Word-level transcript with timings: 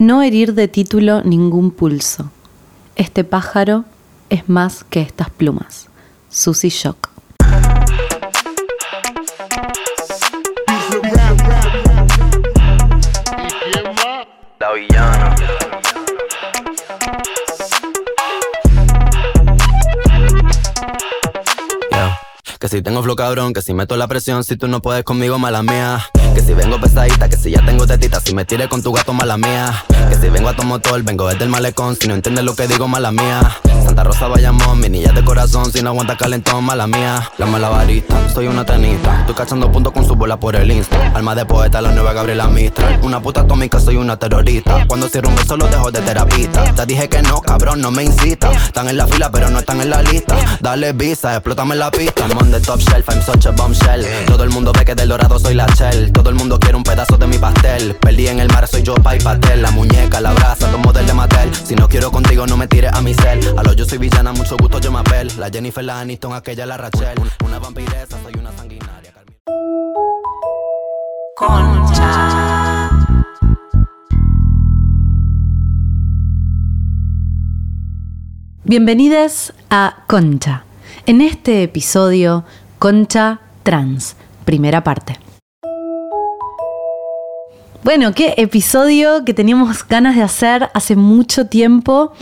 No 0.00 0.22
herir 0.22 0.54
de 0.54 0.66
título 0.66 1.22
ningún 1.24 1.70
pulso. 1.70 2.30
Este 2.96 3.22
pájaro 3.22 3.84
es 4.30 4.48
más 4.48 4.82
que 4.82 5.02
estas 5.02 5.28
plumas. 5.28 5.90
Susy 6.30 6.70
Shock. 6.70 7.10
Si 22.70 22.82
tengo 22.82 23.02
flow 23.02 23.16
cabrón, 23.16 23.52
que 23.52 23.62
si 23.62 23.74
meto 23.74 23.96
la 23.96 24.06
presión, 24.06 24.44
si 24.44 24.56
tú 24.56 24.68
no 24.68 24.80
puedes 24.80 25.02
conmigo, 25.02 25.40
mala 25.40 25.60
mía. 25.62 26.06
Que 26.34 26.40
si 26.40 26.54
vengo 26.54 26.80
pesadita, 26.80 27.28
que 27.28 27.36
si 27.36 27.50
ya 27.50 27.64
tengo 27.66 27.84
tetita, 27.84 28.20
si 28.20 28.32
me 28.32 28.44
tire 28.44 28.68
con 28.68 28.80
tu 28.80 28.92
gato, 28.92 29.12
mala 29.12 29.36
mía. 29.36 29.84
Que 30.08 30.14
si 30.14 30.28
vengo 30.28 30.48
a 30.48 30.54
tu 30.54 30.62
motor, 30.62 31.02
vengo 31.02 31.26
desde 31.28 31.42
el 31.42 31.50
malecón, 31.50 31.96
si 31.96 32.06
no 32.06 32.14
entiendes 32.14 32.44
lo 32.44 32.54
que 32.54 32.68
digo, 32.68 32.86
mala 32.86 33.10
mía. 33.10 33.40
Santa 33.84 34.04
Rosa 34.04 34.28
Bayamón, 34.28 34.78
mi 34.78 34.88
niña 34.88 35.12
de 35.12 35.24
corazón, 35.24 35.72
si 35.72 35.82
no 35.82 35.90
aguanta 35.90 36.16
calentón, 36.16 36.62
mala 36.62 36.86
mía. 36.86 37.28
La 37.38 37.46
malabarista, 37.46 38.28
soy 38.32 38.46
una 38.46 38.64
tenista, 38.64 39.20
estoy 39.20 39.34
cachando 39.34 39.72
puntos 39.72 39.92
con 39.92 40.06
su 40.06 40.14
bola 40.14 40.38
por 40.38 40.54
el 40.54 40.70
insta. 40.70 41.10
Alma 41.12 41.34
de 41.34 41.46
poeta, 41.46 41.80
la 41.80 41.90
nueva 41.90 42.12
Gabriela 42.12 42.46
Mistral. 42.46 43.00
Una 43.02 43.20
puta 43.20 43.40
atómica, 43.40 43.80
soy 43.80 43.96
una 43.96 44.16
terrorista. 44.16 44.86
Cuando 44.86 45.08
cierro 45.08 45.30
un 45.30 45.34
beso, 45.34 45.56
lo 45.56 45.66
dejo 45.66 45.90
de 45.90 46.02
terapista. 46.02 46.72
Te 46.72 46.86
dije 46.86 47.08
que 47.08 47.20
no, 47.22 47.40
cabrón, 47.40 47.80
no 47.80 47.90
me 47.90 48.04
incita. 48.04 48.52
Están 48.52 48.88
en 48.88 48.96
la 48.96 49.08
fila, 49.08 49.32
pero 49.32 49.50
no 49.50 49.58
están 49.58 49.80
en 49.80 49.90
la 49.90 50.02
lista. 50.02 50.36
Dale 50.60 50.92
visa, 50.92 51.34
explótame 51.34 51.74
la 51.74 51.90
pista. 51.90 52.28
I'm 52.28 52.59
top 52.60 52.80
shelf, 52.80 53.08
I'm 53.08 53.22
such 53.22 53.46
a 53.46 53.50
bombshell. 53.52 54.04
Todo 54.26 54.44
el 54.44 54.50
mundo 54.50 54.72
ve 54.72 54.84
que 54.84 54.94
del 54.94 55.08
dorado 55.08 55.38
soy 55.38 55.54
la 55.54 55.66
shell. 55.74 56.12
Todo 56.12 56.30
el 56.30 56.36
mundo 56.36 56.58
quiere 56.58 56.76
un 56.76 56.82
pedazo 56.82 57.16
de 57.16 57.26
mi 57.26 57.38
pastel. 57.38 57.94
Perdí 57.96 58.28
en 58.28 58.40
el 58.40 58.48
mar, 58.48 58.66
soy 58.66 58.82
yo, 58.82 58.94
pa' 58.94 59.16
y 59.16 59.20
pastel. 59.20 59.62
La 59.62 59.70
muñeca, 59.70 60.20
la 60.20 60.32
brasa, 60.32 60.70
tomo 60.70 60.92
del 60.92 61.06
de 61.06 61.14
Mattel. 61.14 61.54
Si 61.54 61.74
no 61.74 61.88
quiero 61.88 62.10
contigo, 62.10 62.46
no 62.46 62.56
me 62.56 62.66
tires 62.68 62.92
a 62.92 63.00
mi 63.00 63.14
cel. 63.14 63.40
A 63.58 63.62
lo 63.62 63.72
yo 63.72 63.84
soy 63.84 63.98
villana, 63.98 64.32
mucho 64.32 64.56
gusto, 64.56 64.78
yo 64.80 64.90
me 64.92 64.98
apel. 65.00 65.30
La 65.38 65.50
Jennifer, 65.50 65.84
la 65.84 66.00
Aniston, 66.00 66.32
aquella, 66.34 66.66
la 66.66 66.76
Rachel. 66.76 67.18
Una 67.44 67.58
vampiresa, 67.58 68.16
soy 68.22 68.34
una 68.38 68.52
sanguinaria. 68.52 69.12
Carmen- 71.36 72.90
Bienvenidos 78.64 79.52
a 79.70 80.04
Concha. 80.06 80.64
En 81.10 81.20
este 81.22 81.64
episodio, 81.64 82.44
Concha 82.78 83.40
Trans, 83.64 84.14
primera 84.44 84.84
parte. 84.84 85.18
Bueno, 87.82 88.12
qué 88.14 88.34
episodio 88.36 89.24
que 89.24 89.34
teníamos 89.34 89.88
ganas 89.88 90.14
de 90.14 90.22
hacer 90.22 90.70
hace 90.72 90.94
mucho 90.94 91.46
tiempo 91.48 92.12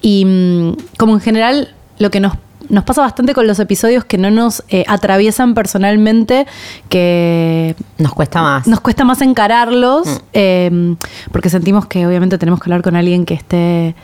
y 0.00 0.24
mm, 0.24 0.72
como 0.98 1.12
en 1.12 1.20
general 1.20 1.72
lo 2.00 2.10
que 2.10 2.18
nos, 2.18 2.32
nos 2.68 2.82
pasa 2.82 3.02
bastante 3.02 3.32
con 3.32 3.46
los 3.46 3.60
episodios 3.60 4.04
que 4.04 4.18
no 4.18 4.32
nos 4.32 4.64
eh, 4.70 4.82
atraviesan 4.88 5.54
personalmente, 5.54 6.48
que 6.88 7.76
Nos 7.98 8.12
cuesta 8.12 8.42
más. 8.42 8.66
nos 8.66 8.80
cuesta 8.80 9.04
más 9.04 9.22
encararlos, 9.22 10.20
eh, 10.32 10.96
porque 11.30 11.48
sentimos 11.48 11.86
que 11.86 12.08
obviamente 12.08 12.38
tenemos 12.38 12.58
que 12.58 12.64
hablar 12.64 12.82
con 12.82 12.96
alguien 12.96 13.24
que 13.24 13.34
esté 13.34 13.94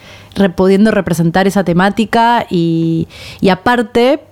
pudiendo 0.54 0.92
representar 0.92 1.48
esa 1.48 1.64
temática 1.64 2.46
y, 2.48 3.08
y 3.40 3.48
aparte, 3.48 4.18
pa- 4.18 4.27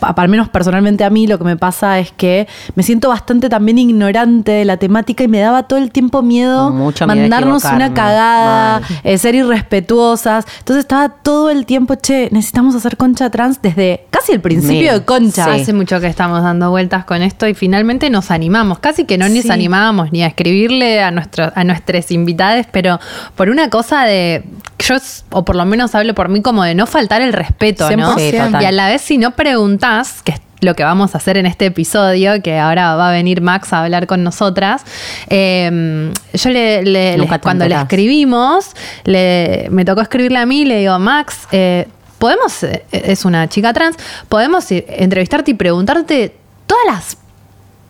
al 0.00 0.28
menos 0.28 0.48
personalmente 0.48 1.04
a 1.04 1.10
mí 1.10 1.26
lo 1.26 1.38
que 1.38 1.44
me 1.44 1.56
pasa 1.56 1.98
es 1.98 2.12
que 2.12 2.46
me 2.74 2.82
siento 2.82 3.08
bastante 3.08 3.48
también 3.48 3.78
ignorante 3.78 4.52
de 4.52 4.64
la 4.64 4.76
temática 4.76 5.24
y 5.24 5.28
me 5.28 5.40
daba 5.40 5.64
todo 5.64 5.78
el 5.78 5.90
tiempo 5.90 6.22
miedo 6.22 6.70
Mucho 6.70 7.06
miedo 7.06 7.16
de 7.16 7.28
mandarnos 7.28 7.64
una 7.64 7.92
cagada, 7.94 8.82
eh, 9.04 9.18
ser 9.18 9.34
irrespetuosas. 9.34 10.44
Entonces 10.58 10.84
estaba 10.84 11.08
todo 11.08 11.50
el 11.50 11.66
tiempo, 11.66 11.94
che, 11.96 12.28
necesitamos 12.32 12.74
hacer 12.74 12.96
concha 12.96 13.30
trans 13.30 13.60
desde 13.62 14.06
casi 14.10 14.32
el 14.32 14.40
principio 14.40 14.78
Mira, 14.78 14.92
de 14.94 15.04
concha. 15.04 15.44
sí. 15.54 15.60
Hace 15.62 15.72
mucho 15.72 16.00
que 16.00 16.06
estamos 16.06 16.42
dando 16.42 16.70
vueltas 16.70 17.04
con 17.04 17.22
esto 17.22 17.46
y 17.48 17.54
finalmente 17.54 18.10
nos 18.10 18.30
animamos. 18.30 18.78
Casi 18.78 19.04
que 19.04 19.18
no 19.18 19.28
nos 19.28 19.42
Sí. 19.42 19.50
animábamos 19.50 20.12
ni 20.12 20.22
a 20.22 20.26
escribirle 20.26 21.02
a, 21.02 21.10
nuestro, 21.10 21.50
a 21.54 21.64
nuestros 21.64 22.10
invitados, 22.10 22.66
pero 22.70 23.00
por 23.34 23.48
una 23.48 23.68
cosa 23.70 24.04
de. 24.04 24.44
Yo, 24.78 24.96
o 25.30 25.44
por 25.44 25.54
lo 25.54 25.64
menos 25.64 25.94
hablo 25.94 26.12
por 26.14 26.28
mí, 26.28 26.42
como 26.42 26.64
de 26.64 26.74
no 26.74 26.86
faltar 26.86 27.22
el 27.22 27.32
respeto, 27.32 27.88
¿no? 27.96 28.16
100%. 28.16 28.18
Sí, 28.18 28.36
total. 28.36 28.62
Y 28.62 28.66
a 28.66 28.72
la 28.72 28.88
vez, 28.88 29.00
si 29.00 29.16
no 29.16 29.30
preguntás, 29.78 30.22
que 30.22 30.32
es 30.32 30.40
lo 30.60 30.74
que 30.74 30.84
vamos 30.84 31.14
a 31.14 31.18
hacer 31.18 31.36
en 31.36 31.46
este 31.46 31.66
episodio, 31.66 32.42
que 32.42 32.58
ahora 32.58 32.94
va 32.94 33.08
a 33.08 33.12
venir 33.12 33.40
Max 33.40 33.72
a 33.72 33.82
hablar 33.82 34.06
con 34.06 34.22
nosotras, 34.22 34.82
eh, 35.28 36.12
yo 36.34 36.50
le, 36.50 37.18
cuando 37.42 37.66
le 37.66 37.74
escribimos, 37.74 38.70
le, 39.04 39.68
me 39.70 39.84
tocó 39.84 40.02
escribirle 40.02 40.38
a 40.38 40.46
mí, 40.46 40.64
le 40.64 40.78
digo, 40.78 40.98
Max, 40.98 41.48
eh, 41.52 41.88
podemos, 42.18 42.62
eh, 42.62 42.84
es 42.92 43.24
una 43.24 43.48
chica 43.48 43.72
trans, 43.72 43.96
podemos 44.28 44.70
eh, 44.70 44.84
entrevistarte 44.88 45.52
y 45.52 45.54
preguntarte 45.54 46.34
todas 46.66 46.84
las 46.86 47.16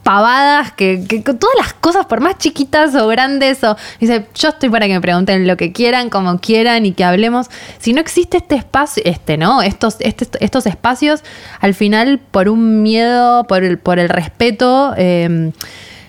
pavadas, 0.02 0.72
que, 0.72 1.04
que- 1.08 1.22
que 1.22 1.34
todas 1.34 1.54
las 1.56 1.72
cosas, 1.74 2.06
por 2.06 2.20
más 2.20 2.38
chiquitas 2.38 2.94
o 2.94 3.06
grandes, 3.08 3.62
o 3.64 3.76
dice, 4.00 4.26
yo 4.34 4.48
estoy 4.48 4.68
para 4.68 4.86
que 4.86 4.94
me 4.94 5.00
pregunten 5.00 5.46
lo 5.46 5.56
que 5.56 5.72
quieran, 5.72 6.10
como 6.10 6.38
quieran 6.40 6.84
y 6.86 6.92
que 6.92 7.04
hablemos. 7.04 7.46
Si 7.78 7.92
no 7.92 8.00
existe 8.00 8.38
este 8.38 8.56
espacio, 8.56 9.02
este, 9.06 9.36
¿no? 9.36 9.62
Estos, 9.62 9.96
este- 10.00 10.26
estos 10.44 10.66
espacios, 10.66 11.22
al 11.60 11.74
final, 11.74 12.18
por 12.18 12.48
un 12.48 12.82
miedo, 12.82 13.44
por 13.44 13.62
el, 13.64 13.78
por 13.78 13.98
el 13.98 14.08
respeto, 14.08 14.92
eh, 14.96 15.52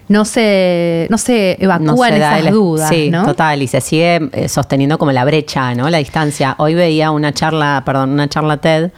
no 0.10 0.26
se, 0.26 1.08
no 1.10 1.18
se 1.18 1.56
No 1.60 1.66
evacúan 1.66 2.20
da 2.20 2.38
esas 2.38 2.48
el- 2.48 2.54
dudas, 2.54 2.90
Sí, 2.90 3.10
¿no? 3.10 3.26
total. 3.26 3.62
Y 3.62 3.68
se 3.68 3.80
sigue 3.80 4.30
eh, 4.34 4.50
sosteniendo 4.50 4.98
como 4.98 5.12
la 5.12 5.24
brecha, 5.24 5.74
¿no? 5.76 5.90
La 5.90 6.00
distancia. 6.00 6.56
Hoy 6.58 6.74
veía 6.74 7.12
una 7.12 7.32
charla, 7.34 7.84
perdón, 7.86 8.12
una 8.12 8.28
charla 8.28 8.58
TED 8.58 8.92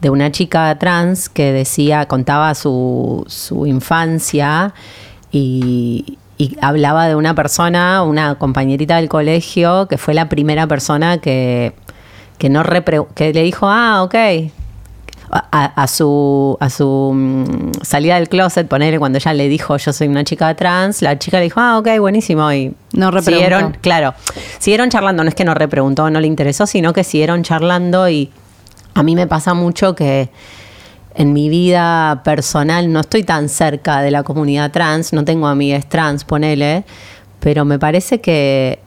de 0.00 0.10
una 0.10 0.30
chica 0.30 0.76
trans 0.78 1.28
que 1.28 1.52
decía, 1.52 2.06
contaba 2.06 2.54
su, 2.54 3.24
su 3.28 3.66
infancia 3.66 4.72
y, 5.32 6.18
y 6.36 6.56
hablaba 6.60 7.08
de 7.08 7.14
una 7.16 7.34
persona, 7.34 8.02
una 8.02 8.36
compañerita 8.36 8.96
del 8.96 9.08
colegio, 9.08 9.86
que 9.88 9.98
fue 9.98 10.14
la 10.14 10.28
primera 10.28 10.66
persona 10.66 11.18
que, 11.18 11.74
que 12.38 12.48
no 12.48 12.62
repre- 12.62 13.06
que 13.14 13.32
le 13.32 13.42
dijo, 13.42 13.66
ah, 13.68 14.02
ok, 14.04 14.14
a, 15.30 15.64
a 15.82 15.86
su, 15.88 16.56
a 16.58 16.70
su 16.70 17.12
mm, 17.14 17.72
salida 17.82 18.14
del 18.14 18.28
closet, 18.30 18.66
ponerle 18.66 18.98
cuando 18.98 19.18
ella 19.18 19.34
le 19.34 19.46
dijo 19.48 19.76
yo 19.76 19.92
soy 19.92 20.08
una 20.08 20.24
chica 20.24 20.54
trans, 20.54 21.02
la 21.02 21.18
chica 21.18 21.36
le 21.38 21.44
dijo, 21.44 21.60
ah, 21.60 21.76
ok, 21.78 21.98
buenísimo. 21.98 22.50
Y 22.52 22.72
No 22.92 23.10
repreguntó. 23.10 23.30
siguieron, 23.44 23.76
claro, 23.82 24.14
siguieron 24.58 24.88
charlando, 24.88 25.22
no 25.24 25.28
es 25.28 25.34
que 25.34 25.44
no 25.44 25.52
repreguntó, 25.54 26.08
no 26.08 26.20
le 26.20 26.26
interesó, 26.28 26.66
sino 26.66 26.92
que 26.94 27.04
siguieron 27.04 27.42
charlando 27.42 28.08
y 28.08 28.30
a 28.98 29.02
mí 29.04 29.14
me 29.14 29.28
pasa 29.28 29.54
mucho 29.54 29.94
que 29.94 30.28
en 31.14 31.32
mi 31.32 31.48
vida 31.48 32.22
personal 32.24 32.92
no 32.92 33.00
estoy 33.00 33.22
tan 33.22 33.48
cerca 33.48 34.02
de 34.02 34.10
la 34.10 34.24
comunidad 34.24 34.72
trans, 34.72 35.12
no 35.12 35.24
tengo 35.24 35.46
amigas 35.46 35.88
trans, 35.88 36.24
ponele, 36.24 36.84
pero 37.38 37.64
me 37.64 37.78
parece 37.78 38.20
que, 38.20 38.80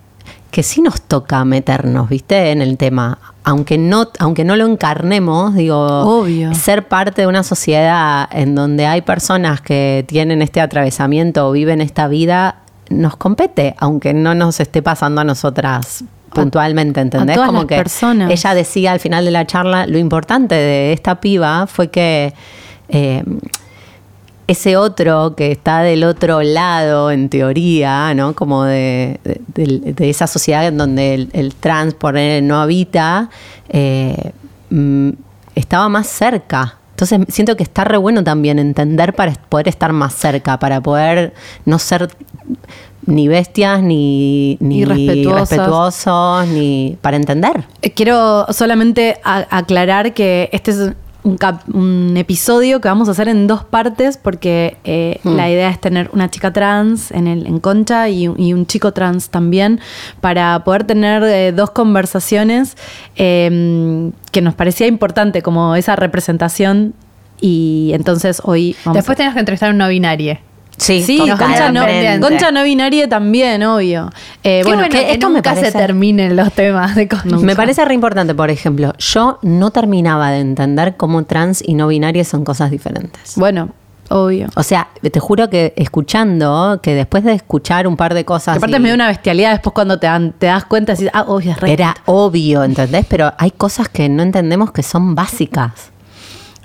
que 0.51 0.63
sí 0.63 0.81
nos 0.81 1.02
toca 1.02 1.46
meternos, 1.46 2.09
¿viste? 2.09 2.52
En 2.52 2.61
el 2.61 2.78
tema. 2.78 3.19
Aunque 3.46 3.78
no, 3.78 4.09
aunque 4.19 4.43
no 4.43 4.58
lo 4.58 4.66
encarnemos, 4.66 5.55
digo, 5.55 5.79
Obvio. 6.19 6.53
ser 6.55 6.90
parte 6.90 7.22
de 7.22 7.28
una 7.28 7.43
sociedad 7.43 8.28
en 8.31 8.53
donde 8.53 8.87
hay 8.87 9.02
personas 9.02 9.61
que 9.61 10.03
tienen 10.09 10.41
este 10.41 10.59
atravesamiento 10.59 11.47
o 11.47 11.53
viven 11.53 11.79
esta 11.79 12.09
vida, 12.09 12.58
nos 12.90 13.16
compete, 13.16 13.75
aunque 13.78 14.13
no 14.13 14.35
nos 14.35 14.59
esté 14.59 14.81
pasando 14.81 15.22
a 15.22 15.23
nosotras 15.23 16.03
puntualmente, 16.33 16.99
¿entendés? 17.01 17.35
todas 17.35 17.51
las 17.53 17.66
personas. 17.66 18.31
ella 18.31 18.53
decía 18.53 18.91
al 18.93 18.99
final 18.99 19.25
de 19.25 19.31
la 19.31 19.45
charla, 19.45 19.85
lo 19.87 19.97
importante 19.97 20.55
de 20.55 20.93
esta 20.93 21.19
piba 21.22 21.67
fue 21.67 21.89
que 21.89 22.33
eh, 22.89 23.23
ese 24.47 24.75
otro 24.75 25.35
que 25.35 25.51
está 25.51 25.79
del 25.81 26.03
otro 26.03 26.41
lado, 26.41 27.09
en 27.11 27.29
teoría, 27.29 28.13
¿no? 28.13 28.33
Como 28.33 28.63
de, 28.66 29.19
de- 29.23 30.09
esa 30.09 30.28
sociedad 30.28 30.66
en 30.67 30.78
donde 30.78 31.13
el, 31.13 31.29
el 31.33 31.55
trans 31.55 31.93
por 31.93 32.17
él 32.17 32.45
no 32.45 32.59
habita, 32.59 33.29
eh, 33.69 34.31
mm, 34.69 35.09
estaba 35.55 35.87
más 35.89 36.07
cerca. 36.07 36.75
Entonces 37.01 37.33
siento 37.33 37.57
que 37.57 37.63
está 37.63 37.83
re 37.83 37.97
bueno 37.97 38.23
también 38.23 38.59
entender 38.59 39.15
para 39.15 39.33
poder 39.33 39.67
estar 39.67 39.91
más 39.91 40.13
cerca, 40.13 40.59
para 40.59 40.81
poder 40.81 41.33
no 41.65 41.79
ser 41.79 42.09
ni 43.07 43.27
bestias, 43.27 43.81
ni, 43.81 44.55
ni 44.59 44.85
respetuosos, 44.85 46.47
ni 46.49 46.97
para 47.01 47.17
entender. 47.17 47.63
Eh, 47.81 47.89
Quiero 47.93 48.45
solamente 48.53 49.19
aclarar 49.23 50.13
que 50.13 50.49
este 50.51 50.69
es 50.69 50.91
un, 51.23 51.38
cap- 51.38 51.64
un 51.73 52.16
episodio 52.18 52.82
que 52.82 52.88
vamos 52.88 53.08
a 53.08 53.12
hacer 53.12 53.28
en 53.28 53.46
dos 53.47 53.64
partes 53.64 54.18
porque 54.18 54.78
eh, 54.84 55.20
Hmm. 55.23 55.35
la 55.35 55.50
idea 55.52 55.70
es 55.70 55.79
tener 55.79 56.09
una 56.14 56.29
chica 56.32 56.52
trans 56.52 57.12
en, 57.12 57.28
el, 57.28 57.46
en 57.46 57.59
Concha 57.59 58.09
y, 58.09 58.28
un- 58.28 58.40
y 58.40 58.53
un 58.53 58.66
chico 58.66 58.91
trans 58.91 59.29
también 59.29 59.79
para 60.20 60.64
poder 60.64 60.84
tener 60.85 61.22
eh, 61.23 61.52
dos 61.52 61.70
conversaciones 61.72 62.76
eh, 63.18 64.12
que 64.32 64.41
nos 64.41 64.56
parecía 64.56 64.88
importante 64.88 65.41
como 65.41 65.76
esa 65.76 65.96
representación 65.96 66.94
y 67.40 67.91
entonces 67.94 68.41
hoy 68.44 68.76
vamos 68.85 68.97
Después 68.97 69.16
a... 69.16 69.18
tenés 69.18 69.34
que 69.34 69.40
entrevistar 69.40 69.70
a 69.70 69.72
un 69.73 69.78
no 69.78 69.88
binario. 69.88 70.38
Sí, 70.78 71.03
Sí, 71.03 71.18
Concha 71.20 71.72
no, 71.72 71.82
totalmente. 71.82 72.20
Concha 72.28 72.52
no 72.52 72.64
binaria 72.64 73.08
también, 73.08 73.62
obvio. 73.64 74.09
Eh, 74.44 74.62
bueno, 74.64 74.79
bueno 74.79 74.91
que 74.91 75.02
que, 75.06 75.12
esto 75.14 75.29
me 75.29 75.35
nunca 75.35 75.53
se 75.53 75.62
parece- 75.62 75.78
terminen 75.78 76.35
los 76.35 76.52
temas 76.53 76.96
de 76.96 77.08
Concha. 77.08 77.38
Me 77.38 77.56
parece 77.56 77.85
re 77.85 77.94
importante, 77.94 78.34
por 78.34 78.50
ejemplo, 78.50 78.94
yo 78.97 79.38
no 79.44 79.70
terminaba 79.72 80.32
de 80.32 80.40
entender 80.40 80.96
cómo 80.97 81.23
trans 81.26 81.62
y 81.66 81.76
no 81.76 81.88
binarias 81.88 82.28
son 82.28 82.44
cosas 82.44 82.72
diferentes. 82.72 83.34
bueno, 83.35 83.70
obvio. 84.09 84.50
O 84.56 84.64
sea, 84.64 84.88
te 85.02 85.20
juro 85.20 85.50
que 85.50 85.73
escuchando, 85.78 86.79
que 86.82 86.96
después 86.96 87.23
de 87.23 87.34
escuchar 87.34 87.88
un 87.88 87.96
par 87.96 88.14
de 88.14 88.26
cosas. 88.26 88.56
Que 88.56 88.58
aparte 88.58 88.76
es 88.78 88.82
medio 88.82 88.96
una 88.96 89.08
bestialidad 89.08 89.52
después 89.52 89.73
cuando 89.73 90.00
te, 90.00 90.08
dan- 90.08 90.34
te 90.38 90.47
das 90.47 90.66
cuenta 90.66 90.94
decís, 90.94 91.09
ah, 91.14 91.26
obvio, 91.28 91.52
es 91.52 91.59
re. 91.62 91.72
Era 91.73 91.96
obvio, 92.06 92.64
¿entendés? 92.64 93.06
Pero 93.08 93.32
hay 93.38 93.52
cosas 93.52 93.88
que 93.88 94.09
no 94.09 94.23
entendemos 94.23 94.72
que 94.72 94.84
son 94.84 95.16
básicas. 95.16 95.91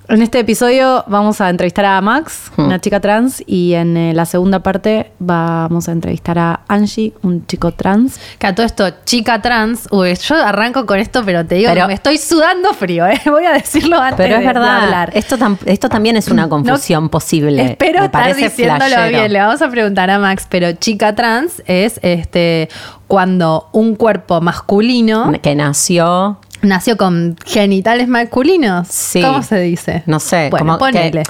En 0.09 0.23
este 0.23 0.39
episodio 0.39 1.03
vamos 1.09 1.41
a 1.41 1.51
entrevistar 1.51 1.85
a 1.85 2.01
Max, 2.01 2.53
Hmm. 2.55 2.67
una 2.67 2.81
chica 2.81 3.01
trans, 3.01 3.43
y 3.45 3.75
en 3.75 3.97
eh, 3.97 4.15
la 4.15 4.25
segunda 4.25 4.61
parte 4.61 5.11
vamos 5.19 5.89
a 5.89 5.93
entrevistar 5.93 6.39
a 6.39 6.61
Angie, 6.69 7.13
un 7.23 7.45
chico 7.49 7.73
trans. 7.73 8.21
Que 8.39 8.47
a 8.47 8.55
todo 8.55 8.65
esto, 8.65 8.89
chica 9.05 9.43
trans, 9.43 9.89
uy, 9.91 10.15
yo 10.15 10.37
arranco 10.37 10.87
con 10.87 11.01
esto, 11.01 11.25
pero 11.25 11.45
te 11.45 11.57
digo 11.57 11.71
Pero- 11.71 11.83
que 11.83 11.89
me 11.89 11.95
estoy 11.95 12.19
sudando 12.19 12.73
frío, 12.73 13.05
¿eh? 13.05 13.21
voy 13.27 13.47
a 13.47 13.53
decirlo 13.53 13.97
antes 14.01 14.17
Pero 14.19 14.35
es 14.37 14.41
de- 14.43 14.47
de 14.47 14.53
verdad, 14.53 14.85
hablar. 14.85 15.11
esto, 15.13 15.37
tam- 15.39 15.59
esto 15.67 15.89
también 15.89 16.17
es 16.17 16.29
una 16.29 16.49
confusión 16.49 17.09
posible. 17.09 17.65
Espero 17.73 17.99
Me 17.99 18.07
estar 18.07 18.33
diciéndolo 18.37 18.85
flashero. 18.87 19.09
bien. 19.09 19.33
Le 19.33 19.41
vamos 19.41 19.61
a 19.61 19.69
preguntar 19.69 20.09
a 20.11 20.21
Max, 20.21 20.47
pero 20.49 20.71
chica 20.75 21.17
trans 21.17 21.65
es 21.67 21.99
este 22.05 22.69
cuando 23.09 23.69
un 23.73 23.95
cuerpo 23.95 24.41
masculino 24.41 25.31
Que 25.41 25.55
nació, 25.55 26.39
nació 26.67 26.97
con 26.97 27.37
genitales 27.47 28.09
masculinos. 28.09 28.89
Sí. 28.89 29.23
¿Cómo 29.23 29.43
se 29.43 29.59
dice? 29.61 30.03
no 30.07 30.21
sé, 30.21 30.49
Bueno, 30.51 30.79
ponele. 30.79 31.23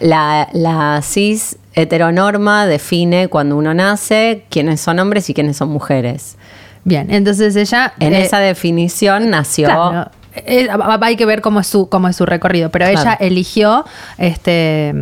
la, 0.00 0.48
la 0.52 1.00
cis 1.02 1.56
heteronorma 1.74 2.66
define 2.66 3.28
cuando 3.28 3.56
uno 3.56 3.74
nace 3.74 4.44
quiénes 4.50 4.80
son 4.80 4.98
hombres 4.98 5.28
y 5.30 5.34
quiénes 5.34 5.56
son 5.56 5.68
mujeres. 5.70 6.36
Bien, 6.84 7.10
entonces 7.10 7.56
ella. 7.56 7.92
En 7.98 8.14
eh, 8.14 8.22
esa 8.22 8.38
definición 8.38 9.28
nació. 9.30 9.66
Claro, 9.66 10.10
eh, 10.36 10.68
hay 11.00 11.16
que 11.16 11.26
ver 11.26 11.40
cómo 11.40 11.60
es 11.60 11.66
su, 11.66 11.88
cómo 11.88 12.08
es 12.08 12.16
su 12.16 12.24
recorrido, 12.26 12.70
pero 12.70 12.84
Claro. 12.86 13.00
ella 13.00 13.14
eligió 13.20 13.84
este 14.18 14.94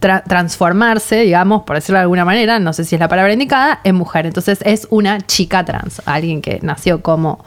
tra- 0.00 0.22
transformarse, 0.26 1.16
digamos, 1.20 1.62
por 1.64 1.76
decirlo 1.76 1.98
de 1.98 2.02
alguna 2.02 2.24
manera, 2.24 2.58
no 2.58 2.72
sé 2.72 2.84
si 2.84 2.94
es 2.96 3.00
la 3.00 3.08
palabra 3.08 3.32
indicada, 3.32 3.80
en 3.84 3.96
mujer. 3.96 4.26
Entonces 4.26 4.60
es 4.64 4.86
una 4.90 5.20
chica 5.20 5.64
trans, 5.64 6.00
alguien 6.06 6.40
que 6.40 6.58
nació 6.62 7.02
como, 7.02 7.44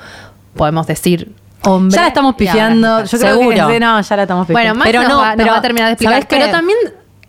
podemos 0.55 0.85
decir, 0.85 1.31
hombre. 1.63 1.95
Ya 1.95 2.01
la 2.01 2.07
estamos 2.09 2.35
pifiando. 2.35 3.03
Yo 3.03 3.19
creo 3.19 3.33
Seguro. 3.37 3.67
que 3.67 3.79
no, 3.79 4.01
ya 4.01 4.15
la 4.15 4.21
estamos 4.23 4.47
pifiando. 4.47 4.73
Bueno, 4.73 4.75
Max 4.75 4.87
Pero 4.89 5.01
nos, 5.01 5.09
no, 5.09 5.17
va, 5.17 5.27
nos 5.29 5.37
pero, 5.37 5.51
va 5.51 5.57
a 5.57 5.61
terminar 5.61 5.87
de 5.87 5.93
explicar. 5.93 6.27
Pero 6.27 6.49
también 6.51 6.77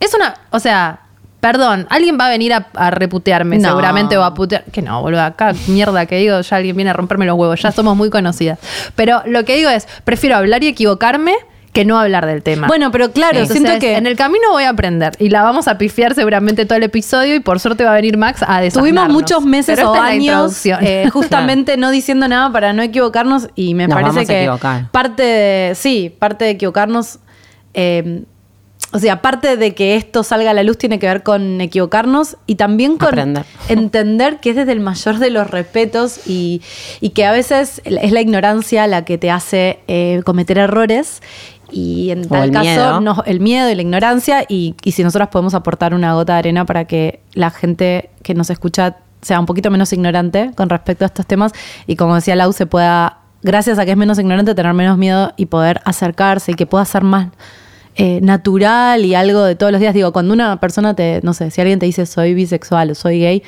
es 0.00 0.14
una, 0.14 0.34
o 0.50 0.58
sea, 0.58 1.00
perdón, 1.40 1.86
alguien 1.90 2.18
va 2.18 2.26
a 2.26 2.28
venir 2.30 2.52
a, 2.54 2.66
a 2.74 2.90
reputearme 2.90 3.58
No. 3.58 3.68
seguramente 3.68 4.16
o 4.16 4.24
a 4.24 4.32
putear. 4.34 4.64
Que 4.64 4.82
no, 4.82 5.02
boludo, 5.02 5.22
acá 5.22 5.52
mierda 5.66 6.06
que 6.06 6.16
digo, 6.16 6.40
ya 6.40 6.56
alguien 6.56 6.76
viene 6.76 6.90
a 6.90 6.94
romperme 6.94 7.26
los 7.26 7.36
huevos, 7.36 7.60
ya 7.60 7.70
somos 7.72 7.96
muy 7.96 8.10
conocidas. 8.10 8.58
Pero 8.96 9.22
lo 9.26 9.44
que 9.44 9.56
digo 9.56 9.70
es, 9.70 9.86
prefiero 10.04 10.36
hablar 10.36 10.62
y 10.64 10.68
equivocarme 10.68 11.34
que 11.74 11.84
no 11.84 11.98
hablar 11.98 12.24
del 12.24 12.42
tema. 12.42 12.68
Bueno, 12.68 12.90
pero 12.92 13.10
claro, 13.10 13.40
Entonces, 13.40 13.58
siento 13.60 13.80
que 13.80 13.96
en 13.96 14.06
el 14.06 14.16
camino 14.16 14.52
voy 14.52 14.62
a 14.62 14.70
aprender 14.70 15.14
y 15.18 15.28
la 15.28 15.42
vamos 15.42 15.66
a 15.66 15.76
pifiar 15.76 16.14
seguramente 16.14 16.64
todo 16.66 16.78
el 16.78 16.84
episodio 16.84 17.34
y 17.34 17.40
por 17.40 17.58
suerte 17.58 17.84
va 17.84 17.90
a 17.90 17.94
venir 17.94 18.16
Max 18.16 18.42
a. 18.46 18.62
Tuvimos 18.70 19.08
muchos 19.08 19.44
meses 19.44 19.82
o 19.82 19.92
años 19.92 20.22
introducción. 20.22 20.78
eh, 20.82 21.08
justamente 21.12 21.76
no 21.76 21.90
diciendo 21.90 22.28
nada 22.28 22.50
para 22.52 22.72
no 22.72 22.82
equivocarnos 22.82 23.48
y 23.56 23.74
me 23.74 23.88
Nos 23.88 24.00
parece 24.00 24.24
que 24.24 24.50
parte 24.92 25.22
de, 25.24 25.74
sí, 25.74 26.14
parte 26.16 26.44
de 26.44 26.52
equivocarnos, 26.52 27.18
eh, 27.74 28.22
o 28.92 29.00
sea, 29.00 29.20
parte 29.20 29.56
de 29.56 29.74
que 29.74 29.96
esto 29.96 30.22
salga 30.22 30.52
a 30.52 30.54
la 30.54 30.62
luz 30.62 30.78
tiene 30.78 31.00
que 31.00 31.08
ver 31.08 31.24
con 31.24 31.60
equivocarnos 31.60 32.36
y 32.46 32.54
también 32.54 32.96
con 32.96 33.08
Aprender. 33.08 33.44
entender 33.68 34.38
que 34.38 34.50
es 34.50 34.56
desde 34.56 34.70
el 34.70 34.78
mayor 34.78 35.18
de 35.18 35.30
los 35.30 35.50
respetos 35.50 36.28
y, 36.28 36.62
y 37.00 37.10
que 37.10 37.24
a 37.24 37.32
veces 37.32 37.82
es 37.84 38.12
la 38.12 38.20
ignorancia 38.20 38.86
la 38.86 39.04
que 39.04 39.18
te 39.18 39.32
hace 39.32 39.80
eh, 39.88 40.22
cometer 40.24 40.58
errores. 40.58 41.22
Y 41.70 42.10
en 42.10 42.24
O 42.26 42.28
tal 42.28 42.44
el 42.44 42.50
caso, 42.52 42.64
miedo. 42.64 43.00
no- 43.00 43.22
el 43.26 43.40
miedo 43.40 43.68
y 43.70 43.74
la 43.74 43.82
ignorancia, 43.82 44.44
y, 44.48 44.74
y 44.84 44.92
si 44.92 45.02
nosotros 45.02 45.28
podemos 45.30 45.54
aportar 45.54 45.94
una 45.94 46.14
gota 46.14 46.34
de 46.34 46.38
arena 46.40 46.64
para 46.66 46.84
que 46.86 47.20
la 47.32 47.50
gente 47.50 48.10
que 48.22 48.34
nos 48.34 48.50
escucha 48.50 48.96
sea 49.22 49.40
un 49.40 49.46
poquito 49.46 49.70
menos 49.70 49.92
ignorante 49.92 50.50
con 50.54 50.68
respecto 50.68 51.04
a 51.04 51.06
estos 51.06 51.26
temas, 51.26 51.52
y 51.86 51.96
como 51.96 52.14
decía 52.14 52.36
Lau, 52.36 52.52
se 52.52 52.66
pueda, 52.66 53.18
gracias 53.42 53.78
a 53.78 53.84
que 53.84 53.92
es 53.92 53.96
menos 53.96 54.18
ignorante, 54.18 54.54
tener 54.54 54.74
menos 54.74 54.98
miedo 54.98 55.32
y 55.36 55.46
poder 55.46 55.80
acercarse 55.84 56.52
y 56.52 56.54
que 56.54 56.66
pueda 56.66 56.84
ser 56.84 57.02
más 57.02 57.28
eh, 57.96 58.20
natural 58.22 59.04
y 59.04 59.14
algo 59.14 59.42
de 59.44 59.54
todos 59.54 59.72
los 59.72 59.80
días. 59.80 59.94
Digo, 59.94 60.12
cuando 60.12 60.34
una 60.34 60.60
persona 60.60 60.94
te, 60.94 61.20
no 61.22 61.32
sé, 61.32 61.50
si 61.50 61.60
alguien 61.60 61.78
te 61.78 61.86
dice 61.86 62.06
soy 62.06 62.34
bisexual 62.34 62.90
o 62.90 62.94
soy 62.94 63.20
gay, 63.20 63.42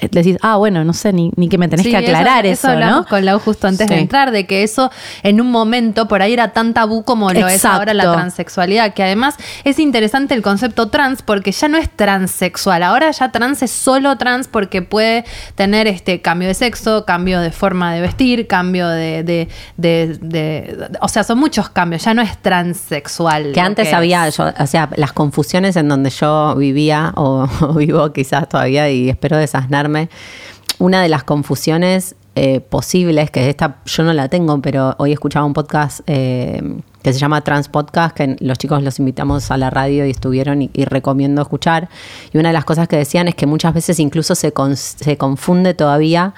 decís, 0.00 0.36
ah, 0.42 0.56
bueno, 0.56 0.84
no 0.84 0.92
sé, 0.92 1.12
ni, 1.12 1.32
ni 1.36 1.48
que 1.48 1.58
me 1.58 1.68
tenés 1.68 1.84
Sí, 1.84 1.90
que 1.90 1.96
aclarar 1.96 2.44
eso, 2.46 2.68
hablamos 2.68 2.96
¿no? 3.02 3.06
con 3.06 3.24
Lau 3.24 3.38
justo 3.38 3.66
antes 3.66 3.88
de 3.88 3.98
entrar, 3.98 4.30
de 4.30 4.46
que 4.46 4.62
eso 4.62 4.90
en 5.22 5.40
un 5.40 5.50
momento 5.50 6.06
por 6.08 6.22
ahí 6.22 6.32
era 6.32 6.52
tan 6.52 6.74
tabú 6.74 7.02
como 7.04 7.32
lo 7.32 7.46
es 7.48 7.64
ahora 7.64 7.94
la 7.94 8.04
transexualidad, 8.12 8.94
que 8.94 9.02
además 9.02 9.36
es 9.64 9.78
interesante 9.78 10.34
el 10.34 10.42
concepto 10.42 10.88
trans 10.88 11.22
porque 11.22 11.52
ya 11.52 11.68
no 11.68 11.78
es 11.78 11.88
transexual, 11.90 12.82
ahora 12.82 13.10
ya 13.10 13.30
trans 13.32 13.62
es 13.62 13.70
solo 13.70 14.16
trans 14.18 14.48
porque 14.48 14.82
puede 14.82 15.24
tener 15.54 15.86
este 15.86 16.20
cambio 16.20 16.48
de 16.48 16.54
sexo, 16.54 17.04
cambio 17.04 17.40
de 17.40 17.50
forma 17.50 17.94
de 17.94 18.00
vestir, 18.00 18.46
cambio 18.46 18.88
de, 18.88 19.22
de, 19.22 19.48
de- 19.76 20.18
de- 20.20 20.88
o 21.00 21.08
sea, 21.08 21.24
son 21.24 21.38
muchos 21.38 21.68
cambios, 21.70 22.04
ya 22.04 22.14
no 22.14 22.22
es 22.22 22.36
transexual. 22.42 23.52
Que 23.52 23.60
antes 23.60 23.88
es. 23.88 23.94
había, 23.94 24.28
yo, 24.28 24.44
o 24.58 24.66
sea, 24.66 24.88
las 24.96 25.12
confusiones 25.12 25.76
en 25.76 25.88
donde 25.88 26.10
yo 26.10 26.54
vivía 26.56 27.12
o, 27.16 27.48
o 27.60 27.72
vivo 27.74 28.12
quizás 28.12 28.48
todavía 28.48 28.90
y 28.90 29.08
espero 29.08 29.36
Una 30.78 31.02
de 31.02 31.08
las 31.08 31.24
confusiones 31.24 32.16
eh, 32.34 32.60
posibles, 32.60 33.30
que 33.30 33.48
esta 33.48 33.78
yo 33.86 34.02
no 34.02 34.12
la 34.12 34.28
tengo, 34.28 34.60
pero 34.60 34.94
hoy 34.98 35.12
escuchaba 35.12 35.46
un 35.46 35.54
podcast 35.54 36.00
eh, 36.06 36.60
que 37.02 37.12
se 37.14 37.18
llama 37.18 37.40
Trans 37.40 37.68
Podcast, 37.68 38.14
que 38.14 38.36
los 38.40 38.58
chicos 38.58 38.82
los 38.82 38.98
invitamos 38.98 39.50
a 39.50 39.56
la 39.56 39.70
radio 39.70 40.04
y 40.06 40.10
estuvieron 40.10 40.60
y, 40.60 40.84
recomiendo 40.84 41.40
escuchar. 41.40 41.88
Y 42.34 42.38
una 42.38 42.50
de 42.50 42.52
las 42.52 42.66
cosas 42.66 42.88
que 42.88 42.96
decían 42.96 43.26
es 43.26 43.34
que 43.34 43.46
muchas 43.46 43.72
veces 43.72 43.98
incluso 44.00 44.34
se, 44.34 44.52
se 44.74 45.16
confunde 45.16 45.72
todavía 45.72 46.34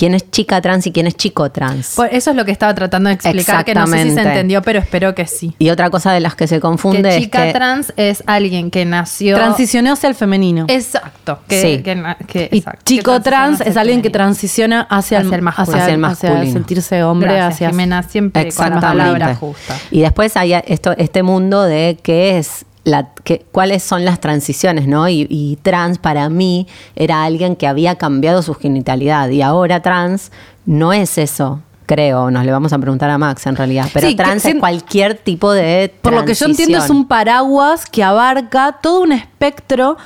quién 0.00 0.14
es 0.14 0.30
chica 0.30 0.62
trans 0.62 0.86
y 0.86 0.92
quién 0.92 1.06
es 1.06 1.14
chico 1.14 1.50
trans. 1.50 1.92
Por- 1.94 2.08
eso 2.10 2.30
es 2.30 2.36
lo 2.36 2.46
que 2.46 2.52
estaba 2.52 2.74
tratando 2.74 3.08
de 3.08 3.14
explicar, 3.16 3.66
que 3.66 3.74
no 3.74 3.86
sé 3.86 4.02
si 4.04 4.10
se 4.12 4.22
entendió, 4.22 4.62
pero 4.62 4.78
espero 4.78 5.14
que 5.14 5.26
sí. 5.26 5.54
y 5.58 5.68
otra 5.68 5.90
cosa 5.90 6.10
de 6.12 6.20
las 6.20 6.34
que 6.34 6.46
se 6.46 6.58
confunde 6.58 7.02
Que 7.02 7.16
es 7.16 7.22
chica 7.24 7.44
que 7.44 7.52
trans 7.52 7.92
es 7.98 8.24
alguien 8.26 8.70
que 8.70 8.86
nació. 8.86 9.36
Transicionó 9.36 9.92
hacia 9.92 10.08
el 10.08 10.14
femenino. 10.14 10.64
Exacto. 10.68 11.40
Que, 11.46 11.60
Sí. 11.60 11.82
que 11.82 12.02
que- 12.26 12.48
Y 12.50 12.58
exacto, 12.58 12.80
chico 12.86 13.12
que 13.12 13.20
trans 13.20 13.60
es 13.60 13.76
alguien 13.76 14.00
que 14.00 14.08
hacia 14.08 14.08
el 14.08 14.12
transiciona 14.12 14.80
hacia, 14.88 15.18
Hacia 15.18 15.36
el 15.36 15.42
masculino. 15.42 15.72
hacia, 15.74 15.82
Hacia 15.84 15.94
el 15.94 16.04
hacia 16.06 16.28
masculino. 16.30 16.52
sentirse 16.54 17.02
hombre, 17.04 17.32
Gracias, 17.34 17.54
hacia 17.56 17.68
Jimena, 17.70 18.02
siempre 18.02 18.50
con 18.52 18.70
la 18.70 18.80
palabra 18.80 19.34
justa. 19.34 19.76
Y 19.90 20.00
después 20.00 20.34
hay 20.38 20.54
esto, 20.66 20.94
este 20.96 21.22
mundo 21.22 21.62
de 21.64 21.98
qué 22.02 22.38
es 22.38 22.64
la, 22.84 23.10
que, 23.24 23.44
cuáles 23.52 23.82
son 23.82 24.04
las 24.04 24.20
transiciones, 24.20 24.86
¿no? 24.86 25.08
Y, 25.08 25.26
y 25.28 25.58
trans 25.62 25.98
para 25.98 26.28
mí 26.30 26.66
era 26.96 27.24
alguien 27.24 27.56
que 27.56 27.66
había 27.66 27.96
cambiado 27.96 28.42
su 28.42 28.54
genitalidad 28.54 29.28
y 29.30 29.42
ahora 29.42 29.80
trans 29.82 30.32
no 30.66 30.92
es 30.92 31.18
eso. 31.18 31.60
Creo, 31.86 32.30
nos 32.30 32.44
le 32.44 32.52
vamos 32.52 32.72
a 32.72 32.78
preguntar 32.78 33.10
a 33.10 33.18
Max 33.18 33.46
en 33.46 33.56
realidad. 33.56 33.88
Pero 33.92 34.06
Sí, 34.06 34.14
que 34.14 34.22
trans 34.22 34.42
sin- 34.42 34.56
es 34.56 34.60
cualquier 34.60 35.14
tipo 35.16 35.50
de. 35.52 35.92
Por 36.02 36.12
lo 36.12 36.24
que 36.24 36.34
yo 36.34 36.46
entiendo 36.46 36.78
es 36.78 36.88
un 36.88 37.08
paraguas 37.08 37.84
que 37.86 38.04
abarca 38.04 38.78
todo 38.80 39.00
un 39.00 39.10
espectro 39.10 39.96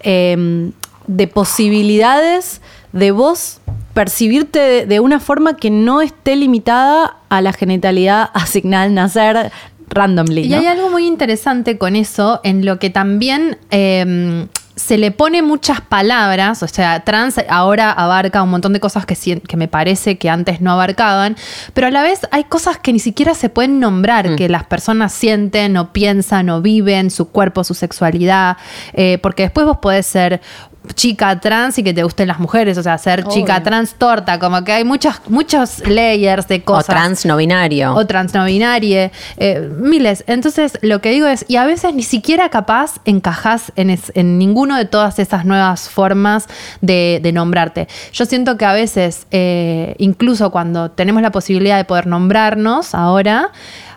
eh, 0.00 0.70
de 1.06 1.28
posibilidades 1.28 2.62
de 2.92 3.10
vos 3.10 3.60
percibirte 3.92 4.58
de, 4.58 4.86
de 4.86 5.00
una 5.00 5.20
forma 5.20 5.56
que 5.56 5.70
no 5.70 6.00
esté 6.00 6.34
limitada 6.34 7.16
a 7.28 7.40
la 7.42 7.52
genitalidad 7.52 8.30
asignada 8.34 8.84
al 8.84 8.94
nacer 8.94 9.52
randomly. 9.94 10.42
Y 10.42 10.48
¿no? 10.48 10.58
hay 10.58 10.66
algo 10.66 10.90
muy 10.90 11.06
interesante 11.06 11.78
con 11.78 11.96
eso, 11.96 12.40
en 12.44 12.64
lo 12.64 12.78
que 12.78 12.90
también 12.90 13.58
eh, 13.70 14.46
se 14.76 14.98
le 14.98 15.10
pone 15.12 15.42
muchas 15.42 15.80
palabras, 15.80 16.62
o 16.62 16.68
sea, 16.68 17.04
trans 17.04 17.36
ahora 17.48 17.92
abarca 17.92 18.42
un 18.42 18.50
montón 18.50 18.72
de 18.72 18.80
cosas 18.80 19.06
que, 19.06 19.14
que 19.40 19.56
me 19.56 19.68
parece 19.68 20.18
que 20.18 20.28
antes 20.28 20.60
no 20.60 20.72
abarcaban, 20.72 21.36
pero 21.74 21.86
a 21.86 21.90
la 21.90 22.02
vez 22.02 22.20
hay 22.32 22.44
cosas 22.44 22.78
que 22.78 22.92
ni 22.92 22.98
siquiera 22.98 23.34
se 23.34 23.48
pueden 23.48 23.78
nombrar, 23.78 24.34
que 24.36 24.48
las 24.48 24.64
personas 24.64 25.12
sienten 25.12 25.76
o 25.76 25.92
piensan 25.92 26.50
o 26.50 26.60
viven, 26.60 27.10
su 27.10 27.28
cuerpo, 27.28 27.62
su 27.62 27.74
sexualidad, 27.74 28.56
eh, 28.94 29.18
porque 29.22 29.44
después 29.44 29.66
vos 29.66 29.78
podés 29.78 30.06
ser 30.06 30.40
chica 30.94 31.40
trans 31.40 31.78
y 31.78 31.82
que 31.82 31.94
te 31.94 32.02
gusten 32.02 32.28
las 32.28 32.38
mujeres, 32.38 32.76
o 32.78 32.82
sea, 32.82 32.98
ser 32.98 33.24
chica 33.28 33.62
trans 33.62 33.94
torta, 33.94 34.38
como 34.38 34.62
que 34.64 34.72
hay 34.72 34.84
muchas, 34.84 35.20
muchos 35.28 35.78
layers 35.86 36.46
de 36.46 36.56
O 36.56 36.64
cosas 36.64 36.86
trans 36.86 37.24
no 37.26 37.36
binario. 37.38 37.94
o 37.94 38.06
transnovinarie, 38.06 39.10
eh, 39.38 39.70
miles. 39.78 40.24
Entonces, 40.26 40.78
lo 40.82 41.00
que 41.00 41.10
digo 41.10 41.26
es, 41.26 41.44
y 41.48 41.56
a 41.56 41.64
veces 41.64 41.94
ni 41.94 42.02
siquiera 42.02 42.48
capaz 42.50 42.96
encajás 43.06 43.72
en, 43.76 43.90
es- 43.90 44.12
en 44.14 44.38
ninguno 44.38 44.76
de 44.76 44.84
todas 44.84 45.18
esas 45.18 45.44
nuevas 45.46 45.88
formas 45.88 46.46
de, 46.80 47.20
de 47.22 47.32
nombrarte. 47.32 47.88
Yo 48.12 48.26
siento 48.26 48.56
que 48.58 48.64
a 48.66 48.72
veces, 48.74 49.26
eh, 49.30 49.94
incluso 49.98 50.50
cuando 50.50 50.90
tenemos 50.90 51.22
la 51.22 51.30
posibilidad 51.30 51.76
de 51.78 51.84
poder 51.84 52.06
nombrarnos 52.06 52.94
ahora, 52.94 53.50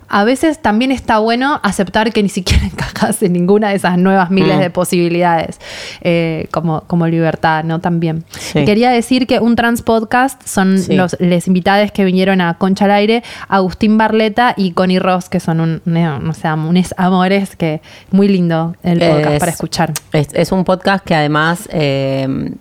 a 0.09 0.23
veces 0.23 0.61
también 0.61 0.91
está 0.91 1.19
bueno 1.19 1.59
aceptar 1.63 2.11
que 2.13 2.23
ni 2.23 2.29
siquiera 2.29 2.63
encajas 2.71 3.21
en 3.23 3.33
ninguna 3.33 3.69
de 3.69 3.75
esas 3.75 3.97
nuevas 3.97 4.29
miles 4.31 4.57
Mm. 4.57 4.59
de 4.59 4.69
posibilidades, 4.69 5.59
eh, 6.01 6.47
como, 6.51 6.81
como 6.87 7.07
libertad, 7.07 7.63
¿no? 7.63 7.79
También. 7.79 8.23
Sí. 8.31 8.63
Quería 8.65 8.89
decir 8.91 9.27
que 9.27 9.39
un 9.39 9.55
trans 9.55 9.81
podcast 9.81 10.41
son 10.47 10.79
Sí. 10.79 10.95
los 10.95 11.15
les 11.19 11.47
invitades 11.47 11.91
que 11.91 12.05
vinieron 12.05 12.39
a 12.41 12.53
Concha 12.57 12.85
al 12.85 12.91
Aire, 12.91 13.23
Agustín 13.49 13.97
Barleta 13.97 14.53
y 14.55 14.71
Connie 14.71 14.99
Ross, 14.99 15.29
que 15.29 15.39
son 15.39 15.59
un, 15.59 15.81
no, 15.85 16.33
sé, 16.33 16.51
unos 16.53 16.93
amores 16.97 17.55
que 17.55 17.81
muy 18.11 18.27
lindo 18.27 18.75
el 18.83 18.99
podcast 18.99 19.33
Es- 19.33 19.39
para 19.39 19.51
escuchar. 19.51 19.93
Es, 20.13 20.27
es 20.33 20.51
un 20.51 20.63
podcast 20.63 21.03
que 21.05 21.15
además 21.15 21.67
eh, 21.71 22.51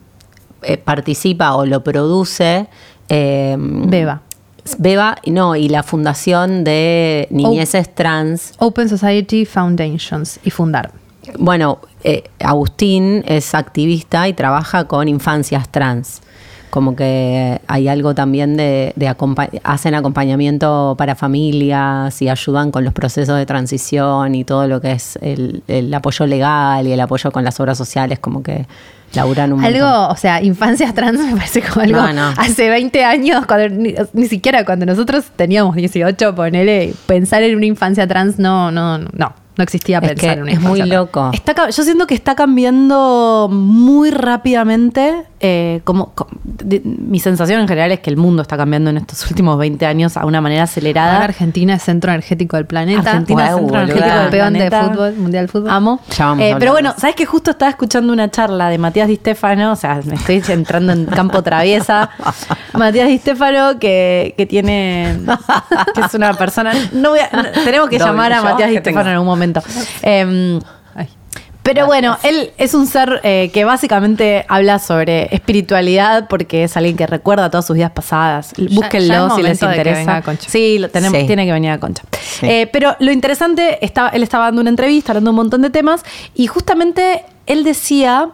eh, 0.63 0.77
participa 0.79 1.55
o 1.55 1.65
lo 1.67 1.85
produce. 1.85 2.67
eh, 3.09 3.57
Beba. 3.59 4.23
Beba, 4.79 5.17
no, 5.27 5.57
y 5.57 5.69
la 5.69 5.83
fundación 5.83 6.65
de 6.65 7.29
Niñeces 7.31 7.95
Trans. 7.95 8.53
Open 8.59 8.89
Society 8.89 9.45
Foundations 9.45 10.41
y 10.45 10.51
fundar. 10.51 10.93
Bueno, 11.39 11.81
eh, 12.05 12.25
Agustín 12.39 13.25
es 13.27 13.55
activista 13.55 14.29
y 14.29 14.33
trabaja 14.33 14.87
con 14.87 15.09
infancias 15.09 15.69
trans. 15.69 16.23
Como 16.71 16.95
que 16.97 17.61
hay 17.69 17.89
algo 17.89 18.15
también 18.15 18.57
de, 18.57 18.93
de 18.97 19.09
acompa- 19.09 19.49
hacen 19.65 19.95
acompañamiento 19.95 20.95
para 20.99 21.15
familias 21.15 22.21
y 22.21 22.29
ayudan 22.29 22.71
con 22.71 22.85
los 22.85 22.93
procesos 22.93 23.37
de 23.39 23.47
transición 23.47 24.35
y 24.35 24.45
todo 24.45 24.67
lo 24.67 24.81
que 24.81 24.93
es 24.93 25.17
el, 25.23 25.63
el 25.69 25.93
apoyo 25.95 26.27
legal 26.27 26.87
y 26.87 26.93
el 26.93 27.01
apoyo 27.01 27.31
con 27.31 27.45
las 27.45 27.59
obras 27.61 27.79
sociales, 27.79 28.19
como 28.19 28.43
que 28.43 28.67
laburan 29.15 29.53
un 29.53 29.61
montón. 29.61 29.81
Algo, 29.83 30.09
o 30.13 30.17
sea, 30.17 30.43
infancias 30.43 30.93
trans 30.93 31.21
me 31.21 31.37
parece 31.37 31.63
como 31.63 31.83
algo 31.83 32.01
No, 32.03 32.13
no. 32.13 32.29
hace 32.37 32.69
20 32.69 33.05
años, 33.05 33.47
cuando, 33.47 33.69
ni, 33.69 33.95
ni 34.13 34.27
siquiera 34.27 34.65
cuando 34.65 34.85
nosotros 34.85 35.25
teníamos 35.37 35.77
18, 35.77 36.35
ponele, 36.35 36.93
pensar 37.07 37.43
en 37.43 37.57
una 37.57 37.67
infancia 37.67 38.07
trans 38.07 38.39
no, 38.39 38.71
no, 38.71 38.99
no, 38.99 39.33
no 39.57 39.63
existía 39.65 39.99
Es 39.99 40.09
pensar 40.09 40.17
que 40.17 40.33
en 40.33 40.43
una 40.43 40.53
es 40.53 40.61
muy 40.61 40.83
loco. 40.83 41.31
Está 41.33 41.69
yo 41.71 41.83
siento 41.83 42.07
que 42.07 42.15
está 42.15 42.35
cambiando 42.35 43.49
muy 43.51 44.11
rápidamente. 44.11 45.25
eh, 45.39 45.83
como, 45.85 46.15
de- 46.45 46.81
mi 46.83 47.21
sensación 47.21 47.61
en 47.61 47.69
general 47.69 47.93
es 47.93 48.01
que 48.01 48.09
el 48.09 48.17
mundo 48.17 48.41
está 48.41 48.57
cambiando 48.57 48.89
en 48.89 48.97
estos 48.97 49.29
últimos 49.31 49.59
20 49.59 49.85
años 49.85 50.17
a 50.17 50.25
una 50.25 50.41
manera 50.41 50.63
Ahora 50.63 50.71
acelerada. 50.71 51.23
Argentina 51.25 51.75
es 51.75 51.83
centro 51.83 52.11
energético 52.11 52.57
del 52.57 52.65
planeta. 52.67 53.11
Argentina 53.11 53.45
es 53.45 53.51
Guau, 53.53 53.59
centro 53.61 53.77
energético 53.83 54.07
del 54.09 54.23
campeón 54.23 54.53
de 54.55 54.59
planeta. 54.69 54.91
fútbol, 54.95 55.15
mundial 55.17 55.45
de 55.47 55.53
fútbol. 55.53 55.71
Amo. 55.71 56.01
Ya 56.17 56.25
vamos 56.27 56.43
a 56.43 56.47
Eh, 56.49 56.57
pero 56.59 56.73
bueno. 56.73 56.95
¿sabes 56.99 57.15
que 57.17 57.27
justo 57.27 57.51
estaba 57.51 57.69
escuchando 57.71 58.13
una 58.15 58.31
charla 58.31 58.71
de 58.71 58.79
Matías 58.79 59.09
Di 59.09 59.17
Stefano? 59.17 59.73
O 59.73 59.77
sea, 59.77 60.01
me 60.07 60.15
estoy 60.15 60.43
entrando 60.49 60.93
en 60.95 61.05
campo 61.05 61.43
traviesa. 61.43 62.09
Matías 62.73 63.07
Di 63.09 63.19
Stefano, 63.19 63.79
que, 63.79 64.33
que 64.39 64.47
tiene. 64.47 65.19
que 65.95 66.01
es 66.01 66.15
una 66.15 66.33
persona. 66.35 66.73
No 66.93 67.11
voy 67.11 67.21
a- 67.21 67.29
no, 67.31 67.43
tenemos 67.65 67.91
que 67.91 67.99
Doble 67.99 68.11
llamar 68.13 68.33
a 68.33 68.43
Matías 68.43 68.71
Di. 68.71 68.79
Stefano 68.79 69.09
en 69.11 69.13
algún 69.17 69.27
momento. 69.29 69.46
Em, 70.03 70.61
pero 71.63 71.87
bueno, 71.87 72.17
él 72.23 72.53
es 72.59 72.75
un 72.75 72.87
ser 72.87 73.21
eh, 73.25 73.51
que 73.53 73.65
básicamente 73.65 74.45
habla 74.49 74.79
sobre 74.79 75.35
espiritualidad 75.35 76.29
porque 76.29 76.63
es 76.63 76.77
alguien 76.77 76.97
que 76.97 77.09
recuerda 77.09 77.51
todas 77.51 77.67
sus 77.67 77.75
vidas 77.75 77.91
pasadas. 77.91 78.53
ya 78.57 78.69
Búsquenlo 78.73 79.35
si 79.35 79.43
les 79.43 79.61
interesa. 79.61 79.99
venga 79.99 80.17
a 80.19 80.23
Concha. 80.23 80.49
Sí, 80.49 80.79
lo 80.79 80.89
tenemos, 80.91 81.19
Sí. 81.19 81.27
tiene 81.27 81.45
que 81.45 81.51
venir 81.53 81.73
a 81.73 81.81
Concha. 81.81 82.05
Eh, 82.43 82.69
pero 82.73 82.95
lo 83.01 83.11
interesante, 83.11 83.85
estaba, 83.85 84.11
él 84.11 84.23
estaba 84.23 84.45
dando 84.45 84.61
una 84.61 84.71
entrevista, 84.71 85.11
hablando 85.11 85.31
de 85.31 85.33
un 85.33 85.37
montón 85.37 85.63
de 85.63 85.71
temas, 85.71 86.05
y 86.37 86.47
justamente 86.47 87.25
él 87.47 87.65
decía, 87.65 88.29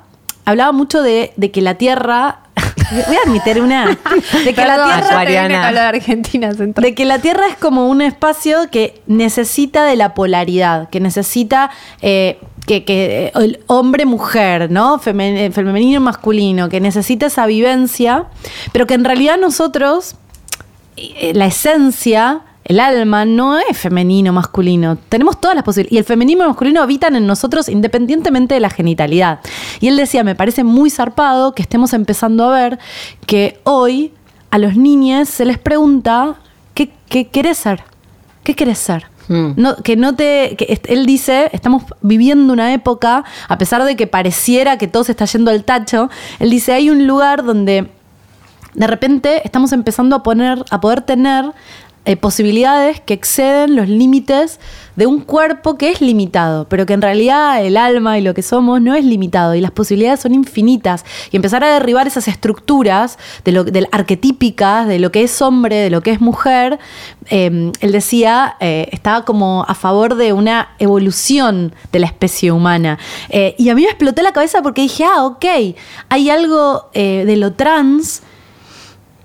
hablaba 0.45 0.73
mucho 0.73 1.01
de, 1.03 1.33
de 1.37 1.51
que 1.51 1.63
la 1.63 1.77
Tierra. 1.77 2.41
Voy 2.91 3.17
a 3.17 3.21
admitir 3.27 3.61
una. 3.63 3.87
De 4.45 4.55
que 4.55 4.65
la 4.67 4.77
Tierra. 4.85 5.09
de. 5.49 5.67
De 6.83 6.95
que 6.95 7.05
la 7.05 7.19
Tierra 7.21 7.45
es 7.49 7.57
como 7.57 7.89
un 7.89 8.03
espacio 8.03 8.69
que 8.71 9.01
necesita 9.07 9.85
de 9.85 9.97
la 9.97 10.15
polaridad, 10.15 10.89
que 10.91 11.01
necesita 11.01 11.71
eh, 12.03 12.39
que, 12.67 12.85
que, 12.85 13.27
eh, 13.27 13.33
el 13.37 13.61
hombre-mujer, 13.67 14.71
¿no? 14.71 14.99
Femen- 15.01 15.37
eh, 15.37 15.51
Femenino-masculino, 15.51 16.69
que 16.69 16.81
necesita 16.81 17.27
esa 17.27 17.47
vivencia, 17.47 18.27
pero 18.73 18.87
que 18.87 18.95
en 18.95 19.05
realidad 19.05 19.37
nosotros, 19.39 20.17
eh, 20.97 21.33
la 21.35 21.47
esencia, 21.47 22.43
el 22.65 22.81
alma, 22.81 23.25
no 23.25 23.59
es 23.59 23.77
femenino 23.77 24.33
masculino. 24.33 24.97
Tenemos 25.09 25.41
todas 25.41 25.55
las 25.55 25.65
posibilidades. 25.65 25.95
Y 25.95 25.99
el 25.99 26.05
femenino 26.05 26.41
y 26.41 26.43
el 26.43 26.49
masculino 26.49 26.83
habitan 26.83 27.17
en 27.17 27.27
nosotros 27.27 27.69
independientemente 27.69 28.55
de 28.55 28.61
la 28.61 28.71
genitalidad. 28.71 29.41
Y 29.81 29.89
él 29.89 29.97
decía, 29.97 30.23
me 30.25 30.35
parece 30.35 30.65
muy 30.65 30.91
zarpado 30.91 31.55
que 31.55 31.63
estemos 31.63 31.93
empezando 31.93 32.45
a 32.45 32.55
ver 32.55 32.79
que 33.27 33.61
hoy 33.65 34.13
a 34.51 34.59
los 34.59 34.77
niños 34.77 35.29
se 35.29 35.45
les 35.45 35.59
pregunta, 35.59 36.37
¿qué, 36.75 36.91
qué 37.09 37.29
querés 37.29 37.59
ser? 37.59 37.83
¿Qué 38.45 38.55
querés 38.55 38.79
ser? 38.79 39.07
Mm. 39.29 39.53
No, 39.57 39.77
que 39.77 39.97
no 39.97 40.15
te. 40.15 40.57
Que 40.57 40.81
él 40.89 41.07
dice, 41.07 41.49
estamos 41.53 41.85
viviendo 42.01 42.53
una 42.53 42.73
época, 42.73 43.25
a 43.49 43.59
pesar 43.59 43.85
de 43.85 43.97
que 43.97 44.07
pareciera 44.07 44.79
que 44.79 44.89
todo 44.89 45.05
se 45.05 45.13
está 45.13 45.25
yendo 45.25 45.51
al 45.51 45.65
tacho, 45.65 46.11
él 46.39 46.51
dice, 46.51 46.73
hay 46.73 46.91
un 46.91 47.07
lugar 47.07 47.45
donde 47.45 47.89
de 48.75 48.87
repente 48.87 49.43
estamos 49.45 49.73
empezando 49.73 50.17
a 50.17 50.23
poner, 50.23 50.65
a 50.71 50.81
poder 50.81 51.03
tener 51.03 51.53
eh, 52.05 52.17
posibilidades 52.17 53.01
que 53.01 53.15
exceden 53.15 53.77
los 53.77 53.89
límites 53.89 54.59
de 54.97 55.07
un 55.07 55.21
cuerpo 55.21 55.79
que 55.79 55.91
es 55.91 56.01
limitado, 56.01 56.69
pero 56.69 56.85
que 56.85 56.93
en 56.93 57.03
realidad 57.03 57.65
el 57.65 57.77
alma 57.77 58.19
y 58.19 58.23
lo 58.23 58.35
que 58.35 58.43
somos 58.43 58.81
no 58.81 58.95
es 58.95 59.05
limitado 59.05 59.55
y 59.55 59.61
las 59.61 59.71
posibilidades 59.71 60.21
son 60.21 60.35
infinitas. 60.35 61.05
Y 61.31 61.37
empezar 61.37 61.65
a 61.65 61.73
derribar 61.73 62.07
esas 62.07 62.29
estructuras 62.29 63.19
de 63.45 63.53
lo, 63.53 63.65
del 63.65 63.89
arquetípicas, 63.93 64.87
de 64.87 64.99
lo 64.99 65.11
que 65.13 65.23
es 65.23 65.41
hombre, 65.41 65.77
de 65.77 65.91
lo 65.91 66.03
que 66.03 66.11
es 66.11 66.21
mujer, 66.21 66.79
eh, 67.31 67.73
él 67.81 67.93
decía, 67.93 68.57
eh, 68.61 68.89
estaba 68.93 69.25
como 69.25 69.65
a 69.67 69.75
favor 69.75 70.17
de 70.17 70.33
una 70.33 70.71
evolución 70.79 71.75
de 71.91 72.01
la 72.01 72.07
especie 72.07 72.53
humana. 72.53 72.99
Eh, 73.31 73.55
y 73.59 73.69
a 73.71 73.75
mí 73.75 73.83
me 73.83 73.89
explotó 73.89 74.23
la 74.23 74.33
cabeza 74.33 74.63
porque 74.63 74.83
dije, 74.83 75.05
ah, 75.05 75.25
ok, 75.25 75.45
hay 76.09 76.31
algo 76.31 76.91
de 76.93 77.37
lo 77.37 77.53
trans 77.53 78.23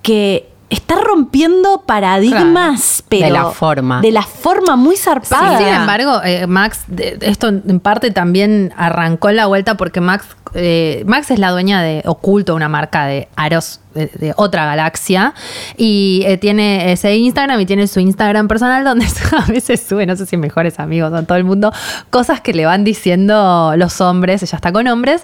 que 0.01 0.49
está 0.69 0.95
rompiendo 0.95 1.83
paradigmas, 1.85 3.03
pero 3.07 3.25
De 3.27 3.31
la 3.31 3.45
forma. 3.51 4.01
de 4.01 4.11
la 4.11 4.21
forma 4.23 4.75
muy 4.75 4.97
zarpada. 4.97 5.57
Sí, 5.57 5.63
sin 5.63 5.73
embargo, 5.73 6.21
eh, 6.25 6.45
Max, 6.47 6.81
de- 6.87 7.17
esto 7.21 7.47
en 7.47 7.79
parte 7.79 8.11
también 8.11 8.73
arrancó 8.75 9.31
la 9.31 9.45
vuelta 9.45 9.77
porque 9.77 10.01
Max, 10.01 10.25
eh, 10.53 11.03
Max 11.07 11.31
es 11.31 11.39
la 11.39 11.51
dueña 11.51 11.81
de 11.81 12.01
Oculto, 12.05 12.53
una 12.53 12.67
marca 12.67 13.05
de 13.05 13.29
aros 13.37 13.79
de, 13.93 14.07
de 14.07 14.33
otra 14.35 14.65
galaxia, 14.65 15.33
y 15.77 16.23
eh, 16.25 16.37
tiene 16.37 16.91
ese 16.91 17.15
Instagram 17.15 17.59
y 17.61 17.65
tiene 17.65 17.87
su 17.87 17.99
Instagram 18.01 18.47
personal 18.49 18.83
donde 18.83 19.05
a 19.37 19.45
veces 19.49 19.81
sube, 19.87 20.05
no 20.05 20.15
sé 20.17 20.25
si 20.25 20.35
mejores 20.37 20.79
amigos 20.79 21.13
o 21.13 21.23
todo 21.23 21.37
el 21.37 21.45
mundo, 21.45 21.71
cosas 22.09 22.41
que 22.41 22.53
le 22.53 22.65
van 22.65 22.83
diciendo 22.83 23.73
los 23.77 24.01
hombres, 24.01 24.43
ella 24.43 24.57
está 24.57 24.71
con 24.73 24.85
hombres, 24.87 25.23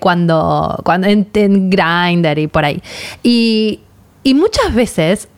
cuando, 0.00 0.78
cuando 0.84 1.06
en, 1.06 1.26
en 1.32 1.70
Grindr 1.70 2.38
y 2.38 2.46
por 2.46 2.64
ahí. 2.66 2.82
Y, 3.22 3.80
y 4.26 4.34
muchas 4.34 4.74
veces 4.74 5.28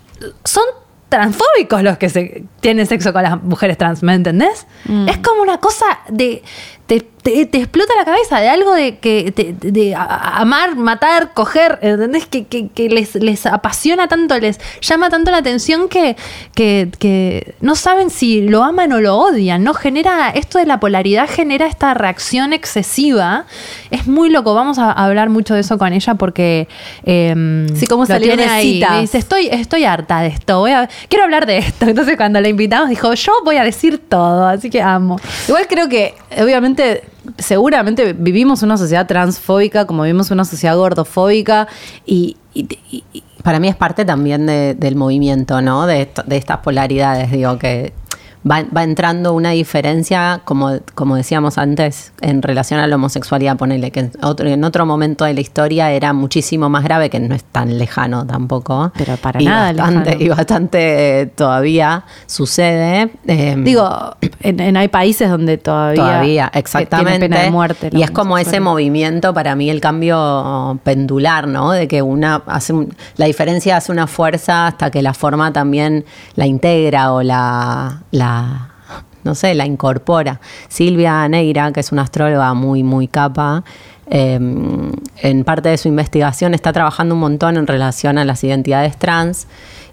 son 0.45 0.64
transfóbicos 1.11 1.83
los 1.83 1.99
que 1.99 2.09
se 2.09 2.45
tienen 2.61 2.87
sexo 2.87 3.12
con 3.12 3.23
las 3.23 3.42
mujeres 3.42 3.76
trans, 3.76 4.02
¿me 4.02 4.14
entendés? 4.14 4.66
Es 5.07 5.18
como 5.18 5.42
una 5.42 5.59
cosa 5.61 5.85
de. 6.09 6.42
Te, 6.87 7.07
te- 7.30 7.47
te 7.47 7.58
explota 7.58 7.92
la 7.97 8.04
cabeza 8.04 8.40
de 8.40 8.49
algo 8.49 8.73
de 8.75 8.99
que 8.99 9.32
te- 9.32 9.52
de 9.52 9.94
amar, 9.94 10.76
matar, 10.76 11.32
coger, 11.35 11.78
¿entendés? 11.82 12.26
Que, 12.26 12.44
que- 12.47 12.68
que 12.68 12.88
les, 12.88 13.14
les 13.16 13.44
apasiona 13.47 14.08
tanto, 14.08 14.38
les 14.38 14.58
llama 14.80 15.11
tanto 15.11 15.30
la 15.30 15.38
atención 15.38 15.88
que, 15.88 16.16
que, 16.54 16.88
que 16.99 17.54
no 17.61 17.75
saben 17.75 18.11
si 18.11 18.42
lo 18.42 18.62
aman 18.64 18.92
o 18.92 19.00
lo 19.00 19.16
odian, 19.16 19.62
¿no? 19.64 19.75
Genera, 19.75 20.30
esto 20.30 20.58
de 20.58 20.66
la 20.66 20.80
polaridad 20.80 21.28
genera 21.28 21.66
esta 21.66 21.94
reacción 21.94 22.52
excesiva. 22.52 23.44
Es 23.90 24.06
muy 24.06 24.30
loco, 24.30 24.54
vamos 24.54 24.78
a 24.78 24.90
hablar 24.92 25.28
mucho 25.30 25.54
de 25.54 25.61
eso 25.61 25.78
con 25.78 25.92
ella 25.92 26.14
porque 26.14 26.68
eh, 27.04 27.66
Sí, 27.75 27.87
cómo 27.87 28.02
lo 28.02 28.06
salir 28.06 28.28
tiene 28.35 28.44
ahí. 28.50 28.75
citas. 28.75 28.90
Me 28.92 29.00
dice, 29.02 29.18
estoy, 29.18 29.49
estoy 29.49 29.85
harta 29.85 30.20
de 30.20 30.28
esto, 30.28 30.58
voy 30.61 30.73
a, 30.73 30.88
quiero 31.08 31.25
hablar 31.25 31.47
de 31.47 31.58
esto. 31.58 31.87
Entonces 31.87 32.16
cuando 32.16 32.40
la 32.40 32.49
invitamos 32.49 32.88
dijo, 32.88 33.12
yo 33.14 33.32
voy 33.44 33.56
a 33.56 33.64
decir 33.64 33.99
todo, 34.08 34.47
así 34.47 34.70
que 34.70 34.80
amo. 34.82 35.18
Igual 35.49 35.66
creo 35.68 35.88
que, 35.88 36.14
obviamente, 36.40 37.02
seguramente 37.37 38.12
vivimos 38.14 38.62
una 38.62 38.76
sociedad 38.78 39.06
transfóbica, 39.06 39.87
como 39.87 40.02
vivimos 40.04 40.30
una 40.30 40.44
sociedad 40.44 40.76
gordofóbica 40.76 41.68
y, 42.06 42.37
Para 43.42 43.61
mí 43.61 43.68
es 43.68 43.76
parte 43.76 44.04
también 44.04 44.47
de- 44.47 44.75
del 44.75 44.97
movimiento, 44.97 45.62
¿no? 45.62 45.87
De, 45.87 46.11
de 46.26 46.37
estas 46.37 46.58
polaridades, 46.58 47.30
digo, 47.30 47.56
que 47.58 47.92
va, 48.49 48.64
va 48.76 48.83
entrando 48.83 49.33
una 49.35 49.50
diferencia, 49.50 50.40
como, 50.45 50.78
como 50.95 51.16
decíamos 51.16 51.59
antes, 51.59 52.12
en 52.21 52.42
relación 52.42 52.80
a 52.80 52.87
la 52.87 52.97
homosexualidad, 52.97 53.57
ponele, 53.57 53.90
que 53.90 54.00
en 54.00 54.12
otro, 54.23 54.49
en 54.49 54.64
otro 54.64 54.87
momento 54.87 55.25
de 55.25 55.35
la 55.35 55.40
historia 55.40 55.90
era 55.92 56.12
muchísimo 56.12 56.68
más 56.68 56.85
grave, 56.85 57.11
que 57.11 57.21
no 57.21 57.35
es 57.35 57.45
tan 57.45 57.78
lejano 57.78 58.26
tampoco. 58.26 58.92
Pero 58.97 59.16
para 59.16 59.40
y 59.42 59.47
nada 59.47 59.73
bastante, 59.73 60.11
lejano. 60.11 60.25
Y 60.25 60.28
bastante 60.28 61.21
eh, 61.23 61.26
todavía 61.26 62.04
sucede. 62.26 63.11
eh, 63.26 63.57
digo, 63.59 64.16
en, 64.40 64.61
en- 64.61 64.76
hay 64.76 64.88
países 64.88 65.28
donde 65.30 65.59
todavía, 65.59 66.02
Todavía, 66.02 66.50
exactamente. 66.54 67.18
tiene 67.21 67.28
pena 67.28 67.42
de 67.45 67.50
muerte. 67.50 67.90
y 67.92 68.02
es 68.02 68.11
como 68.11 68.38
ese 68.38 68.61
movimiento, 68.61 69.35
para 69.35 69.54
mí, 69.54 69.71
el 69.71 69.80
cambio 69.80 70.78
pendular, 70.85 71.47
¿no? 71.49 71.73
De 71.73 71.88
que 71.88 72.02
una 72.02 72.42
hace 72.47 72.73
un- 72.73 72.95
la 73.16 73.26
diferencia 73.26 73.76
hace 73.76 73.92
una 73.92 74.07
fuerza 74.07 74.66
hasta 74.68 74.90
que 74.90 75.02
la 75.02 75.14
forma 75.14 75.52
también 75.52 76.04
la 76.37 76.47
integra 76.47 77.12
o 77.12 77.23
la, 77.23 78.02
la 78.11 78.27
no 79.25 79.35
sé, 79.35 79.54
la 79.54 79.66
incorpora. 79.66 80.40
Silvia 80.68 81.28
Neira, 81.28 81.73
que 81.73 81.80
es 81.80 81.92
una 81.92 82.02
astróloga 82.02 82.54
muy, 82.54 82.82
muy 82.82 83.08
capa, 83.08 83.64
eh, 84.11 84.38
en 85.23 85.44
parte 85.44 85.68
de 85.68 85.76
su 85.76 85.88
investigación 85.88 86.54
está 86.54 86.73
trabajando 86.73 87.14
un 87.14 87.20
montón 87.20 87.56
en 87.56 87.66
relación 87.66 88.16
a 88.18 88.25
las 88.25 88.42
identidades 88.42 88.97
trans. 88.97 89.47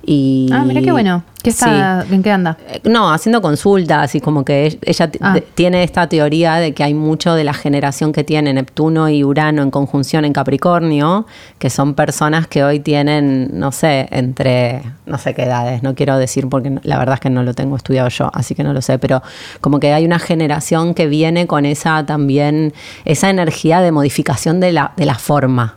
Y, 0.07 0.50
Ah, 0.51 0.63
mira 0.65 0.81
qué 0.81 0.91
bueno. 0.91 1.24
¿Qué 1.41 1.50
está, 1.50 2.03
Sí. 2.07 2.13
¿En 2.13 2.21
qué 2.24 2.31
anda? 2.31 2.57
Eh, 2.69 2.79
No, 2.85 3.12
haciendo 3.12 3.41
consultas 3.41 4.13
y 4.15 4.19
como 4.21 4.43
que 4.45 4.77
ella 4.83 5.12
Ah. 5.21 5.38
tiene 5.55 5.83
esta 5.83 6.07
teoría 6.07 6.55
de 6.55 6.74
que 6.74 6.83
hay 6.83 6.93
mucho 6.93 7.33
de 7.35 7.43
la 7.43 7.53
generación 7.53 8.12
que 8.13 8.24
tiene 8.24 8.53
Neptuno 8.53 9.09
y 9.09 9.24
Urano 9.24 9.62
en 9.63 9.71
conjunción 9.71 10.25
en 10.25 10.33
Capricornio, 10.33 11.25
que 11.59 11.69
son 11.69 11.93
personas 11.95 12.47
que 12.47 12.63
hoy 12.63 12.79
tienen, 12.79 13.50
no 13.53 13.71
sé, 13.71 14.07
entre, 14.12 14.81
no 15.05 15.17
sé 15.17 15.33
qué 15.33 15.43
edades, 15.43 15.81
no 15.83 15.95
quiero 15.95 16.17
decir 16.17 16.47
porque 16.50 16.79
la 16.83 16.97
verdad 17.00 17.15
es 17.15 17.21
que 17.21 17.29
no 17.29 17.43
lo 17.43 17.53
tengo 17.53 17.75
estudiado 17.75 18.09
yo, 18.09 18.29
así 18.33 18.53
que 18.55 18.63
no 18.63 18.74
lo 18.74 18.81
sé, 18.81 19.00
pero 19.00 19.21
como 19.62 19.79
que 19.79 19.93
hay 19.93 20.05
una 20.05 20.19
generación 20.19 20.93
que 20.93 21.07
viene 21.07 21.47
con 21.47 21.65
esa 21.65 22.05
también, 22.05 22.74
esa 23.05 23.29
energía 23.29 23.81
de 23.81 23.91
modificación 23.91 24.59
de 24.59 24.71
la, 24.71 24.93
de 24.97 25.05
la 25.05 25.15
forma. 25.15 25.75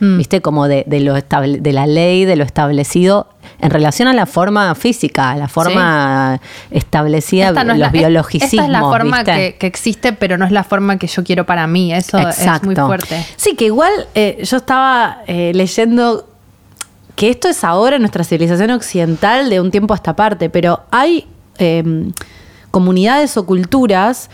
Mm. 0.00 0.16
¿Viste? 0.16 0.40
Como 0.40 0.66
de, 0.66 0.84
de 0.86 1.00
lo 1.00 1.12
de 1.14 1.72
la 1.74 1.86
ley, 1.86 2.24
de 2.24 2.36
lo 2.36 2.44
establecido 2.44 3.26
en 3.62 3.70
relación 3.70 4.08
a 4.08 4.12
la 4.12 4.26
forma 4.26 4.74
física, 4.74 5.30
a 5.30 5.36
la 5.36 5.48
forma 5.48 6.40
establecida, 6.70 7.48
Esta 7.48 7.64
no 7.64 7.72
es 7.72 7.78
los 7.78 7.88
la- 7.92 7.92
biologicismos. 7.92 8.52
Esta 8.52 8.64
es 8.64 8.70
la 8.70 8.80
forma 8.80 9.24
que, 9.24 9.56
que 9.58 9.66
existe, 9.66 10.12
pero 10.12 10.38
no 10.38 10.44
es 10.46 10.52
la 10.52 10.64
forma 10.64 10.96
que 10.98 11.06
yo 11.06 11.22
quiero 11.24 11.44
para 11.46 11.66
mí. 11.66 11.92
Eso 11.92 12.18
es 12.18 12.62
muy 12.62 12.74
fuerte. 12.74 13.24
Sí, 13.36 13.54
que 13.56 13.66
igual 13.66 13.92
eh, 14.14 14.40
yo 14.44 14.56
estaba 14.56 15.18
eh, 15.26 15.52
leyendo 15.54 16.26
que 17.16 17.28
esto 17.30 17.48
es 17.48 17.64
ahora 17.64 17.96
en 17.96 18.02
nuestra 18.02 18.24
civilización 18.24 18.70
occidental 18.70 19.50
de 19.50 19.60
un 19.60 19.70
tiempo 19.70 19.92
a 19.92 19.96
esta 19.96 20.16
parte, 20.16 20.48
pero 20.48 20.80
hay 20.90 21.26
eh, 21.58 22.10
comunidades 22.70 23.36
o 23.36 23.44
culturas, 23.44 24.30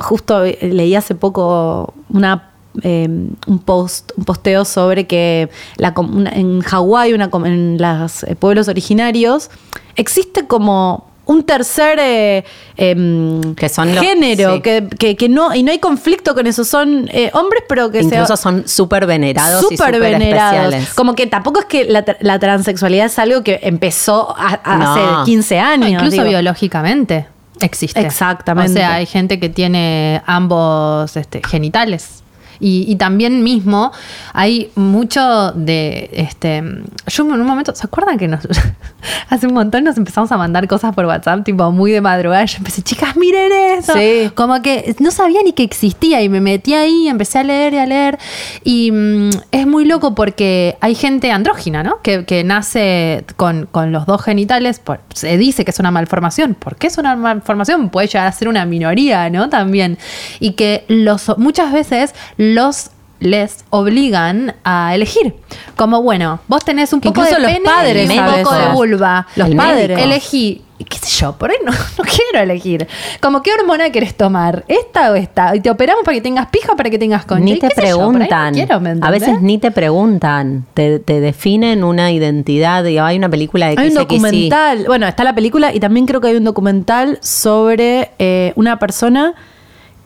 justo 0.00 0.44
eh, 0.44 0.58
leí 0.62 0.96
hace 0.96 1.14
poco 1.14 1.94
una 2.08 2.50
eh, 2.82 3.08
un 3.46 3.58
post 3.60 4.10
un 4.16 4.24
posteo 4.24 4.64
sobre 4.64 5.06
que 5.06 5.48
la 5.76 5.94
com- 5.94 6.16
una- 6.16 6.30
en 6.30 6.60
Hawái 6.60 7.12
una 7.12 7.30
com- 7.30 7.46
en 7.46 7.78
los 7.78 8.24
eh, 8.24 8.34
pueblos 8.36 8.68
originarios 8.68 9.50
existe 9.96 10.46
como 10.46 11.06
un 11.26 11.42
tercer 11.44 11.98
eh, 12.02 12.44
em, 12.76 13.54
Que 13.54 13.68
son 13.70 13.94
los- 13.94 14.04
género 14.04 14.56
sí. 14.56 14.60
que, 14.60 14.88
que- 14.98 15.16
que 15.16 15.28
no 15.30 15.54
y 15.54 15.62
no 15.62 15.70
hay 15.72 15.78
conflicto 15.78 16.34
con 16.34 16.46
eso 16.46 16.64
son 16.64 17.08
eh, 17.12 17.30
hombres 17.32 17.62
pero 17.68 17.90
que 17.90 18.00
se- 18.00 18.06
Incluso 18.16 18.36
son 18.36 18.68
súper 18.68 19.06
venerados 19.06 19.64
y 19.70 19.76
súper 19.76 19.98
venerados. 20.00 20.54
especiales. 20.64 20.94
Como 20.94 21.14
que 21.14 21.26
tampoco 21.26 21.60
es 21.60 21.64
que 21.66 21.84
la, 21.86 22.04
la 22.20 22.38
transexualidad 22.38 23.06
es 23.06 23.18
algo 23.18 23.42
que 23.42 23.60
empezó 23.62 24.34
a- 24.36 24.60
a- 24.64 24.76
No. 24.76 24.92
hace 25.22 25.30
15 25.30 25.58
años. 25.58 25.90
No, 25.92 25.94
incluso 25.94 26.16
digo. 26.16 26.28
biológicamente 26.28 27.26
existe. 27.60 28.00
Exactamente. 28.00 28.72
O 28.72 28.74
sea, 28.74 28.94
hay 28.94 29.06
gente 29.06 29.40
que 29.40 29.48
tiene 29.48 30.20
ambos 30.26 31.16
este, 31.16 31.40
genitales. 31.48 32.22
Y, 32.60 32.84
y 32.88 32.96
también 32.96 33.42
mismo 33.42 33.92
hay 34.32 34.70
mucho 34.74 35.52
de 35.52 36.10
este. 36.12 36.62
Yo 37.06 37.24
en 37.24 37.32
un 37.40 37.46
momento, 37.46 37.74
¿se 37.74 37.86
acuerdan 37.86 38.16
que 38.18 38.28
nos 38.28 38.46
hace 39.28 39.46
un 39.46 39.54
montón 39.54 39.84
nos 39.84 39.96
empezamos 39.96 40.30
a 40.32 40.36
mandar 40.36 40.66
cosas 40.68 40.94
por 40.94 41.06
WhatsApp, 41.06 41.44
tipo 41.44 41.70
muy 41.72 41.92
de 41.92 42.00
madrugada? 42.00 42.44
Yo 42.44 42.58
empecé, 42.58 42.82
chicas, 42.82 43.16
miren 43.16 43.50
eso. 43.78 43.92
Sí. 43.94 44.30
Como 44.34 44.60
que 44.62 44.94
no 45.00 45.10
sabía 45.10 45.40
ni 45.44 45.52
que 45.52 45.62
existía 45.62 46.22
y 46.22 46.28
me 46.28 46.40
metí 46.40 46.74
ahí, 46.74 47.08
empecé 47.08 47.38
a 47.40 47.44
leer 47.44 47.74
y 47.74 47.78
a 47.78 47.86
leer. 47.86 48.18
Y 48.62 48.90
mm, 48.92 49.30
es 49.52 49.66
muy 49.66 49.84
loco 49.84 50.14
porque 50.14 50.76
hay 50.80 50.94
gente 50.94 51.30
andrógina, 51.30 51.82
¿no? 51.82 52.00
Que, 52.02 52.24
que 52.24 52.44
nace 52.44 53.24
con, 53.36 53.66
con 53.66 53.92
los 53.92 54.06
dos 54.06 54.22
genitales. 54.22 54.78
por- 54.78 55.00
se 55.14 55.36
dice 55.38 55.64
que 55.64 55.70
es 55.70 55.78
una 55.78 55.90
malformación. 55.90 56.54
¿Por 56.54 56.76
qué 56.76 56.86
es 56.86 56.98
una 56.98 57.16
malformación? 57.16 57.90
Puede 57.90 58.06
llegar 58.08 58.26
a 58.26 58.32
ser 58.32 58.48
una 58.48 58.64
minoría, 58.64 59.28
¿no? 59.30 59.48
También. 59.48 59.98
Y 60.40 60.52
que 60.52 60.84
los, 60.88 61.36
muchas 61.38 61.72
veces 61.72 62.14
los 62.52 62.90
les 63.20 63.64
obligan 63.70 64.54
a 64.64 64.94
elegir. 64.94 65.34
Como, 65.76 66.02
bueno, 66.02 66.40
vos 66.46 66.62
tenés 66.64 66.92
un 66.92 67.00
poco 67.00 67.20
incluso 67.20 67.36
de 67.36 67.40
los 67.42 67.50
pene 67.52 67.64
padres 67.64 68.10
y 68.10 68.18
un 68.18 68.26
poco 68.42 68.54
de 68.54 68.68
vulva. 68.68 69.26
Los 69.36 69.48
El 69.48 69.56
padres. 69.56 69.88
médico. 69.88 70.00
Elegí, 70.04 70.62
qué 70.86 70.98
sé 70.98 71.20
yo, 71.20 71.32
por 71.32 71.50
ahí 71.50 71.56
no, 71.64 71.72
no 71.98 72.04
quiero 72.04 72.42
elegir. 72.42 72.86
Como, 73.22 73.40
¿qué 73.42 73.50
hormona 73.58 73.88
querés 73.90 74.14
tomar? 74.14 74.64
¿Esta 74.68 75.10
o 75.10 75.14
esta? 75.14 75.56
Y 75.56 75.60
te 75.60 75.70
operamos 75.70 76.04
para 76.04 76.16
que 76.16 76.20
tengas 76.20 76.48
pija 76.48 76.72
o 76.72 76.76
para 76.76 76.90
que 76.90 76.98
tengas 76.98 77.24
concha. 77.24 77.44
Ni 77.44 77.52
Y 77.52 77.58
te 77.60 77.68
qué 77.68 77.74
sé 77.74 77.88
yo, 77.88 77.96
por 77.96 78.04
ahí 78.04 78.12
no 78.12 78.18
preguntan. 78.18 78.54
quiero, 78.54 78.80
¿me 78.80 78.94
a 79.00 79.10
veces 79.10 79.40
ni 79.40 79.56
te 79.56 79.70
preguntan. 79.70 80.66
Te, 80.74 80.98
te 80.98 81.20
definen 81.20 81.82
una 81.82 82.12
identidad. 82.12 82.84
Digo, 82.84 83.04
hay 83.04 83.16
una 83.16 83.30
película 83.30 83.68
de 83.70 83.80
Hay 83.80 83.88
un 83.88 83.94
documental, 83.94 84.84
bueno, 84.86 85.06
está 85.06 85.24
la 85.24 85.34
película 85.34 85.72
y 85.72 85.80
también 85.80 86.04
creo 86.04 86.20
que 86.20 86.28
hay 86.28 86.36
un 86.36 86.44
documental 86.44 87.18
sobre 87.22 88.10
eh, 88.18 88.52
una 88.56 88.78
persona 88.78 89.34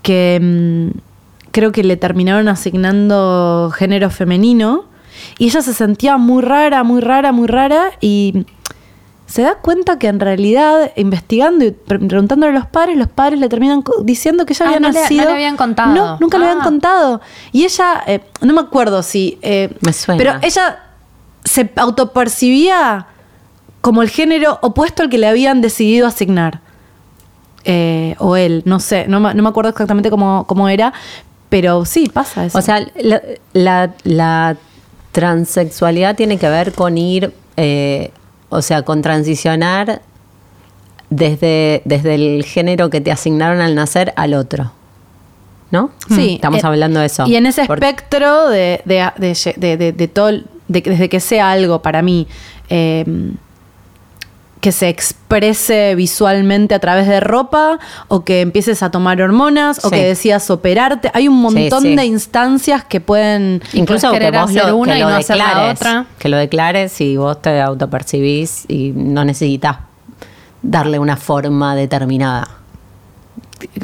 que 0.02 0.38
mm, 0.40 0.98
creo 1.58 1.72
que 1.72 1.82
le 1.82 1.96
terminaron 1.96 2.46
asignando 2.48 3.72
género 3.74 4.10
femenino 4.10 4.84
y 5.38 5.46
ella 5.46 5.60
se 5.60 5.74
sentía 5.74 6.16
muy 6.16 6.40
rara, 6.42 6.84
muy 6.84 7.00
rara, 7.00 7.32
muy 7.32 7.48
rara 7.48 7.90
y 8.00 8.46
se 9.26 9.42
da 9.42 9.56
cuenta 9.56 9.98
que 9.98 10.06
en 10.06 10.20
realidad 10.20 10.92
investigando 10.94 11.64
y 11.64 11.72
pre- 11.72 11.98
preguntándole 11.98 12.52
a 12.56 12.58
los 12.60 12.66
padres, 12.68 12.96
los 12.96 13.08
padres 13.08 13.40
le 13.40 13.48
terminan 13.48 13.82
diciendo 14.04 14.46
que 14.46 14.52
ella 14.52 14.66
Ah, 14.66 14.68
había 14.68 14.80
no 14.80 14.88
le- 14.88 14.94
no 14.94 15.00
nacido. 15.00 15.24
le 15.24 15.32
habían 15.32 15.56
contado. 15.56 15.94
No, 15.94 16.16
nunca 16.20 16.38
le 16.38 16.44
habían 16.44 16.60
Ah. 16.60 16.64
contado. 16.64 17.20
Y 17.52 17.64
ella, 17.64 18.04
eh, 18.06 18.20
no 18.40 18.54
me 18.54 18.60
acuerdo 18.60 19.02
si. 19.02 19.38
eh, 19.42 19.74
Me 19.80 19.92
suena. 19.92 20.16
Pero 20.18 20.32
ella 20.42 20.78
se 21.44 21.70
autopercibía 21.76 23.06
como 23.80 24.02
el 24.02 24.08
género 24.10 24.58
opuesto 24.62 25.02
al 25.02 25.08
que 25.10 25.18
le 25.18 25.26
habían 25.26 25.60
decidido 25.60 26.06
asignar. 26.06 26.60
Eh, 27.64 28.14
o 28.18 28.36
él, 28.36 28.62
no 28.64 28.78
sé, 28.80 29.06
no, 29.08 29.18
me- 29.20 29.34
no 29.34 29.42
me 29.42 29.48
acuerdo 29.48 29.70
exactamente 29.70 30.08
cómo, 30.10 30.44
cómo 30.46 30.68
era, 30.68 30.92
pero 31.48 31.84
sí, 31.84 32.08
pasa 32.12 32.44
eso. 32.46 32.58
O 32.58 32.62
sea, 32.62 32.86
la, 33.00 33.22
la- 33.52 33.94
la 34.04 34.56
transexualidad 35.12 36.14
tiene 36.16 36.38
que 36.38 36.48
ver 36.48 36.72
con 36.72 36.98
ir, 36.98 37.32
eh, 37.56 38.10
o 38.50 38.62
sea, 38.62 38.82
con 38.82 39.02
transicionar 39.02 40.02
desde, 41.10 41.82
desde 41.84 42.14
el 42.14 42.44
género 42.44 42.90
que 42.90 43.00
te 43.00 43.10
asignaron 43.10 43.60
al 43.60 43.74
nacer 43.74 44.12
al 44.16 44.34
otro. 44.34 44.72
¿No? 45.70 45.90
Sí, 46.08 46.34
Estamos 46.36 46.64
eh, 46.64 46.66
hablando 46.66 46.98
de 47.00 47.06
eso. 47.06 47.26
Y 47.26 47.36
en 47.36 47.44
ese 47.44 47.66
Por- 47.66 47.76
espectro 47.84 48.48
de, 48.48 48.80
de, 48.86 49.06
de- 49.18 49.76
de- 49.76 49.92
de- 49.92 50.08
todo, 50.08 50.30
desde 50.66 51.08
que 51.10 51.20
sea 51.20 51.50
algo 51.50 51.82
para 51.82 52.00
mí 52.00 52.26
eh, 52.70 53.04
que 54.60 54.72
se 54.72 54.88
exprese 54.88 55.94
visualmente 55.94 56.74
a 56.74 56.78
través 56.80 57.06
de 57.06 57.20
ropa, 57.20 57.78
o 58.08 58.24
que 58.24 58.40
empieces 58.40 58.82
a 58.82 58.90
tomar 58.90 59.20
hormonas, 59.22 59.84
o 59.84 59.88
Sí. 59.88 59.94
que 59.96 60.04
decidas 60.06 60.50
operarte. 60.50 61.10
Hay 61.14 61.28
un 61.28 61.40
montón 61.40 61.82
sí. 61.82 61.94
de 61.94 62.04
instancias 62.04 62.82
que 62.84 63.00
pueden. 63.00 63.62
Incluso 63.72 64.10
que 64.12 64.30
vos 64.32 64.50
hacer 64.50 64.66
lo, 64.66 64.76
una 64.76 64.92
que 64.94 64.98
y 64.98 65.02
lo 65.02 65.10
no 65.10 65.16
hacer 65.16 65.36
la 65.36 65.44
declares, 65.48 65.76
otra. 65.80 66.06
que 66.18 66.28
lo 66.28 66.36
declares 66.36 67.00
y 67.00 67.16
vos 67.16 67.40
te 67.40 67.60
autopercibís 67.60 68.64
y 68.68 68.92
no 68.96 69.24
necesitas 69.24 69.76
darle 70.62 70.98
una 70.98 71.16
forma 71.16 71.76
determinada. 71.76 72.48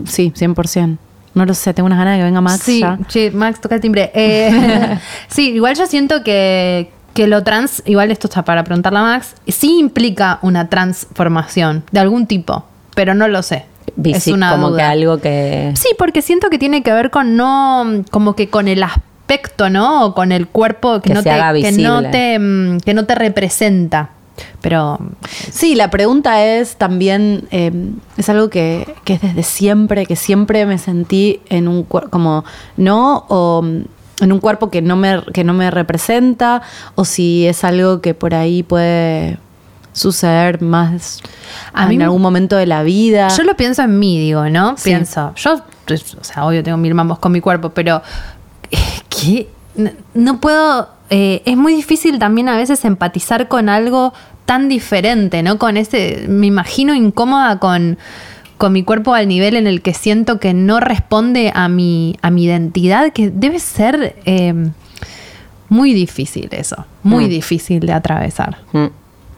Sí, 0.07 0.33
100%. 0.37 0.99
No 1.35 1.45
lo 1.45 1.55
sé, 1.55 1.75
tengo 1.75 1.87
unas 1.87 1.99
ganas 1.99 2.15
de 2.15 2.19
que 2.21 2.25
venga 2.25 2.41
Max 2.41 2.63
Sí, 2.65 2.81
ya. 2.81 2.99
sí, 3.09 3.31
Max, 3.33 3.61
toca 3.61 3.75
el 3.75 3.81
timbre. 3.81 4.11
Eh, 4.15 4.99
sí, 5.29 5.51
igual 5.51 5.75
yo 5.77 5.87
siento 5.87 6.23
que, 6.23 6.93
que 7.15 7.29
lo 7.29 7.43
trans, 7.45 7.83
igual 7.87 8.11
esto 8.11 8.27
está 8.27 8.45
para 8.45 8.65
preguntarle 8.65 8.99
a 8.99 9.03
Max, 9.03 9.35
sí 9.47 9.79
implica 9.79 10.41
una 10.43 10.69
transformación 10.69 11.85
de 11.93 12.01
algún 12.01 12.27
tipo, 12.27 12.65
pero 12.95 13.15
no 13.15 13.29
lo 13.29 13.43
sé. 13.43 13.67
es 14.03 14.27
una 14.27 14.51
como 14.51 14.71
duda. 14.71 14.79
que 14.79 14.83
algo 14.85 15.19
que... 15.19 15.73
Sí, 15.77 15.89
porque 15.97 16.21
siento 16.23 16.51
que 16.51 16.59
tiene 16.59 16.83
que 16.83 16.93
ver 16.93 17.11
con 17.11 17.37
no, 17.37 18.05
como 18.11 18.35
que 18.35 18.51
con 18.51 18.67
el 18.67 18.83
aspecto, 18.83 19.71
¿no? 19.71 20.07
O 20.07 20.15
con 20.15 20.33
el 20.33 20.49
cuerpo 20.49 21.01
que, 21.01 21.11
Que 21.11 21.15
no, 21.15 21.21
se 21.23 21.25
te, 21.25 21.31
haga 21.31 21.53
que 21.55 21.73
no 21.73 22.03
te, 22.03 22.81
que 22.85 22.95
no 22.95 23.07
te 23.07 23.15
representa. 23.15 24.11
Pero 24.61 24.99
Sí, 25.53 25.77
la 25.77 25.91
pregunta 25.91 26.45
es 26.45 26.75
también, 26.75 27.47
eh, 27.53 27.71
es 28.17 28.29
algo 28.29 28.51
que, 28.51 28.93
que 29.05 29.15
es 29.15 29.23
desde 29.23 29.45
siempre, 29.45 30.07
que 30.07 30.17
siempre 30.17 30.67
me 30.67 30.79
sentí 30.79 31.41
en 31.49 31.69
un 31.69 31.85
cuerpo, 31.85 32.11
como, 32.11 32.45
¿no? 32.77 33.25
O 33.29 33.65
en 34.21 34.33
un 34.33 34.41
cuerpo 34.41 34.71
que 34.71 34.83
no, 34.83 34.97
me, 34.97 35.23
que 35.33 35.45
no 35.45 35.53
me 35.53 35.71
representa, 35.71 36.63
o 36.95 37.05
si 37.05 37.47
es 37.47 37.65
algo 37.65 38.01
que 38.01 38.15
por 38.15 38.35
ahí 38.35 38.63
puede 38.63 39.39
suceder 39.93 40.61
más 40.61 41.21
A 41.73 41.85
en 41.85 41.91
mí 41.91 42.03
algún 42.03 42.21
momento 42.21 42.57
de 42.57 42.67
la 42.67 42.83
vida. 42.83 43.29
Yo 43.29 43.45
lo 43.45 43.57
pienso 43.57 43.83
en 43.83 43.99
mí, 43.99 44.19
digo, 44.19 44.49
¿no? 44.49 44.77
Sí. 44.77 44.91
Pienso, 44.91 45.33
yo, 45.37 45.61
pues, 45.87 46.15
o 46.15 46.25
sea, 46.25 46.45
obvio 46.45 46.63
tengo 46.63 46.79
mil 46.79 46.95
mambos 46.95 47.19
con 47.19 47.33
mi 47.33 47.41
cuerpo, 47.41 47.71
pero 47.71 48.03
eh. 48.71 49.49
No, 49.77 49.91
no 50.15 50.41
puedo, 50.41 50.89
eh, 51.11 51.43
es 51.47 51.57
muy 51.57 51.75
difícil 51.75 52.19
también 52.19 52.49
a 52.49 52.57
veces 52.57 52.85
empatizar 52.85 53.49
con 53.49 53.69
algo 53.69 54.13
tan 54.45 54.69
diferente, 54.69 55.43
¿no? 55.43 55.59
Con 55.59 55.77
ese, 55.77 56.27
me 56.29 56.47
imagino 56.47 56.95
incómoda 56.95 57.59
con, 57.59 57.99
con 58.59 58.73
mi 58.73 58.83
cuerpo 58.85 59.15
al 59.15 59.29
nivel 59.29 59.57
en 59.57 59.67
el 59.67 59.83
que 59.83 59.95
siento 59.95 60.39
que 60.41 60.55
no 60.55 60.81
responde 60.81 61.51
a 61.55 61.69
mi, 61.69 62.17
a 62.23 62.31
mi 62.31 62.45
identidad, 62.45 63.13
que 63.13 63.31
debe 63.31 63.59
ser 63.59 64.17
eh, 64.25 64.55
muy 65.69 65.93
difícil 65.95 66.49
eso, 66.53 66.87
muy 67.03 67.27
Mm. 67.27 67.29
difícil 67.31 67.81
de 67.81 67.93
atravesar. 67.93 68.59
Mm. 68.73 68.87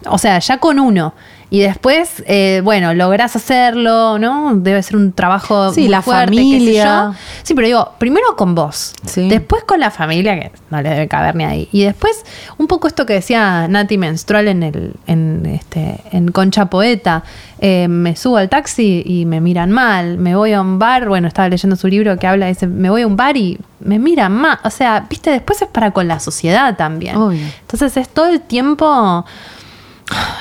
O 0.08 0.18
sea, 0.18 0.38
ya 0.38 0.58
con 0.58 0.78
uno. 0.78 1.14
Y 1.48 1.60
después, 1.60 2.24
eh, 2.26 2.60
bueno, 2.64 2.92
lográs 2.92 3.36
hacerlo, 3.36 4.18
¿no? 4.18 4.56
Debe 4.56 4.82
ser 4.82 4.96
un 4.96 5.12
trabajo. 5.12 5.72
Sí, 5.72 5.82
muy 5.82 5.90
la 5.90 6.02
fuerte, 6.02 6.32
qué 6.32 6.36
sé 6.36 6.42
familia. 6.42 6.84
yo. 6.84 7.14
Sí, 7.44 7.54
pero 7.54 7.66
digo, 7.66 7.92
primero 7.98 8.34
con 8.36 8.56
vos. 8.56 8.94
Sí. 9.04 9.28
Después 9.28 9.62
con 9.62 9.78
la 9.78 9.92
familia, 9.92 10.34
que 10.40 10.50
no 10.70 10.82
le 10.82 10.88
debe 10.88 11.06
caber 11.06 11.36
ni 11.36 11.44
ahí. 11.44 11.68
Y 11.70 11.84
después, 11.84 12.24
un 12.58 12.66
poco 12.66 12.88
esto 12.88 13.06
que 13.06 13.12
decía 13.12 13.68
Nati 13.68 13.96
Menstrual 13.96 14.48
en 14.48 14.64
el, 14.64 14.94
en 15.06 15.46
este, 15.46 16.00
en 16.10 16.32
Concha 16.32 16.66
Poeta. 16.66 17.22
Eh, 17.60 17.86
me 17.88 18.16
subo 18.16 18.38
al 18.38 18.48
taxi 18.48 19.02
y 19.06 19.24
me 19.24 19.40
miran 19.40 19.70
mal. 19.70 20.18
Me 20.18 20.34
voy 20.34 20.52
a 20.52 20.60
un 20.60 20.80
bar, 20.80 21.08
bueno, 21.08 21.28
estaba 21.28 21.48
leyendo 21.48 21.76
su 21.76 21.86
libro 21.86 22.18
que 22.18 22.26
habla, 22.26 22.46
dice, 22.48 22.66
me 22.66 22.90
voy 22.90 23.02
a 23.02 23.06
un 23.06 23.16
bar 23.16 23.36
y 23.36 23.58
me 23.78 24.00
miran 24.00 24.32
mal. 24.32 24.58
O 24.64 24.70
sea, 24.70 25.06
viste, 25.08 25.30
después 25.30 25.62
es 25.62 25.68
para 25.68 25.92
con 25.92 26.08
la 26.08 26.18
sociedad 26.18 26.76
también. 26.76 27.16
Obvio. 27.16 27.46
Entonces 27.60 27.96
es 27.96 28.08
todo 28.08 28.26
el 28.28 28.40
tiempo 28.40 29.24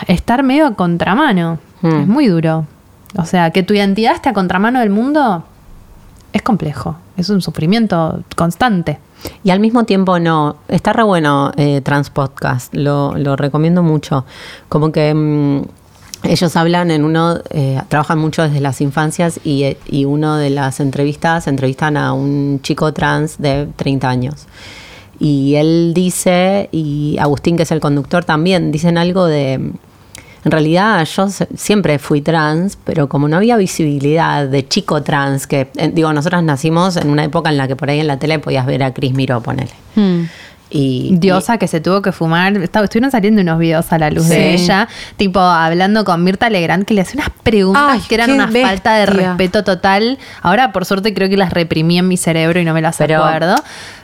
estar 0.07 0.43
medio 0.43 0.67
a 0.67 0.75
contramano. 0.75 1.59
Mm. 1.81 1.95
Es 2.01 2.07
muy 2.07 2.27
duro. 2.27 2.65
O 3.17 3.25
sea, 3.25 3.51
que 3.51 3.63
tu 3.63 3.73
identidad 3.73 4.15
esté 4.15 4.29
a 4.29 4.33
contramano 4.33 4.79
del 4.79 4.89
mundo 4.89 5.43
es 6.33 6.41
complejo. 6.41 6.97
Es 7.15 7.29
un 7.29 7.41
sufrimiento 7.41 8.23
constante. 8.35 8.99
Y 9.43 9.51
al 9.51 9.59
mismo 9.59 9.85
tiempo 9.85 10.19
no. 10.19 10.57
Está 10.67 10.93
re 10.93 11.03
bueno 11.03 11.51
eh, 11.55 11.81
Transpodcast, 11.81 12.75
lo, 12.75 13.17
lo 13.17 13.35
recomiendo 13.35 13.83
mucho. 13.83 14.25
Como 14.67 14.91
que 14.91 15.13
mm, 15.13 15.61
ellos 16.23 16.55
hablan 16.55 16.91
en 16.91 17.05
uno, 17.05 17.39
eh, 17.49 17.81
trabajan 17.87 18.19
mucho 18.19 18.43
desde 18.43 18.59
las 18.59 18.81
infancias 18.81 19.39
y, 19.43 19.77
y 19.87 20.05
uno 20.05 20.35
de 20.35 20.49
las 20.49 20.79
entrevistas 20.79 21.47
entrevistan 21.47 21.97
a 21.97 22.13
un 22.13 22.59
chico 22.61 22.93
trans 22.93 23.37
de 23.37 23.67
30 23.75 24.09
años. 24.09 24.47
Y 25.19 25.55
él 25.55 25.93
dice, 25.93 26.69
y 26.71 27.17
Agustín, 27.19 27.57
que 27.57 27.63
es 27.63 27.71
el 27.71 27.79
conductor, 27.79 28.25
también 28.25 28.71
dicen 28.71 28.97
algo 28.97 29.25
de. 29.25 29.53
En 29.53 30.51
realidad 30.51 31.03
yo 31.05 31.27
siempre 31.55 31.97
fui 31.97 32.21
trans, 32.21 32.77
pero 32.83 33.09
como 33.09 33.27
no 33.27 33.37
había 33.37 33.57
visibilidad 33.57 34.47
de 34.47 34.67
chico 34.67 35.01
trans, 35.01 35.47
que 35.47 35.71
eh, 35.75 35.91
digo, 35.91 36.13
nosotras 36.13 36.43
nacimos 36.43 36.97
en 36.97 37.09
una 37.09 37.23
época 37.23 37.49
en 37.49 37.57
la 37.57 37.67
que 37.67 37.75
por 37.75 37.89
ahí 37.89 37.99
en 37.99 38.05
la 38.05 38.19
tele 38.19 38.37
podías 38.37 38.67
ver 38.67 38.83
a 38.83 38.93
Cris 38.93 39.13
Miró, 39.13 39.41
ponele. 39.41 39.71
Hmm. 39.95 40.25
Y, 40.69 41.11
Diosa 41.19 41.57
que 41.57 41.67
se 41.67 41.79
tuvo 41.79 42.01
que 42.01 42.11
fumar. 42.11 42.57
Estuvieron 42.57 43.11
saliendo 43.11 43.41
unos 43.41 43.59
videos 43.59 43.91
a 43.93 43.97
la 43.99 44.09
luz 44.09 44.27
de 44.27 44.53
ella, 44.55 44.87
tipo 45.15 45.39
hablando 45.39 46.03
con 46.03 46.23
Mirta 46.23 46.49
Legrand, 46.49 46.85
que 46.85 46.93
le 46.93 47.01
hace 47.01 47.17
unas 47.17 47.29
preguntas 47.43 47.83
Ay, 47.87 48.01
que 48.09 48.15
eran 48.15 48.31
una 48.31 48.47
falta 48.47 48.95
de 48.95 49.05
respeto 49.05 49.63
total. 49.63 50.17
Ahora, 50.41 50.71
por 50.71 50.85
suerte, 50.85 51.13
creo 51.13 51.29
que 51.29 51.37
las 51.37 51.51
reprimí 51.53 51.97
en 51.99 52.07
mi 52.07 52.17
cerebro 52.17 52.59
y 52.59 52.65
no 52.65 52.73
me 52.73 52.81
las 52.81 52.97
Pero- 52.97 53.23
acuerdo. 53.23 53.55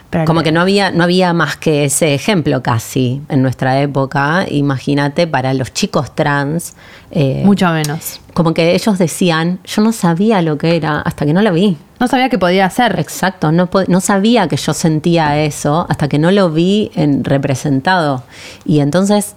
Pero 0.08 0.26
como 0.26 0.42
que 0.42 0.52
no 0.52 0.60
había, 0.60 0.90
no 0.90 1.04
había 1.04 1.32
más 1.32 1.56
que 1.56 1.86
ese 1.86 2.12
ejemplo 2.14 2.62
casi 2.62 3.22
en 3.30 3.40
nuestra 3.40 3.80
época. 3.80 4.44
Imagínate 4.46 5.26
para 5.26 5.54
los 5.54 5.72
chicos 5.72 6.14
trans. 6.14 6.74
eh, 7.10 7.40
Mucho 7.46 7.68
menos. 7.70 8.20
Como 8.34 8.54
que 8.54 8.74
ellos 8.74 8.98
decían, 8.98 9.60
yo 9.64 9.82
no 9.82 9.92
sabía 9.92 10.40
lo 10.42 10.56
que 10.58 10.76
era 10.76 11.00
hasta 11.00 11.26
que 11.26 11.32
no 11.32 11.42
lo 11.42 11.52
vi. 11.52 11.76
No 12.00 12.08
sabía 12.08 12.28
que 12.28 12.38
podía 12.38 12.66
hacer. 12.66 12.98
Exacto, 12.98 13.52
no, 13.52 14.00
sabía 14.00 14.48
que 14.48 14.56
yo 14.56 14.72
sentía 14.74 15.38
eso 15.38 15.86
hasta 15.88 16.08
que 16.08 16.18
no 16.18 16.30
lo 16.30 16.50
vi 16.50 16.90
en 16.94 17.24
representado. 17.24 18.24
Y 18.64 18.80
entonces 18.80 19.34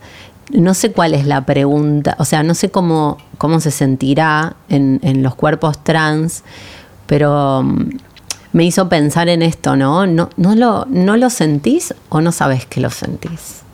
no 0.51 0.73
sé 0.73 0.91
cuál 0.91 1.13
es 1.13 1.25
la 1.25 1.45
pregunta, 1.45 2.15
o 2.19 2.25
sea, 2.25 2.43
no 2.43 2.53
sé 2.53 2.69
cómo, 2.69 3.17
cómo 3.37 3.59
se 3.59 3.71
sentirá 3.71 4.55
en, 4.69 4.99
en 5.01 5.23
los 5.23 5.33
cuerpos 5.35 5.83
trans, 5.83 6.43
pero 7.07 7.63
mm, 7.63 7.89
me 8.55 8.63
hizo 8.63 8.87
pensar 8.87 9.27
en 9.27 9.41
esto, 9.41 9.75
¿no? 9.75 10.07
¿No, 10.07 10.29
no, 10.37 10.55
lo, 10.55 10.85
¿No 10.85 11.17
lo 11.17 11.29
sentís 11.29 11.93
o 12.07 12.21
no 12.21 12.31
sabes 12.31 12.65
que 12.65 12.79
lo 12.79 12.89
sentís? 12.89 13.64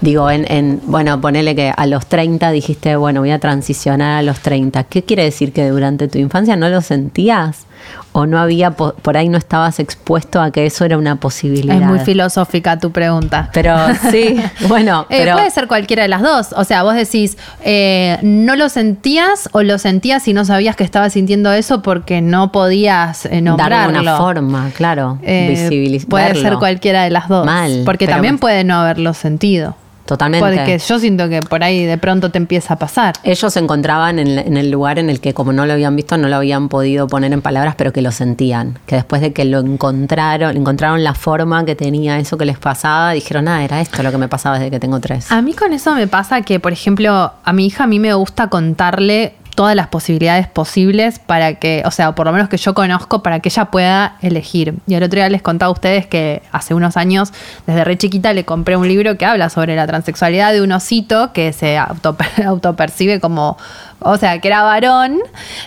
Digo, 0.00 0.30
en, 0.30 0.44
en, 0.52 0.80
bueno, 0.84 1.20
ponele 1.22 1.54
que 1.54 1.72
a 1.74 1.86
los 1.86 2.06
30 2.06 2.50
dijiste, 2.50 2.96
bueno, 2.96 3.20
voy 3.20 3.30
a 3.30 3.38
transicionar 3.38 4.18
a 4.18 4.22
los 4.22 4.40
30. 4.40 4.84
¿Qué 4.84 5.02
quiere 5.04 5.24
decir 5.24 5.52
que 5.54 5.68
durante 5.68 6.06
tu 6.08 6.18
infancia 6.18 6.54
no 6.54 6.68
lo 6.68 6.82
sentías? 6.82 7.64
¿O 8.12 8.26
no 8.26 8.38
había, 8.38 8.72
po- 8.72 8.94
por 8.94 9.16
ahí 9.16 9.28
no 9.28 9.36
estabas 9.38 9.78
expuesto 9.78 10.40
a 10.40 10.50
que 10.50 10.66
eso 10.66 10.84
era 10.84 10.98
una 10.98 11.16
posibilidad? 11.16 11.76
Es 11.80 11.86
muy 11.86 11.98
filosófica 12.00 12.78
tu 12.78 12.90
pregunta. 12.90 13.50
Pero 13.54 13.74
sí, 14.10 14.36
bueno, 14.68 15.06
Eh, 15.08 15.30
puede 15.32 15.50
ser 15.50 15.66
cualquiera 15.66 16.02
de 16.02 16.08
las 16.08 16.20
dos. 16.22 16.48
O 16.56 16.64
sea, 16.64 16.82
vos 16.82 16.94
decís, 16.94 17.36
eh, 17.64 18.18
¿no 18.22 18.54
lo 18.56 18.68
sentías 18.68 19.48
o 19.52 19.62
lo 19.62 19.78
sentías 19.78 20.26
y 20.28 20.32
no 20.34 20.44
sabías 20.44 20.76
que 20.76 20.84
estabas 20.84 21.12
sintiendo 21.14 21.52
eso 21.52 21.80
porque 21.82 22.20
no 22.20 22.52
podías 22.52 23.26
eh, 23.26 23.40
nombrarlo? 23.40 23.76
darle 23.76 24.00
una 24.00 24.16
forma, 24.18 24.70
claro, 24.74 25.18
Eh, 25.22 25.46
visibilizarlo. 25.50 26.10
puede 26.10 26.34
ser 26.34 26.54
cualquiera 26.58 27.02
de 27.04 27.10
las 27.10 27.28
dos. 27.28 27.46
Mal, 27.46 27.82
porque 27.86 28.06
también 28.06 28.38
puede 28.38 28.64
no 28.64 28.74
haberlo 28.76 29.14
sentido. 29.14 29.74
Totalmente. 30.06 30.46
Porque 30.46 30.78
yo 30.78 30.98
siento 30.98 31.28
que 31.28 31.40
por 31.42 31.62
ahí 31.62 31.84
de 31.84 31.98
pronto 31.98 32.30
te 32.30 32.38
empieza 32.38 32.74
a 32.74 32.78
pasar. 32.78 33.14
Ellos 33.24 33.52
se 33.52 33.58
encontraban 33.58 34.18
en, 34.18 34.38
en 34.38 34.56
el 34.56 34.70
lugar 34.70 34.98
en 34.98 35.10
el 35.10 35.20
que 35.20 35.34
como 35.34 35.52
no 35.52 35.66
lo 35.66 35.72
habían 35.72 35.96
visto, 35.96 36.16
no 36.16 36.28
lo 36.28 36.36
habían 36.36 36.68
podido 36.68 37.06
poner 37.06 37.32
en 37.32 37.42
palabras, 37.42 37.74
pero 37.76 37.92
que 37.92 38.02
lo 38.02 38.12
sentían. 38.12 38.78
Que 38.86 38.96
después 38.96 39.20
de 39.20 39.32
que 39.32 39.44
lo 39.44 39.60
encontraron, 39.60 40.56
encontraron 40.56 41.04
la 41.04 41.14
forma 41.14 41.64
que 41.64 41.74
tenía 41.74 42.18
eso 42.18 42.38
que 42.38 42.44
les 42.44 42.58
pasaba, 42.58 43.12
dijeron, 43.12 43.48
ah, 43.48 43.64
era 43.64 43.80
esto 43.80 44.02
lo 44.02 44.10
que 44.10 44.18
me 44.18 44.28
pasaba 44.28 44.58
desde 44.58 44.70
que 44.70 44.80
tengo 44.80 45.00
tres. 45.00 45.30
A 45.32 45.42
mí 45.42 45.52
con 45.52 45.72
eso 45.72 45.94
me 45.94 46.06
pasa 46.06 46.42
que, 46.42 46.60
por 46.60 46.72
ejemplo, 46.72 47.32
a 47.42 47.52
mi 47.52 47.66
hija 47.66 47.84
a 47.84 47.86
mí 47.86 47.98
me 47.98 48.14
gusta 48.14 48.48
contarle 48.48 49.34
todas 49.56 49.74
las 49.74 49.88
posibilidades 49.88 50.46
posibles 50.46 51.18
para 51.18 51.54
que, 51.54 51.82
o 51.84 51.90
sea, 51.90 52.14
por 52.14 52.26
lo 52.26 52.32
menos 52.32 52.48
que 52.48 52.58
yo 52.58 52.74
conozco, 52.74 53.22
para 53.22 53.40
que 53.40 53.48
ella 53.48 53.64
pueda 53.66 54.16
elegir. 54.20 54.74
Y 54.86 54.94
el 54.94 55.02
otro 55.02 55.16
día 55.16 55.28
les 55.28 55.42
contaba 55.42 55.70
a 55.70 55.72
ustedes 55.72 56.06
que 56.06 56.42
hace 56.52 56.74
unos 56.74 56.96
años, 56.96 57.32
desde 57.66 57.82
re 57.82 57.96
chiquita, 57.96 58.32
le 58.34 58.44
compré 58.44 58.76
un 58.76 58.86
libro 58.86 59.16
que 59.16 59.24
habla 59.24 59.48
sobre 59.48 59.74
la 59.74 59.86
transexualidad 59.86 60.52
de 60.52 60.60
un 60.62 60.70
osito 60.72 61.32
que 61.32 61.52
se 61.52 61.78
auto, 61.78 62.16
autopercibe 62.46 63.18
como, 63.18 63.56
o 64.00 64.16
sea, 64.18 64.38
que 64.40 64.48
era 64.48 64.62
varón 64.62 65.18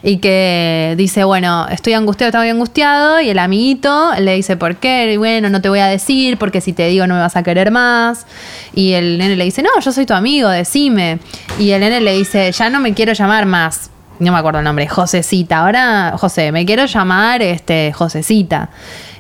y 0.04 0.18
que 0.18 0.94
dice, 0.98 1.24
bueno, 1.24 1.68
estoy 1.70 1.94
angustiado, 1.94 2.30
estoy 2.30 2.50
angustiado, 2.50 3.20
y 3.22 3.30
el 3.30 3.40
amiguito 3.40 4.12
le 4.20 4.36
dice, 4.36 4.56
¿por 4.56 4.76
qué? 4.78 5.16
Bueno, 5.18 5.50
no 5.50 5.62
te 5.62 5.70
voy 5.70 5.80
a 5.80 5.88
decir, 5.88 6.38
porque 6.38 6.62
si 6.62 6.74
te 6.74 6.88
digo 6.88 7.08
no 7.08 7.16
me 7.16 7.22
vas 7.22 7.36
a 7.36 7.44
querer 7.44 7.72
más. 7.72 8.26
Y 8.74 8.94
el 8.94 9.18
nene 9.18 9.36
le 9.36 9.46
dice, 9.46 9.62
no, 9.64 9.70
yo 9.80 9.92
soy 9.92 10.06
tu 10.06 10.14
amigo, 10.14 10.50
decime. 10.50 11.20
Y 11.58 11.72
el 11.72 11.82
nene 11.82 12.02
le 12.02 12.14
dice, 12.14 12.52
ya 12.52 12.70
no 12.70 12.80
me 12.80 12.94
quiero 12.94 13.14
llamar 13.14 13.46
más. 13.46 13.90
No 14.20 14.34
me 14.34 14.38
acuerdo 14.38 14.60
el 14.60 14.66
nombre, 14.66 14.88
Josecita. 14.88 15.60
Ahora, 15.60 16.14
José, 16.18 16.52
me 16.52 16.66
quiero 16.66 16.86
llamar 16.86 17.42
este, 17.42 17.94
Josecita. 17.94 18.70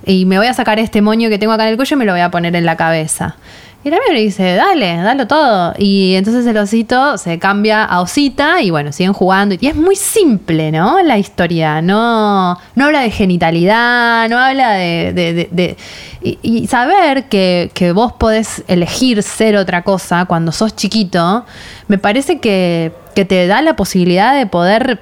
Y 0.06 0.26
me 0.26 0.38
voy 0.38 0.48
a 0.48 0.54
sacar 0.54 0.78
este 0.78 1.02
moño 1.02 1.30
que 1.30 1.39
tengo 1.39 1.54
acá 1.54 1.63
en 1.63 1.69
el 1.69 1.76
cuello 1.78 1.95
y 1.95 2.00
me 2.00 2.06
lo 2.06 2.12
voy 2.12 2.22
a 2.22 2.30
poner 2.32 2.56
en 2.56 2.65
la 2.65 2.76
cabeza. 2.76 3.38
Y 3.81 3.87
el 3.87 3.93
amigo 3.93 4.11
le 4.11 4.19
dice, 4.19 4.55
dale, 4.55 4.97
dalo 4.97 5.25
todo. 5.25 5.73
Y 5.77 6.15
entonces 6.15 6.45
el 6.45 6.57
osito 6.57 7.17
se 7.17 7.39
cambia 7.39 7.85
a 7.85 8.01
osita 8.01 8.61
y 8.61 8.71
bueno, 8.71 8.91
siguen 8.91 9.13
jugando. 9.13 9.55
Y 9.57 9.67
es 9.67 9.75
muy 9.75 9.95
simple, 9.95 10.69
¿no? 10.71 11.01
La 11.01 11.17
historia. 11.17 11.81
No, 11.81 12.57
no 12.75 12.85
habla 12.85 12.99
de 13.01 13.09
genitalidad, 13.11 14.27
no 14.29 14.37
habla 14.37 14.71
de... 14.73 15.13
de- 15.13 15.33
de- 15.33 15.49
de- 15.51 15.77
y, 16.21 16.37
y 16.41 16.67
saber 16.67 17.29
que, 17.29 17.71
que 17.73 17.93
vos 17.93 18.11
podés 18.11 18.65
elegir 18.67 19.23
ser 19.23 19.55
otra 19.55 19.83
cosa 19.83 20.25
cuando 20.25 20.51
sos 20.51 20.75
chiquito, 20.75 21.45
me 21.87 21.97
parece 21.97 22.39
que, 22.39 22.91
que 23.15 23.23
te 23.23 23.47
da 23.47 23.61
la 23.61 23.77
posibilidad 23.77 24.35
de 24.35 24.45
poder 24.45 24.99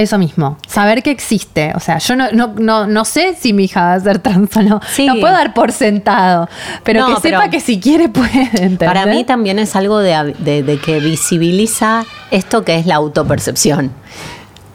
eso 0.00 0.18
mismo, 0.18 0.56
saber 0.66 1.02
que 1.02 1.10
existe. 1.10 1.72
O 1.76 1.80
sea, 1.80 1.98
yo 1.98 2.16
no, 2.16 2.30
no, 2.32 2.54
no, 2.56 2.86
no 2.86 3.04
sé 3.04 3.36
si 3.38 3.52
mi 3.52 3.64
hija 3.64 3.82
va 3.82 3.94
a 3.94 4.00
ser 4.00 4.18
trans 4.18 4.56
o 4.56 4.62
no. 4.62 4.80
Sí. 4.90 5.06
No 5.06 5.14
puedo 5.20 5.32
dar 5.34 5.52
por 5.54 5.72
sentado. 5.72 6.48
Pero 6.84 7.00
No, 7.00 7.14
que 7.16 7.20
sepa 7.20 7.38
pero 7.40 7.50
que 7.50 7.60
si 7.60 7.78
quiere 7.80 8.08
puede. 8.08 8.42
¿entendés? 8.54 8.88
Para 8.88 9.06
mí 9.06 9.24
también 9.24 9.58
es 9.58 9.76
algo 9.76 9.98
de, 9.98 10.34
de- 10.38 10.62
de 10.62 10.78
que 10.78 11.00
visibiliza 11.00 12.04
esto 12.30 12.64
que 12.64 12.76
es 12.76 12.86
la 12.86 12.96
autopercepción. 12.96 13.92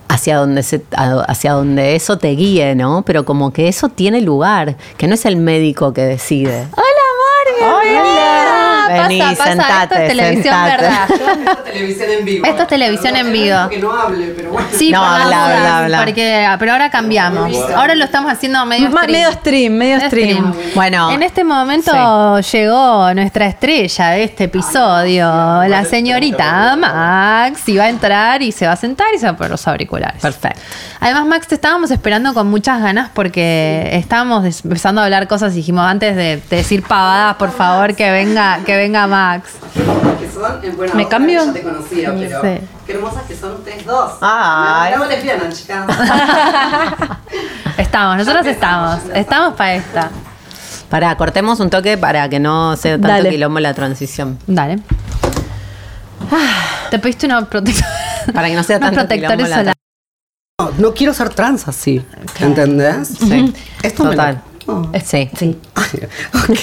Hacia 0.08 0.38
donde, 0.38 0.62
se, 0.62 0.86
hacia 1.28 1.54
donde 1.54 1.96
eso 1.96 2.18
te 2.20 2.30
guíe, 2.30 2.76
¿no? 2.76 3.02
Pero 3.04 3.26
como 3.26 3.52
que 3.52 3.68
eso 3.68 3.90
tiene 3.90 4.22
lugar, 4.22 4.76
que 4.98 5.08
no 5.08 5.16
es 5.16 5.26
el 5.26 5.36
médico 5.36 5.94
que 5.94 6.02
decide. 6.02 6.68
¡Hola, 6.72 7.66
amor! 7.66 8.25
Vení, 8.88 9.20
pasa, 9.20 9.36
pasa. 9.36 9.50
sentate, 9.52 9.84
Esto 9.84 9.96
es 9.96 10.08
televisión 10.10 10.44
sentate. 10.56 10.82
verdad. 10.82 11.58
televisión 11.66 12.10
en 12.20 12.26
vivo. 12.26 12.46
Esto 12.46 12.62
es 12.64 12.68
televisión 12.68 13.16
en 13.16 13.32
vivo. 13.34 13.70
Que 13.70 13.78
no 13.80 13.92
hable, 13.92 14.26
pero 14.36 14.52
bueno. 14.52 14.68
Sí, 14.72 14.92
No, 14.92 15.00
por 15.00 15.10
las 15.10 15.22
habla, 15.22 15.38
dudas, 15.38 15.50
habla, 15.58 15.78
habla. 15.80 16.04
Porque, 16.06 16.48
pero 16.60 16.72
ahora 16.74 16.90
cambiamos. 16.90 17.56
Ahora 17.76 17.96
lo 17.96 18.06
estamos 18.06 18.32
haciendo 18.32 18.66
medio 18.66 18.88
stream. 18.90 19.12
medio 19.12 19.32
stream, 19.32 19.74
medio 19.74 20.00
stream. 20.08 20.54
Bueno, 20.76 21.12
En 21.12 21.24
este 21.24 21.44
momento 21.44 22.40
llegó 22.40 23.14
nuestra 23.14 23.48
estrella 23.48 24.10
de 24.10 24.24
este 24.24 24.46
episodio, 24.46 25.26
la 25.68 25.86
señorita 25.86 26.76
Max, 26.76 27.68
y 27.68 27.78
va 27.78 27.86
a 27.86 27.90
entrar 27.90 28.42
y 28.42 28.52
se 28.52 28.66
va 28.68 28.74
a 28.74 28.76
sentar 28.78 29.08
y 29.16 29.20
se 29.20 29.26
va 29.26 29.32
a 29.32 29.36
poner 29.38 29.52
los 29.52 29.68
auriculares. 29.68 30.22
perfecto. 30.22 30.60
Además, 31.00 31.26
Max, 31.26 31.48
te 31.48 31.56
estábamos 31.56 31.92
esperando 31.92 32.34
con 32.34 32.48
muchas 32.48 32.82
ganas 32.82 33.10
porque 33.14 33.90
estábamos 33.94 34.44
empezando 34.64 35.02
a 35.02 35.06
hablar 35.06 35.28
cosas 35.28 35.54
y 35.54 35.58
dijimos 35.58 35.86
antes 35.86 36.16
de, 36.16 36.38
de 36.38 36.56
decir 36.58 36.82
pavadas, 36.84 37.36
por 37.36 37.52
favor, 37.52 37.96
que 37.96 38.10
venga, 38.12 38.60
que 38.66 38.75
venga 38.78 39.08
Max. 39.08 39.52
Que 40.20 40.30
son, 40.32 40.64
en 40.64 40.76
buena 40.78 40.94
¿Me 40.96 41.08
cambio? 41.08 41.46
Ya 41.46 41.54
te 41.54 41.62
conocía, 41.64 42.14
pero 42.18 42.42
Sí. 42.42 42.60
qué 42.86 42.94
hermosas 42.94 43.24
que 43.24 43.36
son 43.36 43.54
ustedes 43.54 43.86
dos. 43.86 44.14
Ay. 44.22 44.94
No 44.98 45.06
lesbiana, 45.06 45.50
chicas. 45.52 45.86
Estamos, 47.78 48.18
nosotros 48.18 48.46
estamos, 48.46 49.00
estamos 49.14 49.54
para 49.56 49.76
esta. 49.76 50.10
Pará, 50.90 51.16
cortemos 51.18 51.60
un 51.60 51.70
toque 51.70 51.98
para 51.98 52.30
que 52.30 52.40
no 52.40 52.76
sea 52.78 52.94
tanto 52.94 53.08
Dale. 53.08 53.30
quilombo 53.30 53.60
la 53.60 53.74
transición. 53.74 54.38
Dale. 54.48 54.80
Te 56.90 57.00
pediste 57.00 57.26
una 57.26 57.46
protectora. 57.46 57.88
Para 58.34 58.48
que 58.48 58.56
no 58.56 58.64
sea 58.64 58.78
unos 58.78 58.88
tanto 58.92 59.02
protectores 59.02 59.36
quilombo 59.36 59.50
la 59.50 59.56
solares. 59.58 59.76
No, 60.60 60.72
no 60.78 60.94
quiero 60.94 61.14
ser 61.14 61.30
trans 61.30 61.68
así. 61.68 62.04
¿Entendés? 62.40 63.10
Sí. 63.20 63.54
Esto 63.84 64.04
me 64.04 64.12
lo- 64.12 64.16
Total. 64.16 64.42
Oh. 64.68 64.90
Sí. 65.04 65.30
Sí. 65.38 65.58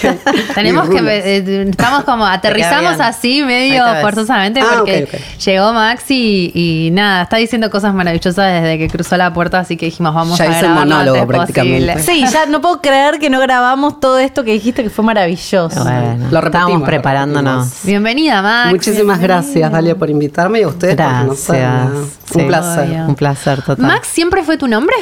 Tenemos 0.54 0.88
que 0.88 0.98
eh, 0.98 1.66
estamos 1.68 2.04
como 2.04 2.26
aterrizamos 2.26 2.98
así 3.00 3.42
medio 3.44 3.84
forzosamente 4.00 4.60
Ah, 4.60 4.66
porque 4.78 5.08
llegó 5.44 5.72
Max 5.72 6.04
y, 6.10 6.50
y 6.54 6.90
nada, 6.92 7.22
está 7.22 7.36
diciendo 7.36 7.70
cosas 7.70 7.94
maravillosas 7.94 8.34
desde 8.62 8.78
que 8.78 8.88
cruzó 8.88 9.16
la 9.16 9.32
puerta, 9.32 9.60
así 9.60 9.76
que 9.76 9.86
dijimos 9.86 10.14
vamos 10.14 10.38
Ya 10.38 10.44
a 10.44 10.48
grabar 10.48 10.64
lo 10.86 10.94
monólogo 10.94 11.20
antes 11.20 11.26
prácticamente. 11.36 11.92
posible. 11.94 12.26
Sí, 12.26 12.32
ya 12.32 12.46
no 12.46 12.60
puedo 12.60 12.80
creer 12.80 13.18
que 13.18 13.30
no 13.30 13.40
grabamos 13.40 14.00
todo 14.00 14.18
esto 14.18 14.42
que 14.44 14.52
dijiste 14.52 14.82
que 14.82 14.90
fue 14.90 15.04
maravilloso. 15.04 15.82
Bueno, 15.84 16.28
Lo 16.30 16.40
repetimos, 16.40 16.44
estábamos 16.46 16.80
lo 16.80 16.86
preparándonos. 16.86 17.54
repetimos. 17.64 17.84
Bienvenida 17.86 18.42
Max. 18.42 18.70
Muchísimas 18.70 19.20
gracias, 19.20 19.70
Dalia, 19.70 19.94
por 19.94 20.10
invitarme 20.10 20.60
y 20.60 20.62
a 20.62 20.68
ustedes 20.68 20.96
por 20.96 21.04
Gracias. 21.04 21.22
conocerme. 21.24 22.06
Sí. 22.32 22.38
Un 22.40 22.46
placer. 22.48 22.88
Obvio. 22.90 23.04
Un 23.06 23.14
placer 23.14 23.62
total. 23.62 23.86
Max 23.86 24.08
siempre 24.08 24.42
fue 24.42 24.56
tu 24.56 24.66
nombre. 24.66 24.96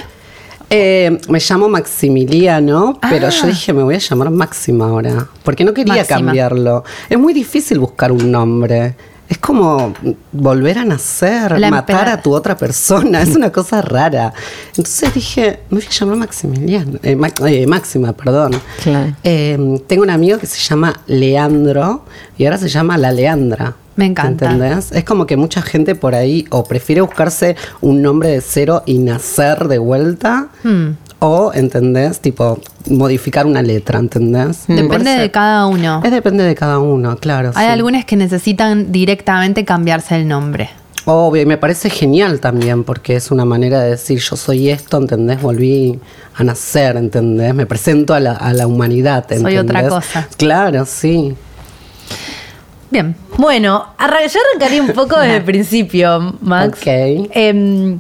Eh, 0.73 1.19
me 1.29 1.41
llamo 1.41 1.69
Maximiliano, 1.69 2.97
pero 3.11 3.27
Ah. 3.27 3.31
yo 3.31 3.47
dije, 3.49 3.73
me 3.73 3.83
voy 3.83 3.97
a 3.97 3.99
llamar 3.99 4.31
Máxima 4.31 4.87
ahora, 4.89 5.27
porque 5.43 5.65
no 5.65 5.75
quería 5.75 5.95
Máxima. 5.97 6.19
cambiarlo. 6.21 6.85
Es 7.09 7.19
muy 7.19 7.33
difícil 7.35 7.81
buscar 7.81 8.13
un 8.13 8.31
nombre. 8.31 8.95
Es 9.31 9.39
como 9.39 9.95
volver 10.33 10.77
a 10.79 10.85
nacer, 10.85 11.59
La 11.61 11.71
matar 11.71 12.09
a 12.09 12.21
tu 12.21 12.35
otra 12.35 12.57
persona. 12.57 13.23
Es 13.23 13.37
una 13.37 13.51
cosa 13.53 13.81
rara. 13.81 14.35
Entonces 14.71 15.15
dije, 15.15 15.61
me 15.71 15.79
voy 15.79 15.87
a 15.87 15.91
llamar 15.91 16.17
Maximiliano. 16.17 16.99
eh, 17.05 17.15
Ma- 17.15 17.29
eh, 17.47 17.65
Máxima, 17.67 18.13
perdón. 18.13 18.53
Claro. 18.83 19.15
Eh, 19.23 19.81
tengo 19.87 20.03
un 20.03 20.11
amigo 20.11 20.37
que 20.39 20.47
se 20.49 20.59
llama 20.59 21.01
Leandro 21.07 22.05
y 22.37 22.45
ahora 22.45 22.59
se 22.59 22.69
llama 22.69 22.99
La 22.99 23.13
Leandra. 23.13 23.77
Me 23.95 24.07
encanta. 24.07 24.51
¿Entendés? 24.51 24.91
Es 24.93 25.05
como 25.05 25.27
que 25.27 25.37
mucha 25.37 25.63
gente 25.63 25.95
por 25.95 26.15
ahí 26.17 26.47
o 26.51 26.65
prefiere 26.65 27.01
buscarse 27.01 27.55
un 27.81 28.03
nombre 28.03 28.31
de 28.31 28.41
cero 28.41 28.83
y 28.85 28.99
nacer 28.99 29.69
de 29.69 29.79
vuelta. 29.79 30.49
Hmm. 30.65 30.91
O, 31.21 31.53
¿entendés? 31.55 32.21
Tipo, 32.21 32.59
modificar 32.89 33.47
una 33.47 33.63
letra, 33.63 33.99
¿entendés? 33.99 34.65
Me 34.69 34.77
Depende 34.77 35.05
parece- 35.05 35.21
de 35.21 35.31
cada 35.31 35.67
uno. 35.67 36.01
Es 36.03 36.11
depende 36.11 36.45
de 36.45 36.55
cada 36.55 36.79
uno, 36.79 37.17
claro. 37.17 37.53
Hay 37.55 37.67
sí. 37.67 37.73
algunas 37.73 38.05
que 38.07 38.17
necesitan 38.17 38.91
directamente 38.91 39.65
cambiarse 39.67 40.17
el 40.17 40.27
nombre. 40.27 40.71
Obvio, 41.07 41.43
y 41.43 41.47
me 41.47 41.57
parece 41.59 41.91
genial 41.91 42.41
también, 42.41 42.85
porque 42.85 43.17
es 43.17 43.31
una 43.31 43.45
manera 43.45 43.81
de 43.81 43.91
decir, 43.91 44.19
yo 44.21 44.37
soy 44.37 44.69
esto, 44.71 44.99
¿entendés? 44.99 45.41
Volví 45.43 45.99
a 46.37 46.45
nacer, 46.45 46.97
¿entendés? 46.97 47.55
Me 47.55 47.67
presento 47.67 48.15
a 48.15 48.21
la, 48.21 48.33
a 48.33 48.53
la 48.53 48.67
humanidad, 48.67 49.25
Soy 49.29 49.39
¿entendés? 49.57 49.61
otra 49.63 49.89
cosa. 49.89 50.29
Claro, 50.37 50.85
sí. 50.87 51.35
Bien. 52.91 53.15
Bueno, 53.39 53.87
yo 53.99 54.41
arrancaría 54.53 54.83
un 54.83 54.93
poco 54.93 55.17
desde 55.21 55.37
el 55.37 55.45
principio, 55.45 56.35
Max. 56.41 56.79
Ok. 56.81 56.87
Em, 57.33 57.99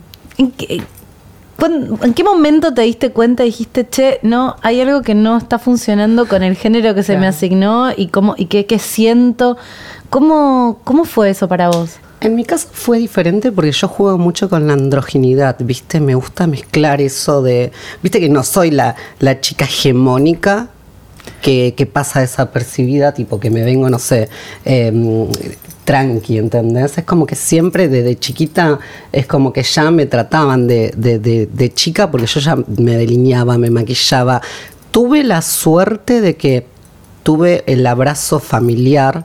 ¿en, 1.67 2.15
qué, 2.15 2.25
momento 2.25 2.73
te 2.73 2.83
diste 2.83 3.11
cuenta 3.11 3.43
y 3.43 3.47
dijiste, 3.47 3.89
che, 3.89 4.19
no, 4.23 4.57
hay 4.63 4.81
algo 4.81 5.03
que 5.03 5.15
no 5.15 5.37
está 5.37 5.59
funcionando 5.59 6.27
con 6.27 6.43
el 6.43 6.57
género 6.57 6.95
que 6.95 7.03
se 7.03 7.17
me 7.17 7.27
asignó 7.27 7.91
y 7.97 8.09
cómo 8.09 8.35
y 8.37 8.47
qué, 8.47 8.67
qué 8.67 8.79
siento? 8.79 9.57
¿Cómo, 10.09 10.81
¿Cómo 10.85 11.05
fue 11.05 11.31
eso 11.31 11.49
para 11.49 11.69
vos? 11.69 11.97
En 12.21 12.35
mi 12.35 12.45
caso 12.45 12.69
fue 12.71 12.99
diferente 12.99 13.51
porque 13.51 13.73
yo 13.73 13.89
juego 13.89 14.19
mucho 14.19 14.51
con 14.51 14.67
la 14.67 14.75
androginidad, 14.75 15.57
¿viste? 15.61 16.01
Me 16.01 16.15
gusta 16.15 16.47
mezclar 16.47 17.01
eso 17.01 17.43
de. 17.43 17.73
¿Viste 18.03 18.21
que 18.21 18.29
no 18.29 18.43
soy 18.43 18.71
la, 18.71 18.95
la 19.21 19.41
chica 19.41 19.65
hegemónica 19.65 20.69
que, 21.41 21.75
que 21.77 21.87
pasa 21.87 22.21
desapercibida, 22.21 23.13
tipo 23.13 23.41
que 23.41 23.51
me 23.51 23.63
vengo, 23.63 23.89
no 23.89 23.99
sé, 23.99 24.29
em, 24.65 25.27
tranqui, 25.85 26.39
¿entendés? 26.39 26.99
Es 26.99 27.05
como 27.05 27.27
que 27.27 27.35
siempre 27.35 27.89
desde 27.89 28.19
chiquita 28.19 28.79
es 29.13 29.27
como 29.27 29.53
que 29.53 29.63
ya 29.63 29.91
me 29.91 30.07
trataban 30.07 30.67
de, 30.67 30.93
de- 30.97 31.19
de- 31.19 31.47
de 31.47 31.75
chica 31.75 32.11
porque 32.11 32.27
yo 32.27 32.41
ya 32.41 32.57
me 32.57 32.97
delineaba, 32.97 33.59
me 33.59 33.71
maquillaba. 33.71 34.41
Tuve 34.91 35.25
la 35.25 35.43
suerte 35.43 36.21
de 36.21 36.37
que 36.37 36.67
tuve 37.23 37.63
el 37.67 37.87
abrazo 37.87 38.41
familiar 38.41 39.25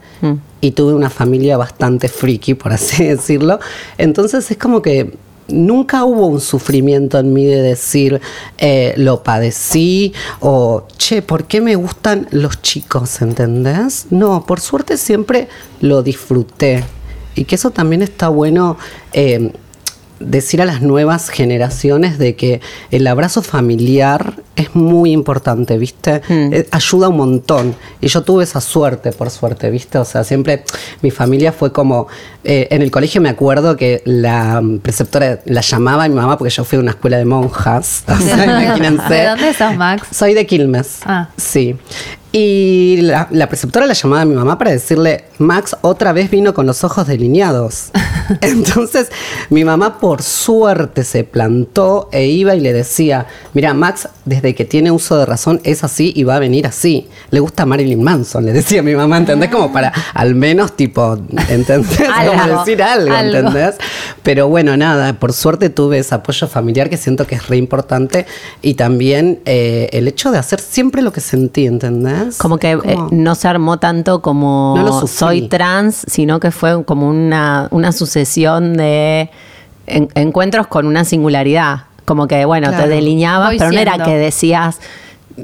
y 0.61 0.71
tuve 0.71 0.93
una 0.93 1.09
familia 1.09 1.57
bastante 1.57 2.07
friki, 2.07 2.53
por 2.55 2.73
así 2.73 3.03
decirlo. 3.07 3.59
Entonces 3.97 4.49
es 4.51 4.57
como 4.57 4.81
que 4.81 5.15
nunca 5.47 6.05
hubo 6.05 6.27
un 6.27 6.41
sufrimiento 6.41 7.19
en 7.19 7.33
mí 7.33 7.45
de 7.45 7.61
decir 7.61 8.21
eh, 8.57 8.93
lo 8.97 9.23
padecí 9.23 10.13
o 10.39 10.85
che, 10.97 11.21
¿por 11.21 11.45
qué 11.45 11.61
me 11.61 11.75
gustan 11.75 12.27
los 12.31 12.61
chicos? 12.61 13.21
¿Entendés? 13.21 14.07
No, 14.09 14.45
por 14.45 14.59
suerte 14.59 14.97
siempre 14.97 15.47
lo 15.81 16.03
disfruté. 16.03 16.83
Y 17.35 17.45
que 17.45 17.55
eso 17.55 17.71
también 17.71 18.01
está 18.01 18.29
bueno. 18.29 18.77
eh, 19.13 19.51
decir 20.19 20.61
a 20.61 20.65
las 20.65 20.81
nuevas 20.81 21.29
generaciones 21.29 22.17
de 22.17 22.35
que 22.35 22.61
el 22.91 23.05
abrazo 23.07 23.41
familiar 23.41 24.35
es 24.55 24.73
muy 24.75 25.11
importante, 25.11 25.77
¿viste? 25.77 26.21
Eh, 26.29 26.67
ayuda 26.71 27.09
un 27.09 27.17
montón. 27.17 27.75
Y 28.01 28.07
yo 28.07 28.23
tuve 28.23 28.43
esa 28.43 28.61
suerte, 28.61 29.11
por 29.11 29.29
suerte, 29.29 29.69
¿viste? 29.69 29.97
O 29.97 30.05
sea, 30.05 30.23
siempre 30.23 30.63
mi 31.01 31.11
familia 31.11 31.51
fue 31.51 31.71
como... 31.71 32.07
eh, 32.43 32.67
en 32.71 32.81
el 32.81 32.91
colegio 32.91 33.21
me 33.21 33.29
acuerdo 33.29 33.75
que 33.75 34.01
la 34.05 34.61
mm, 34.61 34.79
preceptora 34.79 35.39
la 35.45 35.61
llamaba 35.61 36.05
a 36.05 36.07
mi 36.07 36.15
mamá 36.15 36.37
porque 36.37 36.53
yo 36.53 36.63
fui 36.63 36.77
a 36.77 36.81
una 36.81 36.91
escuela 36.91 37.17
de 37.17 37.25
monjas. 37.25 38.03
O 38.15 38.17
sea, 38.17 38.45
imagínense. 38.63 39.13
¿De 39.13 39.25
dónde 39.27 39.53
sos, 39.53 39.75
Max? 39.75 40.07
Soy 40.11 40.33
de 40.33 40.45
Quilmes. 40.45 40.99
Ah. 41.05 41.29
Sí. 41.37 41.75
Y 42.37 42.97
la, 42.97 43.29
la 43.31 43.47
preceptora 43.47 43.85
la 43.85 43.93
llamaba 43.93 44.23
a 44.23 44.25
mi 44.25 44.35
mamá 44.35 44.57
para 44.57 44.69
decirle, 44.69 45.23
Max 45.37 45.73
otra 45.79 46.11
vez 46.11 46.29
vino 46.29 46.53
con 46.53 46.65
los 46.65 46.83
ojos 46.83 47.07
delineados. 47.07 47.91
Entonces, 48.41 49.09
mi 49.49 49.63
mamá 49.63 49.99
por 49.99 50.21
suerte 50.21 51.05
se 51.05 51.23
plantó 51.23 52.09
e 52.11 52.25
iba 52.25 52.53
y 52.53 52.59
le 52.59 52.73
decía, 52.73 53.27
mira, 53.53 53.73
Max 53.73 54.09
desde 54.25 54.53
que 54.53 54.65
tiene 54.65 54.91
uso 54.91 55.17
de 55.17 55.25
razón 55.25 55.61
es 55.63 55.85
así 55.85 56.11
y 56.13 56.25
va 56.25 56.35
a 56.35 56.39
venir 56.39 56.67
así. 56.67 57.07
Le 57.29 57.39
gusta 57.39 57.65
Marilyn 57.65 58.03
Manson, 58.03 58.45
le 58.45 58.51
decía 58.51 58.81
mi 58.83 58.95
mamá, 58.95 59.17
¿entendés? 59.17 59.49
Como 59.49 59.71
para 59.71 59.93
al 60.13 60.35
menos 60.35 60.75
tipo, 60.75 61.17
¿entendés? 61.47 62.01
Algo, 62.13 62.33
Como 62.33 62.59
decir 62.59 62.83
algo, 62.83 63.13
algo. 63.15 63.37
¿entendés? 63.37 63.75
Pero 64.23 64.49
bueno, 64.49 64.75
nada, 64.75 65.13
por 65.13 65.31
suerte 65.31 65.69
tuve 65.69 65.99
ese 65.99 66.15
apoyo 66.15 66.47
familiar 66.47 66.89
que 66.89 66.97
siento 66.97 67.27
que 67.27 67.35
es 67.35 67.47
re 67.47 67.55
importante 67.55 68.25
y 68.61 68.73
también 68.73 69.39
eh, 69.45 69.89
el 69.93 70.07
hecho 70.09 70.31
de 70.31 70.37
hacer 70.37 70.59
siempre 70.59 71.01
lo 71.01 71.13
que 71.13 71.21
sentí, 71.21 71.65
¿entendés? 71.65 72.24
Como 72.37 72.57
que 72.57 72.71
eh, 72.71 72.97
no 73.11 73.35
se 73.35 73.47
armó 73.47 73.77
tanto 73.79 74.21
como 74.21 74.73
No 74.77 74.83
lo 74.83 74.99
sufrí. 75.01 75.17
soy 75.17 75.47
trans, 75.49 76.03
sino 76.07 76.39
que 76.39 76.51
fue 76.51 76.83
como 76.85 77.09
una, 77.09 77.67
una 77.71 77.91
sucesión 77.91 78.73
de 78.73 79.29
en- 79.87 80.09
encuentros 80.15 80.67
con 80.67 80.85
una 80.87 81.03
singularidad. 81.05 81.83
Como 82.05 82.27
que, 82.27 82.45
bueno, 82.45 82.67
Claro. 82.69 82.83
te 82.83 82.89
delineabas, 82.89 83.49
Voy 83.49 83.57
pero 83.57 83.71
no 83.71 83.79
era 83.79 83.97
que 84.03 84.15
decías 84.17 84.79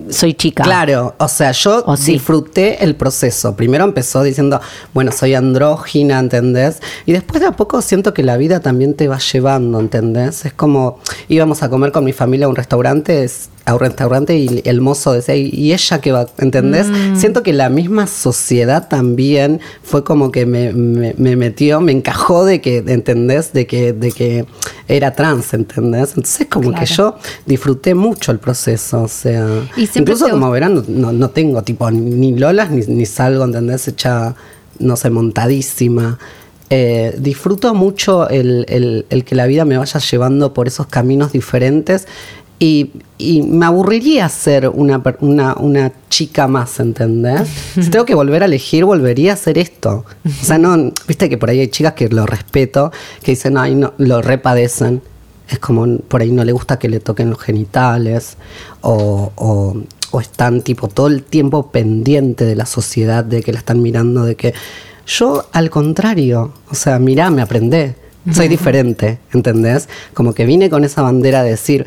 soy 0.09 0.33
chica. 0.35 0.63
Claro, 0.63 1.15
o 1.17 1.27
sea, 1.27 1.51
yo 1.51 1.83
O 1.85 1.97
sí. 1.97 2.13
disfruté 2.13 2.81
el 2.81 2.95
proceso. 2.95 3.57
Primero 3.57 3.83
empezó 3.83 4.23
diciendo, 4.23 4.61
bueno, 4.93 5.11
soy 5.11 5.33
andrógina, 5.33 6.17
¿entendés? 6.17 6.79
Y 7.05 7.11
después 7.11 7.41
de 7.41 7.47
a 7.47 7.51
poco 7.51 7.81
siento 7.81 8.13
que 8.13 8.23
la 8.23 8.37
vida 8.37 8.61
también 8.61 8.93
te 8.93 9.09
va 9.09 9.17
llevando, 9.17 9.81
¿entendés? 9.81 10.45
Es 10.45 10.53
como 10.53 10.99
íbamos 11.27 11.61
a 11.61 11.69
comer 11.69 11.91
con 11.91 12.05
mi 12.05 12.13
familia 12.13 12.45
a 12.45 12.49
un 12.49 12.55
restaurante, 12.55 13.25
es- 13.25 13.49
a 13.65 13.75
un 13.75 13.79
restaurante 13.79 14.35
y 14.35 14.61
el 14.65 14.81
mozo 14.81 15.13
decía, 15.13 15.35
¿y 15.35 15.71
ella 15.71 16.01
qué 16.01 16.11
va? 16.11 16.25
¿Entendés? 16.39 16.87
Mm. 16.87 17.15
Siento 17.15 17.43
que 17.43 17.53
la 17.53 17.69
misma 17.69 18.07
sociedad 18.07 18.87
también 18.87 19.59
fue 19.83 20.03
como 20.03 20.31
que 20.31 20.45
me, 20.47 20.73
me- 20.73 21.13
me 21.17 21.35
metió, 21.35 21.79
me 21.79 21.91
encajó 21.91 22.43
de 22.43 22.59
que, 22.59 22.77
¿entendés? 22.87 23.53
De 23.53 23.67
que, 23.67 23.93
de 23.93 24.11
que 24.11 24.45
era 24.87 25.11
trans, 25.13 25.53
¿entendés? 25.53 26.09
Entonces 26.17 26.47
como 26.49 26.73
que 26.73 26.85
yo 26.87 27.15
disfruté 27.45 27.93
mucho 27.93 28.31
el 28.31 28.39
proceso, 28.39 29.03
o 29.03 29.07
sea, 29.07 29.47
Y 29.77 29.87
incluso 29.95 30.25
te 30.25 30.31
como 30.31 30.49
verán, 30.49 30.73
no, 30.75 30.83
no- 30.87 31.11
no 31.11 31.29
tengo 31.29 31.61
tipo 31.61 31.89
ni 31.91 32.35
lolas 32.35 32.71
ni, 32.71 32.81
ni 32.87 33.05
salgo, 33.05 33.43
¿entendés? 33.45 33.87
Hecha, 33.87 34.35
no 34.79 34.95
sé, 34.95 35.09
montadísima. 35.11 36.17
Eh, 36.73 37.13
disfruto 37.19 37.73
mucho 37.75 38.29
el, 38.29 38.65
el- 38.69 39.05
el 39.09 39.25
que 39.25 39.35
la 39.35 39.45
vida 39.45 39.65
me 39.65 39.77
vaya 39.77 39.99
llevando 39.99 40.53
por 40.53 40.67
esos 40.67 40.87
caminos 40.87 41.33
diferentes 41.33 42.07
y, 42.63 42.91
y 43.17 43.41
me 43.41 43.65
aburriría 43.65 44.29
ser 44.29 44.69
una, 44.69 45.01
una, 45.21 45.55
una 45.55 45.91
chica 46.09 46.47
más, 46.47 46.79
¿entendés? 46.79 47.49
si 47.73 47.89
tengo 47.89 48.05
que 48.05 48.13
volver 48.13 48.43
a 48.43 48.45
elegir, 48.45 48.85
volvería 48.85 49.31
a 49.31 49.33
hacer 49.33 49.57
esto. 49.57 50.05
O 50.25 50.45
sea, 50.45 50.59
no, 50.59 50.91
viste 51.07 51.27
que 51.27 51.39
por 51.39 51.49
ahí 51.49 51.59
hay 51.59 51.69
chicas 51.69 51.93
que 51.93 52.07
lo 52.09 52.27
respeto, 52.27 52.91
que 53.23 53.31
dicen, 53.31 53.57
ay, 53.57 53.73
no, 53.73 53.93
lo 53.97 54.21
repadecen. 54.21 55.01
Es 55.49 55.57
como 55.57 55.97
por 55.97 56.21
ahí 56.21 56.31
no 56.31 56.43
le 56.45 56.51
gusta 56.51 56.77
que 56.77 56.87
le 56.87 56.99
toquen 56.99 57.31
los 57.31 57.39
genitales 57.39 58.37
o, 58.81 59.31
o- 59.35 59.75
o 60.11 60.19
están 60.21 60.61
tipo 60.61 60.87
todo 60.87 61.07
el 61.07 61.23
tiempo 61.23 61.71
pendiente 61.71 62.45
de 62.45 62.55
la 62.55 62.65
sociedad, 62.67 63.23
de 63.23 63.41
que 63.41 63.51
la 63.53 63.59
están 63.59 63.81
mirando, 63.81 64.23
de 64.23 64.35
que 64.35 64.53
yo 65.07 65.45
al 65.51 65.69
contrario, 65.71 66.53
o 66.69 66.75
sea, 66.75 66.99
mirá, 66.99 67.31
me 67.31 67.41
aprendé, 67.41 67.95
soy 68.31 68.47
diferente, 68.49 69.17
¿entendés? 69.33 69.89
Como 70.13 70.33
que 70.35 70.45
vine 70.45 70.69
con 70.69 70.83
esa 70.83 71.01
bandera 71.01 71.41
de 71.43 71.49
decir, 71.51 71.85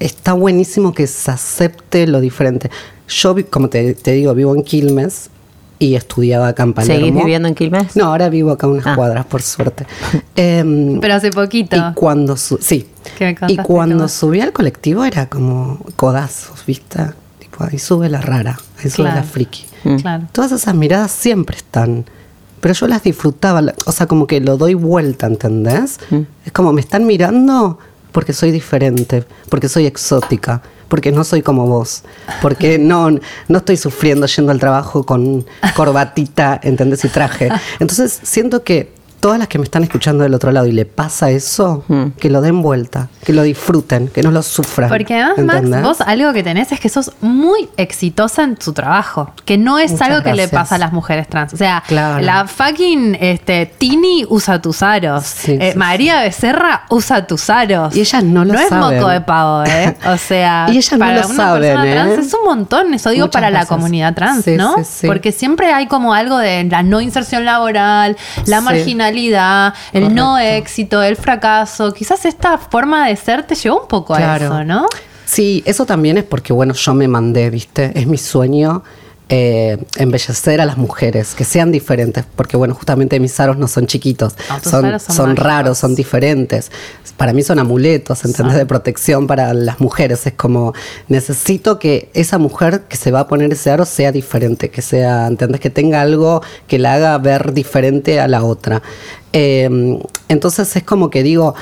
está 0.00 0.32
buenísimo 0.32 0.92
que 0.92 1.06
se 1.06 1.30
acepte 1.30 2.06
lo 2.06 2.20
diferente. 2.20 2.70
Yo, 3.08 3.34
como 3.50 3.68
te, 3.68 3.94
te 3.94 4.12
digo, 4.12 4.34
vivo 4.34 4.54
en 4.54 4.62
Quilmes 4.62 5.30
y 5.78 5.94
estudiaba 5.94 6.48
acá 6.48 6.64
en 6.64 6.72
Palermo. 6.74 7.06
¿Seguís 7.06 7.14
viviendo 7.14 7.48
en 7.48 7.54
Quilmes? 7.54 7.96
No, 7.96 8.06
ahora 8.06 8.28
vivo 8.28 8.50
acá 8.50 8.66
unas 8.66 8.86
Ah. 8.86 8.94
cuadras, 8.96 9.26
por 9.26 9.42
suerte. 9.42 9.86
Em, 10.36 11.00
Pero 11.00 11.14
hace 11.14 11.30
poquito. 11.30 11.76
y 11.76 11.94
cuando 11.94 12.36
su- 12.36 12.58
sí. 12.60 12.88
Que 13.16 13.34
me 13.40 13.52
Y 13.52 13.56
cuando 13.58 14.08
subí 14.08 14.40
al 14.40 14.52
colectivo 14.52 15.04
era 15.04 15.28
como 15.28 15.78
codazos, 15.96 16.64
¿viste? 16.66 16.98
Tipo, 17.38 17.64
ahí 17.64 17.78
sube 17.78 18.08
la 18.08 18.20
rara, 18.20 18.58
ahí 18.82 18.90
sube 18.90 19.04
Claro. 19.06 19.16
la 19.16 19.22
friki. 19.22 19.64
Claro. 20.02 20.24
Todas 20.32 20.52
esas 20.52 20.74
miradas 20.74 21.10
siempre 21.12 21.56
están. 21.56 22.04
Pero 22.60 22.74
yo 22.74 22.88
las 22.88 23.04
disfrutaba, 23.04 23.62
o 23.86 23.92
sea, 23.92 24.06
como 24.08 24.26
que 24.26 24.40
lo 24.40 24.56
doy 24.56 24.74
vuelta, 24.74 25.28
¿entendés? 25.28 26.00
Es 26.44 26.50
como 26.52 26.72
me 26.72 26.80
están 26.80 27.06
mirando 27.06 27.78
porque 28.18 28.32
soy 28.32 28.50
diferente, 28.50 29.22
porque 29.48 29.68
soy 29.68 29.86
exótica, 29.86 30.60
porque 30.88 31.12
no 31.12 31.22
soy 31.22 31.40
como 31.40 31.68
vos, 31.68 32.02
porque 32.42 32.76
no, 32.76 33.10
no 33.10 33.58
estoy 33.58 33.76
sufriendo 33.76 34.26
yendo 34.26 34.50
al 34.50 34.58
trabajo 34.58 35.06
con 35.06 35.46
corbatita, 35.76 36.58
¿entendés? 36.64 37.04
Y 37.04 37.10
traje. 37.10 37.48
Entonces 37.78 38.18
siento 38.24 38.64
que 38.64 38.92
todas 39.20 39.38
las 39.38 39.48
que 39.48 39.58
me 39.58 39.64
están 39.64 39.82
escuchando 39.82 40.22
del 40.24 40.34
otro 40.34 40.50
lado 40.52 40.66
y 40.66 40.72
le 40.72 40.84
pasa 40.84 41.30
eso, 41.30 41.84
que 42.18 42.30
lo 42.30 42.40
den 42.40 42.62
vuelta, 42.62 43.08
que 43.24 43.32
lo 43.32 43.42
disfruten, 43.42 44.08
que 44.08 44.22
no 44.22 44.30
lo 44.30 44.42
sufran. 44.42 44.88
Porque 44.88 45.14
además, 45.20 45.56
¿entendés? 45.56 45.82
Max, 45.82 45.98
vos 45.98 46.00
algo 46.06 46.32
que 46.32 46.42
tenés 46.42 46.72
es 46.72 46.80
que 46.80 46.88
sos 46.88 47.12
muy 47.20 47.68
exitosa 47.76 48.44
en 48.44 48.56
tu 48.56 48.72
trabajo. 48.72 49.32
Que 49.44 49.58
no 49.58 49.78
es 49.78 49.92
Muchas 49.92 50.08
algo 50.08 50.22
que 50.22 50.34
le 50.34 50.48
pasa 50.48 50.76
a 50.76 50.78
las 50.78 50.92
mujeres 50.92 51.28
trans. 51.28 51.52
O 51.54 51.56
sea, 51.56 51.82
Claro. 51.86 52.24
la 52.24 52.46
fucking 52.46 53.16
este, 53.20 53.66
Tini 53.66 54.24
usa 54.28 54.60
tus 54.62 54.82
aros. 54.82 55.24
Sí, 55.24 55.58
Eh, 55.60 55.72
sí, 55.72 55.78
María 55.78 56.22
Becerra 56.22 56.84
usa 56.90 57.26
tus 57.26 57.50
aros. 57.50 57.94
Y 57.96 58.00
ellas 58.00 58.22
no 58.24 58.44
lo 58.44 58.54
No 58.54 58.60
es 58.60 58.68
saben. 58.68 58.96
moco 58.98 59.08
de 59.10 59.20
pavo, 59.20 59.64
¿eh? 59.64 59.96
O 60.06 60.16
sea, 60.16 60.66
Y 60.68 60.76
ellas 60.78 60.92
no 60.92 60.98
para 60.98 61.20
lo 61.20 61.26
una 61.28 61.36
saben, 61.36 61.62
persona 61.62 61.88
¿eh? 61.88 61.92
trans 61.92 62.26
es 62.26 62.34
un 62.34 62.44
montón. 62.44 62.94
Eso 62.94 63.10
digo 63.10 63.26
Muchas 63.26 63.32
para 63.40 63.50
la 63.50 63.66
comunidad 63.66 64.14
trans, 64.14 64.44
Sí, 64.44 64.56
¿no? 64.56 64.76
sí, 64.78 64.84
sí. 64.84 65.06
Porque 65.06 65.32
siempre 65.32 65.72
hay 65.72 65.86
como 65.86 66.14
algo 66.14 66.38
de 66.38 66.64
la 66.64 66.82
no 66.82 67.00
inserción 67.00 67.44
laboral, 67.44 68.16
la 68.46 68.58
Sí. 68.60 68.64
El 69.08 70.14
no 70.14 70.38
éxito, 70.38 71.02
el 71.02 71.16
fracaso. 71.16 71.92
Quizás 71.92 72.24
esta 72.24 72.58
forma 72.58 73.08
de 73.08 73.16
ser 73.16 73.44
te 73.44 73.54
llevó 73.54 73.82
un 73.82 73.88
poco 73.88 74.14
a 74.14 74.36
eso, 74.36 74.64
¿no? 74.64 74.86
Sí, 75.24 75.62
eso 75.66 75.84
también 75.84 76.16
es 76.16 76.24
porque, 76.24 76.52
bueno, 76.52 76.72
yo 76.72 76.94
me 76.94 77.06
mandé, 77.06 77.50
¿viste? 77.50 77.92
Es 77.94 78.06
mi 78.06 78.16
sueño 78.16 78.82
eh, 79.30 79.76
embellecer 79.96 80.60
a 80.60 80.64
las 80.64 80.78
mujeres, 80.78 81.34
que 81.34 81.44
sean 81.44 81.70
diferentes, 81.70 82.24
porque, 82.34 82.56
bueno, 82.56 82.74
justamente 82.74 83.20
mis 83.20 83.38
aros 83.40 83.58
no 83.58 83.68
son 83.68 83.86
chiquitos, 83.86 84.34
No, 84.48 84.70
son, 85.10 85.36
raros, 85.36 85.76
son 85.76 85.94
diferentes. 85.94 86.70
Para 87.18 87.32
mí 87.32 87.42
son 87.42 87.58
amuletos, 87.58 88.24
¿entendés? 88.24 88.56
De 88.56 88.64
protección 88.64 89.26
para 89.26 89.52
las 89.52 89.80
mujeres. 89.80 90.26
Es 90.26 90.32
como, 90.34 90.72
necesito 91.08 91.78
que 91.78 92.10
esa 92.14 92.38
mujer 92.38 92.84
que 92.88 92.96
se 92.96 93.10
va 93.10 93.20
a 93.20 93.28
poner 93.28 93.52
ese 93.52 93.70
aro 93.70 93.84
sea 93.84 94.12
diferente, 94.12 94.70
que 94.70 94.82
sea, 94.82 95.26
¿entendés? 95.26 95.60
Que 95.60 95.70
tenga 95.70 96.00
algo 96.00 96.42
que 96.66 96.78
la 96.78 96.94
haga 96.94 97.18
ver 97.18 97.52
diferente 97.52 98.20
a 98.20 98.28
la 98.28 98.44
otra. 98.44 98.82
Eh, 99.32 99.98
entonces 100.28 100.74
es 100.74 100.84
como 100.84 101.10
que 101.10 101.22
digo, 101.22 101.54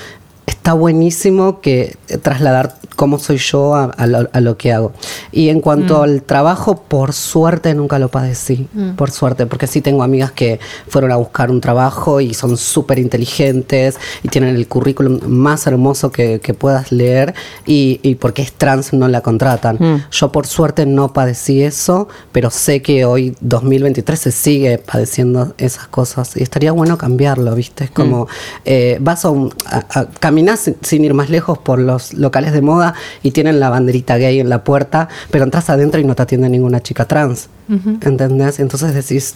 está 0.67 0.75
buenísimo 0.75 1.61
que 1.61 1.97
trasladar 2.23 2.75
cómo 2.97 3.21
soy 3.21 3.37
yo 3.37 3.77
a, 3.77 3.85
a 3.85 4.07
lo, 4.09 4.29
a 4.33 4.41
lo 4.41 4.57
que 4.59 4.73
hago. 4.73 4.91
Y 5.31 5.51
en 5.51 5.61
cuanto 5.61 6.03
al 6.03 6.23
trabajo, 6.23 6.83
por 6.89 7.13
suerte 7.13 7.73
nunca 7.75 8.01
lo 8.01 8.09
padecí, 8.09 8.67
por 8.97 9.13
suerte, 9.13 9.47
porque 9.47 9.69
sí 9.69 9.81
tengo 9.81 10.03
amigas 10.03 10.33
que 10.33 10.59
fueron 10.89 11.13
a 11.13 11.17
buscar 11.17 11.53
un 11.53 11.61
trabajo 11.61 12.21
y 12.21 12.35
son 12.35 12.57
súper 12.57 12.99
inteligentes 12.99 13.97
y 14.25 14.29
tienen 14.29 14.57
el 14.57 14.67
currículum 14.67 15.21
más 15.29 15.69
hermoso 15.69 16.11
que, 16.11 16.41
que 16.41 16.53
puedas 16.53 16.91
leer 16.91 17.35
y, 17.65 18.01
y 18.03 18.17
porque 18.17 18.43
es 18.43 18.53
trans 18.53 18.93
no 18.93 19.07
la 19.07 19.21
contratan. 19.21 20.07
Yo 20.11 20.33
por 20.33 20.49
suerte 20.49 20.85
no 20.85 21.13
padecí 21.13 21.63
eso, 21.63 22.09
pero 22.33 22.51
sé 22.51 22.83
que 22.83 23.05
hoy 23.05 23.37
2023 23.41 24.19
se 24.19 24.33
sigue 24.33 24.79
padeciendo 24.79 25.55
esas 25.59 25.87
cosas 25.87 26.37
y 26.37 26.43
estaría 26.43 26.73
bueno 26.73 26.99
cambiarlo, 26.99 27.55
¿viste? 27.55 27.85
Es 27.85 27.91
como 27.93 28.27
eh, 28.65 28.99
vas 29.01 29.25
a, 29.25 29.31
un, 29.31 29.55
a- 29.67 29.85
a- 30.01 30.07
caminás 30.19 30.56
sin, 30.57 30.77
sin 30.83 31.05
ir 31.05 31.15
más 31.15 31.31
lejos 31.31 31.59
por 31.59 31.79
los 31.79 32.13
locales 32.15 32.53
de 32.53 32.63
moda 32.63 32.95
y 33.23 33.31
tienen 33.33 33.61
la 33.61 33.69
banderita 33.71 34.17
gay 34.19 34.41
en 34.41 34.49
la 34.49 34.65
puerta, 34.65 35.09
pero 35.31 35.45
entras 35.45 35.71
adentro 35.71 36.01
y 36.01 36.05
no 36.05 36.15
te 36.15 36.23
atiende 36.23 36.49
ninguna 36.49 36.83
chica 36.83 37.07
trans, 37.07 37.49
¿entendés? 37.69 38.59
Entonces 38.61 38.95
decís... 38.95 39.35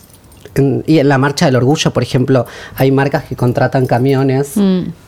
en- 0.55 0.83
y 0.87 0.99
en 0.99 1.09
la 1.09 1.17
marcha 1.19 1.47
del 1.47 1.57
orgullo, 1.57 1.93
por 1.93 2.03
ejemplo, 2.03 2.45
hay 2.75 2.91
marcas 2.91 3.25
que 3.25 3.37
contratan 3.37 3.87
camiones 3.87 4.53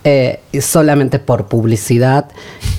eh, 0.04 0.40
y 0.52 0.60
solamente 0.60 1.18
por 1.18 1.46
publicidad 1.46 2.26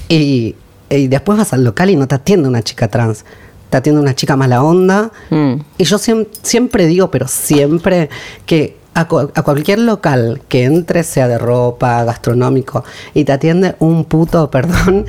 y, 0.08 0.56
y 0.90 1.08
después 1.08 1.38
vas 1.38 1.52
al 1.54 1.64
local 1.64 1.90
y 1.90 1.96
no 1.96 2.08
te 2.08 2.16
atiende 2.16 2.48
una 2.48 2.62
chica 2.62 2.88
trans, 2.88 3.26
te 3.70 3.78
atiende 3.78 4.00
una 4.02 4.16
chica 4.16 4.36
mala 4.38 4.64
onda. 4.64 5.12
Mm. 5.30 5.56
Y 5.78 5.84
yo 5.84 5.98
siem- 5.98 6.28
siempre 6.42 6.86
digo, 6.86 7.10
pero 7.12 7.28
siempre, 7.28 8.10
que 8.46 8.78
a, 8.94 9.08
cu- 9.08 9.32
a 9.34 9.42
cualquier 9.42 9.80
local 9.80 10.42
que 10.48 10.64
entre, 10.66 11.04
sea 11.04 11.28
de 11.28 11.38
ropa, 11.38 12.04
gastronómico, 12.04 12.84
y 13.14 13.24
te 13.26 13.32
atiende 13.32 13.76
un 13.80 14.06
puto, 14.06 14.50
perdón, 14.52 15.06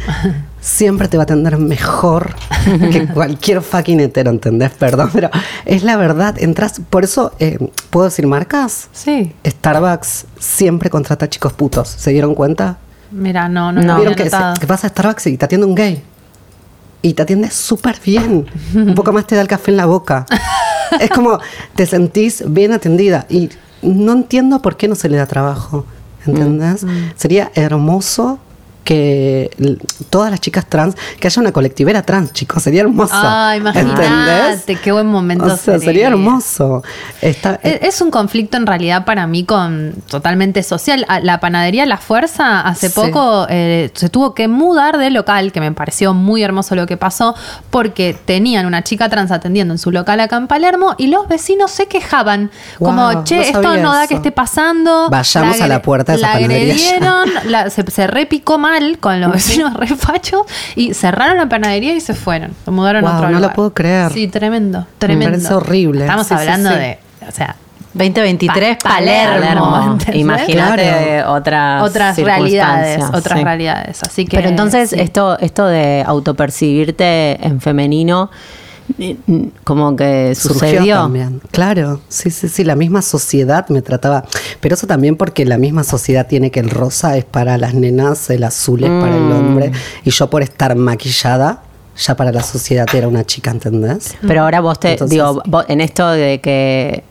siempre 0.61 1.09
te 1.09 1.17
va 1.17 1.23
a 1.23 1.25
atender 1.25 1.59
mejor 1.59 2.35
que 2.91 3.07
cualquier 3.07 3.61
fucking 3.63 4.01
hetero, 4.01 4.31
¿entendés? 4.31 4.71
Perdón, 4.73 5.11
pero 5.13 5.31
es 5.67 5.83
la 5.83 5.97
verdad. 5.97 6.37
Entras, 6.39 6.81
por 6.89 7.05
eso, 7.05 7.33
eh, 7.39 7.59
¿puedo 7.91 8.07
decir 8.07 8.27
marcas? 8.27 8.89
Sí. 8.93 9.35
Starbucks 9.47 10.27
siempre 10.39 10.89
contrata 10.91 11.29
chicos 11.29 11.53
putos. 11.53 11.89
¿Se 11.89 12.11
dieron 12.11 12.35
cuenta? 12.35 12.79
Mira, 13.11 13.49
no, 13.49 13.71
no, 13.73 13.83
No. 13.83 13.97
Vieron 13.97 14.15
se- 14.17 14.25
que 14.61 14.67
vas 14.67 14.85
a 14.85 14.89
Starbucks 14.89 15.27
y 15.29 15.37
te 15.37 15.45
atiende 15.45 15.67
un 15.67 15.75
gay. 15.75 16.03
Y 17.03 17.13
te 17.13 17.21
atiende 17.23 17.51
súper 17.51 17.97
bien. 18.03 18.47
Un 18.75 18.95
poco 18.95 19.13
más 19.13 19.27
te 19.27 19.35
da 19.37 19.43
el 19.43 19.47
café 19.49 19.71
en 19.71 19.77
la 19.77 19.85
boca. 19.85 20.25
es 21.01 21.11
como 21.11 21.39
te 21.77 21.85
sentís 21.85 22.43
bien 22.47 22.73
atendida. 22.73 23.27
Y 23.29 23.51
no 23.85 24.13
entiendo 24.13 24.61
por 24.61 24.77
qué 24.77 24.89
no 24.89 24.95
se 24.95 25.09
le 25.09 25.17
da 25.17 25.27
trabajo. 25.27 25.85
¿Entendés? 26.27 26.87
Sería 27.17 27.51
hermoso 27.55 28.39
que 28.85 29.51
todas 30.11 30.31
las 30.31 30.41
chicas 30.41 30.67
trans, 30.69 30.95
que 31.19 31.27
haya 31.27 31.41
una 31.41 31.53
colectivera 31.53 32.03
trans, 32.03 32.33
chicos, 32.33 32.63
sería 32.63 32.83
hermoso. 32.83 33.13
Ah, 33.17 33.55
imagínate, 33.57 34.77
qué 34.77 34.93
buen 34.93 35.07
momento 35.07 35.45
O 35.47 35.49
sea, 35.57 35.79
sería 35.79 35.81
sería. 35.81 36.09
hermoso. 36.09 36.83
Está, 37.21 37.59
Es 37.63 37.95
es 37.95 38.01
un 38.01 38.11
conflicto 38.11 38.57
en 38.57 38.67
realidad 38.67 39.05
para 39.05 39.27
mí 39.27 39.45
con 39.45 39.95
totalmente 40.09 40.63
social. 40.63 41.07
La 41.23 41.41
panadería 41.41 41.87
La 41.87 41.97
Fuerza 41.99 42.61
hace 42.61 42.89
Sí. 42.89 42.95
poco 42.95 43.47
eh, 43.49 43.91
se 43.95 44.09
tuvo 44.09 44.35
que 44.35 44.49
mudar 44.49 44.99
de 44.99 45.11
local, 45.11 45.53
que 45.53 45.61
me 45.61 45.73
pareció 45.73 46.13
muy 46.13 46.43
hermoso 46.43 46.75
lo 46.75 46.87
que 46.87 46.97
pasó, 46.97 47.35
porque 47.71 48.17
tenían 48.25 48.67
una 48.67 48.83
chica 48.85 49.09
trans 49.09 49.31
atendiendo 49.31 49.75
en 49.75 49.79
su 49.79 49.91
local 49.91 50.21
acá 50.21 50.37
en 50.37 50.47
Palermo 50.49 50.95
y 50.99 51.07
los 51.07 51.27
vecinos 51.29 51.71
se 51.71 51.87
quejaban. 51.87 52.51
como, 52.79 53.25
che, 53.25 53.37
no 53.37 53.43
esto 53.43 53.77
no 53.79 53.93
da 53.95 54.07
que 54.07 54.15
esté 54.15 54.33
pasando. 54.33 55.09
Vayamos 55.09 55.61
a 55.61 55.69
la 55.69 55.81
puerta 55.83 56.13
de 56.13 56.19
esa 56.19 56.27
La 56.29 56.33
panadería 56.35 56.75
ya. 56.75 56.97
agredieron, 56.97 57.29
la- 57.51 57.71
se, 57.71 57.89
se 57.91 58.07
repicó 58.07 58.59
mal 58.81 58.99
con 58.99 59.21
los 59.21 59.33
vecinos 59.33 59.75
refachos 59.79 60.43
y 60.77 60.95
cerraron 60.95 61.37
la 61.37 61.49
panadería 61.49 61.95
y 61.95 62.01
se 62.01 62.15
fueron. 62.15 62.53
Se 62.65 62.71
mudaron 62.71 63.05
a 63.07 63.17
otro 63.17 63.27
no 63.29 63.33
lo 63.35 63.39
lugar. 63.41 63.55
puedo 63.55 63.73
creer. 63.75 64.13
Sí, 64.13 64.29
tremendo, 64.29 64.87
tremendo. 64.99 65.33
parece 65.39 65.55
horrible. 65.55 66.01
Estamos 66.03 66.27
Sí, 66.27 66.35
hablando 66.35 66.71
sí. 66.71 66.77
de, 66.77 66.99
o 67.29 67.33
sea, 67.33 67.57
2023, 67.95 68.79
Pa- 68.83 68.89
Palermo. 68.89 69.99
Imagínate 70.13 71.23
otras, 71.25 71.83
otras 71.83 72.19
realidades, 72.19 73.03
otras 73.13 73.39
sí. 73.39 73.45
realidades. 73.45 74.03
Así 74.03 74.25
que 74.27 74.37
Pero 74.37 74.49
entonces 74.49 74.91
sí. 74.91 74.97
esto, 74.99 75.39
esto 75.39 75.67
de 75.67 76.03
autopercibirte 76.07 77.39
en 77.47 77.61
femenino, 77.61 78.31
como 79.65 79.97
que 79.97 80.35
Surgió 80.35 80.69
sucedió. 80.69 80.97
también. 80.97 81.41
Claro, 81.51 82.01
sí, 82.09 82.31
sí, 82.31 82.49
sí, 82.49 82.65
la 82.65 82.77
misma 82.77 83.03
sociedad 83.03 83.69
me 83.69 83.83
trataba, 83.83 84.25
pero 84.61 84.75
eso 84.75 84.87
también 84.87 85.17
porque 85.17 85.45
la 85.45 85.59
misma 85.59 85.85
sociedad 85.85 86.27
tiene 86.27 86.51
que 86.51 86.61
el 86.61 86.71
rosa 86.71 87.17
es 87.17 87.25
para 87.25 87.57
las 87.59 87.75
nenas, 87.75 88.29
el 88.31 88.45
azul 88.45 88.85
es 88.85 88.91
para 88.91 89.17
Mm. 89.17 89.27
el 89.27 89.33
hombre, 89.33 89.73
y 90.05 90.11
yo 90.11 90.29
por 90.31 90.43
estar 90.43 90.75
maquillada, 90.77 91.63
ya 91.97 92.17
para 92.17 92.33
la 92.33 92.43
sociedad 92.43 92.87
era 92.95 93.09
una 93.09 93.25
chica, 93.25 93.51
¿entendés? 93.51 94.15
Pero 94.27 94.43
ahora 94.43 94.61
vos 94.61 94.79
te, 94.81 94.93
Entonces- 94.93 95.11
digo, 95.17 95.43
vos 95.47 95.65
en 95.69 95.81
esto 95.81 96.09
de 96.11 96.41
que 96.41 97.05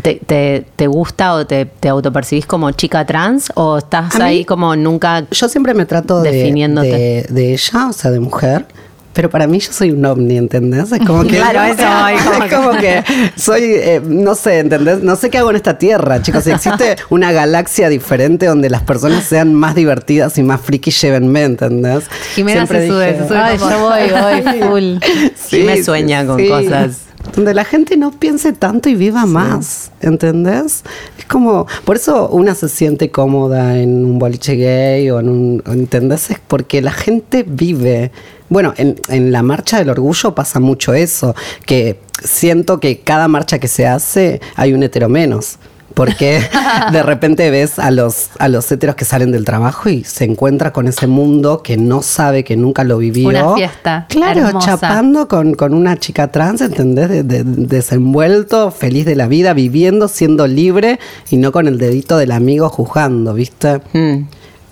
te, 0.00 0.14
te, 0.24 0.64
te 0.76 0.86
gusta 0.86 1.34
o 1.34 1.44
te, 1.44 1.64
te 1.66 1.88
autopercibís 1.88 2.46
como 2.46 2.70
chica 2.70 3.04
trans 3.04 3.50
o 3.56 3.78
estás 3.78 4.14
mí- 4.14 4.22
ahí 4.22 4.44
como 4.44 4.76
nunca 4.76 5.26
Yo 5.30 5.48
siempre 5.48 5.74
me 5.74 5.86
trato 5.86 6.22
de, 6.22 6.30
Definiéndote. 6.30 6.88
de, 6.88 7.26
de 7.30 7.52
ella, 7.52 7.88
o 7.88 7.92
sea, 7.92 8.12
de 8.12 8.20
mujer. 8.20 8.66
Pero 9.12 9.28
para 9.28 9.46
mí 9.46 9.58
yo 9.58 9.72
soy 9.72 9.90
un 9.90 10.04
ovni, 10.04 10.36
¿entendés? 10.38 10.90
Es 10.92 11.06
como 11.06 11.22
que. 11.22 11.36
Claro, 11.36 11.62
eso 11.62 11.82
como 12.30 12.44
es 12.44 12.54
como 12.54 12.70
que 12.78 13.04
soy, 13.36 13.62
eh, 13.62 14.00
no 14.04 14.34
sé, 14.34 14.60
¿entendés? 14.60 15.02
No 15.02 15.16
sé 15.16 15.30
qué 15.30 15.38
hago 15.38 15.50
en 15.50 15.56
esta 15.56 15.78
tierra, 15.78 16.22
chicos. 16.22 16.44
Si 16.44 16.50
existe 16.50 16.96
una 17.10 17.32
galaxia 17.32 17.88
diferente 17.88 18.46
donde 18.46 18.70
las 18.70 18.82
personas 18.82 19.24
sean 19.24 19.54
más 19.54 19.74
divertidas 19.74 20.38
y 20.38 20.42
más 20.42 20.60
friki, 20.60 20.90
llévenme, 20.90 21.42
¿entendés? 21.44 22.04
Jimena 22.34 22.66
se 22.66 22.88
sube, 22.88 23.18
se 23.18 23.28
sube. 23.28 23.38
Ay, 23.38 23.58
yo 23.58 23.78
voy, 23.80 24.10
voy 24.10 24.62
full. 24.62 25.12
Sí, 25.36 25.62
me 25.64 25.82
sueña 25.82 26.26
con 26.26 26.46
cosas. 26.46 27.12
Donde 27.34 27.54
la 27.54 27.64
gente 27.64 27.96
no 27.96 28.10
piense 28.10 28.52
tanto 28.52 28.88
y 28.88 28.94
viva 28.94 29.26
más, 29.26 29.92
¿entendés? 30.00 30.82
Es 31.18 31.24
como, 31.24 31.66
por 31.84 31.96
eso 31.96 32.28
una 32.28 32.54
se 32.54 32.68
siente 32.68 33.10
cómoda 33.10 33.78
en 33.78 34.04
un 34.04 34.18
boliche 34.18 34.56
gay 34.56 35.08
o 35.10 35.20
en 35.20 35.28
un, 35.28 35.62
¿entendés? 35.66 36.30
Es 36.30 36.38
porque 36.46 36.82
la 36.82 36.92
gente 36.92 37.44
vive. 37.46 38.10
Bueno, 38.52 38.74
en, 38.76 38.96
en 39.08 39.32
la 39.32 39.42
marcha 39.42 39.78
del 39.78 39.88
orgullo 39.90 40.34
pasa 40.34 40.60
mucho 40.60 40.92
eso, 40.94 41.34
que 41.66 41.98
siento 42.22 42.80
que 42.80 43.00
cada 43.00 43.26
marcha 43.28 43.58
que 43.58 43.68
se 43.68 43.86
hace 43.86 44.40
hay 44.56 44.72
un 44.74 44.82
hetero 44.82 45.08
menos. 45.08 45.58
Porque 45.94 46.40
de 46.92 47.02
repente 47.02 47.50
ves 47.50 47.78
a 47.78 47.90
los, 47.90 48.30
a 48.38 48.48
los 48.48 48.72
heteros 48.72 48.96
que 48.96 49.04
salen 49.04 49.30
del 49.30 49.44
trabajo 49.44 49.90
y 49.90 50.04
se 50.04 50.24
encuentra 50.24 50.72
con 50.72 50.88
ese 50.88 51.06
mundo 51.06 51.62
que 51.62 51.76
no 51.76 52.00
sabe, 52.00 52.44
que 52.44 52.56
nunca 52.56 52.82
lo 52.82 52.96
vivió. 52.96 53.28
Una 53.28 53.54
fiesta 53.54 54.06
Claro, 54.08 54.46
hermosa. 54.48 54.66
chapando 54.78 55.28
con, 55.28 55.52
con 55.52 55.74
una 55.74 55.98
chica 55.98 56.28
trans, 56.28 56.62
¿entendés? 56.62 57.10
De- 57.10 57.22
de- 57.24 57.44
desenvuelto, 57.44 58.70
feliz 58.70 59.04
de 59.04 59.16
la 59.16 59.28
vida, 59.28 59.52
viviendo, 59.52 60.08
siendo 60.08 60.46
libre 60.46 60.98
y 61.28 61.36
no 61.36 61.52
con 61.52 61.68
el 61.68 61.76
dedito 61.76 62.16
del 62.16 62.32
amigo 62.32 62.70
juzgando, 62.70 63.34
¿viste? 63.34 63.82
Mm. 63.92 64.24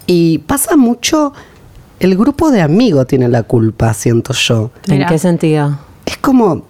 Y 0.06 0.38
pasa 0.38 0.76
mucho, 0.76 1.34
el 2.00 2.16
grupo 2.16 2.50
de 2.50 2.62
amigos 2.62 3.06
tiene 3.06 3.28
la 3.28 3.42
culpa, 3.42 3.92
siento 3.94 4.32
yo. 4.32 4.70
¿En 4.88 5.06
qué 5.06 5.18
sentido? 5.18 5.78
Es 6.06 6.16
como, 6.16 6.64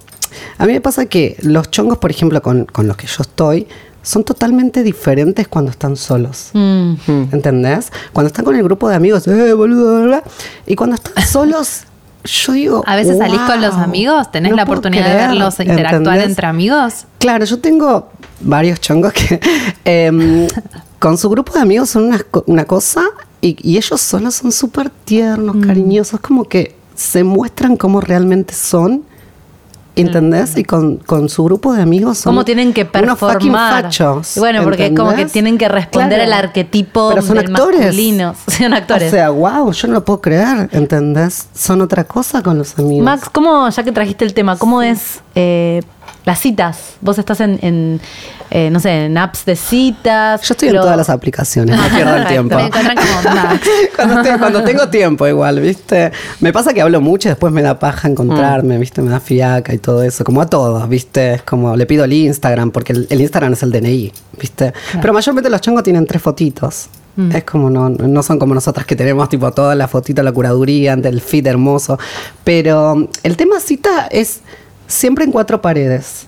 a 0.59 0.67
mí 0.67 0.73
me 0.73 0.81
pasa 0.81 1.07
que 1.07 1.37
los 1.43 1.71
chongos, 1.71 1.99
por 1.99 2.11
ejemplo, 2.11 2.43
con, 2.43 2.67
con 2.67 2.87
los 2.89 2.97
que 2.97 3.07
yo 3.07 3.23
estoy, 3.23 3.67
son 4.03 4.25
totalmente 4.25 4.83
diferentes 4.83 5.47
cuando 5.47 5.71
están 5.71 5.97
solos. 5.97 6.51
Mm. 6.53 6.95
¿Entendés? 7.33 7.93
Cuando 8.13 8.27
están 8.27 8.45
con 8.45 8.57
el 8.57 8.63
grupo 8.65 8.89
de 8.89 8.97
amigos, 8.97 9.27
eh, 9.29 9.53
boludo, 9.53 10.03
bla, 10.03 10.07
bla. 10.07 10.25
y 10.67 10.75
cuando 10.75 10.97
están 10.97 11.25
solos, 11.27 11.83
yo 12.25 12.53
digo. 12.53 12.83
A 12.87 12.97
veces 12.97 13.19
salís 13.19 13.41
con 13.41 13.61
los 13.61 13.75
"Wow, 13.75 13.85
amigos, 13.85 14.31
tenés 14.33 14.51
no 14.51 14.57
la 14.57 14.65
oportunidad 14.65 15.05
de 15.05 15.11
creer", 15.13 15.29
verlos 15.29 15.61
interactuar 15.61 15.95
¿entendés? 16.01 16.25
entre 16.29 16.47
amigos. 16.49 16.95
Claro, 17.19 17.45
yo 17.45 17.61
tengo 17.61 18.11
varios 18.41 18.81
chongos 18.81 19.13
que 19.13 19.39
em, 19.85 20.49
con 20.99 21.17
su 21.19 21.31
grupo 21.31 21.53
de 21.53 21.61
amigos 21.61 21.91
son 21.91 22.05
una, 22.07 22.21
una 22.47 22.65
cosa 22.65 23.05
y, 23.41 23.57
y 23.63 23.77
ellos 23.77 24.01
solos 24.01 24.35
son 24.35 24.53
súper 24.53 24.91
tiernos, 24.91 25.57
Mm. 25.57 25.61
cariñosos, 25.63 26.21
como 26.21 26.45
que 26.45 26.75
se 26.95 27.25
muestran 27.25 27.77
como 27.77 28.01
realmente 28.01 28.55
son. 28.55 29.05
¿Entendés? 29.97 30.57
Y 30.57 30.63
con, 30.65 30.97
con 30.99 31.29
su 31.29 31.43
grupo 31.45 31.75
de 31.75 31.83
amigos 31.83 32.19
son 32.19 32.33
Cómo 32.33 32.45
tienen 32.45 32.73
que 32.73 32.83
unos 32.83 33.19
performar. 33.19 33.83
fachos, 33.85 34.37
Y 34.37 34.41
bueno, 34.41 34.63
porque 34.63 34.87
es 34.87 34.91
como 34.93 35.09
que 35.09 35.15
¿entendés? 35.15 35.33
tienen 35.33 35.59
que 35.59 35.69
responder 35.69 36.21
Claro. 36.21 36.33
al 36.33 36.45
arquetipo 36.45 37.09
Pero 37.11 37.23
son 37.23 37.37
del 37.37 37.47
actores. 37.47 37.81
masculino. 37.81 38.35
Son 38.47 38.73
actores. 38.73 39.09
O 39.09 39.11
sea, 39.11 39.31
wow, 39.31 39.73
yo 39.73 39.89
no 39.89 39.95
lo 39.95 40.05
puedo 40.05 40.21
creer, 40.21 40.71
¿entendés? 40.73 41.49
Son 41.55 41.81
otra 41.83 42.05
cosa 42.05 42.41
con 42.41 42.57
los 42.57 42.79
amigos. 42.79 43.05
Max, 43.05 43.29
¿cómo, 43.31 43.69
ya 43.69 43.83
que 43.83 43.91
trajiste 43.93 44.25
el 44.25 44.33
tema, 44.33 44.57
cómo 44.57 44.81
es 44.81 45.21
eh, 45.35 45.83
las 46.31 46.41
citas? 46.41 46.95
Vos 47.01 47.19
estás 47.19 47.41
en, 47.41 47.59
en, 47.63 48.01
eh, 48.51 48.71
no 48.71 48.79
sé, 48.81 49.07
en 49.07 49.19
apps 49.19 49.45
de 49.45 49.57
citas. 49.57 50.43
Yo 50.43 50.55
estoy 50.55 50.69
en 50.69 50.77
todas 50.77 50.97
las 50.97 51.11
aplicaciones, 51.11 51.77
no 51.77 51.83
pierdo 51.89 52.17
el 52.17 52.27
tiempo. 52.27 52.55
Me 52.57 52.67
encuentran 52.67 52.97
como 52.97 53.35
Max. 53.35 53.69
cuando, 53.97 54.23
te- 54.23 54.39
cuando 54.39 54.63
tengo 54.71 54.89
tiempo 54.89 55.27
igual, 55.27 55.61
¿viste? 55.61 56.13
Me 56.41 56.53
pasa 56.53 56.73
que 56.73 56.81
hablo 56.83 57.01
mucho 57.01 57.29
y 57.29 57.31
después 57.31 57.53
me 57.53 57.63
da 57.63 57.79
paja 57.79 58.09
encontrarme, 58.09 58.79
¿viste? 58.79 59.03
Me 59.03 59.11
da 59.11 59.21
fiaca 59.21 59.75
y 59.75 59.79
todo 59.79 60.03
eso, 60.03 60.25
como 60.25 60.41
a 60.41 60.47
todos, 60.47 60.89
¿viste? 60.89 61.35
Es 61.35 61.43
como 61.43 61.77
le 61.77 61.87
pido 61.87 62.05
el 62.05 62.13
Instagram, 62.13 62.71
porque 62.71 62.93
el, 62.93 63.07
el 63.11 63.21
Instagram 63.21 63.53
es 63.55 63.63
el 63.63 63.73
DNI, 63.73 64.13
¿viste? 64.41 64.73
Pero 65.01 65.13
mayormente 65.13 65.51
los 65.51 65.61
chongos 65.61 65.83
tienen 65.83 66.07
tres 66.07 66.23
fotitos. 66.23 66.89
Es 67.35 67.45
como 67.45 67.69
no, 67.69 67.91
no 67.91 68.23
son 68.23 68.39
como 68.39 68.55
nosotras 68.55 68.87
que 68.87 68.97
tenemos 68.97 69.29
tipo 69.29 69.51
toda 69.53 69.75
la 69.75 69.89
fotito, 69.89 70.23
la 70.23 70.33
curaduría, 70.33 70.95
el 70.95 71.21
feed 71.21 71.49
hermoso. 71.49 71.99
Pero 72.45 73.09
el 73.23 73.37
tema 73.37 73.61
cita 73.61 74.07
es 74.11 74.41
siempre 74.91 75.25
en 75.25 75.33
cuatro 75.33 75.63
paredes. 75.63 76.27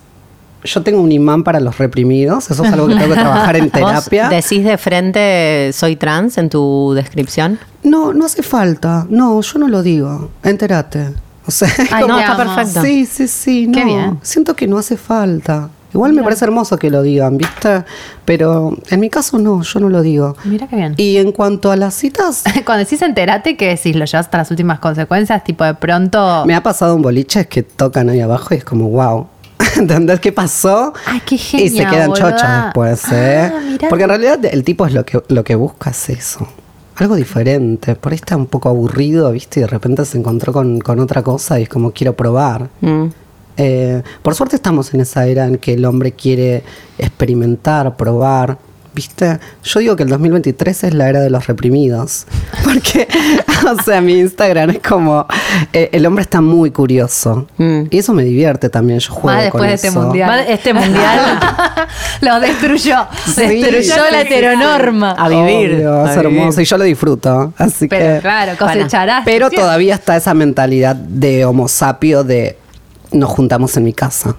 Yo 0.63 0.81
tengo 0.81 1.01
un 1.01 1.11
imán 1.11 1.43
para 1.43 1.59
los 1.59 1.77
reprimidos, 1.77 2.49
eso 2.49 2.63
es 2.63 2.71
algo 2.71 2.87
que 2.87 2.95
tengo 2.95 3.09
que 3.09 3.19
trabajar 3.19 3.57
en 3.57 3.69
terapia. 3.71 4.29
¿Vos 4.29 4.31
decís 4.31 4.63
de 4.63 4.77
frente 4.77 5.71
soy 5.73 5.97
trans 5.97 6.37
en 6.37 6.49
tu 6.49 6.93
descripción? 6.95 7.59
No, 7.83 8.13
no 8.13 8.25
hace 8.25 8.43
falta. 8.43 9.05
No, 9.09 9.41
yo 9.41 9.59
no 9.59 9.67
lo 9.67 9.83
digo. 9.83 10.31
Entérate. 10.41 11.09
O 11.45 11.51
sea, 11.51 11.67
Ay, 11.91 12.05
no, 12.07 12.17
está 12.17 12.37
perfecto. 12.37 12.81
Sí, 12.81 13.05
sí, 13.05 13.27
sí. 13.27 13.69
Qué 13.73 13.81
no. 13.81 13.85
bien. 13.85 14.19
Siento 14.21 14.55
que 14.55 14.65
no 14.65 14.77
hace 14.77 14.95
falta. 14.95 15.69
Igual 15.93 16.13
me 16.13 16.23
parece 16.23 16.45
hermoso 16.45 16.77
que 16.77 16.89
lo 16.89 17.01
digan, 17.03 17.37
¿viste? 17.37 17.83
Pero 18.25 18.75
en 18.89 18.99
mi 18.99 19.09
caso 19.09 19.37
no, 19.37 19.61
yo 19.61 19.79
no 19.79 19.89
lo 19.89 20.01
digo. 20.01 20.35
Mira 20.43 20.67
qué 20.67 20.75
bien. 20.75 20.95
Y 20.97 21.17
en 21.17 21.31
cuanto 21.31 21.71
a 21.71 21.75
las 21.75 21.93
citas, 21.93 22.43
Cuando 22.65 22.83
decís 22.83 23.01
enterate, 23.01 23.55
que 23.57 23.67
decís? 23.69 23.95
¿Lo 23.95 24.05
llevas 24.05 24.25
hasta 24.25 24.37
las 24.39 24.49
últimas 24.49 24.79
consecuencias? 24.79 25.43
Tipo, 25.43 25.63
de 25.63 25.75
pronto... 25.75 26.45
me 26.45 26.55
ha 26.55 26.63
pasado 26.63 26.95
un 26.95 27.01
boliche 27.01 27.47
que 27.47 27.63
tocan 27.63 28.09
ahí 28.09 28.21
abajo 28.21 28.53
y 28.53 28.57
es 28.57 28.63
como, 28.65 28.89
wow. 28.89 29.27
¿Entendés 29.77 30.19
qué 30.19 30.31
pasó? 30.31 30.93
Ay, 31.05 31.21
qué 31.25 31.35
Y 31.35 31.69
se 31.69 31.85
quedan 31.85 32.09
boluda. 32.09 32.35
chochos 32.35 32.49
después, 32.65 33.11
¿eh? 33.11 33.51
Ah, 33.53 33.59
mirá. 33.63 33.89
Porque 33.89 34.03
en 34.03 34.09
realidad 34.09 34.45
el 34.45 34.63
tipo 34.63 34.85
es 34.85 34.93
lo 34.93 35.05
que, 35.05 35.21
lo 35.27 35.43
que 35.43 35.55
busca 35.55 35.91
es 35.91 36.09
eso. 36.09 36.47
Algo 36.95 37.15
diferente. 37.15 37.95
Por 37.95 38.11
ahí 38.11 38.17
está 38.17 38.35
un 38.35 38.45
poco 38.45 38.69
aburrido, 38.69 39.31
¿viste? 39.31 39.59
Y 39.59 39.63
de 39.63 39.67
repente 39.67 40.05
se 40.05 40.17
encontró 40.17 40.53
con, 40.53 40.79
con 40.79 40.99
otra 40.99 41.23
cosa 41.23 41.59
y 41.59 41.63
es 41.63 41.69
como 41.69 41.91
quiero 41.91 42.13
probar. 42.15 42.69
Mm. 42.81 43.05
Eh, 43.57 44.01
por 44.21 44.35
suerte 44.35 44.55
estamos 44.55 44.93
en 44.93 45.01
esa 45.01 45.25
era 45.27 45.45
en 45.45 45.57
que 45.57 45.73
el 45.73 45.85
hombre 45.85 46.11
quiere 46.11 46.63
experimentar, 46.97 47.95
probar. 47.95 48.57
¿Viste? 48.95 49.39
Yo 49.63 49.79
digo 49.79 49.95
que 49.95 50.03
el 50.03 50.09
2023 50.09 50.83
es 50.83 50.93
la 50.93 51.09
era 51.09 51.19
de 51.19 51.31
los 51.31 51.47
reprimidos. 51.47 52.27
Porque, 52.63 53.07
o 53.79 53.81
sea, 53.81 54.01
mi 54.01 54.19
Instagram 54.19 54.69
es 54.69 54.79
como. 54.87 55.25
eh, 55.73 55.89
el 55.93 56.05
hombre 56.05 56.21
está 56.21 56.41
muy 56.41 56.69
curioso. 56.69 57.47
Mm. 57.57 57.85
Y 57.89 57.97
eso 57.97 58.13
me 58.13 58.23
divierte 58.23 58.69
también. 58.69 58.99
Yo 58.99 59.11
juego 59.13 59.35
Más 59.35 59.49
con 59.49 59.61
después 59.61 59.69
de 59.69 59.73
este 59.73 59.87
eso. 59.87 59.99
mundial. 59.99 60.29
Más 60.29 60.45
Este 60.47 60.73
mundial 60.75 61.39
Lo 62.21 62.39
destruyó. 62.39 63.07
Sí. 63.25 63.63
destruyó 63.63 64.11
la 64.11 64.21
heteronorma. 64.21 65.11
A 65.13 65.27
vivir. 65.27 65.73
Obvio, 65.73 65.93
a 66.05 66.11
es 66.11 66.17
vivir. 66.19 66.37
hermoso 66.39 66.61
y 66.61 66.65
yo 66.65 66.77
lo 66.77 66.83
disfruto. 66.83 67.51
Así 67.57 67.87
Pero 67.87 68.15
que. 68.17 68.21
claro, 68.21 68.51
cosecharás. 68.59 69.23
Pero 69.25 69.49
¿sí? 69.49 69.55
todavía 69.55 69.95
está 69.95 70.15
esa 70.17 70.35
mentalidad 70.35 70.95
de 70.95 71.45
homo 71.45 71.67
sapio 71.67 72.23
de 72.23 72.57
nos 73.13 73.29
juntamos 73.29 73.75
en 73.77 73.83
mi 73.83 73.93
casa. 73.93 74.35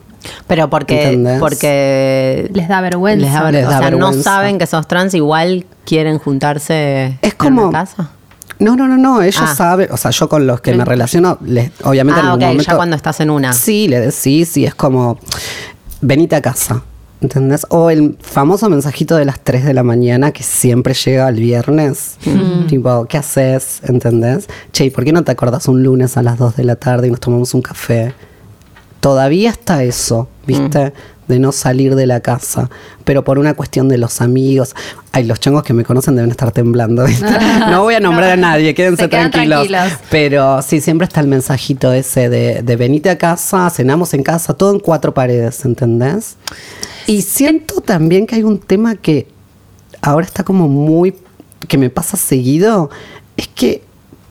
Pero 0.47 0.71
porque, 0.71 1.05
¿Entendés? 1.05 1.39
porque 1.39 2.51
Les 2.55 2.67
da 2.69 2.81
vergüenza. 2.81 3.25
les 3.25 3.33
da, 3.33 3.51
Les 3.53 3.67
o 3.67 3.71
da 3.71 3.79
sea, 3.79 3.91
no 3.91 4.13
saben 4.15 4.59
que 4.59 4.67
sos 4.67 4.87
trans, 4.89 5.13
igual 5.15 5.67
quieren 5.85 6.19
juntarse 6.19 7.19
Es 7.21 7.35
en 7.45 7.57
la 7.57 7.71
casa. 7.71 8.11
No, 8.59 8.77
no, 8.77 8.87
no, 8.89 8.97
no. 8.97 9.21
Ellos 9.21 9.43
Ah. 9.45 9.55
saben, 9.55 9.89
o 9.91 9.97
sea, 9.97 10.11
yo 10.13 10.29
con 10.29 10.47
los 10.47 10.61
que 10.61 10.75
me 10.75 10.85
relaciono, 10.85 11.39
les, 11.45 11.71
obviamente 11.83 12.21
en 12.21 12.27
Ah, 12.27 12.31
algún 12.33 12.43
ok, 12.45 12.49
momento. 12.53 12.71
ya 12.71 12.77
cuando 12.77 12.97
estás 12.97 13.21
en 13.21 13.31
una. 13.31 13.53
Sí, 13.53 13.89
le 13.89 14.01
decís, 14.01 14.49
sí, 14.49 14.65
es 14.65 14.75
como, 14.75 15.19
venite 16.01 16.37
a 16.37 16.41
casa. 16.43 16.83
¿Entendés? 17.21 17.67
O 17.71 17.89
el 17.91 18.19
famoso 18.21 18.69
mensajito 18.69 19.17
de 19.17 19.25
las 19.25 19.41
3 19.41 19.65
de 19.65 19.73
la 19.73 19.83
mañana 19.83 20.31
que 20.31 20.43
siempre 20.43 20.93
llega 20.95 21.27
el 21.29 21.37
viernes. 21.37 22.17
Tipo, 22.69 23.07
¿qué 23.07 23.17
haces? 23.19 23.81
¿Entendés? 23.85 24.47
Che, 24.73 24.85
¿y 24.87 24.91
¿por 24.91 25.05
qué 25.05 25.13
no 25.13 25.25
te 25.25 25.33
acordás 25.33 25.67
un 25.69 25.83
lunes 25.83 26.17
a 26.19 26.23
las 26.23 26.39
2 26.39 26.57
de 26.57 26.65
la 26.65 26.77
tarde 26.77 27.09
y 27.09 27.11
nos 27.11 27.21
tomamos 27.21 27.55
un 27.55 27.63
café? 27.63 28.15
Todavía 29.05 29.51
está 29.51 29.83
eso, 29.85 30.29
¿viste? 30.47 30.95
de 31.29 31.39
no 31.39 31.53
salir 31.53 31.95
de 31.95 32.07
la 32.07 32.21
casa, 32.21 32.71
pero 33.05 33.23
por 33.23 33.39
una 33.39 33.53
cuestión 33.53 33.87
de 33.87 33.99
los 33.99 34.23
amigos. 34.23 34.75
Ay, 35.13 35.25
los 35.25 35.41
chongos 35.41 35.63
que 35.63 35.75
me 35.75 35.85
conocen 35.85 36.17
deben 36.17 36.31
estar 36.31 36.53
temblando. 36.53 37.05
¿viste? 37.05 37.27
No 37.69 37.83
voy 37.83 37.97
a 37.97 38.01
nombrar 38.01 38.31
a 38.31 38.37
nadie, 38.37 38.75
quédense 38.75 39.07
tranquilos. 39.09 39.69
Pero 40.09 40.63
sí, 40.63 40.81
siempre 40.81 41.07
está 41.07 41.21
el 41.21 41.27
mensajito 41.27 41.93
ese 41.93 42.31
de, 42.31 42.63
de 42.63 42.77
venite 42.77 43.11
a 43.11 43.19
casa, 43.19 43.69
cenamos 43.69 44.15
en 44.15 44.23
casa, 44.23 44.55
todo 44.55 44.73
en 44.73 44.81
cuatro 44.81 45.13
paredes, 45.13 45.67
¿entendés? 45.67 46.37
Y 47.07 47.21
siento 47.21 47.83
también 47.83 48.27
que 48.27 48.37
hay 48.37 48.43
un 48.43 48.59
tema 48.59 48.97
que 48.97 49.29
ahora 50.01 50.25
está 50.25 50.45
como 50.45 50.67
muy, 50.67 51.15
que 51.69 51.77
me 51.77 51.91
pasa 51.91 52.17
seguido, 52.17 52.89
es 53.37 53.49
que 53.49 53.83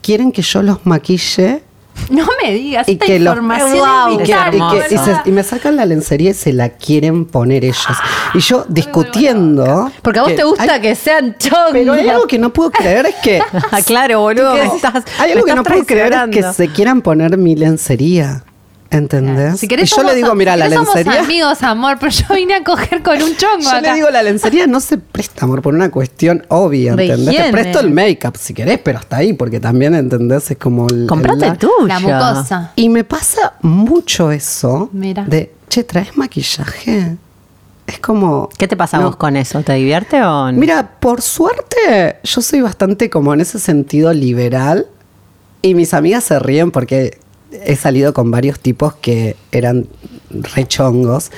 quieren 0.01 0.31
que 0.31 0.41
yo 0.41 0.63
los 0.63 0.83
maquille 0.83 1.61
No 2.09 2.27
me 2.43 2.51
digas, 2.53 2.87
y 2.89 2.93
esta 2.93 3.05
que, 3.05 3.15
información 3.17 3.79
Wow, 3.79 4.09
y 4.09 4.11
es 4.13 4.17
que- 4.17 4.23
vital, 4.23 4.55
y 4.55 4.57
que- 4.57 4.85
y 4.85 4.89
se- 4.89 4.95
boluda. 4.97 5.23
y 5.25 5.31
me 5.31 5.43
sacan 5.43 5.75
la 5.77 5.85
lencería 5.85 6.31
y 6.31 6.33
se 6.33 6.51
la 6.53 6.69
quieren 6.69 7.25
poner 7.25 7.63
ellos. 7.63 7.85
Y 8.33 8.39
yo 8.39 8.65
discutiendo. 8.67 9.91
Porque 10.01 10.19
a 10.19 10.23
vos 10.23 10.35
te 10.35 10.43
gusta 10.43 10.73
hay- 10.73 10.81
que 10.81 10.95
sean 10.95 11.35
chongos. 11.37 11.69
Pero 11.71 11.93
hay 11.93 12.09
algo 12.09 12.27
que 12.27 12.37
no 12.39 12.51
puedo 12.51 12.71
creer 12.71 13.05
es 13.07 13.15
que. 13.23 13.41
Ah, 13.71 13.81
claro, 13.85 14.19
boludo, 14.21 14.55
estás. 14.55 15.03
hay 15.19 15.31
algo 15.31 15.45
que 15.45 15.55
no 15.55 15.63
puedo 15.63 15.85
creer 15.85 16.13
es 16.13 16.29
que 16.29 16.53
se 16.53 16.67
quieran 16.69 17.01
poner 17.01 17.37
mi 17.37 17.55
lencería. 17.55 18.43
¿Entendés? 18.93 19.59
Si 19.59 19.67
querés 19.67 19.91
y 19.91 19.95
yo 19.95 20.03
le 20.03 20.13
digo, 20.15 20.33
mira, 20.35 20.53
si 20.53 20.59
la 20.59 20.65
querés 20.65 20.79
somos 20.79 20.95
lencería. 20.95 21.19
amigos, 21.21 21.63
amor, 21.63 21.97
pero 21.99 22.11
yo 22.11 22.25
vine 22.35 22.53
a 22.55 22.63
coger 22.63 23.01
con 23.01 23.21
un 23.21 23.35
chongo 23.35 23.61
Yo 23.63 23.69
acá. 23.69 23.81
le 23.81 23.93
digo, 23.95 24.09
la 24.11 24.21
lencería 24.23 24.67
no 24.67 24.79
se 24.79 24.97
presta, 24.99 25.45
amor, 25.45 25.61
por 25.61 25.73
una 25.73 25.89
cuestión 25.89 26.45
obvia, 26.49 26.91
¿entendés? 26.91 27.35
Te 27.35 27.51
presto 27.51 27.79
el 27.79 27.91
make-up 27.91 28.37
si 28.37 28.53
querés, 28.53 28.79
pero 28.79 28.99
hasta 28.99 29.17
ahí, 29.17 29.33
porque 29.33 29.59
también, 29.59 29.95
¿entendés? 29.95 30.51
Es 30.51 30.57
como 30.57 30.87
el. 30.87 31.07
Comprate 31.07 31.47
el- 31.47 31.57
tuyo. 31.57 31.87
La 31.87 31.99
mucosa. 31.99 32.71
Y 32.75 32.89
me 32.89 33.03
pasa 33.03 33.53
mucho 33.61 34.31
eso 34.31 34.89
Mira. 34.93 35.23
de, 35.25 35.51
che, 35.69 35.83
¿traes 35.83 36.15
maquillaje? 36.15 37.17
Es 37.87 37.99
como... 37.99 38.47
¿Qué 38.57 38.67
te 38.67 38.77
pasa 38.77 38.95
a 38.97 39.01
No. 39.01 39.07
vos 39.07 39.17
con 39.17 39.35
eso? 39.35 39.61
¿Te 39.61 39.73
divierte 39.73 40.21
o 40.23 40.51
no? 40.51 40.57
Mira, 40.57 40.87
por 41.01 41.21
suerte, 41.21 42.17
yo 42.23 42.41
soy 42.41 42.61
bastante 42.61 43.09
como 43.09 43.33
en 43.33 43.41
ese 43.41 43.59
sentido 43.59 44.13
liberal 44.13 44.87
y 45.61 45.75
mis 45.75 45.93
amigas 45.93 46.23
se 46.23 46.39
ríen 46.39 46.71
porque 46.71 47.17
he 47.65 47.75
salido 47.75 48.13
con 48.13 48.31
varios 48.31 48.59
tipos 48.59 48.95
que 48.95 49.35
eran 49.51 49.87
rechongos 50.29 51.31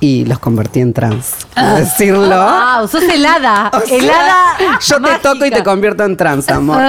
y 0.00 0.24
los 0.24 0.38
convertí 0.38 0.80
en 0.80 0.94
trans. 0.94 1.34
Ah. 1.54 1.72
¿Puedo 1.72 1.76
decirlo? 1.76 2.28
Wow, 2.28 2.88
sos 2.88 3.02
helada. 3.02 3.70
O 3.74 3.80
sea, 3.80 3.98
helada. 3.98 4.78
Yo 4.80 5.00
te 5.00 5.18
toco 5.22 5.44
y 5.44 5.50
te 5.50 5.62
convierto 5.62 6.04
en 6.04 6.16
trans, 6.16 6.48
amor. 6.48 6.82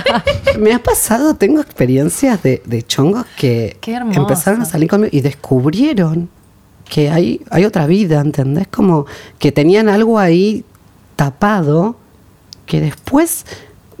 Me 0.58 0.72
ha 0.72 0.82
pasado, 0.82 1.34
tengo 1.34 1.60
experiencias 1.60 2.42
de, 2.42 2.62
de 2.64 2.82
chongos 2.82 3.24
que 3.36 3.78
empezaron 3.86 4.62
a 4.62 4.64
salir 4.64 4.90
conmigo 4.90 5.10
y 5.12 5.20
descubrieron 5.20 6.28
que 6.88 7.10
hay, 7.10 7.42
hay 7.50 7.64
otra 7.64 7.86
vida, 7.86 8.20
¿entendés? 8.20 8.66
Como 8.68 9.06
que 9.38 9.52
tenían 9.52 9.88
algo 9.88 10.18
ahí 10.18 10.64
tapado 11.16 11.96
que 12.66 12.80
después. 12.80 13.44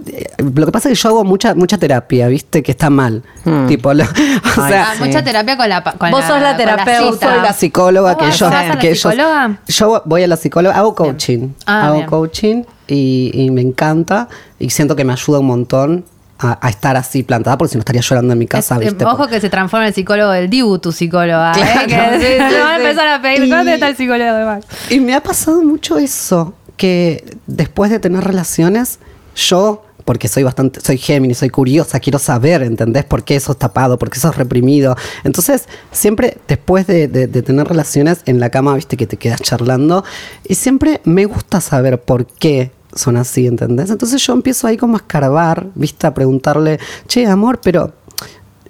Eh, 0.06 0.26
Lo 0.38 0.66
que 0.66 0.72
pasa 0.72 0.88
es 0.88 0.98
que 0.98 1.02
yo 1.02 1.08
hago 1.10 1.24
mucha 1.24 1.54
mucha 1.54 1.76
terapia, 1.78 2.28
¿viste? 2.28 2.62
Que 2.62 2.70
está 2.72 2.88
mal. 2.90 3.22
Hmm. 3.44 3.66
Tipo, 3.66 3.92
lo- 3.94 4.04
o 4.04 4.06
Ay, 4.06 4.70
sea, 4.72 4.86
Ah, 4.92 4.94
mucha 5.04 5.22
terapia 5.24 5.56
con 5.56 5.68
la 5.68 5.82
con 5.82 6.10
Vos 6.10 6.24
sos 6.24 6.40
la 6.40 6.56
terapeuta. 6.56 7.00
yo 7.00 7.12
cita. 7.14 7.32
soy 7.34 7.42
la 7.42 7.52
psicóloga 7.52 8.14
¿Vos 8.14 8.18
que 8.18 8.24
vas 8.26 8.42
a 8.42 8.64
la 8.68 8.78
que 8.78 8.88
ellos- 8.90 8.98
psicóloga? 9.12 9.58
yo 9.66 10.02
voy 10.04 10.22
a 10.22 10.26
la 10.28 10.36
psicóloga, 10.36 10.76
hago 10.76 10.94
coaching. 10.94 11.48
Ah, 11.66 11.86
hago 11.88 11.96
bien. 11.96 12.06
coaching 12.08 12.62
y, 12.86 13.30
y 13.34 13.50
me 13.50 13.60
encanta 13.60 14.28
y 14.58 14.70
siento 14.70 14.94
que 14.96 15.04
me 15.04 15.12
ayuda 15.12 15.40
un 15.40 15.46
montón 15.46 16.04
a, 16.40 16.56
a 16.64 16.70
estar 16.70 16.96
así 16.96 17.24
plantada 17.24 17.58
porque 17.58 17.72
si 17.72 17.76
no 17.76 17.80
estaría 17.80 18.00
llorando 18.00 18.32
en 18.32 18.38
mi 18.38 18.46
casa, 18.46 18.76
Es- 18.76 18.80
¿viste? 18.82 19.04
Ojo 19.04 19.26
que 19.26 19.40
se 19.40 19.50
transforma 19.50 19.84
en 19.84 19.88
el 19.88 19.94
psicólogo 19.94 20.30
del 20.30 20.48
Dibu, 20.48 20.78
tu 20.78 20.92
psicóloga. 20.92 21.50
¿eh? 21.52 21.86
Claro. 21.88 21.88
Que 21.88 22.20
Sí, 22.20 22.26
sí, 22.54 22.60
van 22.60 22.68
a 22.68 22.76
empezar 22.76 23.08
a 23.08 23.20
pedir. 23.20 23.44
Y- 23.44 23.50
¿Dónde 23.50 23.74
está 23.74 23.88
el 23.88 23.96
psicólogo 23.96 24.32
de 24.34 24.44
Max? 24.44 24.66
Y 24.90 25.00
me 25.00 25.14
ha 25.16 25.20
pasado 25.22 25.62
mucho 25.64 25.98
eso, 25.98 26.54
que 26.76 27.24
después 27.48 27.90
de 27.90 27.98
tener 27.98 28.22
relaciones, 28.22 29.00
yo, 29.34 29.84
porque 30.08 30.26
soy 30.26 30.42
bastante, 30.42 30.80
soy 30.80 30.96
Géminis, 30.96 31.36
soy 31.36 31.50
curiosa, 31.50 32.00
quiero 32.00 32.18
saber, 32.18 32.62
¿entendés? 32.62 33.04
¿Por 33.04 33.24
qué 33.24 33.36
eso 33.36 33.52
es 33.52 33.58
tapado? 33.58 33.98
¿Por 33.98 34.08
qué 34.08 34.16
eso 34.16 34.30
es 34.30 34.36
reprimido? 34.36 34.96
Entonces, 35.22 35.68
siempre 35.92 36.38
después 36.48 36.86
de, 36.86 37.08
tener 37.28 37.68
relaciones 37.68 38.20
en 38.24 38.40
la 38.40 38.48
cama, 38.48 38.74
viste 38.74 38.96
que 38.96 39.06
te 39.06 39.18
quedas 39.18 39.42
charlando, 39.42 40.04
y 40.48 40.54
siempre 40.54 41.02
me 41.04 41.26
gusta 41.26 41.60
saber 41.60 42.00
por 42.00 42.26
qué 42.26 42.72
son 42.94 43.18
así, 43.18 43.46
¿entendés? 43.46 43.90
Entonces 43.90 44.26
yo 44.26 44.32
empiezo 44.32 44.66
ahí 44.66 44.78
como 44.78 44.94
a 44.94 45.00
escarbar, 45.00 45.66
viste, 45.74 46.06
a 46.06 46.14
preguntarle, 46.14 46.80
che, 47.06 47.26
amor, 47.26 47.60
pero 47.62 47.92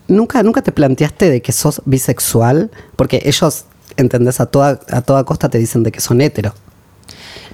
¿Nunca, 0.08 0.42
nunca 0.42 0.62
te 0.62 0.72
planteaste 0.72 1.30
de 1.30 1.40
que 1.40 1.52
sos 1.52 1.82
bisexual? 1.84 2.72
Porque 2.96 3.22
ellos, 3.26 3.66
¿entendés? 3.96 4.40
A 4.40 4.46
toda, 4.46 4.80
a 4.90 5.02
toda 5.02 5.22
costa 5.22 5.48
te 5.48 5.58
dicen 5.58 5.84
de 5.84 5.92
que 5.92 6.00
son 6.00 6.20
hetero. 6.20 6.52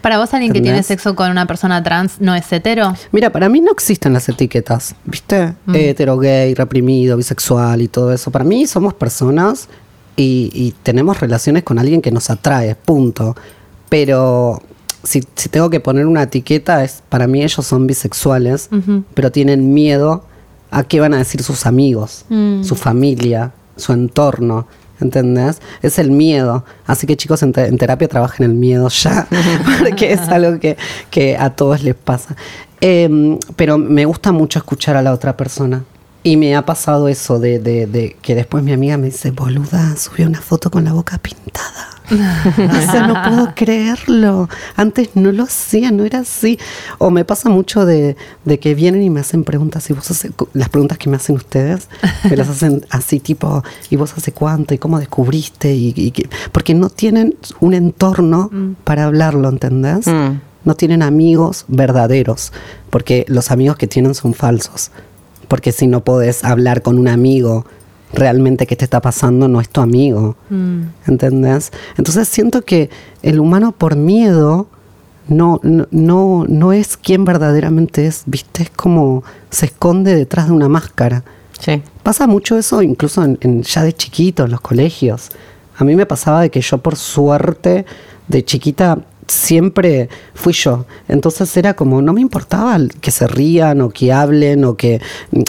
Para 0.05 0.19
vos, 0.19 0.35
alguien 0.35 0.53
que 0.53 0.61
tiene 0.61 0.83
sexo 0.83 1.15
con 1.17 1.31
una 1.31 1.47
persona 1.47 1.83
trans 1.83 2.21
no 2.21 2.35
es 2.35 2.53
hetero. 2.53 2.95
Mira, 3.11 3.31
para 3.31 3.49
mí 3.49 3.63
no 3.63 3.73
existen 3.73 4.13
las 4.13 4.29
etiquetas, 4.29 4.95
¿viste? 5.07 5.55
Hetero, 5.73 6.19
gay, 6.19 6.53
reprimido, 6.53 7.17
bisexual 7.17 7.81
y 7.81 7.89
todo 7.89 8.13
eso. 8.13 8.31
Para 8.31 8.45
mí 8.45 8.67
somos 8.67 8.93
personas 8.93 9.67
y, 10.15 10.51
y 10.53 10.75
tenemos 10.83 11.19
relaciones 11.21 11.63
con 11.63 11.79
alguien 11.79 12.03
que 12.03 12.11
nos 12.11 12.29
atrae, 12.29 12.75
punto. 12.75 13.35
Pero 13.89 14.61
si, 15.05 15.25
si 15.37 15.49
tengo 15.49 15.71
que 15.71 15.81
poner 15.81 16.05
una 16.05 16.25
etiqueta, 16.25 16.85
es 16.85 17.03
para 17.09 17.27
mí 17.27 17.43
ellos 17.43 17.67
son 17.67 17.87
bisexuales, 17.87 18.69
pero 19.15 19.33
tienen 19.33 19.73
miedo 19.73 20.27
a 20.71 20.83
qué 20.83 21.01
van 21.01 21.15
a 21.15 21.17
decir 21.17 21.43
sus 21.43 21.65
amigos, 21.65 22.27
su 22.61 22.75
familia, 22.77 23.55
su 23.79 23.95
entorno. 23.95 24.67
¿Entendés? 25.01 25.61
Es 25.83 25.99
el 25.99 26.11
miedo. 26.11 26.65
Así 26.87 27.07
que 27.07 27.17
chicos, 27.17 27.43
en, 27.43 27.53
te- 27.53 27.67
en 27.67 27.77
terapia 27.79 28.09
trabajen 28.09 28.47
el 28.47 28.55
miedo 28.55 28.89
ya, 28.89 29.27
porque 29.81 30.13
es 30.13 30.21
algo 30.29 30.59
que, 30.61 30.77
que 31.11 31.37
a 31.37 31.51
todos 31.51 31.83
les 31.83 31.95
pasa. 31.95 32.37
Em, 32.81 33.39
pero 33.57 33.77
me 33.79 34.05
gusta 34.05 34.31
mucho 34.33 34.59
escuchar 34.59 34.97
a 34.97 35.03
la 35.03 35.13
otra 35.13 35.37
persona. 35.37 35.85
Y 36.27 36.37
me 36.39 36.57
ha 36.57 36.65
pasado 36.65 37.07
eso 37.09 37.39
de, 37.39 37.59
de- 37.59 37.87
de 37.87 38.17
que 38.23 38.35
después 38.35 38.65
mi 38.65 38.73
amiga 38.73 38.97
me 38.97 39.07
dice, 39.07 39.31
boluda, 39.31 39.95
subió 39.97 40.27
una 40.27 40.41
foto 40.41 40.71
con 40.71 40.83
la 40.85 40.93
boca 40.95 41.19
pintada. 41.19 41.91
o 42.11 42.91
sea, 42.91 43.07
no 43.07 43.15
puedo 43.29 43.53
creerlo. 43.55 44.49
Antes 44.77 45.11
no 45.15 45.33
lo 45.33 45.45
hacía, 45.45 45.91
no 45.91 46.05
era 46.05 46.21
así. 46.21 46.59
O 46.99 47.11
me 47.11 47.25
pasa 47.27 47.49
mucho 47.51 47.85
de, 47.87 48.17
de 48.45 48.59
que 48.59 48.75
vienen 48.75 49.03
y 49.03 49.11
me 49.11 49.21
hacen 49.21 49.45
preguntas 49.45 49.89
y 49.91 49.93
vos 49.93 50.11
hace, 50.11 50.31
las 50.55 50.69
preguntas 50.71 50.97
que 50.99 51.09
me 51.11 51.17
hacen 51.17 51.37
ustedes, 51.37 51.89
me 52.29 52.37
las 52.37 52.49
hacen 52.49 52.85
así 52.91 53.21
tipo, 53.21 53.63
¿y 53.91 53.97
vos 53.97 54.13
hace 54.17 54.33
cuánto? 54.33 54.73
¿Y 54.75 54.79
cómo 54.79 54.99
descubriste? 54.99 55.75
Y, 55.75 56.13
porque 56.53 56.75
no 56.75 56.89
tienen 56.91 57.37
un 57.61 57.75
entorno 57.75 58.51
para 58.85 59.05
hablarlo, 59.05 59.49
¿entendés? 59.49 60.07
Mm. 60.07 60.41
No 60.65 60.75
tienen 60.75 61.03
amigos 61.03 61.67
verdaderos, 61.69 62.51
porque 62.89 63.27
los 63.29 63.51
amigos 63.51 63.77
que 63.77 63.87
tienen 63.87 64.15
son 64.15 64.33
falsos. 64.33 64.91
Porque 65.49 65.73
si 65.73 65.87
no 65.87 66.03
podés 66.05 66.45
hablar 66.45 66.83
con 66.83 66.99
un 66.99 67.09
amigo 67.09 67.65
realmente 68.13 68.67
qué 68.67 68.77
te 68.77 68.85
está 68.85 69.01
pasando, 69.01 69.49
no 69.49 69.61
es 69.61 69.69
tu 69.69 69.81
amigo. 69.81 70.37
¿Entendés? 71.07 71.73
Entonces 71.97 72.29
siento 72.29 72.63
que 72.63 72.91
el 73.23 73.41
humano 73.41 73.73
por 73.73 73.97
miedo 73.97 74.69
no, 75.29 75.59
no, 75.63 75.87
no, 75.91 76.45
no 76.49 76.73
es 76.73 76.97
quien 76.97 77.25
verdaderamente 77.25 78.07
es, 78.07 78.23
¿viste? 78.27 78.65
Es 78.65 78.71
como 78.71 79.25
se 79.51 79.67
esconde 79.67 80.15
detrás 80.15 80.47
de 80.47 80.53
una 80.53 80.69
máscara. 80.69 81.25
Sí. 81.59 81.83
Pasa 82.03 82.27
mucho 82.27 82.59
eso 82.59 82.83
incluso 82.83 83.25
en, 83.25 83.39
en- 83.41 83.63
ya 83.63 83.83
de 83.83 83.93
chiquito, 83.93 84.45
en 84.45 84.51
los 84.51 84.61
colegios. 84.61 85.31
A 85.77 85.85
mí 85.85 85.97
me 85.97 86.07
pasaba 86.07 86.43
de 86.43 86.51
que 86.51 86.61
yo 86.61 86.79
por 86.79 86.97
suerte 86.97 87.85
de 88.29 88.45
chiquita 88.45 88.99
siempre 89.27 90.09
fui 90.35 90.53
yo. 90.53 90.87
Entonces 91.09 91.57
era 91.57 91.75
como, 91.75 92.03
no 92.03 92.13
me 92.13 92.21
importaba 92.21 92.79
que 93.01 93.11
se 93.11 93.27
rían 93.27 93.81
o 93.81 93.91
que 93.91 94.13
hablen 94.13 94.65
o 94.65 94.77
que 94.77 95.01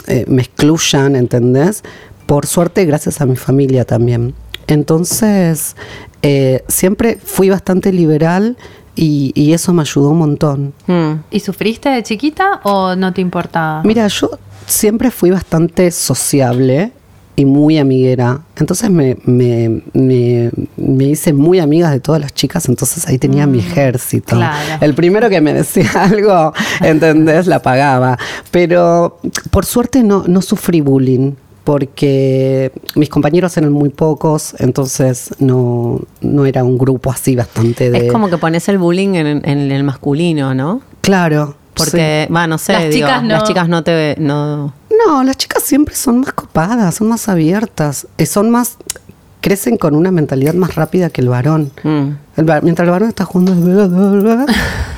eh, 0.06 0.24
me 0.28 0.42
excluyan, 0.42 1.16
¿entendés? 1.16 1.82
Por 2.26 2.46
suerte 2.46 2.84
gracias 2.84 3.20
a 3.20 3.26
mi 3.26 3.36
familia 3.36 3.84
también. 3.84 4.34
Entonces, 4.66 5.76
eh, 6.22 6.64
siempre 6.68 7.18
fui 7.22 7.48
bastante 7.50 7.92
liberal 7.92 8.56
y, 8.96 9.32
y 9.34 9.52
eso 9.52 9.72
me 9.72 9.82
ayudó 9.82 10.10
un 10.10 10.18
montón. 10.18 10.74
Mm. 10.86 11.12
¿Y 11.30 11.40
sufriste 11.40 11.88
de 11.88 12.02
chiquita 12.02 12.60
o 12.64 12.96
no 12.96 13.12
te 13.12 13.20
importaba? 13.20 13.82
Mira, 13.84 14.08
yo 14.08 14.30
siempre 14.66 15.10
fui 15.10 15.30
bastante 15.30 15.90
sociable 15.90 16.92
y 17.36 17.44
muy 17.44 17.78
amiguera. 17.78 18.40
Entonces 18.56 18.90
me, 18.90 19.16
me, 19.24 19.82
me, 19.92 20.50
me 20.76 21.04
hice 21.04 21.34
muy 21.34 21.60
amiga 21.60 21.90
de 21.90 22.00
todas 22.00 22.20
las 22.20 22.34
chicas, 22.34 22.68
entonces 22.68 23.06
ahí 23.06 23.18
tenía 23.18 23.46
mi 23.46 23.58
ejército. 23.58 24.36
claro. 24.36 24.78
El 24.80 24.94
primero 24.94 25.28
que 25.28 25.40
me 25.42 25.52
decía 25.52 25.90
algo, 25.94 26.52
¿entendés? 26.80 27.46
La 27.46 27.60
pagaba. 27.60 28.18
Pero 28.50 29.20
por 29.50 29.66
suerte 29.66 30.02
no, 30.02 30.24
no 30.26 30.42
sufrí 30.42 30.80
bullying. 30.80 31.32
Porque 31.64 32.70
mis 32.94 33.08
compañeros 33.08 33.56
eran 33.56 33.72
muy 33.72 33.88
pocos, 33.88 34.54
entonces 34.60 35.34
no, 35.40 36.00
no 36.20 36.46
era 36.46 36.62
un 36.62 36.78
grupo 36.78 37.10
así 37.10 37.34
bastante 37.34 37.90
de. 37.90 38.06
Es 38.06 38.12
como 38.12 38.30
que 38.30 38.38
pones 38.38 38.68
el 38.68 38.78
bullying 38.78 39.14
en, 39.14 39.26
en 39.44 39.72
el 39.72 39.82
masculino, 39.82 40.54
¿no? 40.54 40.80
Claro. 41.00 41.56
Porque, 41.76 42.28
va, 42.34 42.46
no 42.46 42.56
sé, 42.56 42.72
Las 42.72 42.82
digo, 42.84 42.92
chicas 43.08 43.22
no. 43.22 43.28
las 43.28 43.44
chicas 43.44 43.68
no 43.68 43.82
te... 43.84 44.16
No, 44.18 44.72
No, 45.04 45.22
las 45.24 45.36
chicas 45.36 45.62
siempre 45.62 45.94
son 45.94 46.20
más 46.20 46.32
copadas, 46.32 46.94
son 46.96 47.08
más 47.08 47.28
abiertas, 47.28 48.06
eh, 48.18 48.26
son 48.26 48.50
más 48.50 48.76
crecen 49.40 49.76
con 49.76 49.94
una 49.94 50.10
mentalidad 50.10 50.54
más 50.54 50.74
rápida 50.74 51.08
que 51.10 51.20
el 51.20 51.28
varón. 51.28 51.70
Mm. 51.84 52.08
El 52.36 52.44
mientras 52.62 52.84
el 52.86 52.90
varón 52.90 53.08
está 53.08 53.24
jugando, 53.24 53.54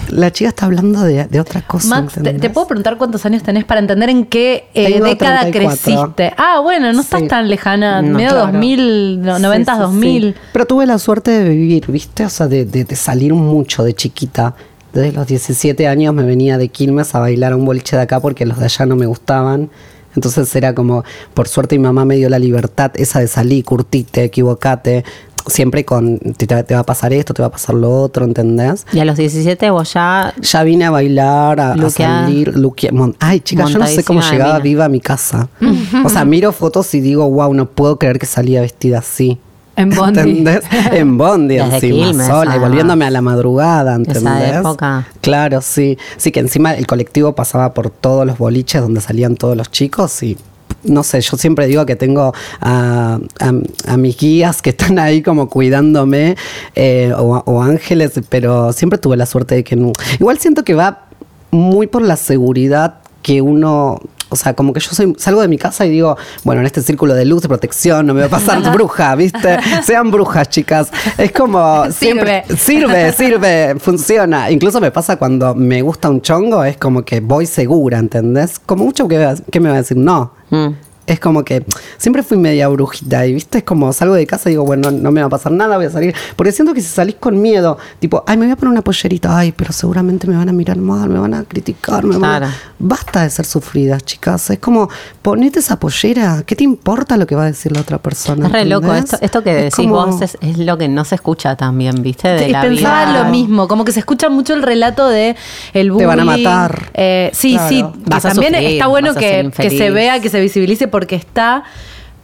la 0.09 0.33
chica 0.33 0.49
está 0.49 0.65
hablando 0.67 1.03
de, 1.03 1.27
de 1.27 1.41
otra 1.41 1.61
cosa. 1.63 2.01
Max, 2.03 2.15
te, 2.23 2.51
puedo 2.51 2.67
preguntar 2.67 2.97
cuántos 2.97 3.27
años 3.27 3.43
tenés 3.43 3.65
para 3.65 3.81
entender 3.81 4.09
en 4.09 4.25
qué 4.25 4.69
eh, 4.75 5.01
década 5.03 5.43
34. 5.51 5.53
creciste? 5.53 6.33
Ah, 6.39 6.61
bueno, 6.63 6.93
no 6.95 7.01
estás 7.03 7.21
Sí. 7.21 7.29
tan 7.29 7.49
lejana, 7.49 8.01
No, 8.01 8.15
medio 8.17 8.31
Claro. 8.31 8.47
2000, 8.53 9.21
no, 9.23 9.39
90, 9.39 9.73
Sí, 9.73 9.77
sí, 9.77 9.83
2000. 9.83 10.23
sí. 10.35 10.41
Pero 10.53 10.67
tuve 10.67 10.87
la 10.87 10.99
suerte 10.99 11.31
de 11.31 11.49
vivir, 11.51 11.87
¿viste? 11.89 12.25
O 12.25 12.31
sea, 12.31 12.47
de, 12.47 12.65
de- 12.65 12.85
de 12.85 12.97
salir 12.97 13.35
mucho 13.35 13.85
de 13.85 13.93
chiquita. 13.95 14.55
Desde 14.93 15.13
los 15.13 15.27
17 15.27 15.87
años 15.87 16.15
me 16.15 16.23
venía 16.25 16.59
de 16.59 16.69
Quilmes 16.69 17.15
a 17.15 17.21
bailar 17.21 17.53
a 17.53 17.57
un 17.57 17.65
boliche 17.65 17.97
de 17.97 18.03
acá 18.03 18.21
porque 18.21 18.47
los 18.47 18.59
de 18.59 18.65
allá 18.65 18.87
no 18.87 18.97
me 18.97 19.07
gustaban. 19.07 19.71
Entonces 20.17 20.55
era 20.57 20.75
como, 20.75 21.05
por 21.35 21.47
suerte 21.49 21.77
mi 21.79 21.85
mamá 21.85 22.05
me 22.05 22.17
dio 22.17 22.29
la 22.29 22.39
libertad 22.39 22.91
esa 22.95 23.21
de 23.21 23.29
salir, 23.29 23.65
curtite, 23.65 24.25
equivocate, 24.25 25.05
siempre 25.47 25.85
con, 25.85 26.19
te, 26.19 26.47
te 26.47 26.75
va 26.75 26.81
a 26.81 26.85
pasar 26.85 27.13
esto, 27.13 27.35
te 27.35 27.43
va 27.43 27.49
a 27.49 27.51
pasar 27.53 27.75
lo 27.77 27.91
otro, 28.03 28.25
¿entendés? 28.25 28.85
Y 28.93 28.99
a 28.99 29.05
los 29.05 29.17
17 29.17 29.71
vos 29.71 29.93
ya... 29.95 30.35
Ya 30.41 30.63
vine 30.65 30.87
a 30.87 30.91
bailar, 30.91 31.61
a, 31.61 31.73
a 31.73 31.77
salir, 32.25 32.53
mon- 32.93 33.15
Ay, 33.21 33.41
chicas, 33.41 33.67
yo 33.75 33.79
no 33.79 33.85
sé 33.87 34.03
cómo 34.05 34.21
llegaba 34.33 34.59
viva 34.63 34.85
a 34.87 34.89
mi 34.89 35.01
casa. 35.01 35.49
o 36.05 36.09
sea, 36.09 36.25
miro 36.25 36.51
fotos 36.53 36.93
y 36.95 37.01
digo, 37.01 37.29
wow, 37.31 37.53
no 37.55 37.67
puedo 37.71 37.99
creer 37.99 38.19
que 38.19 38.27
salía 38.27 38.61
vestida 38.63 38.99
así. 38.99 39.39
En 39.79 39.91
Bondi. 39.91 40.21
¿Entendés? 40.21 40.61
En 40.93 41.17
Bondi 41.17 41.55
Desde 41.57 41.75
encima, 41.77 42.07
Quilmes, 42.09 42.27
sola, 42.27 42.45
y 42.45 42.49
además. 42.51 42.69
volviéndome 42.69 43.05
a 43.07 43.11
la 43.11 43.23
madrugada, 43.23 43.95
¿entendés? 43.95 44.57
época. 44.57 45.07
Claro, 45.21 45.61
sí. 45.63 45.97
Sí, 46.17 46.33
que 46.33 46.41
encima 46.41 46.75
el 46.75 46.87
colectivo 46.87 47.35
pasaba 47.35 47.73
por 47.75 47.91
todos 47.91 48.27
los 48.27 48.39
boliches 48.39 48.83
donde 48.83 49.01
salían 49.01 49.37
todos 49.37 49.57
los 49.57 49.71
chicos 49.71 50.23
y 50.23 50.37
no 50.85 51.03
sé, 51.03 51.21
yo 51.21 51.37
siempre 51.37 51.67
digo 51.67 51.85
que 51.87 51.97
tengo 51.97 52.33
a, 52.61 53.19
a- 53.41 53.53
a 53.93 53.97
mis 53.97 54.17
guías 54.17 54.63
que 54.63 54.71
están 54.71 54.99
ahí 54.99 55.23
como 55.23 55.49
cuidándome 55.49 56.37
eh, 56.75 57.13
o, 57.17 57.43
o 57.47 57.63
ángeles, 57.63 58.13
pero 58.29 58.73
siempre 58.73 58.99
tuve 58.99 59.17
la 59.17 59.27
suerte 59.27 59.55
de 59.57 59.65
que 59.65 59.77
no. 59.77 59.93
Igual 60.21 60.39
siento 60.39 60.65
que 60.65 60.75
va 60.75 61.07
muy 61.51 61.87
por 61.87 62.03
la 62.03 62.17
seguridad 62.17 62.97
que 63.23 63.41
uno, 63.43 63.99
o 64.29 64.37
sea, 64.37 64.55
como 64.55 64.73
que 64.73 64.81
yo 64.81 64.91
soy, 64.91 65.15
salgo 65.19 65.41
de 65.41 65.49
mi 65.49 65.59
casa 65.59 65.87
y 65.87 65.91
digo, 65.91 66.17
bueno, 66.45 66.61
en 66.61 66.67
este 66.67 66.83
círculo 66.83 67.15
de 67.15 67.25
luz, 67.25 67.43
de 67.43 67.49
protección, 67.49 68.07
no 68.07 68.15
me 68.15 68.21
va 68.21 68.27
a 68.27 68.31
pasar 68.31 68.73
bruja, 68.73 69.15
¿viste? 69.15 69.59
Sean 69.85 70.11
brujas, 70.11 70.49
chicas. 70.49 70.91
Es 71.17 71.33
como, 71.33 71.91
siempre, 71.91 72.45
sirve, 72.57 73.13
sirve, 73.13 73.77
funciona. 73.79 74.51
Incluso 74.51 74.81
me 74.81 74.91
pasa 74.91 75.17
cuando 75.17 75.55
me 75.55 75.83
gusta 75.83 76.11
un 76.11 76.21
chongo, 76.21 76.65
es 76.65 76.77
como 76.77 77.05
que 77.05 77.21
voy 77.21 77.47
segura, 77.47 77.99
¿entendés? 77.99 78.59
Como 78.59 78.85
mucho 78.85 79.09
que, 79.09 79.35
que 79.51 79.61
me 79.61 79.69
va 79.69 79.77
a 79.77 79.79
decir, 79.79 79.97
no. 79.97 80.33
Mm. 80.51 80.88
Es 81.09 81.21
como 81.21 81.43
que 81.43 81.65
siempre 81.97 82.23
fui 82.23 82.37
media 82.37 82.69
brujita 82.69 83.27
y 83.27 83.33
viste, 83.33 83.59
es 83.59 83.65
como 83.65 83.93
salgo 83.95 84.15
de 84.15 84.27
casa 84.27 84.51
y 84.51 84.53
digo, 84.53 84.65
bueno, 84.65 84.91
no 84.91 85.11
me 85.11 85.21
va 85.23 85.27
a 85.29 85.31
pasar 85.31 85.53
nada, 85.53 85.77
voy 85.77 85.87
a 85.87 85.91
salir. 85.91 86.15
Porque 86.37 86.53
siento 86.53 86.75
que 86.75 86.81
si 86.83 86.89
salís 86.89 87.15
con 87.19 87.41
miedo, 87.41 87.79
tipo, 87.99 88.23
ay, 88.27 88.37
me 88.37 88.45
voy 88.45 88.53
a 88.53 88.57
poner 88.57 88.73
una 88.73 88.83
pollerita, 88.83 89.37
ay, 89.39 89.53
pero 89.53 89.73
seguramente 89.73 90.27
me 90.27 90.37
van 90.37 90.49
a 90.49 90.53
mirar 90.53 90.77
mal, 90.77 91.09
me 91.09 91.19
van 91.19 91.33
a 91.33 91.45
criticar, 91.45 92.05
me 92.05 92.19
van 92.19 92.35
a... 92.35 92.39
Claro. 92.49 92.55
Basta 92.79 93.23
de 93.23 93.31
ser 93.31 93.47
sufridas, 93.47 94.05
chicas. 94.05 94.51
Es 94.51 94.59
como, 94.59 94.89
ponete 95.23 95.61
esa 95.61 95.79
pollera, 95.81 96.43
¿qué 96.47 96.55
te 96.55 96.65
importa 96.65 97.17
lo 97.17 97.27
que 97.27 97.35
va 97.35 97.45
a 97.45 97.47
decir 97.47 97.73
la 97.73 97.81
otra 97.81 97.99
persona? 97.99 98.47
Es 98.47 98.53
re 98.53 98.65
loco. 98.67 98.93
Esto, 98.95 99.17
esto 99.21 99.43
que 99.43 99.51
Es 99.57 99.63
decís 99.77 99.87
como- 99.91 100.07
vos 100.07 100.21
es, 100.21 100.37
es 100.43 100.59
lo 100.59 100.77
que 100.77 100.89
no 100.89 101.05
se 101.07 101.15
escucha 101.15 101.57
también, 101.57 102.03
¿viste? 102.03 102.29
De 102.29 102.49
Y 102.49 102.53
la 102.53 102.61
pensaba 102.63 103.07
vida. 103.07 103.25
lo 103.25 103.31
mismo, 103.31 103.67
como 103.67 103.85
que 103.85 103.93
se 103.93 104.01
escucha 104.01 104.29
mucho 104.29 104.53
el 104.53 104.63
relato 104.63 105.09
de 105.09 105.37
el 105.73 105.91
bullying. 105.91 106.03
Te 106.03 106.07
van 106.07 106.21
a 106.21 106.25
matar. 106.25 106.91
Eh, 106.95 107.31
sí, 107.33 107.55
Claro. 107.55 107.69
sí, 107.71 107.83
Vas 108.07 108.23
también 108.23 108.53
sufrir, 108.53 108.71
está 108.73 108.87
bueno 108.89 109.15
que, 109.15 109.51
que 109.57 109.71
se 109.71 109.91
vea, 109.91 110.21
que 110.21 110.29
se 110.29 110.41
visibilice 110.41 110.87
porque 110.99 111.15
está. 111.17 111.63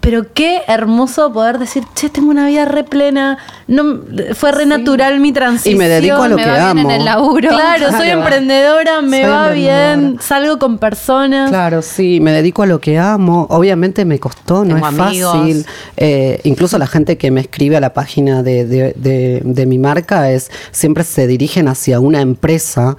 Pero 0.01 0.27
qué 0.35 0.61
hermoso 0.66 1.33
poder 1.33 1.59
decir, 1.59 1.83
che, 1.95 2.11
tengo 2.11 2.29
una 2.29 2.47
vida 2.47 2.66
re 2.66 2.85
plena, 2.85 3.39
no, 3.68 4.01
fue 4.35 4.53
re 4.53 4.66
natural 4.66 5.18
mi 5.18 5.33
transición. 5.33 5.77
Y 5.77 5.79
me 5.79 5.89
dedico 5.89 6.20
a 6.20 6.29
lo 6.29 6.37
me 6.37 6.43
que 6.45 6.51
va 6.51 6.57
bien 6.57 6.79
amo. 6.79 6.91
en 6.91 6.97
el 7.01 7.05
laburo. 7.07 7.49
Claro, 7.49 7.91
soy 7.91 8.09
emprendedora, 8.11 9.01
me 9.01 9.22
Soy 9.22 9.31
va 9.31 9.49
bien, 9.49 10.18
salgo 10.20 10.59
con 10.59 10.77
personas. 10.77 11.49
Claro, 11.49 11.81
sí, 11.81 12.20
me 12.20 12.33
dedico 12.33 12.62
a 12.64 12.66
lo 12.66 12.81
que 12.81 12.99
amo. 12.99 13.47
Obviamente 13.49 14.05
me 14.05 14.18
costó, 14.18 14.62
no 14.66 14.75
Tengo 14.75 14.89
es 14.91 14.99
amigos. 15.01 15.37
fácil. 15.39 15.66
Eh, 15.97 16.39
incluso 16.45 16.77
la 16.77 16.87
gente 16.87 17.16
que 17.16 17.31
me 17.31 17.41
escribe 17.41 17.79
a 17.79 17.81
la 17.81 17.95
página 17.95 18.43
de, 18.43 18.66
de- 18.66 18.93
de- 18.99 19.41
de 19.43 19.64
mi 19.66 19.79
marca 19.79 20.31
es 20.31 20.51
siempre 20.70 21.03
se 21.05 21.27
dirigen 21.27 21.66
hacia 21.66 21.99
una 21.99 22.20
empresa. 22.20 22.95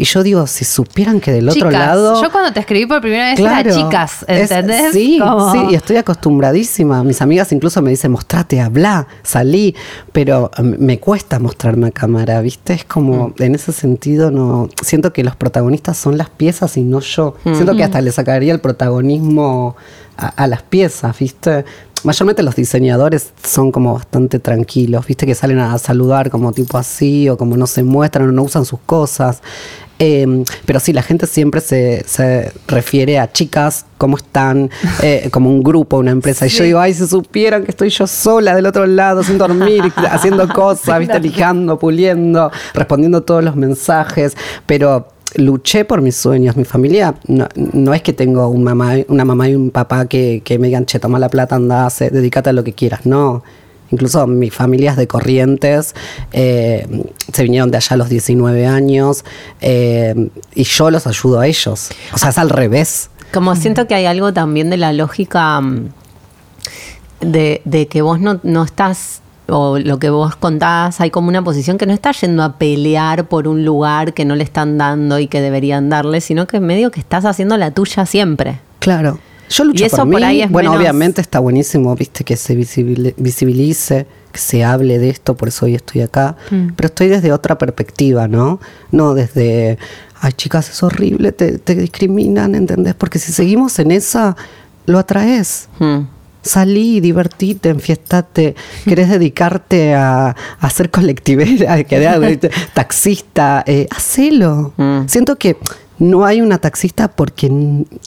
Y 0.00 0.04
yo 0.04 0.22
digo, 0.22 0.46
si 0.46 0.64
supieran 0.64 1.18
que 1.20 1.32
del 1.32 1.48
otro 1.48 1.68
Chicas. 1.68 1.72
lado. 1.72 2.22
Yo 2.22 2.30
cuando 2.30 2.52
te 2.52 2.60
escribí 2.60 2.86
por 2.86 3.00
primera 3.00 3.26
vez 3.30 3.40
Claro, 3.40 3.68
era 3.70 3.76
chicas, 3.76 4.24
es- 4.28 4.50
¿entendés? 4.50 4.92
sí, 4.92 5.20
sí, 5.52 5.58
y 5.70 5.74
estoy 5.74 5.96
acostumbradísima. 5.96 7.02
Mis 7.02 7.20
amigas 7.20 7.50
incluso 7.50 7.82
me 7.82 7.90
dicen, 7.90 8.12
mostrate, 8.12 8.60
habla, 8.60 9.08
salí, 9.24 9.74
pero 10.12 10.50
mm, 10.56 10.74
me 10.78 11.00
cuesta 11.00 11.40
mostrarme 11.40 11.88
a 11.88 11.90
cámara, 11.90 12.40
¿viste? 12.40 12.74
Es 12.74 12.84
como, 12.84 13.32
en 13.40 13.56
ese 13.56 13.72
sentido, 13.72 14.30
no 14.30 14.68
siento 14.84 15.12
que 15.12 15.24
los 15.24 15.34
protagonistas 15.34 15.96
son 15.98 16.16
las 16.16 16.30
piezas 16.30 16.76
y 16.76 16.82
no 16.82 17.00
yo. 17.00 17.34
Siento 17.42 17.74
que 17.74 17.82
hasta 17.82 18.00
le 18.00 18.12
sacaría 18.12 18.52
el 18.52 18.60
protagonismo 18.60 19.74
a, 20.16 20.28
a 20.28 20.46
las 20.46 20.62
piezas, 20.62 21.18
¿viste? 21.18 21.64
Mayormente 22.04 22.44
los 22.44 22.54
diseñadores 22.54 23.32
son 23.42 23.72
como 23.72 23.94
bastante 23.94 24.38
tranquilos, 24.38 25.04
¿viste? 25.06 25.26
Que 25.26 25.34
salen 25.34 25.58
a 25.58 25.76
saludar 25.78 26.30
como 26.30 26.52
tipo 26.52 26.78
así 26.78 27.28
o 27.28 27.36
como 27.36 27.56
no 27.56 27.66
se 27.66 27.82
muestran 27.82 28.28
o 28.28 28.32
no 28.32 28.44
usan 28.44 28.64
sus 28.64 28.78
cosas. 28.86 29.42
Eh, 29.98 30.44
pero 30.64 30.80
sí, 30.80 30.92
la 30.92 31.02
gente 31.02 31.26
siempre 31.26 31.60
se, 31.60 32.04
se 32.06 32.52
refiere 32.66 33.18
a 33.18 33.32
chicas, 33.32 33.84
cómo 33.96 34.16
están, 34.16 34.70
eh, 35.02 35.28
como 35.30 35.50
un 35.50 35.62
grupo, 35.62 35.98
una 35.98 36.10
empresa. 36.10 36.46
Y 36.46 36.50
yo 36.50 36.64
digo, 36.64 36.78
ay, 36.78 36.94
si 36.94 37.06
supieran 37.06 37.64
que 37.64 37.70
estoy 37.70 37.90
yo 37.90 38.06
sola 38.06 38.54
del 38.54 38.66
otro 38.66 38.86
lado, 38.86 39.22
sin 39.22 39.38
dormir, 39.38 39.82
haciendo 40.10 40.48
cosas, 40.48 40.98
¿viste? 41.00 41.20
lijando, 41.20 41.78
puliendo, 41.78 42.50
respondiendo 42.74 43.22
todos 43.22 43.42
los 43.42 43.56
mensajes. 43.56 44.36
Pero 44.66 45.08
luché 45.36 45.84
por 45.84 46.00
mis 46.00 46.16
sueños. 46.16 46.56
Mi 46.56 46.64
familia 46.64 47.14
no, 47.26 47.48
no 47.54 47.94
es 47.94 48.02
que 48.02 48.12
tengo 48.12 48.48
un 48.48 48.62
mamá, 48.64 48.94
una 49.08 49.24
mamá 49.24 49.48
y 49.48 49.54
un 49.54 49.70
papá 49.70 50.06
que, 50.06 50.42
que 50.44 50.58
me 50.58 50.68
digan, 50.68 50.86
che, 50.86 50.98
toma 50.98 51.18
la 51.18 51.28
plata, 51.28 51.56
anda, 51.56 51.88
dedícate 51.98 52.50
a 52.50 52.52
lo 52.52 52.64
que 52.64 52.72
quieras. 52.72 53.04
No. 53.04 53.42
Incluso 53.90 54.26
mis 54.26 54.54
familias 54.54 54.96
de 54.96 55.06
Corrientes 55.06 55.94
eh, 56.32 56.86
se 57.32 57.42
vinieron 57.42 57.70
de 57.70 57.78
allá 57.78 57.94
a 57.94 57.96
los 57.96 58.08
19 58.08 58.66
años 58.66 59.24
eh, 59.60 60.30
y 60.54 60.64
yo 60.64 60.90
los 60.90 61.06
ayudo 61.06 61.40
a 61.40 61.46
ellos. 61.46 61.90
O 62.12 62.18
sea, 62.18 62.30
es 62.30 62.38
al 62.38 62.50
revés. 62.50 63.10
Como 63.32 63.54
siento 63.56 63.86
que 63.86 63.94
hay 63.94 64.06
algo 64.06 64.32
también 64.32 64.70
de 64.70 64.76
la 64.76 64.92
lógica 64.92 65.60
mm, 65.60 65.88
de, 67.20 67.62
de 67.64 67.88
que 67.88 68.02
vos 68.02 68.20
no, 68.20 68.40
no 68.42 68.64
estás, 68.64 69.20
o 69.48 69.78
lo 69.78 69.98
que 69.98 70.10
vos 70.10 70.36
contás, 70.36 71.00
hay 71.00 71.10
como 71.10 71.28
una 71.28 71.42
posición 71.42 71.78
que 71.78 71.86
no 71.86 71.92
estás 71.92 72.20
yendo 72.20 72.42
a 72.42 72.56
pelear 72.58 73.28
por 73.28 73.48
un 73.48 73.64
lugar 73.64 74.14
que 74.14 74.24
no 74.24 74.34
le 74.34 74.44
están 74.44 74.78
dando 74.78 75.18
y 75.18 75.26
que 75.26 75.40
deberían 75.40 75.88
darle, 75.88 76.20
sino 76.20 76.46
que 76.46 76.60
medio 76.60 76.90
que 76.90 77.00
estás 77.00 77.24
haciendo 77.24 77.56
la 77.56 77.70
tuya 77.70 78.06
siempre. 78.06 78.60
Claro. 78.78 79.18
Yo 79.50 79.64
lucho 79.64 79.82
Y 79.84 79.86
eso 79.86 79.96
por 79.98 80.06
mí. 80.06 80.12
por 80.12 80.24
ahí 80.24 80.42
es 80.42 80.50
bueno, 80.50 80.70
menos- 80.70 80.80
obviamente 80.82 81.20
está 81.20 81.38
buenísimo, 81.40 81.94
viste, 81.96 82.24
que 82.24 82.36
se 82.36 82.54
visibili- 82.56 83.14
visibilice, 83.16 84.06
que 84.32 84.38
se 84.38 84.62
hable 84.64 84.98
de 84.98 85.08
esto, 85.10 85.36
por 85.36 85.48
eso 85.48 85.66
hoy 85.66 85.74
estoy 85.74 86.02
acá. 86.02 86.36
Mm. 86.50 86.68
Pero 86.76 86.86
estoy 86.88 87.08
desde 87.08 87.32
otra 87.32 87.56
perspectiva, 87.58 88.28
¿no? 88.28 88.60
No 88.90 89.14
desde, 89.14 89.78
ay, 90.20 90.32
chicas, 90.32 90.68
es 90.70 90.82
horrible, 90.82 91.32
te, 91.32 91.58
te 91.58 91.74
discriminan, 91.74 92.54
¿entendés? 92.54 92.94
Porque 92.94 93.18
si 93.18 93.32
seguimos 93.32 93.78
en 93.78 93.90
esa, 93.90 94.36
lo 94.86 94.98
atraes. 94.98 95.68
Mm. 95.78 96.00
Salí, 96.40 97.00
divertite, 97.00 97.68
enfiestate, 97.70 98.54
querés 98.84 99.10
dedicarte 99.10 99.94
a, 99.94 100.36
a 100.60 100.70
ser 100.70 100.88
colectivera, 100.90 101.82
que 101.84 101.98
taxista, 102.74 103.64
eh, 103.66 103.86
hacelo. 103.90 104.72
Mm. 104.76 105.06
Siento 105.08 105.36
que 105.36 105.56
no 105.98 106.24
hay 106.24 106.40
una 106.40 106.58
taxista 106.58 107.08
porque 107.08 107.50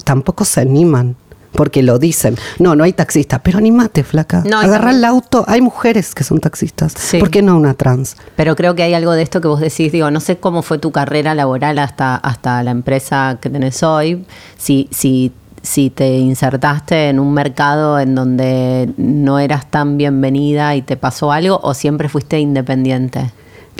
tampoco 0.06 0.46
se 0.46 0.62
animan, 0.62 1.16
porque 1.54 1.84
lo 1.84 2.00
dicen. 2.00 2.38
No, 2.60 2.76
no 2.76 2.84
hay 2.84 2.94
taxista, 2.94 3.40
pero 3.44 3.58
animate, 3.58 4.04
flaca. 4.04 4.44
No, 4.46 4.62
y 4.62 4.66
Agarra 4.66 4.86
también- 4.92 4.98
el 4.98 5.06
auto, 5.06 5.44
hay 5.48 5.62
mujeres 5.62 6.16
que 6.16 6.24
son 6.24 6.40
taxistas. 6.40 6.94
Sí. 6.98 7.18
¿Por 7.20 7.30
qué 7.30 7.42
no 7.42 7.56
una 7.58 7.74
trans? 7.74 8.16
Pero 8.36 8.56
creo 8.56 8.76
que 8.76 8.84
hay 8.84 8.94
algo 8.94 9.12
de 9.14 9.22
esto 9.22 9.42
que 9.42 9.48
vos 9.48 9.60
decís, 9.60 9.92
digo, 9.92 10.10
no 10.12 10.20
sé 10.20 10.38
cómo 10.38 10.62
fue 10.62 10.78
tu 10.80 10.92
carrera 10.92 11.36
laboral 11.36 11.80
hasta, 11.80 12.16
hasta 12.16 12.64
la 12.64 12.72
empresa 12.72 13.38
que 13.42 13.50
tenés 13.50 13.84
hoy, 13.84 14.26
si, 14.58 14.88
si, 14.92 15.32
si 15.62 15.90
te 15.90 16.18
insertaste 16.18 17.10
en 17.10 17.20
un 17.20 17.34
mercado 17.34 18.00
en 18.00 18.16
donde 18.16 18.90
no 18.98 19.38
eras 19.40 19.70
tan 19.70 19.98
bienvenida 19.98 20.76
y 20.76 20.82
te 20.82 20.98
pasó 20.98 21.32
algo, 21.32 21.60
o 21.62 21.74
siempre 21.74 22.10
fuiste 22.10 22.40
independiente. 22.40 23.32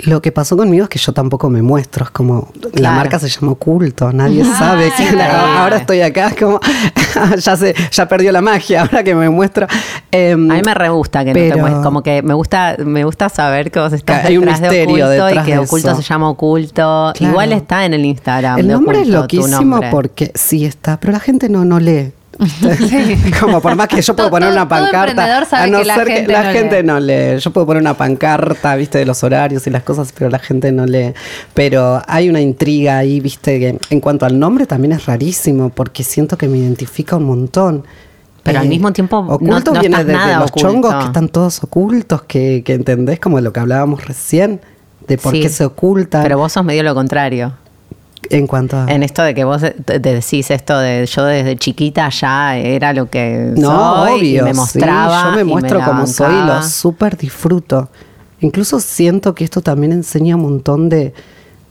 Lo 0.04 0.20
que 0.20 0.32
pasó 0.32 0.56
conmigo 0.56 0.84
es 0.84 0.88
que 0.90 0.98
yo 0.98 1.12
tampoco 1.12 1.48
me 1.48 1.62
muestro, 1.62 2.04
es 2.04 2.10
como 2.10 2.50
la 2.74 2.90
marca 2.92 3.18
se 3.20 3.28
llama 3.28 3.52
oculto, 3.52 4.12
nadie 4.12 4.44
sabe 4.44 4.92
quién 4.96 5.20
ahora 5.20 5.76
estoy 5.76 6.00
acá, 6.00 6.28
es 6.28 6.34
como 6.36 6.58
ya 7.38 7.56
se 7.56 7.74
ya 7.90 8.08
perdió 8.08 8.32
la 8.32 8.40
magia, 8.40 8.82
ahora 8.82 9.04
que 9.04 9.14
me 9.14 9.30
muestro. 9.30 9.66
Em, 10.10 10.50
A 10.50 10.54
mí 10.54 10.62
me 10.64 10.74
re 10.74 10.88
gusta 10.88 11.24
que 11.24 11.30
no 11.30 11.34
te 11.34 11.48
pero- 11.50 11.58
muestres, 11.58 11.84
como 11.84 12.02
que 12.02 12.20
me 12.22 12.34
gusta, 12.34 12.76
me 12.84 13.04
gusta 13.04 13.28
saber 13.28 13.70
que 13.70 13.78
vos 13.78 13.92
estás 13.92 14.22
Que 14.22 14.28
hay 14.28 14.38
un 14.38 14.44
detrás 14.44 14.60
de 14.60 14.68
misterio 14.68 14.94
oculto 15.06 15.14
y 15.14 15.26
detrás 15.28 15.46
que 15.46 15.52
de 15.52 15.58
oculto 15.58 15.90
eso. 15.92 15.96
se 15.96 16.08
llama 16.08 16.28
oculto. 16.30 17.12
Claro. 17.14 17.32
Igual 17.32 17.52
está 17.52 17.84
en 17.84 17.94
el 17.94 18.04
Instagram. 18.04 18.58
El 18.58 18.66
de 18.68 18.72
nombre 18.72 18.96
es 19.02 19.08
Oculto, 19.08 19.26
tu 19.28 19.36
loquísimo 19.36 19.70
nombre. 19.76 19.90
porque 19.90 20.32
sí 20.34 20.64
está, 20.64 20.98
pero 20.98 21.12
la 21.12 21.20
gente 21.20 21.48
no, 21.48 21.64
no 21.64 21.78
lee. 21.78 22.12
Como 23.40 23.60
por 23.60 23.74
más 23.76 23.88
que 23.88 24.00
yo 24.02 24.14
puedo 24.14 24.28
Todo- 24.28 24.36
poner 24.38 24.50
una 24.52 24.68
pancarta, 24.68 25.38
a 25.62 25.66
no 25.66 25.78
que 25.78 25.84
la 25.84 25.94
ser 25.96 26.06
que 26.06 26.12
gente 26.14 26.32
la 26.32 26.42
no 26.44 26.50
gente 26.52 26.82
lee. 26.82 26.86
no 26.86 27.00
lee. 27.00 27.38
Yo 27.38 27.50
puedo 27.52 27.66
poner 27.66 27.80
una 27.82 27.94
pancarta, 27.94 28.74
viste, 28.76 28.98
de 28.98 29.04
los 29.06 29.22
horarios 29.24 29.66
y 29.66 29.70
las 29.70 29.82
cosas, 29.82 30.12
pero 30.16 30.30
la 30.30 30.38
gente 30.38 30.72
no 30.72 30.86
lee. 30.86 31.12
Pero 31.54 32.02
hay 32.06 32.28
una 32.28 32.40
intriga 32.40 32.98
ahí, 32.98 33.20
viste, 33.20 33.58
que 33.58 33.78
en 33.90 34.00
cuanto 34.00 34.26
al 34.26 34.38
nombre 34.38 34.66
también 34.66 34.92
es 34.92 35.06
rarísimo, 35.06 35.68
porque 35.70 36.02
siento 36.04 36.36
que 36.36 36.48
me 36.48 36.58
identifica 36.58 37.16
un 37.16 37.24
montón. 37.24 37.84
Pero 38.42 38.58
al 38.58 38.68
mismo 38.68 38.92
tiempo 38.92 39.22
no- 39.22 39.34
oculto 39.34 39.72
no 39.72 39.80
viene 39.80 39.94
estás 39.96 40.06
de, 40.06 40.12
de 40.12 40.18
nada 40.18 40.40
los 40.40 40.50
oculto. 40.50 40.68
chongos 40.68 40.94
que 40.96 41.04
están 41.04 41.28
todos 41.28 41.62
ocultos, 41.62 42.22
que, 42.22 42.62
que 42.64 42.74
entendés 42.74 43.20
como 43.20 43.40
lo 43.40 43.52
que 43.52 43.60
hablábamos 43.60 44.04
recién, 44.04 44.60
de 45.06 45.16
por 45.18 45.32
Sí. 45.32 45.40
qué 45.42 45.48
se 45.48 45.64
ocultan. 45.64 46.22
Pero 46.24 46.38
vos 46.38 46.52
sos 46.52 46.64
medio 46.64 46.82
lo 46.82 46.94
contrario. 46.94 47.52
En 48.30 48.46
cuanto 48.46 48.76
a... 48.78 48.86
En 48.90 49.02
esto 49.02 49.22
de 49.22 49.34
que 49.34 49.44
vos 49.44 49.60
te- 49.84 49.98
decís 49.98 50.50
esto 50.50 50.78
de 50.78 51.06
yo 51.06 51.24
desde 51.24 51.56
chiquita 51.56 52.08
ya 52.08 52.56
era 52.56 52.92
lo 52.92 53.08
que 53.10 53.52
No, 53.56 54.04
soy 54.06 54.18
obvio. 54.20 54.40
y 54.42 54.44
me 54.44 54.54
mostraba. 54.54 55.22
sí, 55.22 55.28
yo 55.30 55.36
me 55.36 55.44
muestro 55.44 55.82
como 55.84 56.06
soy 56.06 56.34
y 56.34 56.46
lo 56.46 56.62
súper 56.62 57.16
disfruto. 57.16 57.88
Incluso 58.40 58.80
siento 58.80 59.34
que 59.34 59.44
esto 59.44 59.60
también 59.60 59.92
enseña 59.92 60.36
un 60.36 60.42
montón 60.42 60.88
de, 60.88 61.12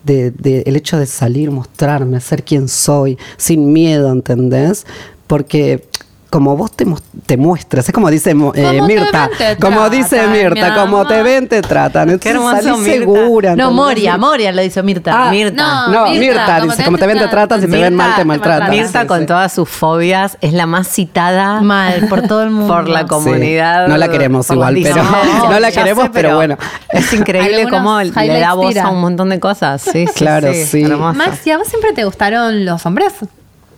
de- 0.04 0.32
de 0.32 0.64
el 0.66 0.76
hecho 0.76 0.97
de 0.97 1.06
salir, 1.06 1.52
mostrarme, 1.52 2.20
ser 2.22 2.43
quien 2.43 2.68
soy, 2.68 3.18
sin 3.38 3.72
miedo, 3.74 4.12
¿entendés? 4.12 4.86
Porque 5.28 5.86
como 6.32 6.55
vos 6.55 6.71
te, 6.71 6.86
te 7.25 7.36
muestras, 7.36 7.88
es 7.89 7.93
como 7.93 8.09
dice 8.09 8.32
eh, 8.32 8.82
Mirta, 8.82 9.27
ven, 9.27 9.38
te 9.38 9.57
como 9.57 9.79
tratan, 9.82 9.91
dice 9.91 10.27
mi 10.27 10.38
Mirta, 10.38 10.73
como 10.75 11.05
te 11.05 11.21
ven, 11.21 11.47
te 11.49 11.61
tratan. 11.61 12.09
Entonces 12.09 12.32
hermoso, 12.34 12.55
salís 12.61 12.77
Mirta. 12.79 12.99
segura. 12.99 13.55
No. 13.57 13.71
Moria, 13.71 14.17
Moria 14.17 14.51
lo 14.53 14.61
dice 14.61 14.82
Mirta. 14.82 15.27
Ah, 15.27 15.29
Mirta. 15.29 15.88
No, 15.89 16.07
Mirta, 16.09 16.61
dice, 16.61 16.84
como 16.86 16.97
te 16.97 17.05
ven, 17.05 17.19
te 17.19 17.27
tratan, 17.27 17.59
si 17.61 17.67
te 17.67 17.77
ven 17.77 17.93
mal, 17.93 18.15
te 18.15 18.23
maltratan. 18.23 18.69
Mirta 18.71 19.01
Sí, 19.01 19.07
con 19.07 19.19
sí. 19.19 19.25
todas 19.25 19.51
sus 19.51 19.67
fobias 19.67 20.38
es 20.39 20.53
la 20.53 20.65
más 20.65 20.88
citada 20.88 21.59
Mal, 21.61 22.07
por 22.07 22.21
todo 22.21 22.43
el 22.43 22.49
mundo. 22.49 22.73
por 22.73 22.88
la 22.88 23.01
Sí. 23.01 23.07
comunidad. 23.07 23.89
No 23.89 23.97
la 23.97 24.07
queremos 24.09 24.49
igual, 24.49 24.79
pero- 24.82 25.03
no 25.51 25.59
la 25.59 25.71
queremos, 25.71 26.09
pero 26.13 26.36
bueno. 26.38 26.57
Es 26.91 27.11
increíble 27.13 27.67
cómo 27.69 27.99
le 27.99 28.39
da 28.39 28.53
voz 28.53 28.69
tira. 28.69 28.86
a 28.86 28.89
un 28.89 29.01
montón 29.01 29.27
de 29.29 29.39
cosas. 29.41 29.82
Sí, 29.82 30.07
sí, 30.07 30.13
Claro, 30.15 30.53
sí. 30.53 30.86
Max, 30.86 31.45
¿y 31.45 31.51
a 31.51 31.57
vos 31.57 31.67
siempre 31.67 31.91
te 31.91 32.05
gustaron 32.05 32.63
los 32.63 32.86
hombres? 32.86 33.11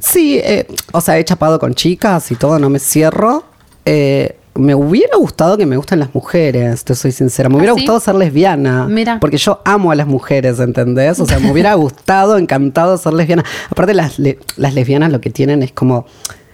Sí, 0.06 0.38
eh, 0.44 0.68
o 0.92 1.00
sea, 1.02 1.18
he 1.18 1.24
chapado 1.24 1.60
con 1.60 1.74
chicas 1.74 2.30
y 2.32 2.36
todo, 2.36 2.60
no 2.60 2.70
me 2.70 2.80
cierro. 2.80 3.44
Eh, 3.86 4.36
me 4.56 4.76
hubiera 4.76 5.18
gustado 5.18 5.58
que 5.58 5.66
me 5.66 5.78
gusten 5.78 6.00
las 6.00 6.14
mujeres, 6.14 6.84
te 6.84 6.94
soy 6.94 7.12
sincera. 7.12 7.50
Me 7.50 7.56
hubiera 7.56 7.72
¿Ah, 7.72 7.76
sí? 7.76 7.82
gustado 7.82 8.00
ser 8.00 8.16
lesbiana. 8.16 8.86
Mira. 8.88 9.20
Porque 9.20 9.38
yo 9.38 9.62
amo 9.66 9.92
a 9.92 9.96
las 9.96 10.06
mujeres, 10.06 10.60
¿entendés? 10.60 11.20
O 11.20 11.26
sea, 11.26 11.40
me 11.40 11.52
hubiera 11.52 11.74
gustado, 11.76 12.38
encantado 12.38 12.98
ser 12.98 13.14
lesbiana. 13.14 13.44
Aparte, 13.70 13.94
las, 13.94 14.20
le- 14.20 14.40
las 14.58 14.74
lesbianas 14.76 15.12
lo 15.12 15.22
que 15.22 15.30
tienen 15.30 15.64
es 15.64 15.72
como. 15.72 16.06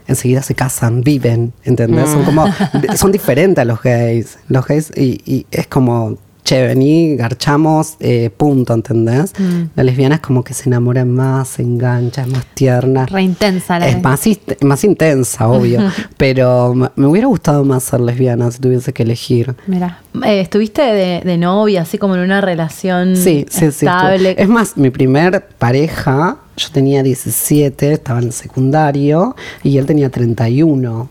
Enseguida 0.08 0.42
se 0.42 0.56
casan, 0.56 1.02
viven, 1.02 1.54
¿entendés? 1.64 2.10
Son 2.10 2.24
como. 2.24 2.46
Son 2.96 3.12
diferentes 3.12 3.62
a 3.62 3.66
los 3.66 3.82
gays. 3.82 4.40
Los 4.48 4.66
gays, 4.66 4.92
y, 4.96 5.22
y 5.26 5.46
es 5.52 5.68
como. 5.68 6.18
Che, 6.50 6.66
vení, 6.66 7.16
garchamos, 7.16 7.96
eh, 8.00 8.32
punto, 8.36 8.74
¿entendés? 8.74 9.34
La 9.76 9.84
lesbiana 9.84 10.16
es 10.16 10.22
como 10.22 10.44
que 10.44 10.56
se 10.56 10.68
enamora 10.68 11.06
más, 11.06 11.48
se 11.50 11.62
engancha, 11.62 12.24
es 12.24 12.28
más 12.28 12.44
tierna. 12.56 13.06
Re 13.06 13.22
intensa 13.22 13.78
la 13.78 13.88
Es 13.88 14.02
más, 14.02 14.22
más 14.62 14.84
intensa, 14.84 15.48
obvio. 15.48 15.80
pero 16.18 16.74
me 16.74 17.06
hubiera 17.06 17.28
gustado 17.28 17.64
más 17.66 17.84
ser 17.84 18.00
lesbiana 18.00 18.50
si 18.50 18.58
tuviese 18.58 18.94
que 18.94 19.04
elegir. 19.04 19.54
Mira. 19.68 20.00
Eh, 20.26 20.40
¿Estuviste 20.42 20.82
de, 20.82 21.22
de 21.24 21.38
novia, 21.38 21.84
así 21.84 22.00
como 22.00 22.16
en 22.16 22.22
una 22.22 22.42
relación 22.42 23.16
Sí, 23.16 23.46
sí, 23.48 23.72
sí. 23.72 23.86
estable? 23.86 24.30
estuve. 24.32 24.42
Es 24.44 24.50
más, 24.50 24.76
mi 24.76 24.90
primer 24.90 25.46
pareja, 25.60 26.38
yo 26.58 26.70
tenía 26.72 27.04
17, 27.04 27.94
estaba 27.94 28.18
en 28.22 28.26
el 28.26 28.34
secundario, 28.34 29.36
y 29.62 29.78
él 29.78 29.86
tenía 29.86 30.10
31. 30.10 31.10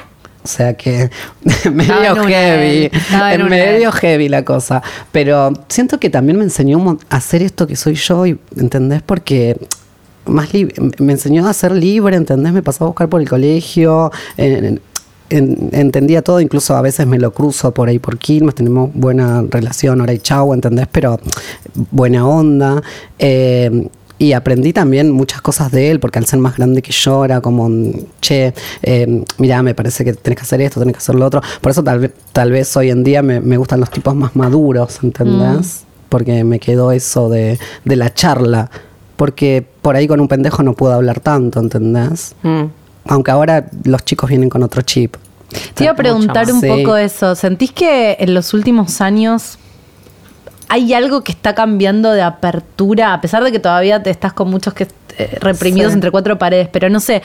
O 0.48 0.50
sea 0.50 0.72
que 0.74 1.10
medio 1.72 2.14
heavy, 2.24 2.90
en 3.34 3.42
una 3.42 3.50
medio 3.50 3.92
heavy 3.92 4.30
la 4.30 4.46
cosa. 4.46 4.82
Pero 5.12 5.52
siento 5.68 6.00
que 6.00 6.08
también 6.08 6.38
me 6.38 6.44
enseñó 6.44 6.98
a 7.10 7.16
hacer 7.16 7.42
esto 7.42 7.66
que 7.66 7.76
soy 7.76 7.96
yo, 7.96 8.24
y, 8.24 8.38
¿entendés? 8.56 9.02
Porque 9.02 9.58
más 10.24 10.48
me 10.98 11.12
enseñó 11.12 11.46
a 11.46 11.52
ser 11.52 11.72
libre, 11.72 12.16
¿entendés? 12.16 12.52
Me 12.54 12.62
pasó 12.62 12.84
a 12.84 12.86
buscar 12.88 13.10
por 13.10 13.20
el 13.20 13.28
colegio, 13.28 14.10
en- 14.38 14.80
en- 15.30 15.68
entendía 15.72 16.22
todo, 16.22 16.40
incluso 16.40 16.74
a 16.74 16.80
veces 16.80 17.06
me 17.06 17.18
lo 17.18 17.30
cruzo 17.34 17.74
por 17.74 17.90
ahí 17.90 17.98
por 17.98 18.16
Quilmes, 18.16 18.54
tenemos 18.54 18.90
buena 18.94 19.44
relación, 19.50 20.00
ahora 20.00 20.14
y 20.14 20.18
chau, 20.20 20.54
¿entendés? 20.54 20.86
Pero 20.90 21.20
buena 21.90 22.26
onda. 22.26 22.82
eh, 23.18 23.88
y 24.18 24.32
aprendí 24.32 24.72
también 24.72 25.10
muchas 25.10 25.40
cosas 25.40 25.70
de 25.70 25.90
él, 25.90 26.00
porque 26.00 26.18
al 26.18 26.26
ser 26.26 26.40
más 26.40 26.56
grande 26.56 26.82
que 26.82 26.92
yo 26.92 27.24
era 27.24 27.40
como, 27.40 27.70
che, 28.20 28.52
eh, 28.82 29.24
mira, 29.38 29.62
me 29.62 29.74
parece 29.74 30.04
que 30.04 30.12
tenés 30.12 30.38
que 30.38 30.42
hacer 30.42 30.60
esto, 30.60 30.80
tenés 30.80 30.94
que 30.94 30.98
hacer 30.98 31.14
lo 31.14 31.24
otro. 31.24 31.40
Por 31.60 31.70
eso 31.70 31.84
tal 31.84 32.00
vez, 32.00 32.12
tal 32.32 32.50
vez 32.50 32.76
hoy 32.76 32.90
en 32.90 33.04
día 33.04 33.22
me, 33.22 33.40
me 33.40 33.56
gustan 33.56 33.78
los 33.80 33.90
tipos 33.90 34.14
más 34.16 34.34
maduros, 34.34 34.98
¿entendés? 35.02 35.84
Porque 36.08 36.42
me 36.42 36.58
quedó 36.58 36.90
eso 36.90 37.28
de, 37.28 37.58
de 37.84 37.96
la 37.96 38.12
charla. 38.12 38.70
Porque 39.16 39.64
por 39.82 39.94
ahí 39.96 40.08
con 40.08 40.20
un 40.20 40.28
pendejo 40.28 40.62
no 40.62 40.74
puedo 40.74 40.94
hablar 40.94 41.20
tanto, 41.20 41.60
¿entendés? 41.60 42.34
Mm. 42.42 42.64
Aunque 43.06 43.30
ahora 43.30 43.68
los 43.84 44.04
chicos 44.04 44.28
vienen 44.30 44.48
con 44.48 44.62
otro 44.62 44.82
chip. 44.82 45.16
Te 45.74 45.84
iba 45.84 45.92
a 45.92 45.96
preguntar 45.96 46.50
un 46.52 46.60
poco 46.60 46.96
eso. 46.96 47.34
¿Sentís 47.34 47.72
que 47.72 48.16
en 48.18 48.34
los 48.34 48.52
últimos 48.52 49.00
años 49.00 49.58
hay 50.68 50.92
algo 50.94 51.22
que 51.22 51.32
está 51.32 51.54
cambiando 51.54 52.10
de 52.12 52.22
apertura, 52.22 53.12
a 53.14 53.20
pesar 53.20 53.42
de 53.44 53.52
que 53.52 53.58
todavía 53.58 54.02
te 54.02 54.10
estás 54.10 54.32
con 54.32 54.50
muchos 54.50 54.74
que 54.74 54.86
eh, 55.18 55.38
reprimidos 55.40 55.90
Sí. 55.92 55.94
entre 55.96 56.10
cuatro 56.10 56.38
paredes? 56.38 56.68
Pero 56.70 56.88
no 56.90 57.00
sé, 57.00 57.22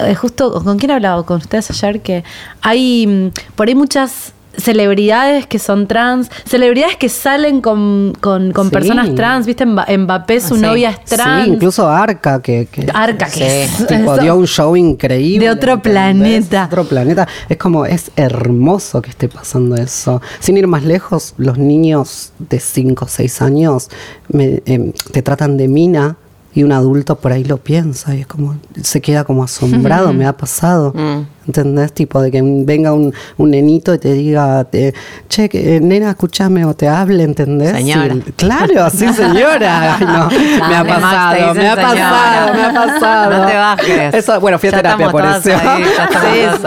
eh, 0.00 0.14
justo 0.14 0.62
con 0.64 0.78
quién 0.78 0.90
hablaba 0.90 1.24
con 1.24 1.36
ustedes 1.38 1.70
ayer 1.70 2.00
que 2.00 2.24
hay 2.62 3.06
mm, 3.06 3.30
por 3.54 3.68
ahí 3.68 3.74
muchas 3.74 4.32
celebridades 4.58 5.46
que 5.46 5.58
son 5.58 5.86
trans, 5.86 6.30
celebridades 6.44 6.96
que 6.96 7.08
salen 7.08 7.60
con, 7.60 8.12
con, 8.20 8.52
con 8.52 8.66
Sí. 8.68 8.72
personas 8.72 9.14
trans, 9.14 9.46
¿viste? 9.46 9.66
Mba- 9.66 9.86
Mbappé, 9.98 10.40
su 10.40 10.56
Sí. 10.56 10.60
novia 10.62 10.90
es 10.90 11.04
trans. 11.04 11.44
Sí, 11.44 11.50
incluso 11.52 11.88
Arca, 11.88 12.40
que, 12.42 12.66
que 12.70 12.86
Arca, 12.92 13.26
que 13.28 13.64
es- 13.64 13.86
tipo, 13.86 14.14
eso- 14.14 14.22
dio 14.22 14.36
un 14.36 14.46
show 14.46 14.76
increíble. 14.76 15.46
De 15.46 15.50
otro 15.50 15.72
¿entendés? 15.74 15.92
planeta. 15.92 16.64
Otro 16.66 16.84
planeta. 16.84 17.28
Es 17.48 17.56
como, 17.56 17.86
es 17.86 18.10
hermoso 18.16 19.02
que 19.02 19.10
esté 19.10 19.28
pasando 19.28 19.76
eso. 19.76 20.20
Sin 20.40 20.56
ir 20.56 20.66
más 20.66 20.84
lejos, 20.84 21.34
los 21.38 21.58
niños 21.58 22.32
de 22.38 22.60
5 22.60 23.04
o 23.04 23.08
6 23.08 23.42
años 23.42 23.88
me- 24.28 24.62
em, 24.66 24.92
te 25.12 25.22
tratan 25.22 25.56
de 25.56 25.68
mina 25.68 26.16
y 26.56 26.62
un 26.64 26.72
adulto 26.72 27.14
por 27.16 27.30
ahí 27.32 27.44
lo 27.44 27.58
piensa 27.58 28.14
y 28.16 28.22
es 28.22 28.26
como, 28.26 28.56
se 28.82 29.00
queda 29.00 29.22
como 29.24 29.44
asombrado, 29.44 30.12
me 30.12 30.26
ha 30.26 30.32
pasado. 30.36 30.92
Mm. 30.94 31.36
¿Entendés? 31.46 31.92
Tipo 31.92 32.20
de 32.20 32.32
que 32.32 32.42
venga 32.42 32.92
un, 32.92 33.14
un 33.36 33.50
nenito 33.52 33.94
y 33.94 33.98
te 33.98 34.12
diga, 34.14 34.64
te- 34.64 34.92
che, 35.28 35.48
que, 35.48 35.76
eh, 35.76 35.80
nena, 35.80 36.10
escúchame 36.10 36.64
o 36.64 36.74
te 36.74 36.88
hable, 36.88 37.22
¿entendés? 37.22 37.70
Señora. 37.70 38.14
Sí, 38.14 38.32
claro, 38.34 38.90
sí, 38.90 39.06
señora. 39.12 39.94
Ay, 40.00 40.04
no, 40.06 40.68
me 40.68 40.74
ha 40.74 40.84
pasado, 40.84 41.54
me 41.54 41.68
ha 41.68 41.74
señora. 41.76 41.82
pasado, 41.82 42.52
me 42.54 42.62
ha 42.64 42.72
pasado. 42.74 43.30
No 43.38 43.46
te 43.46 43.54
bajes. 43.54 44.14
Eso, 44.14 44.40
bueno, 44.40 44.58
fui 44.58 44.70
a 44.70 44.72
Ya 44.72 44.76
terapia 44.78 45.10
por 45.10 45.24
eso. 45.24 45.50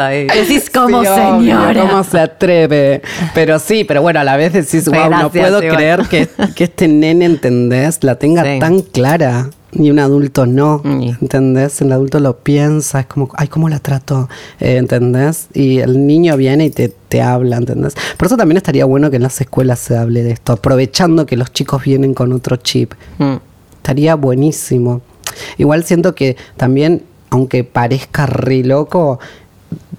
ahí, 0.06 0.28
ya. 0.28 0.34
Decís 0.34 0.70
como 0.70 1.02
Sí, 1.04 1.10
obvio, 1.10 1.16
señora. 1.60 1.82
¿Cómo 1.82 2.04
se 2.06 2.20
atreve? 2.22 3.02
Pero 3.34 3.60
sí, 3.60 3.84
pero 3.84 4.02
bueno, 4.02 4.22
a 4.22 4.24
la 4.24 4.38
vez 4.38 4.54
decís, 4.54 4.86
wow, 4.88 5.10
no 5.10 5.30
puedo 5.30 5.60
creer 5.60 6.04
que, 6.08 6.30
que 6.56 6.64
este 6.66 6.88
nene, 6.88 7.26
¿entendés? 7.26 8.02
La 8.04 8.16
tenga 8.16 8.44
Sí. 8.46 8.60
tan 8.60 8.80
clara. 8.80 9.50
Y 9.72 9.92
un 9.92 10.00
adulto 10.00 10.46
no, 10.48 10.82
Mm. 10.84 11.02
¿entendés? 11.22 11.80
El 11.82 11.92
adulto 11.92 12.20
lo 12.20 12.38
piensa, 12.40 13.02
es 13.02 13.06
como, 13.06 13.30
ay, 13.36 13.48
¿cómo 13.50 13.70
la 13.70 13.80
trato? 13.80 14.28
Eh, 14.60 14.78
¿Entendés? 14.78 15.48
Y 15.54 15.78
el 15.80 16.08
niño 16.08 16.36
viene 16.38 16.66
y 16.66 16.70
te, 16.72 16.90
te 16.90 17.22
habla, 17.22 17.58
¿entendés? 17.58 17.96
Por 18.18 18.26
eso 18.26 18.36
también 18.36 18.58
estaría 18.58 18.86
bueno 18.86 19.10
que 19.12 19.18
en 19.18 19.24
las 19.24 19.40
escuelas 19.42 19.78
se 19.80 19.96
hable 19.96 20.24
de 20.24 20.32
esto, 20.32 20.54
aprovechando 20.54 21.26
que 21.28 21.38
los 21.38 21.54
chicos 21.54 21.84
vienen 21.84 22.14
con 22.16 22.34
otro 22.34 22.56
chip. 22.56 22.94
Mm. 23.20 23.36
Estaría 23.78 24.16
buenísimo. 24.16 25.02
Igual 25.58 25.84
siento 25.84 26.16
que 26.16 26.36
también, 26.58 27.04
aunque 27.30 27.64
parezca 27.64 28.26
re 28.26 28.64
loco, 28.64 29.20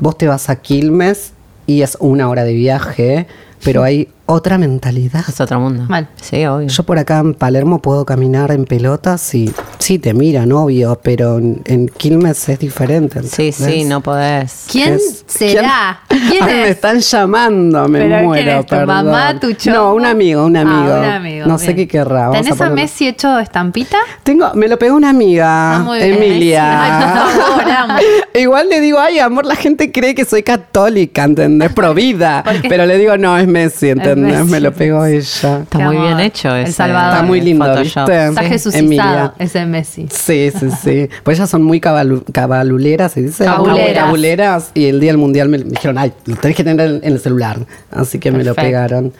vos 0.00 0.18
te 0.18 0.26
vas 0.26 0.50
a 0.50 0.56
Quilmes 0.56 1.32
y 1.66 1.82
es 1.82 1.96
una 2.00 2.28
hora 2.28 2.42
de 2.42 2.54
viaje, 2.54 3.26
pero 3.64 3.82
hay 3.82 4.08
otra 4.26 4.58
mentalidad. 4.58 5.24
Es 5.28 5.40
otro 5.40 5.58
mundo. 5.58 5.84
Mal. 5.88 6.08
Sí, 6.20 6.46
obvio. 6.46 6.68
Yo 6.68 6.82
por 6.84 6.98
acá 6.98 7.18
en 7.18 7.34
Palermo 7.34 7.82
puedo 7.82 8.06
caminar 8.06 8.52
en 8.52 8.64
pelotas 8.64 9.34
y 9.34 9.52
sí, 9.78 9.98
te 9.98 10.14
miran, 10.14 10.52
obvio, 10.52 11.00
pero 11.02 11.38
en, 11.38 11.60
en 11.64 11.88
Quilmes 11.88 12.48
es 12.48 12.58
diferente. 12.60 13.22
sí, 13.24 13.50
sí, 13.50 13.82
no 13.84 14.00
podés. 14.02 14.66
¿Quién 14.70 14.94
Es- 14.94 15.24
será? 15.26 16.00
¿Quién 16.08 16.44
Ay, 16.44 16.54
Me 16.54 16.62
es? 16.64 16.70
están 16.70 17.00
llamando, 17.00 17.88
me 17.88 17.98
¿Pero 17.98 18.14
quién 18.14 18.24
muero. 18.24 18.50
es? 18.60 18.66
¿Tu 18.66 18.70
perdón. 18.70 18.86
mamá, 19.06 19.40
tu 19.40 19.52
chongo? 19.54 19.76
No, 19.78 19.94
un 19.94 20.06
amigo, 20.06 20.44
un 20.46 20.56
Ah, 20.56 20.60
amigo. 20.60 20.98
un 21.00 21.04
amigo, 21.04 21.46
No 21.46 21.58
sé 21.58 21.74
qué 21.74 21.88
querrá. 21.88 22.28
Vamos 22.28 22.36
¿Tenés 22.36 22.52
a, 22.52 22.56
ponerlo. 22.56 22.76
Messi 22.76 23.08
hecho 23.08 23.36
estampita? 23.40 23.98
Tengo, 24.22 24.54
me 24.54 24.68
lo 24.68 24.78
pegó 24.78 24.94
una 24.94 25.10
amiga, 25.10 25.74
Ah, 25.76 25.78
muy 25.80 25.98
bien. 25.98 26.14
Emilia. 26.22 26.82
Ay, 26.82 27.04
por 27.34 27.42
favor, 27.46 27.70
amo. 27.72 27.94
Igual 28.34 28.68
le 28.68 28.80
digo, 28.80 28.98
ay, 28.98 29.18
amor, 29.18 29.44
la 29.44 29.56
gente 29.56 29.90
cree 29.90 30.14
que 30.14 30.24
soy 30.24 30.42
católica, 30.42 31.24
¿entendés? 31.24 31.72
Pro 31.72 31.94
vida. 31.94 32.42
¿Por 32.44 32.60
qué? 32.60 32.68
Pero 32.68 32.86
le 32.86 32.98
digo, 32.98 33.16
no, 33.16 33.36
es 33.36 33.46
Messi, 33.46 33.88
¿entendés? 33.90 34.38
Messi. 34.38 34.50
Me 34.50 34.60
lo 34.60 34.72
pegó 34.72 35.04
ella. 35.04 35.20
Está 35.62 35.78
muy 35.78 35.96
bien 35.96 36.20
hecho 36.20 36.54
El 36.54 36.64
ese 36.64 36.72
Salvador. 36.72 37.12
Está 37.14 37.22
muy 37.24 37.40
lindo, 37.40 37.64
Photoshop. 37.64 38.08
¿viste? 38.08 38.54
Está 38.54 38.78
Emilia. 38.78 39.34
ese 39.38 39.66
Messi. 39.66 40.06
Sí, 40.10 40.50
sí, 40.58 40.68
sí. 40.70 41.08
Pues 41.24 41.38
ellas 41.38 41.50
son 41.50 41.62
muy 41.62 41.80
cabalu- 41.80 42.24
cabaluleras, 42.32 43.12
se 43.12 43.22
dice. 43.22 43.44
Cabuleras. 43.44 44.04
Cabuleras. 44.04 44.70
Y 44.74 44.86
el 44.86 45.00
día 45.00 45.10
del 45.10 45.18
mundial 45.18 45.48
me, 45.48 45.58
me 45.58 45.64
dijeron, 45.64 45.98
ay, 45.98 46.12
lo 46.26 46.36
tenés 46.36 46.56
que 46.56 46.64
tener 46.64 46.88
en, 46.88 47.00
el 47.02 47.20
celular. 47.20 47.58
Así 47.90 48.18
que 48.18 48.30
me 48.30 48.44
lo 48.44 48.54
pegaron. 48.54 49.12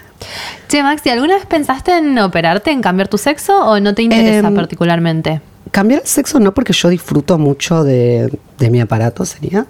Che, 0.68 0.82
Maxi, 0.82 1.08
¿alguna 1.10 1.34
vez 1.34 1.46
pensaste 1.46 1.96
en 1.96 2.18
operarte, 2.18 2.70
en 2.70 2.82
cambiar 2.82 3.08
tu 3.08 3.18
sexo 3.18 3.58
o 3.64 3.80
no 3.80 3.94
te 3.94 4.02
interesa 4.02 4.48
Em, 4.48 4.54
particularmente? 4.54 5.40
Cambiar 5.70 6.02
el 6.02 6.06
sexo 6.06 6.40
no 6.40 6.52
porque 6.52 6.72
yo 6.72 6.88
disfruto 6.88 7.38
mucho 7.38 7.84
de, 7.84 8.32
de 8.58 8.70
mi 8.70 8.80
aparato, 8.80 9.24
sería. 9.24 9.66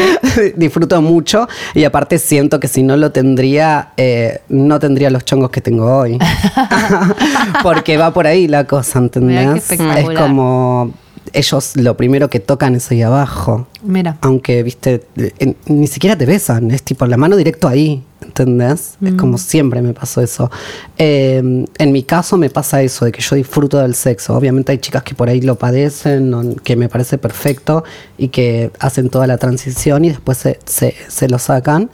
disfruto 0.56 1.02
mucho 1.02 1.48
y 1.74 1.84
aparte 1.84 2.18
siento 2.18 2.60
que 2.60 2.68
si 2.68 2.82
no 2.82 2.96
lo 2.96 3.12
tendría, 3.12 3.92
eh, 3.96 4.40
no 4.48 4.78
tendría 4.78 5.10
los 5.10 5.24
chongos 5.24 5.50
que 5.50 5.60
tengo 5.60 5.98
hoy. 5.98 6.18
porque 7.62 7.96
va 7.96 8.12
por 8.12 8.26
ahí 8.26 8.48
la 8.48 8.64
cosa, 8.66 8.98
¿entendés? 8.98 9.70
Es 9.70 9.78
como 10.16 10.92
ellos 11.32 11.76
lo 11.76 11.96
primero 11.96 12.28
que 12.30 12.40
tocan 12.40 12.74
es 12.74 12.90
ahí 12.90 13.02
abajo. 13.02 13.66
Mira. 13.82 14.18
Aunque, 14.20 14.62
viste, 14.62 15.04
en- 15.38 15.56
ni 15.66 15.86
siquiera 15.86 16.16
te 16.16 16.26
besan, 16.26 16.70
es 16.70 16.82
tipo 16.82 17.06
la 17.06 17.16
mano 17.16 17.36
directo 17.36 17.68
ahí, 17.68 18.02
¿entendés? 18.22 18.96
Es 19.04 19.14
como 19.14 19.38
siempre 19.38 19.82
me 19.82 19.92
pasó 19.94 20.20
eso. 20.20 20.50
Eh, 20.98 21.64
en 21.78 21.92
mi 21.92 22.02
caso 22.02 22.36
me 22.36 22.50
pasa 22.50 22.82
eso, 22.82 23.04
de 23.04 23.12
que 23.12 23.20
yo 23.22 23.36
disfruto 23.36 23.78
del 23.78 23.94
sexo. 23.94 24.34
Obviamente 24.36 24.72
hay 24.72 24.78
chicas 24.78 25.02
que 25.02 25.14
por 25.14 25.28
ahí 25.28 25.40
lo 25.40 25.56
padecen, 25.56 26.32
o 26.34 26.54
que 26.56 26.76
me 26.76 26.88
parece 26.88 27.18
perfecto 27.18 27.84
y 28.18 28.28
que 28.28 28.70
hacen 28.78 29.08
toda 29.10 29.26
la 29.26 29.38
transición 29.38 30.04
y 30.04 30.10
después 30.10 30.38
se, 30.38 30.58
se, 30.66 30.94
se 31.08 31.28
lo 31.28 31.38
sacan. 31.38 31.90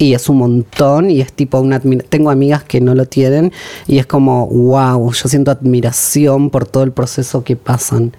Y 0.00 0.14
es 0.14 0.28
un 0.28 0.36
montón 0.38 1.10
y 1.10 1.20
es 1.20 1.32
tipo 1.32 1.58
una 1.58 1.80
Tengo 1.80 2.30
amigas 2.30 2.62
que 2.62 2.80
no 2.80 2.94
lo 2.94 3.06
tienen 3.06 3.50
y 3.88 3.98
es 3.98 4.06
como, 4.06 4.46
wow, 4.46 5.12
yo 5.12 5.28
siento 5.28 5.50
admiración 5.50 6.50
por 6.50 6.66
todo 6.66 6.84
el 6.84 6.92
proceso 6.92 7.42
que 7.42 7.56
pasan. 7.56 8.12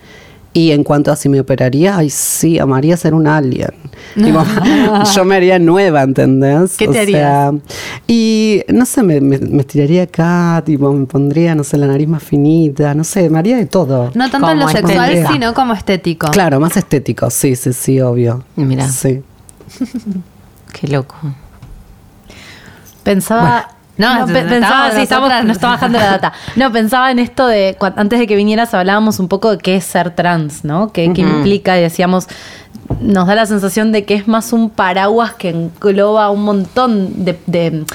Y 0.52 0.72
en 0.72 0.84
cuanto 0.84 1.12
a 1.12 1.16
si 1.16 1.30
me 1.30 1.40
operaría, 1.40 1.98
ay 1.98 2.10
sí, 2.10 2.58
amaría 2.58 2.98
ser 2.98 3.14
un 3.14 3.28
alien. 3.28 3.72
Yo 5.16 5.26
me 5.26 5.36
haría 5.36 5.60
nueva, 5.60 6.02
¿entendés? 6.02 6.76
¿Qué 6.78 6.88
te 6.88 7.06
sea, 7.06 7.52
y 8.08 8.64
no 8.68 8.86
sé, 8.86 9.04
me, 9.04 9.22
me, 9.22 9.38
me 9.38 9.62
estiraría 9.62 10.04
acá, 10.04 10.64
tipo, 10.66 10.92
me 10.92 11.06
pondría, 11.06 11.54
no 11.54 11.64
sé, 11.64 11.78
la 11.78 11.88
nariz 11.88 12.08
más 12.08 12.24
finita, 12.24 12.94
no 12.96 13.04
sé, 13.04 13.30
me 13.30 13.38
haría 13.38 13.58
de 13.58 13.68
todo. 13.68 14.12
No 14.16 14.30
tanto 14.30 14.50
en 14.50 14.60
lo 14.60 14.68
sexual, 14.68 15.10
estética. 15.10 15.34
sino 15.34 15.54
como 15.54 15.74
estético. 15.74 16.28
Claro, 16.32 16.60
más 16.60 16.76
estético, 16.76 17.30
sí, 17.30 17.56
sí, 17.56 17.74
sí, 17.74 18.02
obvio. 18.02 18.44
Mira. 18.56 18.88
Sí. 18.88 19.22
Qué 20.74 20.88
loco. 20.88 21.16
Pensaba. 23.04 23.79
No, 24.00 24.28
se- 24.28 24.34
pensaba, 24.50 24.86
sí, 24.96 25.02
estamos, 25.04 25.30
nos 25.46 25.58
está 25.58 25.68
bajando 25.68 26.00
la 26.00 26.06
data. 26.12 26.34
No, 26.56 26.72
pensaba 26.72 27.12
en 27.12 27.20
esto 27.20 27.46
de, 27.48 27.78
antes 27.96 28.18
de 28.20 28.26
que 28.28 28.36
vinieras 28.36 28.74
hablábamos 28.74 29.20
un 29.20 29.28
poco 29.28 29.52
de 29.52 29.58
qué 29.60 29.76
es 29.76 29.84
ser 29.84 30.12
trans, 30.16 30.64
¿no? 30.66 30.92
¿Qué, 30.92 31.12
qué 31.14 31.22
implica? 31.22 31.78
Y 31.78 31.82
decíamos, 31.82 32.28
nos 33.02 33.28
da 33.28 33.36
la 33.36 33.46
sensación 33.46 33.92
de 33.92 34.06
que 34.06 34.16
es 34.16 34.28
más 34.28 34.52
un 34.54 34.70
paraguas 34.70 35.34
que 35.34 35.50
engloba 35.50 36.30
un 36.32 36.44
montón 36.44 37.24
de, 37.26 37.38
de- 37.46 37.86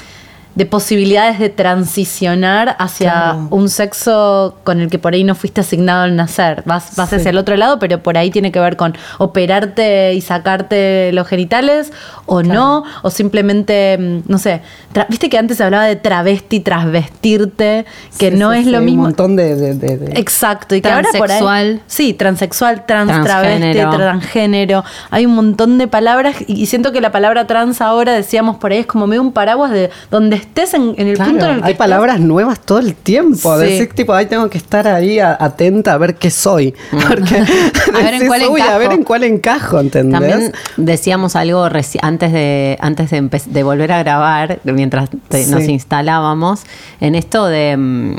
de 0.55 0.65
posibilidades 0.65 1.37
de 1.39 1.49
transicionar 1.49 2.75
hacia 2.79 3.11
Claro. 3.11 3.47
un 3.51 3.69
sexo 3.69 4.55
con 4.63 4.79
el 4.79 4.89
que 4.89 4.97
por 4.99 5.13
ahí 5.13 5.23
no 5.23 5.35
fuiste 5.35 5.61
asignado 5.61 6.03
al 6.03 6.15
nacer. 6.15 6.63
Vas, 6.65 6.95
vas 6.95 7.09
Sí. 7.09 7.15
hacia 7.17 7.29
el 7.29 7.37
otro 7.37 7.55
lado, 7.57 7.77
pero 7.79 8.01
por 8.01 8.17
ahí 8.17 8.31
tiene 8.31 8.51
que 8.51 8.59
ver 8.59 8.75
con 8.77 8.95
operarte 9.17 10.13
y 10.13 10.21
sacarte 10.21 11.11
los 11.13 11.27
genitales 11.27 11.91
o 12.25 12.41
no, 12.41 12.83
o 13.03 13.09
simplemente, 13.09 13.97
mm, 13.99 14.31
no 14.31 14.37
sé, 14.37 14.61
viste 15.09 15.29
que 15.29 15.37
antes 15.37 15.57
se 15.57 15.63
hablaba 15.63 15.85
de 15.85 15.95
travesti, 15.97 16.59
transvestirte, 16.61 17.85
que 18.17 18.31
Sí, 18.31 18.37
no 18.37 18.51
sí, 18.53 18.59
es 18.59 18.65
sí, 18.65 18.71
lo 18.71 18.79
Un 18.79 18.85
mismo. 18.85 19.03
montón 19.03 19.35
de. 19.35 19.55
de- 19.55 19.73
de- 19.75 19.97
de- 19.97 20.19
Exacto, 20.19 20.75
y 20.75 20.81
que 20.81 20.89
ahora 20.89 21.09
por 21.17 21.29
ahí. 21.31 21.37
Transexual. 21.39 21.81
Sí, 21.87 22.13
transexual, 22.13 22.85
trans, 22.85 23.11
Transgénero. 23.11 23.73
travesti, 23.89 23.97
transgénero. 23.97 24.83
Hay 25.11 25.25
un 25.25 25.35
montón 25.35 25.77
de 25.77 25.87
palabras 25.87 26.35
y 26.47 26.65
y 26.65 26.67
siento 26.67 26.91
que 26.91 26.99
la 27.01 27.11
palabra 27.11 27.45
trans 27.45 27.79
ahora, 27.79 28.13
decíamos 28.13 28.55
por 28.57 28.71
ahí, 28.71 28.79
es 28.79 28.85
como 28.87 29.05
medio 29.05 29.21
un 29.21 29.33
paraguas 29.33 29.69
de 29.71 29.91
donde 30.09 30.35
estés 30.45 30.73
en, 30.73 30.95
en 30.97 31.07
el 31.07 31.15
Claro, 31.15 31.31
punto 31.31 31.45
en 31.45 31.51
el 31.51 31.57
que 31.59 31.65
hay 31.65 31.71
estés. 31.73 31.77
palabras 31.77 32.19
nuevas 32.19 32.59
todo 32.59 32.79
el 32.79 32.95
tiempo. 32.95 33.55
Sí. 33.59 33.65
Decir, 33.65 33.89
tipo, 33.93 34.13
ay, 34.13 34.25
tengo 34.27 34.49
que 34.49 34.57
estar 34.57 34.87
ahí 34.87 35.19
a- 35.19 35.37
atenta 35.39 35.93
a 35.93 35.97
ver 35.97 36.15
qué 36.15 36.29
soy. 36.31 36.73
Porque 36.91 37.35
A 37.93 37.97
ver 38.03 38.13
en 38.15 38.27
cuál 38.27 38.41
"Uy, 38.49 38.61
A 38.61 38.77
ver 38.77 38.83
encajo". 38.87 38.93
en 38.99 39.03
cuál 39.03 39.23
encajo, 39.23 39.79
¿entendés? 39.79 40.19
También 40.19 40.51
decíamos 40.77 41.35
algo 41.35 41.67
reci- 41.69 41.99
antes 42.01 42.31
de 42.31 42.77
antes 42.81 43.09
de, 43.11 43.63
volver 43.63 43.91
a 43.91 43.99
grabar, 44.03 44.59
mientras 44.63 45.09
te- 45.29 45.43
Sí. 45.43 45.51
nos 45.51 45.63
instalábamos, 45.63 46.61
en 47.01 47.15
esto 47.15 47.45
de, 47.47 47.75
mm, 47.77 48.15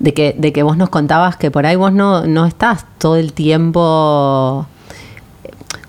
de, 0.00 0.14
que, 0.14 0.34
de 0.36 0.52
que 0.52 0.62
vos 0.62 0.76
nos 0.76 0.88
contabas 0.88 1.36
que 1.36 1.50
por 1.50 1.64
ahí 1.66 1.76
vos 1.76 1.92
no, 1.92 2.26
no 2.26 2.46
estás 2.46 2.84
todo 2.98 3.16
el 3.16 3.32
tiempo 3.32 4.66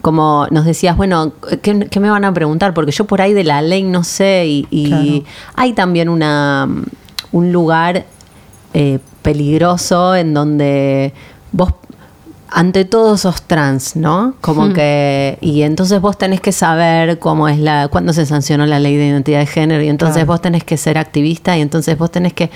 como 0.03 0.45
nos 0.51 0.65
decías, 0.65 0.95
bueno, 0.97 1.31
¿qué, 1.63 1.87
qué 1.89 1.99
me 1.99 2.09
van 2.11 2.25
a 2.25 2.33
preguntar? 2.33 2.73
Porque 2.75 2.91
yo 2.91 3.05
por 3.05 3.21
ahí 3.21 3.33
de 3.33 3.43
la 3.45 3.61
ley 3.63 3.81
no 3.83 4.03
sé 4.03 4.45
y, 4.45 4.67
y 4.69 4.87
Claro. 4.89 5.23
hay 5.55 5.73
también 5.73 6.09
una, 6.09 6.67
un 7.31 7.51
lugar 7.51 8.05
eh, 8.75 8.99
peligroso 9.21 10.13
en 10.15 10.33
donde 10.33 11.13
vos 11.53 11.73
ante 12.49 12.83
todo 12.85 13.17
sos 13.17 13.41
trans, 13.43 13.95
¿no? 13.95 14.35
Como 14.41 14.73
que 14.73 15.37
y 15.41 15.61
entonces 15.63 15.99
vos 16.01 16.17
tenés 16.17 16.39
que 16.41 16.51
saber 16.51 17.17
cómo 17.17 17.47
es 17.47 17.57
la 17.57 17.87
cuándo 17.87 18.13
se 18.13 18.25
sancionó 18.27 18.65
la 18.67 18.79
ley 18.79 18.95
de 18.97 19.07
identidad 19.07 19.39
de 19.39 19.47
género 19.47 19.81
y 19.83 19.87
entonces 19.87 20.17
Claro. 20.17 20.27
vos 20.33 20.41
tenés 20.41 20.63
que 20.63 20.77
ser 20.77 20.97
activista 20.99 21.57
y 21.57 21.61
entonces 21.61 21.97
vos 21.97 22.11
tenés 22.11 22.33
que 22.33 22.51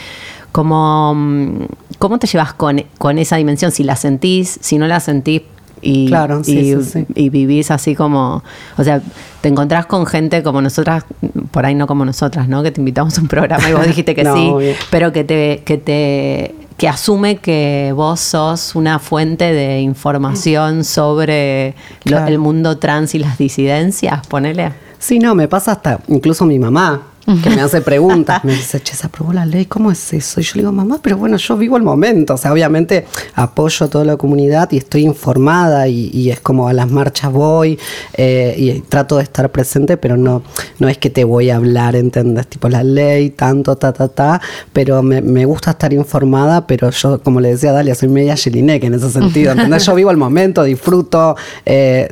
como 0.52 1.16
mm, 1.16 1.66
cómo 1.98 2.20
te 2.20 2.28
llevas 2.28 2.54
con, 2.54 2.84
con 3.00 3.18
esa 3.18 3.38
dimensión 3.38 3.72
si 3.72 3.84
la 3.84 3.96
sentís, 3.96 4.60
si 4.62 4.78
no 4.78 4.86
la 4.86 5.00
sentís 5.00 5.42
y, 5.82 6.08
Claro, 6.08 6.44
sí, 6.44 6.58
y, 6.58 6.76
sí, 6.76 6.84
sí. 6.84 7.06
y 7.16 7.30
vivís 7.30 7.72
así 7.72 7.96
como, 7.96 8.44
o 8.78 8.84
sea, 8.84 9.02
te 9.42 9.50
encontrás 9.50 9.86
con 9.86 10.06
gente 10.06 10.44
como 10.44 10.62
nosotras, 10.62 11.06
por 11.52 11.66
ahí 11.66 11.76
no 11.76 11.88
como 11.88 12.04
nosotras, 12.06 12.48
¿no? 12.48 12.64
Que 12.64 12.72
te 12.72 12.82
invitamos 12.82 13.18
a 13.18 13.22
un 13.22 13.28
programa 13.28 13.70
y 13.70 13.74
vos 13.74 13.86
dijiste 13.88 14.16
que 14.16 14.24
No, 14.24 14.36
sí, 14.36 14.50
obvio. 14.52 14.74
pero 14.90 15.12
que 15.14 15.24
te, 15.24 15.62
que 15.66 15.78
te, 15.78 16.56
que 16.78 16.88
asume 16.88 17.38
que 17.38 17.92
vos 17.96 18.20
sos 18.20 18.76
una 18.76 19.00
fuente 19.00 19.52
de 19.54 19.82
información 19.82 20.84
sobre 20.84 21.76
lo- 22.04 22.26
el 22.26 22.38
mundo 22.40 22.78
trans 22.78 23.16
y 23.16 23.20
las 23.20 23.38
disidencias, 23.38 24.26
ponele. 24.28 24.72
Sí, 25.00 25.20
no, 25.20 25.36
me 25.36 25.48
pasa 25.48 25.74
hasta 25.74 26.00
incluso 26.08 26.46
mi 26.46 26.58
mamá, 26.60 27.02
que 27.44 27.50
me 27.50 27.62
hace 27.62 27.82
preguntas. 27.82 28.44
Me 28.48 28.54
dice, 28.54 28.80
che, 28.82 28.96
se 28.96 29.06
aprobó 29.06 29.34
la 29.34 29.46
ley, 29.46 29.66
¿cómo 29.66 29.92
es 29.92 30.14
eso? 30.14 30.40
Y 30.40 30.44
yo 30.44 30.54
le 30.56 30.62
digo, 30.62 30.72
mamá, 30.72 31.00
pero 31.02 31.18
bueno, 31.18 31.38
yo 31.38 31.58
vivo 31.58 31.76
el 31.76 31.84
momento. 31.84 32.36
O 32.36 32.38
sea, 32.38 32.54
obviamente 32.54 33.06
apoyo 33.36 33.86
a 33.86 33.90
toda 33.90 34.06
la 34.06 34.16
comunidad 34.16 34.72
y 34.72 34.78
estoy 34.78 35.04
informada 35.04 35.88
y, 35.88 36.10
y 36.14 36.30
es 36.32 36.40
como 36.40 36.68
a 36.68 36.74
las 36.74 36.90
marchas 36.90 37.32
voy 37.32 37.78
eh, 38.14 38.56
y 38.58 38.80
trato 38.82 39.18
de 39.18 39.24
estar 39.24 39.52
presente, 39.52 39.98
pero 39.98 40.16
no, 40.16 40.44
no 40.80 40.88
es 40.88 40.98
que 40.98 41.10
te 41.10 41.24
voy 41.26 41.50
a 41.50 41.58
hablar, 41.58 41.96
¿entendés? 41.96 42.48
Tipo 42.48 42.70
la 42.70 42.84
ley, 42.84 43.32
tanto, 43.32 43.76
ta, 43.76 43.92
ta, 43.92 44.08
ta. 44.08 44.42
Pero 44.72 45.04
me, 45.04 45.22
me 45.22 45.46
gusta 45.46 45.72
estar 45.72 45.92
informada, 45.94 46.66
pero 46.66 46.90
yo, 46.92 47.22
como 47.22 47.42
le 47.42 47.50
decía 47.50 47.72
a 47.72 47.74
Dalia, 47.74 47.96
soy 47.96 48.10
media 48.10 48.38
Jelinek 48.38 48.84
en 48.86 48.94
ese 48.94 49.10
sentido, 49.10 49.52
¿entendés? 49.52 49.86
Yo 49.86 49.96
vivo 49.96 50.12
el 50.12 50.18
momento, 50.18 50.64
disfruto. 50.64 51.36
eh, 51.66 52.08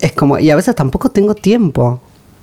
es 0.00 0.12
como, 0.12 0.38
y 0.38 0.50
a 0.50 0.56
veces 0.56 0.74
tampoco 0.74 1.10
tengo 1.10 1.34
tiempo 1.34 2.00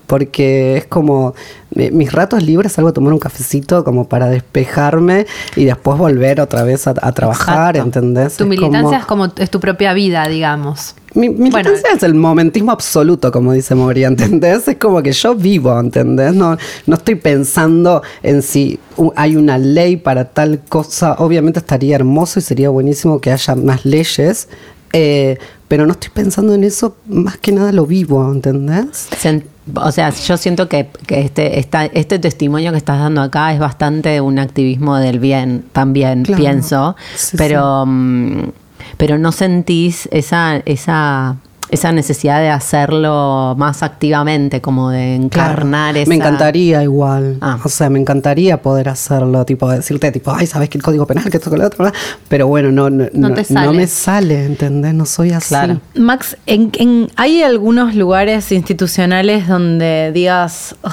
porque 0.07 0.77
es 0.77 0.85
como 0.87 1.35
mi- 1.75 1.91
mis 1.91 2.11
ratos 2.11 2.41
libres 2.41 2.71
salgo 2.71 2.89
a 2.89 2.93
tomar 2.93 3.13
un 3.13 3.19
cafecito 3.19 3.83
como 3.83 4.07
para 4.07 4.27
despejarme 4.27 5.27
y 5.55 5.65
después 5.65 5.97
volver 5.97 6.41
otra 6.41 6.63
vez 6.63 6.87
a, 6.87 6.95
a 7.01 7.11
trabajar, 7.11 7.75
Exacto. 7.77 7.99
¿entendés? 7.99 8.37
Tu 8.37 8.43
Es 8.45 8.49
militancia 8.49 8.81
como- 8.81 9.25
es 9.25 9.33
como 9.33 9.43
es 9.43 9.49
tu 9.51 9.59
propia 9.59 9.93
vida, 9.93 10.27
digamos. 10.27 10.95
mi 11.13 11.29
militancia 11.29 11.81
Bueno. 11.81 11.97
es 11.97 12.03
el 12.03 12.13
momentismo 12.13 12.71
absoluto, 12.71 13.31
como 13.31 13.51
dice 13.51 13.75
Moria, 13.75 14.07
¿entendés? 14.07 14.67
Es 14.67 14.77
como 14.77 15.01
que 15.03 15.11
yo 15.11 15.35
vivo, 15.35 15.77
¿entendés? 15.79 16.33
No, 16.33 16.57
no 16.85 16.95
estoy 16.95 17.15
pensando 17.15 18.01
en 18.23 18.41
si 18.41 18.79
hay 19.15 19.35
una 19.35 19.57
ley 19.57 19.97
para 19.97 20.25
tal 20.25 20.61
cosa. 20.69 21.15
Obviamente 21.19 21.59
estaría 21.59 21.95
hermoso 21.95 22.39
y 22.39 22.43
sería 22.43 22.69
buenísimo 22.69 23.19
que 23.19 23.31
haya 23.31 23.55
más 23.55 23.83
leyes, 23.85 24.47
eh, 24.93 25.37
pero 25.67 25.85
no 25.85 25.91
estoy 25.91 26.11
pensando 26.13 26.53
en 26.53 26.63
eso, 26.63 26.95
más 27.07 27.37
que 27.37 27.51
nada 27.51 27.71
lo 27.73 27.85
vivo, 27.85 28.31
¿entendés? 28.31 29.09
Sen- 29.21 29.43
O 29.75 29.91
sea, 29.91 30.09
yo 30.11 30.37
siento 30.37 30.69
que, 30.69 30.87
que 31.05 31.21
este, 31.21 31.59
esta- 31.59 31.85
este 31.85 32.19
testimonio 32.19 32.71
que 32.71 32.77
estás 32.77 32.99
dando 32.99 33.21
acá 33.21 33.53
es 33.53 33.59
bastante 33.59 34.21
un 34.21 34.39
activismo 34.39 34.97
del 34.97 35.19
bien, 35.19 35.65
también 35.71 36.23
Claro. 36.23 36.41
pienso, 36.41 36.95
Sí, 37.15 37.35
pero, 37.37 37.85
mm, 37.85 38.51
pero 38.97 39.17
no 39.17 39.31
sentís 39.31 40.07
esa, 40.11 40.57
esa, 40.65 41.35
esa 41.69 41.91
necesidad 41.91 42.39
de 42.39 42.49
hacerlo 42.49 43.55
más 43.57 43.83
activamente, 43.83 44.61
como 44.61 44.89
de 44.89 45.15
encarnar 45.15 45.91
Claro. 45.93 45.99
esa... 45.99 46.09
Me 46.09 46.15
encantaría 46.15 46.83
igual. 46.83 47.37
Ah. 47.41 47.59
O 47.63 47.69
sea, 47.69 47.89
me 47.89 47.99
encantaría 47.99 48.61
poder 48.61 48.89
hacerlo, 48.89 49.43
tipo 49.45 49.69
decirte, 49.69 50.11
tipo, 50.11 50.31
ay, 50.33 50.47
¿sabes 50.47 50.69
que 50.69 50.77
el 50.77 50.83
código 50.83 51.05
penal, 51.05 51.29
que 51.29 51.37
esto, 51.37 51.49
que 51.51 51.57
lo 51.57 51.65
otro? 51.67 51.85
bla?". 51.85 51.93
Pero 52.29 52.47
bueno, 52.47 52.71
no, 52.71 52.89
no, 52.89 53.05
No 53.13 53.29
no, 53.29 53.35
te 53.35 53.41
no 53.41 53.61
sale. 53.61 53.77
me 53.77 53.87
sale, 53.87 54.45
¿entendés? 54.45 54.93
No 54.93 55.05
soy 55.05 55.31
así. 55.31 55.49
Claro. 55.49 55.81
Max, 55.95 56.37
en, 56.45 56.71
en- 56.79 57.09
¿hay 57.15 57.43
algunos 57.43 57.95
lugares 57.95 58.51
institucionales 58.51 59.47
donde 59.47 60.11
digas, 60.13 60.75
"Ugh, 60.83 60.91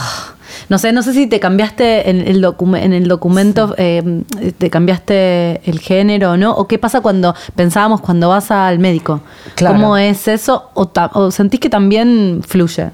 No 0.68 0.78
sé, 0.78 0.92
no 0.92 1.02
sé 1.02 1.12
si 1.12 1.26
te 1.26 1.40
cambiaste 1.40 2.08
en 2.10 2.20
el, 2.20 2.42
docu- 2.42 2.78
en 2.78 2.92
el 2.92 3.08
documento, 3.08 3.74
eh, 3.78 4.22
te 4.58 4.70
cambiaste 4.70 5.60
el 5.68 5.80
género 5.80 6.32
o 6.32 6.36
no, 6.36 6.52
o 6.54 6.66
qué 6.66 6.78
pasa 6.78 7.00
cuando 7.00 7.34
pensábamos 7.54 8.00
cuando 8.00 8.28
vas 8.28 8.50
al 8.50 8.78
médico. 8.78 9.20
Claro. 9.54 9.74
¿Cómo 9.76 9.96
es 9.96 10.28
eso? 10.28 10.70
O, 10.74 10.90
o 11.14 11.30
sentís 11.30 11.60
que 11.60 11.70
también 11.70 12.42
fluye? 12.46 12.90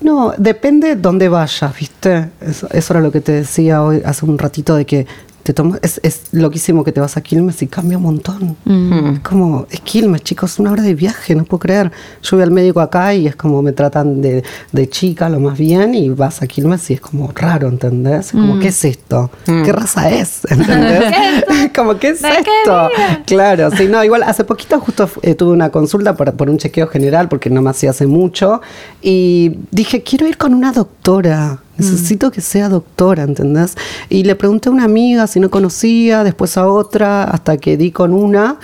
No, 0.00 0.32
depende 0.36 0.96
dónde 0.96 1.28
vayas, 1.28 1.76
¿viste? 1.78 2.30
Eso, 2.40 2.66
eso 2.72 2.92
era 2.92 3.00
lo 3.00 3.12
que 3.12 3.20
te 3.20 3.32
decía 3.32 3.82
hoy 3.84 4.02
hace 4.04 4.24
un 4.24 4.36
ratito 4.36 4.74
de 4.74 4.84
que 4.84 5.06
te 5.42 5.52
tomas, 5.52 5.80
es, 5.82 6.00
es 6.02 6.22
loquísimo 6.32 6.84
que 6.84 6.92
te 6.92 7.00
vas 7.00 7.16
a 7.16 7.20
Quilmes 7.20 7.62
y 7.62 7.66
cambia 7.66 7.98
un 7.98 8.04
montón. 8.04 8.56
Es 9.14 9.20
como, 9.20 9.66
es 9.70 9.80
Quilmes, 9.80 10.22
chicos, 10.22 10.58
una 10.58 10.72
hora 10.72 10.82
de 10.82 10.94
viaje, 10.94 11.34
no 11.34 11.44
puedo 11.44 11.60
creer. 11.60 11.90
Yo 12.22 12.36
voy 12.36 12.44
al 12.44 12.50
médico 12.50 12.80
acá 12.80 13.14
y 13.14 13.26
es 13.26 13.36
como 13.36 13.62
me 13.62 13.72
tratan 13.72 14.20
de, 14.20 14.44
de 14.70 14.88
chica 14.88 15.28
lo 15.28 15.40
más 15.40 15.58
bien 15.58 15.94
y 15.94 16.08
vas 16.10 16.42
a 16.42 16.46
Quilmes 16.46 16.90
y 16.90 16.94
es 16.94 17.00
como 17.00 17.30
raro, 17.34 17.68
¿entendés? 17.68 18.26
Es 18.26 18.32
como, 18.32 18.58
¿qué 18.58 18.68
es 18.68 18.84
esto? 18.84 19.30
¿Qué 19.44 19.72
raza 19.72 20.10
es? 20.10 20.42
¿Entendés? 20.50 21.14
como, 21.74 21.98
¿qué 21.98 22.10
es 22.10 22.22
¿De 22.22 22.28
qué 22.28 22.50
esto? 22.62 22.88
Claro, 23.26 23.70
sí, 23.70 23.86
no, 23.86 24.02
igual 24.04 24.22
hace 24.22 24.44
poquito 24.44 24.78
justo 24.80 25.08
eh, 25.22 25.34
tuve 25.34 25.52
una 25.52 25.70
consulta 25.70 26.14
por, 26.16 26.32
por 26.34 26.50
un 26.50 26.58
chequeo 26.58 26.86
general 26.86 27.28
porque 27.28 27.50
no 27.50 27.62
me 27.62 27.70
hacía 27.70 27.90
hace 27.90 28.06
mucho 28.06 28.60
y 29.00 29.56
dije, 29.70 30.02
quiero 30.02 30.26
ir 30.28 30.36
con 30.36 30.54
una 30.54 30.72
doctora. 30.72 31.58
Necesito 31.78 32.30
que 32.30 32.40
sea 32.40 32.68
doctora, 32.68 33.22
¿entendés? 33.22 33.76
Y 34.08 34.24
le 34.24 34.34
pregunté 34.34 34.68
a 34.68 34.72
una 34.72 34.84
amiga 34.84 35.26
si 35.26 35.40
no 35.40 35.50
conocía, 35.50 36.22
después 36.22 36.56
a 36.56 36.68
otra, 36.68 37.24
hasta 37.24 37.56
que 37.56 37.76
di 37.76 37.90
con 37.90 38.12
una 38.12 38.58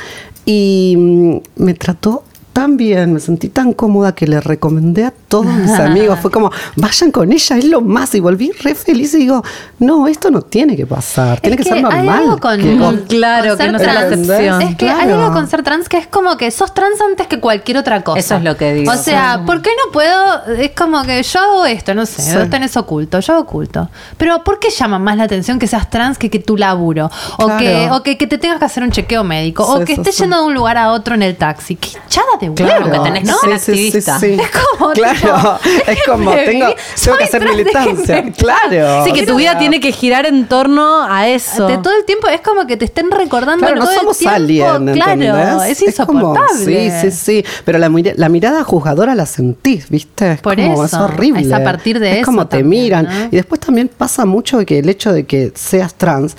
y 0.44 0.94
mm, 0.96 1.36
me 1.56 1.74
trató 1.74 2.24
tan 2.58 2.76
bien, 2.76 3.12
me 3.14 3.20
sentí 3.20 3.48
tan 3.48 3.72
cómoda 3.72 4.14
que 4.14 4.26
le 4.26 4.40
recomendé 4.40 5.04
a 5.04 5.12
todos 5.28 5.46
mis 5.46 5.70
amigos. 5.78 6.18
Fue 6.20 6.30
como, 6.30 6.50
vayan 6.76 7.10
con 7.12 7.30
ella, 7.32 7.56
es 7.56 7.64
lo 7.64 7.80
más. 7.80 8.14
Y 8.14 8.20
volví 8.20 8.50
re 8.62 8.74
feliz 8.74 9.14
y 9.14 9.18
digo, 9.18 9.44
no, 9.78 10.08
esto 10.08 10.30
no 10.30 10.42
tiene 10.42 10.76
que 10.76 10.86
pasar, 10.86 11.40
tiene 11.40 11.54
Es 11.56 11.58
que, 11.62 11.68
ser 11.68 11.76
hay 11.76 11.82
normal. 11.82 12.08
algo 12.08 12.38
con, 12.38 12.60
que- 12.60 12.76
con- 12.78 12.96
Claro, 13.08 13.50
con 13.56 13.58
que 13.66 13.72
no 13.72 13.78
sea 13.78 13.94
la 13.94 14.02
excepción. 14.08 14.62
Es 14.62 14.76
que 14.76 14.88
hay 14.90 15.10
algo 15.10 15.32
con 15.32 15.48
ser 15.48 15.62
trans 15.62 15.88
que 15.88 15.98
es 15.98 16.06
como 16.08 16.36
que 16.36 16.50
sos 16.50 16.74
trans 16.74 17.00
antes 17.00 17.26
que 17.28 17.38
cualquier 17.40 17.78
otra 17.78 18.02
cosa. 18.02 18.18
Eso 18.18 18.34
es 18.36 18.42
lo 18.42 18.56
que 18.56 18.72
digo. 18.74 18.90
O 18.92 18.96
sea, 18.96 19.42
¿por 19.46 19.62
qué 19.62 19.70
no 19.84 19.92
puedo? 19.92 20.44
Es 20.58 20.72
como 20.72 21.02
que 21.04 21.22
yo 21.22 21.40
hago 21.40 21.66
esto, 21.66 21.94
no 21.94 22.06
sé, 22.06 22.22
Sí. 22.22 22.36
vos 22.36 22.50
tenés 22.50 22.76
oculto, 22.76 23.20
yo 23.20 23.34
hago 23.34 23.42
oculto. 23.42 23.88
Pero 24.16 24.42
¿por 24.42 24.58
qué 24.58 24.70
llama 24.70 24.98
más 24.98 25.16
la 25.16 25.24
atención 25.24 25.58
que 25.58 25.66
seas 25.66 25.88
trans 25.90 26.18
que 26.18 26.28
que 26.30 26.38
tu 26.40 26.56
laburo? 26.56 27.10
O, 27.38 27.44
Claro. 27.46 27.58
que, 27.60 27.88
o 27.92 28.02
que, 28.02 28.16
que 28.18 28.26
te 28.26 28.38
tengas 28.38 28.58
que 28.58 28.64
hacer 28.64 28.82
un 28.82 28.90
chequeo 28.90 29.22
médico. 29.24 29.62
o 29.64 29.84
que 29.84 29.92
estés 29.94 30.16
sí. 30.16 30.22
yendo 30.22 30.38
de 30.40 30.44
un 30.46 30.54
lugar 30.54 30.76
a 30.76 30.90
otro 30.92 31.14
en 31.14 31.22
el 31.22 31.36
taxi. 31.36 31.76
¡Qué 31.76 31.90
hinchada 32.04 32.26
de 32.40 32.47
Claro, 32.54 32.86
huevo! 32.86 32.92
que 33.04 33.10
tenés 33.10 33.22
que 33.24 33.30
¿no? 33.30 33.38
ser 33.38 33.52
activista. 33.54 34.16
Es 34.22 34.50
como, 34.50 34.90
claro, 34.92 35.58
tipo, 35.62 35.90
es 35.90 35.98
como 36.06 36.30
tengo, 36.34 36.66
tengo 37.04 37.16
que 37.18 37.24
hacer 37.24 37.44
militancia. 37.48 38.24
Claro. 38.38 39.04
Sí, 39.04 39.12
que 39.12 39.26
tu 39.26 39.36
vida 39.36 39.58
tiene 39.58 39.80
que 39.80 39.92
girar 39.92 40.26
en 40.26 40.46
torno 40.48 41.02
a 41.02 41.28
eso. 41.28 41.66
De 41.66 41.78
todo 41.78 41.94
el 41.96 42.04
tiempo 42.04 42.28
es 42.28 42.40
como 42.40 42.66
que 42.66 42.76
te 42.76 42.84
estén 42.84 43.10
recordando 43.10 43.64
Claro, 43.66 43.76
no 43.80 43.84
todo 43.84 43.92
el 43.92 43.98
somos 44.00 44.18
tiempo. 44.18 44.36
alien, 44.36 44.92
Claro, 44.92 45.62
es 45.64 45.78
como- 45.78 46.24
insoportable. 46.28 47.00
sí, 47.00 47.10
sí, 47.10 47.16
sí. 47.42 47.44
Pero 47.64 47.78
la, 47.78 47.90
la 48.16 48.28
mirada 48.28 48.62
juzgadora 48.64 49.14
la 49.14 49.26
sentís, 49.26 49.88
¿viste? 49.88 50.32
Es 50.32 50.40
Por 50.40 50.56
como, 50.56 50.84
Es 50.84 50.92
eso, 50.92 51.04
horrible. 51.04 51.42
es 51.42 51.52
a 51.52 51.62
partir 51.64 51.98
de 51.98 52.10
es 52.12 52.16
eso 52.18 52.26
como 52.26 52.46
te 52.46 52.62
miran. 52.62 53.04
¿no? 53.06 53.24
Y 53.26 53.36
después 53.36 53.60
también 53.60 53.88
pasa 53.88 54.24
mucho 54.24 54.64
que 54.64 54.78
el 54.78 54.88
hecho 54.88 55.12
de 55.12 55.24
que 55.26 55.52
seas 55.54 55.94
trans, 55.94 56.36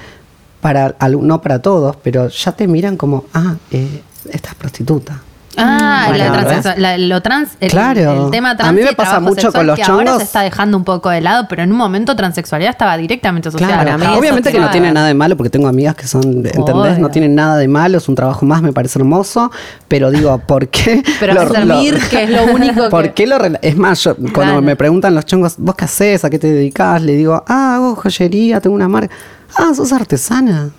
para 0.62 0.96
no 1.10 1.42
para 1.42 1.62
todos, 1.62 1.96
pero 2.04 2.28
ya 2.28 2.52
te 2.52 2.68
miran 2.68 2.98
como, 2.98 3.26
ah, 3.34 3.56
eh, 3.72 4.02
esta 4.32 4.50
es 4.50 4.56
prostituta. 4.56 5.22
Ah, 5.62 6.06
Bueno, 6.08 6.24
la 6.26 6.32
¿ves? 6.32 6.42
transexual- 6.64 6.78
la- 6.78 6.98
lo 6.98 7.22
trans, 7.22 7.50
el, 7.60 7.70
Claro. 7.72 8.26
el 8.26 8.32
tema 8.32 8.52
A 8.52 8.58
trans 8.58 8.74
mí 8.74 8.82
y 8.82 8.84
me 8.86 8.94
pasa 8.94 9.20
mucho 9.20 9.52
con 9.52 9.68
los 9.68 9.76
que 9.76 9.84
ahora 9.84 10.06
chongos. 10.06 10.18
se 10.18 10.24
está 10.24 10.42
dejando 10.42 10.78
un 10.78 10.84
poco 10.84 11.10
de 11.10 11.22
lado, 11.22 11.48
pero 11.50 11.64
en 11.64 11.72
un 11.72 11.78
momento 11.78 12.16
transexualidad 12.16 12.72
estaba 12.72 12.98
directamente 12.98 13.50
asociada. 13.50 13.84
Claro, 13.84 13.98
mí 13.98 14.06
obviamente 14.18 14.52
que 14.52 14.60
no 14.60 14.70
tiene 14.70 14.92
nada 14.92 15.08
de 15.08 15.14
malo, 15.14 15.36
porque 15.38 15.50
tengo 15.50 15.68
amigas 15.68 15.96
que 15.96 16.08
son, 16.08 16.24
¿entendés? 16.24 16.54
Obvio. 16.58 16.98
No 17.00 17.10
tienen 17.10 17.36
nada 17.36 17.58
de 17.58 17.68
malo, 17.68 17.98
es 17.98 18.08
un 18.10 18.16
trabajo 18.16 18.46
más, 18.46 18.62
me 18.62 18.74
parece 18.74 19.00
hermoso, 19.00 19.52
pero 19.88 20.12
digo, 20.12 20.38
¿por 20.40 20.68
qué? 20.70 21.04
Pero 21.20 21.34
lo- 21.34 21.52
que 21.52 22.24
es 22.24 22.30
lo 22.30 22.44
único 22.54 22.84
que- 22.84 22.90
¿Por 22.90 23.14
qué 23.14 23.28
lo 23.28 23.38
rela- 23.38 23.60
Es 23.62 23.76
más, 23.78 24.04
yo, 24.04 24.16
cuando 24.16 24.34
Claro. 24.34 24.62
me 24.62 24.76
preguntan 24.76 25.14
los 25.16 25.26
chongos, 25.26 25.56
¿vos 25.58 25.76
qué 25.76 25.86
haces? 25.86 26.24
¿A 26.26 26.30
qué 26.30 26.40
te 26.40 26.48
dedicas? 26.52 27.02
Le 27.02 27.14
digo, 27.14 27.44
ah, 27.48 27.76
hago 27.76 27.96
joyería, 27.96 28.60
tengo 28.62 28.76
una 28.76 28.88
marca. 28.88 29.14
Ah, 29.58 29.72
sos 29.76 29.92
artesana. 29.94 30.70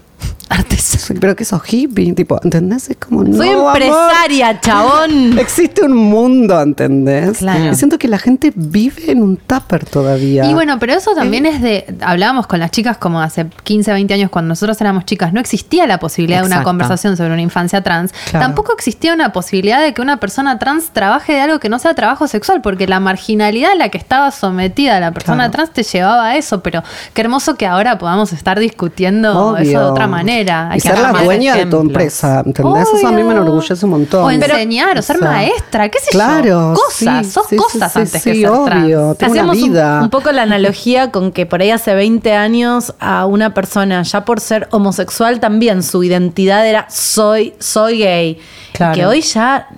Pero 1.21 1.37
que 1.37 1.45
sos 1.45 1.63
hippie, 1.73 2.13
tipo, 2.15 2.39
¿entendés? 2.43 2.91
Es 2.91 2.97
como, 2.97 3.25
Soy 3.35 3.51
no, 3.51 3.69
amor. 3.69 3.83
empresaria, 3.83 4.61
chabón. 4.61 5.39
Existe 5.39 5.83
un 5.83 5.95
mundo, 5.95 6.61
¿entendés? 6.61 7.39
Claro. 7.39 7.73
Y 7.73 7.75
siento 7.75 7.99
que 7.99 8.09
la 8.09 8.19
gente 8.19 8.53
vive 8.55 9.11
en 9.13 9.23
un 9.23 9.37
tupper 9.37 9.85
todavía. 9.85 10.45
Y 10.47 10.55
bueno, 10.55 10.79
pero 10.79 10.95
eso 10.95 11.15
también 11.15 11.47
es 11.47 11.63
de. 11.63 11.87
Hablábamos 12.01 12.47
con 12.47 12.61
las 12.61 12.71
chicas 12.71 12.97
como 12.99 13.21
hace 13.21 13.47
15, 13.65 13.93
20 13.93 14.15
años, 14.15 14.31
cuando 14.31 14.49
nosotros 14.49 14.81
éramos 14.81 15.05
chicas, 15.05 15.33
no 15.33 15.41
existía 15.41 15.87
la 15.87 15.99
posibilidad 15.99 16.41
de 16.41 16.47
una 16.47 16.63
conversación 16.63 17.17
sobre 17.17 17.33
una 17.33 17.43
infancia 17.43 17.83
trans. 17.83 18.13
Claro. 18.31 18.47
Tampoco 18.47 18.73
existía 18.75 19.15
una 19.15 19.33
posibilidad 19.33 19.81
de 19.81 19.95
que 19.95 20.03
una 20.03 20.19
persona 20.19 20.59
trans 20.59 20.91
trabaje 20.91 21.33
de 21.33 21.41
algo 21.41 21.59
que 21.61 21.69
no 21.69 21.79
sea 21.79 21.95
trabajo 21.95 22.27
sexual, 22.27 22.61
porque 22.61 22.87
la 22.87 23.01
marginalidad 23.01 23.73
a 23.73 23.77
la 23.77 23.89
que 23.89 23.99
estaba 23.99 24.31
sometida 24.31 24.99
la 25.01 25.13
persona 25.13 25.45
Claro. 25.45 25.53
trans 25.53 25.73
te 25.73 25.83
llevaba 25.83 26.27
a 26.29 26.37
eso. 26.37 26.61
Pero 26.63 26.83
qué 27.15 27.23
hermoso 27.23 27.55
que 27.57 27.67
ahora 27.67 27.99
podamos 27.99 28.33
estar 28.33 28.59
discutiendo 28.59 29.57
eso 29.57 29.71
de 29.71 29.77
otra 29.85 30.07
manera. 30.07 30.39
Hay 30.49 30.78
Y 30.78 30.80
que 30.80 30.88
ser 30.88 30.99
la 30.99 31.12
dueña 31.12 31.57
de 31.57 31.66
tu 31.66 31.80
empresa, 31.80 32.43
¿entendés? 32.45 32.88
Eso 32.95 33.07
a 33.07 33.12
mí 33.12 33.22
me 33.22 33.32
enorgullece 33.32 33.84
un 33.84 33.91
montón. 33.91 34.24
O 34.24 34.30
enseñar, 34.30 34.99
o 34.99 35.03
ser 35.03 35.20
maestra, 35.20 35.88
qué 35.88 35.99
sé 35.99 36.07
yo. 36.12 36.18
claro, 36.18 36.74
Cosas, 36.74 37.26
sí, 37.26 37.32
sos 37.32 37.47
sí, 37.49 37.57
cosas 37.57 37.93
sí, 37.93 37.99
antes 37.99 38.22
sí, 38.22 38.30
que 38.32 38.41
ser 38.41 38.51
trans. 38.64 38.84
obvio. 38.84 39.14
Tengo 39.14 39.32
una 39.32 39.43
Hacemos 39.53 40.03
un, 40.03 40.11
poco 40.11 40.32
la 40.32 40.43
analogía 40.43 41.11
con 41.11 41.32
que 41.32 41.47
por 41.47 41.61
ahí 41.61 41.70
hace 41.70 41.95
20 41.95 42.32
años 42.34 42.95
a 43.01 43.26
una 43.26 43.55
persona, 43.55 44.03
ya 44.03 44.24
por 44.24 44.41
ser 44.41 44.68
homosexual, 44.70 45.41
también 45.41 45.82
su 45.82 46.03
identidad 46.03 46.66
era 46.66 46.86
soy, 46.91 47.55
soy 47.59 47.99
gay. 47.99 48.38
Claro. 48.72 48.93
Y 48.93 48.97
que 48.97 49.07
hoy 49.07 49.20
ya 49.22 49.68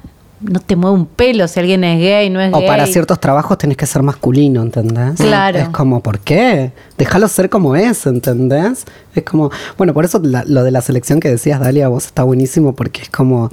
no 0.43 0.61
te 0.61 0.77
mueve 0.77 0.97
un 0.97 1.07
pelo 1.07 1.47
si 1.49 1.61
alguien 1.61 1.85
es 1.85 1.99
gay, 2.01 2.31
no 2.31 2.41
es 2.41 2.53
O 2.53 2.59
gay. 2.59 2.67
para 2.69 2.87
ciertos 2.87 3.21
trabajos 3.21 3.59
tenés 3.59 3.77
que 3.77 3.87
ser 3.87 4.03
masculino, 4.03 4.63
¿entendés? 4.63 5.15
Claro. 5.17 5.59
Es 5.59 5.69
como, 5.69 6.01
¿por 6.03 6.19
qué? 6.21 6.73
Déjalo 6.99 7.29
ser 7.29 7.49
como 7.51 7.77
es, 7.77 8.07
¿entendés? 8.07 8.85
Es 9.15 9.23
como, 9.25 9.51
bueno, 9.79 9.95
por 9.95 10.05
eso 10.05 10.21
la- 10.23 10.45
lo 10.47 10.65
de 10.65 10.71
la 10.71 10.81
selección 10.81 11.21
que 11.21 11.29
decías, 11.29 11.61
Dalia, 11.61 11.89
vos 11.89 12.07
está 12.07 12.23
buenísimo 12.25 12.75
porque 12.75 13.03
es 13.03 13.11
como, 13.11 13.51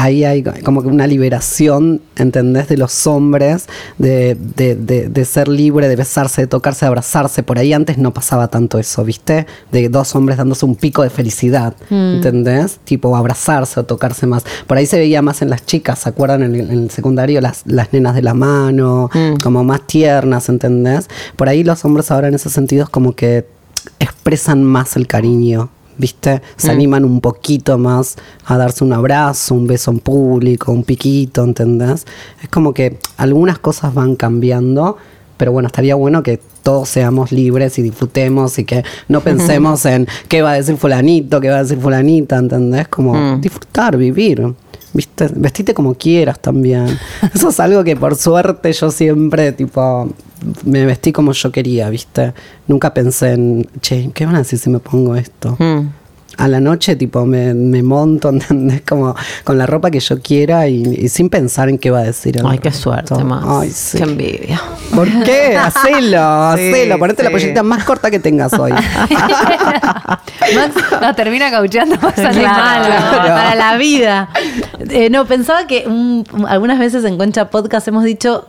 ahí 0.00 0.24
hay 0.24 0.42
como 0.64 0.80
que 0.82 0.88
una 0.88 1.06
liberación, 1.06 2.00
¿entendés? 2.16 2.68
De 2.68 2.76
los 2.76 3.06
hombres, 3.06 3.66
de, 3.98 4.36
de, 4.56 4.76
de- 4.76 5.08
de 5.08 5.24
ser 5.24 5.48
libre, 5.48 5.88
de 5.88 5.96
besarse, 5.96 6.42
de 6.42 6.46
tocarse, 6.46 6.84
de 6.84 6.88
abrazarse. 6.88 7.42
Por 7.42 7.58
ahí 7.58 7.72
antes 7.72 7.98
no 7.98 8.14
pasaba 8.14 8.48
tanto 8.48 8.78
eso, 8.78 9.04
¿viste? 9.04 9.46
De 9.72 9.88
dos 9.88 10.14
hombres 10.14 10.38
dándose 10.38 10.64
un 10.66 10.76
pico 10.76 11.02
de 11.02 11.10
felicidad, 11.10 11.74
¿entendés? 11.90 12.78
Tipo 12.84 13.16
abrazarse 13.16 13.80
o 13.80 13.84
tocarse 13.84 14.26
más. 14.26 14.44
Por 14.66 14.76
ahí 14.76 14.86
se 14.86 14.98
veía 14.98 15.20
más 15.20 15.42
en 15.42 15.50
las 15.50 15.66
chicas, 15.66 15.98
¿se 15.98 16.08
acuerdan? 16.08 16.42
En 16.44 16.54
el, 16.54 16.60
en 16.70 16.82
el 16.84 16.90
secundario, 16.90 17.40
las, 17.40 17.62
las 17.66 17.92
nenas 17.92 18.14
de 18.14 18.22
la 18.22 18.34
mano, 18.34 19.10
como 19.42 19.64
más 19.64 19.86
tiernas, 19.86 20.48
¿entendés? 20.48 21.08
Por 21.36 21.48
ahí 21.48 21.64
los 21.64 21.84
hombres 21.84 22.10
ahora 22.10 22.28
en 22.28 22.34
ese 22.34 22.50
sentido 22.50 22.84
es 22.84 22.88
como 22.90 23.14
que 23.16 23.46
expresan 23.98 24.62
más 24.64 24.96
el 24.96 25.06
cariño. 25.06 25.70
¿Viste? 25.98 26.40
Se 26.56 26.70
animan 26.70 27.04
un 27.04 27.20
poquito 27.20 27.76
más 27.76 28.16
a 28.46 28.56
darse 28.56 28.84
un 28.84 28.92
abrazo, 28.92 29.54
un 29.56 29.66
beso 29.66 29.90
en 29.90 29.98
público, 29.98 30.70
un 30.70 30.84
piquito, 30.84 31.42
¿entendés? 31.42 32.06
Es 32.40 32.48
como 32.48 32.72
que 32.72 32.98
algunas 33.16 33.58
cosas 33.58 33.92
van 33.94 34.14
cambiando, 34.14 34.96
pero 35.36 35.50
bueno, 35.50 35.66
estaría 35.66 35.96
bueno 35.96 36.22
que 36.22 36.40
todos 36.62 36.88
seamos 36.88 37.32
libres 37.32 37.78
y 37.78 37.82
disfrutemos 37.82 38.58
y 38.60 38.64
que 38.64 38.84
no 39.08 39.20
pensemos 39.24 39.84
en 39.86 40.06
qué 40.28 40.40
va 40.40 40.52
a 40.52 40.54
decir 40.54 40.76
fulanito, 40.76 41.40
qué 41.40 41.50
va 41.50 41.56
a 41.56 41.62
decir 41.64 41.80
fulanita, 41.80 42.36
¿entendés? 42.36 42.86
Como 42.88 43.38
disfrutar, 43.38 43.96
vivir. 43.96 44.54
¿Viste? 44.92 45.28
Vestite 45.34 45.74
como 45.74 45.94
quieras 45.94 46.40
también. 46.40 46.98
Eso 47.34 47.50
es 47.50 47.60
algo 47.60 47.84
que 47.84 47.96
por 47.96 48.16
suerte 48.16 48.72
yo 48.72 48.90
siempre, 48.90 49.52
tipo, 49.52 50.08
me 50.64 50.84
vestí 50.86 51.12
como 51.12 51.32
yo 51.32 51.50
quería, 51.52 51.88
¿viste? 51.90 52.32
Nunca 52.66 52.94
pensé 52.94 53.32
en, 53.32 53.68
che, 53.80 54.10
¿qué 54.14 54.26
van 54.26 54.34
a 54.36 54.38
decir 54.38 54.58
si 54.58 54.70
me 54.70 54.78
pongo 54.78 55.16
esto? 55.16 55.56
Mm. 55.58 55.88
A 56.36 56.46
la 56.46 56.60
noche, 56.60 56.94
tipo, 56.94 57.26
me, 57.26 57.52
me 57.52 57.82
monto, 57.82 58.28
¿entendés? 58.30 58.82
Como 58.88 59.16
con 59.42 59.58
la 59.58 59.66
ropa 59.66 59.90
que 59.90 59.98
yo 59.98 60.20
quiera 60.20 60.68
y, 60.68 60.82
y 60.96 61.08
sin 61.08 61.28
pensar 61.30 61.68
en 61.68 61.78
qué 61.78 61.90
va 61.90 61.98
a 61.98 62.04
decir 62.04 62.36
el 62.36 62.46
Ay, 62.46 62.58
qué 62.60 62.70
suerte, 62.72 63.24
más. 63.24 63.44
Ay, 63.44 63.70
sí. 63.70 63.98
Qué 63.98 64.04
envidia. 64.04 64.62
¿Por 64.94 65.08
qué? 65.24 65.56
Hacelo, 65.60 66.22
hacelo. 66.22 66.96
Ponete 66.98 67.24
la 67.24 67.30
sí. 67.30 67.34
pollita 67.34 67.62
más 67.64 67.82
corta 67.82 68.08
que 68.10 68.20
tengas 68.20 68.52
hoy. 68.52 68.70
Max 70.54 70.74
nos 71.00 71.16
termina 71.16 71.50
caucheando 71.50 71.98
para 71.98 72.14
salir 72.14 72.42
Claro, 72.42 72.88
mal. 72.88 73.26
para 73.28 73.54
la 73.54 73.76
vida. 73.76 74.28
Eh, 74.90 75.10
no, 75.10 75.26
pensaba 75.26 75.66
que 75.66 75.84
un- 75.86 76.24
algunas 76.48 76.78
veces 76.78 77.04
en 77.04 77.18
Concha 77.18 77.50
Podcast 77.50 77.88
hemos 77.88 78.04
dicho 78.04 78.46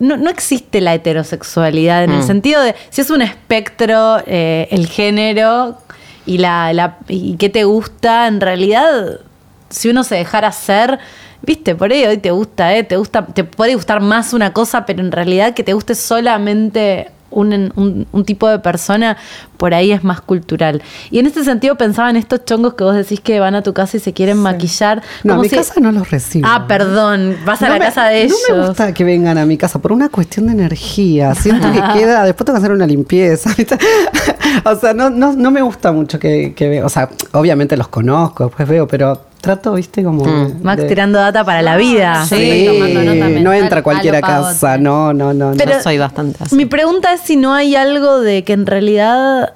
no, 0.00 0.16
no 0.16 0.28
existe 0.30 0.80
la 0.80 0.94
heterosexualidad 0.94 2.02
en 2.04 2.10
el 2.10 2.22
sentido 2.24 2.60
de 2.62 2.74
si 2.90 3.00
es 3.02 3.10
un 3.10 3.22
espectro, 3.22 4.18
eh, 4.26 4.66
el 4.72 4.86
género 4.88 5.78
y, 6.26 6.38
la, 6.38 6.72
la- 6.72 6.98
y 7.08 7.36
qué 7.36 7.48
te 7.48 7.62
gusta, 7.64 8.26
en 8.26 8.40
realidad, 8.40 9.20
si 9.68 9.88
uno 9.88 10.02
se 10.02 10.16
dejara 10.16 10.50
ser, 10.52 10.98
viste, 11.42 11.74
por 11.74 11.92
ahí 11.92 12.04
hoy 12.04 12.18
te 12.18 12.30
gusta, 12.32 12.74
eh, 12.74 12.82
te 12.82 12.96
gusta, 12.96 13.24
te 13.26 13.44
puede 13.44 13.74
gustar 13.74 14.00
más 14.00 14.32
una 14.32 14.52
cosa, 14.52 14.84
pero 14.86 15.00
en 15.00 15.12
realidad 15.12 15.54
que 15.54 15.62
te 15.62 15.72
guste 15.74 15.94
solamente 15.94 17.10
un, 17.30 17.52
un- 17.76 18.06
un 18.10 18.24
tipo 18.24 18.48
de 18.48 18.58
persona, 18.58 19.16
por 19.60 19.74
ahí 19.74 19.92
es 19.92 20.02
más 20.02 20.22
cultural. 20.22 20.80
Y 21.10 21.18
en 21.18 21.26
este 21.26 21.44
sentido 21.44 21.76
pensaba 21.76 22.08
en 22.08 22.16
estos 22.16 22.46
chongos 22.46 22.72
que 22.74 22.82
vos 22.82 22.94
decís 22.94 23.20
que 23.20 23.38
van 23.40 23.54
a 23.54 23.62
tu 23.62 23.74
casa 23.74 23.98
y 23.98 24.00
se 24.00 24.14
quieren 24.14 24.38
maquillar. 24.38 25.02
No, 25.22 25.34
a 25.34 25.36
mi 25.36 25.48
si- 25.50 25.56
casa 25.56 25.74
no 25.80 25.92
los 25.92 26.10
recibo. 26.10 26.48
Ah, 26.50 26.64
perdón, 26.66 27.36
vas 27.44 27.60
a 27.60 27.68
la 27.68 27.74
me- 27.74 27.80
casa 27.84 28.06
de 28.06 28.22
ellos. 28.22 28.38
No 28.48 28.56
me 28.56 28.66
gusta 28.68 28.94
que 28.94 29.04
vengan 29.04 29.36
a 29.36 29.44
mi 29.44 29.58
casa 29.58 29.78
por 29.78 29.92
una 29.92 30.08
cuestión 30.08 30.46
de 30.46 30.52
energía. 30.54 31.34
Siento 31.34 31.70
que 31.70 31.80
queda, 31.98 32.24
después 32.24 32.46
tengo 32.46 32.56
que 32.58 32.60
hacer 32.64 32.72
una 32.72 32.86
limpieza. 32.86 33.50
o 34.64 34.74
sea, 34.76 34.94
no, 34.94 35.10
no, 35.10 35.32
no 35.34 35.50
me 35.50 35.60
gusta 35.62 35.92
mucho 35.92 36.18
que, 36.18 36.54
que 36.54 36.68
ve- 36.68 36.82
O 36.82 36.88
sea, 36.88 37.10
obviamente 37.32 37.76
los 37.76 37.88
conozco, 37.88 38.46
después 38.46 38.66
veo, 38.66 38.88
pero 38.88 39.20
trato, 39.40 39.72
viste, 39.74 40.02
como. 40.04 40.24
de- 40.26 40.54
Max 40.62 40.82
de- 40.82 40.88
tirando 40.88 41.18
data 41.18 41.44
para 41.44 41.62
la 41.62 41.76
vida. 41.76 42.24
Sí, 42.26 42.36
Sí, 42.36 42.66
tomando 42.66 43.02
nota 43.02 43.28
no 43.40 43.52
entra 43.52 43.80
a 43.80 43.82
cualquiera 43.82 44.18
a 44.18 44.20
casa. 44.22 44.78
No, 44.78 45.12
no, 45.12 45.32
no. 45.32 45.52
Pero- 45.56 45.72
Yo 45.72 45.82
soy 45.82 45.98
bastante 45.98 46.44
así. 46.44 46.56
Mi 46.56 46.66
pregunta 46.66 47.12
es 47.14 47.20
si 47.20 47.36
no 47.36 47.52
hay 47.54 47.74
algo 47.76 48.20
de 48.20 48.44
que 48.44 48.52
en 48.52 48.66
realidad 48.66 49.49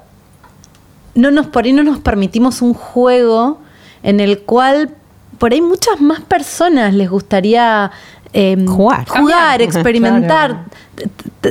no 1.15 1.31
nos 1.31 1.47
por 1.47 1.65
ahí 1.65 1.73
no 1.73 1.83
nos 1.83 1.99
permitimos 1.99 2.61
un 2.61 2.73
juego 2.73 3.59
en 4.03 4.19
el 4.19 4.39
cual 4.39 4.91
por 5.39 5.53
ahí 5.53 5.61
muchas 5.61 5.99
más 5.99 6.21
personas 6.21 6.93
les 6.93 7.09
gustaría 7.09 7.91
eh, 8.33 8.57
Jugar. 8.67 9.07
jugar, 9.07 9.61
experimentar, 9.61 10.65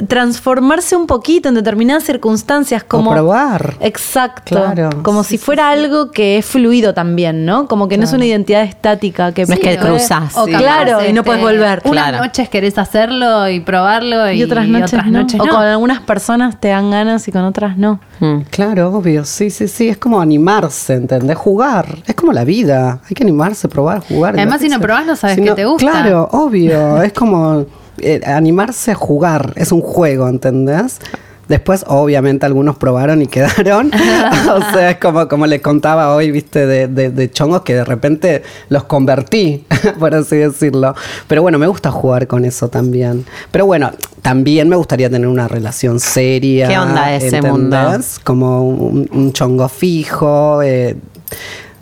transformarse 0.09 0.97
un 0.97 1.07
poquito 1.07 1.49
en 1.49 1.55
determinadas 1.55 2.05
circunstancias 2.05 2.83
como 2.85 3.11
probar. 3.13 3.75
Exacto, 3.81 4.43
Claro, 4.57 4.91
como 5.03 5.23
sí, 5.23 5.31
si 5.31 5.39
fuera 5.39 5.71
algo 5.71 6.11
que 6.11 6.39
es 6.39 6.47
fluido 6.47 6.95
también, 6.95 7.45
¿no? 7.45 7.67
Como 7.69 7.89
que 7.89 7.97
no 7.97 8.05
es 8.05 8.13
una 8.13 8.25
identidad 8.27 8.63
estática 8.63 9.33
que 9.33 9.47
No 9.47 9.55
es 9.55 9.61
que 9.61 9.79
o 9.79 10.47
capaz, 10.47 10.59
Claro, 10.59 11.05
y 11.07 11.13
no 11.13 11.23
puedes 11.25 11.43
volver. 11.43 11.81
Unas 11.85 12.09
Claro. 12.09 12.25
noches 12.25 12.49
querés 12.49 12.79
hacerlo 12.79 13.49
y 13.49 13.61
probarlo 13.61 14.31
y, 14.31 14.41
y 14.41 14.43
otras 14.43 14.67
noches, 14.67 14.95
otras 14.95 15.07
no. 15.07 15.21
noches 15.21 15.41
o 15.41 15.47
con 15.47 15.63
algunas 15.63 16.01
personas 16.01 16.61
te 16.61 16.69
dan 16.69 16.91
ganas 16.91 17.27
y 17.29 17.33
con 17.33 17.43
otras 17.45 17.77
no. 17.77 18.01
Mm. 18.21 18.41
Claro, 18.51 18.93
obvio, 18.95 19.25
sí, 19.25 19.51
sí, 19.51 19.69
sí, 19.69 19.89
es 19.89 19.97
como 19.97 20.21
animarse, 20.21 20.95
¿entendés? 20.95 21.37
Jugar, 21.37 21.87
es 22.07 22.15
como 22.15 22.33
la 22.33 22.45
vida, 22.45 23.01
hay 23.09 23.15
que 23.15 23.23
animarse, 23.23 23.69
probar, 23.69 24.01
jugar. 24.01 24.35
Además, 24.35 24.61
si 24.61 24.69
no 24.69 24.81
probás, 24.81 25.07
no 25.07 25.17
sabes 25.17 25.37
Si 25.37 25.43
qué 25.43 25.53
te 25.53 25.65
gusta. 25.65 25.91
Claro, 25.91 26.29
obvio, 26.33 27.03
es 27.03 27.13
como 27.13 27.65
eh, 27.99 28.21
animarse 28.27 28.93
a 28.93 28.95
jugar, 28.95 29.53
es 29.57 29.73
un 29.73 29.81
juego, 29.83 30.29
¿entendés? 30.29 30.99
Después, 31.47 31.85
obviamente, 31.89 32.47
algunos 32.47 32.77
probaron 32.77 33.21
y 33.21 33.27
quedaron. 33.29 33.91
o 33.93 34.73
sea, 34.73 34.93
es 34.93 34.97
como, 34.97 35.29
como 35.29 35.47
les 35.47 35.61
contaba 35.61 36.15
hoy, 36.15 36.31
viste, 36.31 36.67
de, 36.67 36.89
de- 36.89 37.11
de 37.11 37.31
chongos 37.31 37.61
que 37.61 37.75
de 37.75 37.85
repente 37.85 38.43
los 38.71 38.85
convertí, 38.85 39.67
por 39.99 40.15
así 40.15 40.37
decirlo. 40.37 40.95
Pero 41.29 41.43
bueno, 41.43 41.59
me 41.59 41.67
gusta 41.67 41.91
jugar 41.91 42.27
con 42.27 42.47
eso 42.47 42.69
también. 42.69 43.27
Pero 43.51 43.67
bueno, 43.67 43.91
también 44.23 44.71
me 44.71 44.77
gustaría 44.77 45.11
tener 45.11 45.29
una 45.29 45.47
relación 45.47 46.01
seria. 46.01 46.67
¿Qué 46.67 46.79
onda 46.79 47.15
ese 47.15 47.37
¿entendés? 47.37 47.53
mundo? 47.53 48.01
Como 48.25 48.63
un, 48.67 49.07
un 49.13 49.33
chongo 49.35 49.69
fijo. 49.69 50.63
eh, 50.63 50.97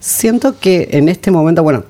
siento 0.00 0.58
que 0.58 0.88
en 0.90 1.08
este 1.08 1.30
momento, 1.30 1.62
bueno, 1.62 1.84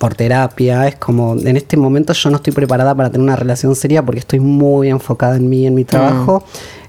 por 0.00 0.14
terapia, 0.14 0.88
es 0.88 0.96
como, 0.96 1.36
en 1.36 1.58
este 1.58 1.76
momento 1.76 2.14
yo 2.14 2.30
no 2.30 2.36
estoy 2.36 2.54
preparada 2.54 2.94
para 2.94 3.10
tener 3.10 3.22
una 3.22 3.36
relación 3.36 3.76
seria 3.76 4.02
porque 4.02 4.20
estoy 4.20 4.40
muy 4.40 4.88
enfocada 4.88 5.36
en 5.36 5.46
mí, 5.50 5.66
en 5.66 5.74
mi 5.74 5.84
trabajo. 5.84 6.42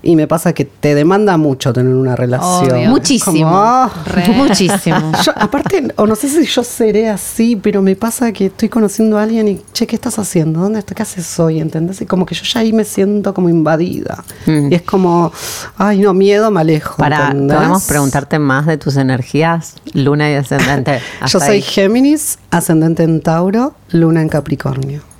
Y 0.03 0.15
me 0.15 0.27
pasa 0.27 0.53
que 0.53 0.65
te 0.65 0.95
demanda 0.95 1.37
mucho 1.37 1.71
tener 1.73 1.93
una 1.93 2.15
relación. 2.15 2.71
Obvio. 2.71 2.89
Muchísimo. 2.89 3.33
como, 3.33 3.49
ah, 3.49 3.91
Re. 4.05 4.29
Muchísimo. 4.35 5.11
yo, 5.23 5.31
aparte, 5.35 5.93
o 5.95 6.07
no 6.07 6.15
sé 6.15 6.27
si 6.27 6.43
yo 6.45 6.63
seré 6.63 7.09
así, 7.09 7.55
pero 7.55 7.81
me 7.83 7.95
pasa 7.95 8.31
que 8.31 8.47
estoy 8.47 8.69
conociendo 8.69 9.19
a 9.19 9.23
alguien 9.23 9.47
y, 9.47 9.61
che, 9.73 9.85
¿qué 9.85 9.95
estás 9.95 10.17
haciendo? 10.17 10.59
¿Dónde 10.61 10.79
estás? 10.79 10.95
¿Qué 10.95 11.03
haces 11.03 11.39
hoy? 11.39 11.59
¿Entendés? 11.59 12.01
Y 12.01 12.07
como 12.07 12.25
que 12.25 12.33
yo 12.33 12.43
ya 12.43 12.61
ahí 12.61 12.73
me 12.73 12.83
siento 12.83 13.33
como 13.33 13.49
invadida. 13.49 14.23
Mm. 14.47 14.71
Y 14.71 14.75
es 14.75 14.81
como, 14.81 15.31
ay, 15.77 15.99
no, 15.99 16.13
miedo, 16.13 16.49
me 16.49 16.61
alejo. 16.61 16.97
Para, 16.97 17.27
¿entendés? 17.27 17.57
¿podemos 17.57 17.83
preguntarte 17.83 18.39
más 18.39 18.65
de 18.65 18.77
tus 18.77 18.97
energías? 18.97 19.75
Luna 19.93 20.31
y 20.31 20.33
ascendente. 20.33 20.99
Yo 21.27 21.39
soy 21.39 21.57
ahí. 21.57 21.61
Géminis, 21.61 22.39
ascendente 22.49 23.03
en 23.03 23.21
Tauro, 23.21 23.75
luna 23.91 24.21
en 24.21 24.29
Capricornio. 24.29 25.10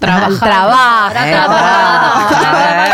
Al 0.00 0.38
trabajo. 0.38 1.14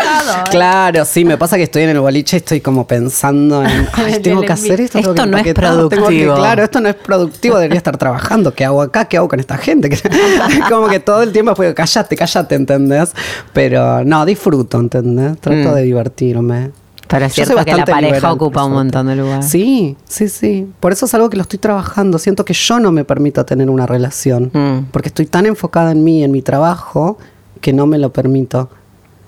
Claro, 0.50 1.05
sí, 1.07 1.24
me 1.24 1.38
pasa 1.38 1.57
que 1.57 1.62
estoy 1.64 1.82
en 1.84 1.90
el 1.90 2.00
boliche 2.00 2.36
y 2.36 2.38
estoy 2.38 2.61
como 2.61 2.86
pensando 2.86 3.64
en, 3.64 3.88
ay, 3.94 4.20
tengo 4.20 4.42
que 4.42 4.53
hacer 4.53 4.80
esto. 4.82 4.98
tengo 4.98 5.11
Esto 5.12 5.24
que 5.24 5.30
no 5.30 5.36
es 5.38 5.44
que- 5.44 5.55
productivo. 5.55 6.34
claro, 6.34 6.62
esto 6.62 6.80
no 6.80 6.88
es 6.90 6.94
productivo, 6.94 7.57
debería 7.57 7.78
estar 7.78 7.96
trabajando. 7.96 8.53
¿Qué 8.55 8.64
hago 8.64 8.82
acá? 8.82 9.07
¿Qué 9.07 9.16
hago 9.16 9.28
con 9.28 9.40
esta 9.40 9.57
gente? 9.57 9.88
como 10.68 10.88
que 10.88 11.00
todo 11.00 11.22
el 11.22 11.32
tiempo 11.32 11.55
fue, 11.57 11.72
cállate, 11.74 12.16
cállate, 12.16 12.55
¿entendés? 12.55 13.12
Pero 13.55 14.05
no, 14.05 14.24
disfruto, 14.26 14.78
¿entendés? 14.78 15.40
Trato 15.40 15.70
Mm. 15.70 15.74
de 15.74 15.82
divertirme. 15.82 16.70
Pero 17.12 17.26
es 17.26 17.34
cierto 17.34 17.62
que 17.62 17.74
la 17.74 17.84
pareja 17.84 18.32
ocupa 18.32 18.64
un 18.64 18.72
montón 18.72 19.06
de 19.06 19.16
lugar. 19.16 19.42
Sí, 19.42 19.96
sí, 20.06 20.28
sí. 20.28 20.66
Por 20.80 20.92
eso 20.92 21.04
es 21.04 21.12
algo 21.12 21.28
que 21.28 21.36
lo 21.36 21.42
estoy 21.42 21.58
trabajando. 21.58 22.18
Siento 22.18 22.44
que 22.46 22.54
yo 22.54 22.80
no 22.80 22.90
me 22.90 23.04
permito 23.04 23.44
tener 23.44 23.68
una 23.68 23.86
relación. 23.86 24.50
Mm. 24.52 24.86
Porque 24.90 25.08
estoy 25.08 25.26
tan 25.26 25.44
enfocada 25.44 25.92
en 25.92 26.02
mí, 26.02 26.24
en 26.24 26.30
mi 26.30 26.40
trabajo, 26.40 27.18
que 27.60 27.74
no 27.74 27.86
me 27.86 27.98
lo 27.98 28.14
permito. 28.14 28.70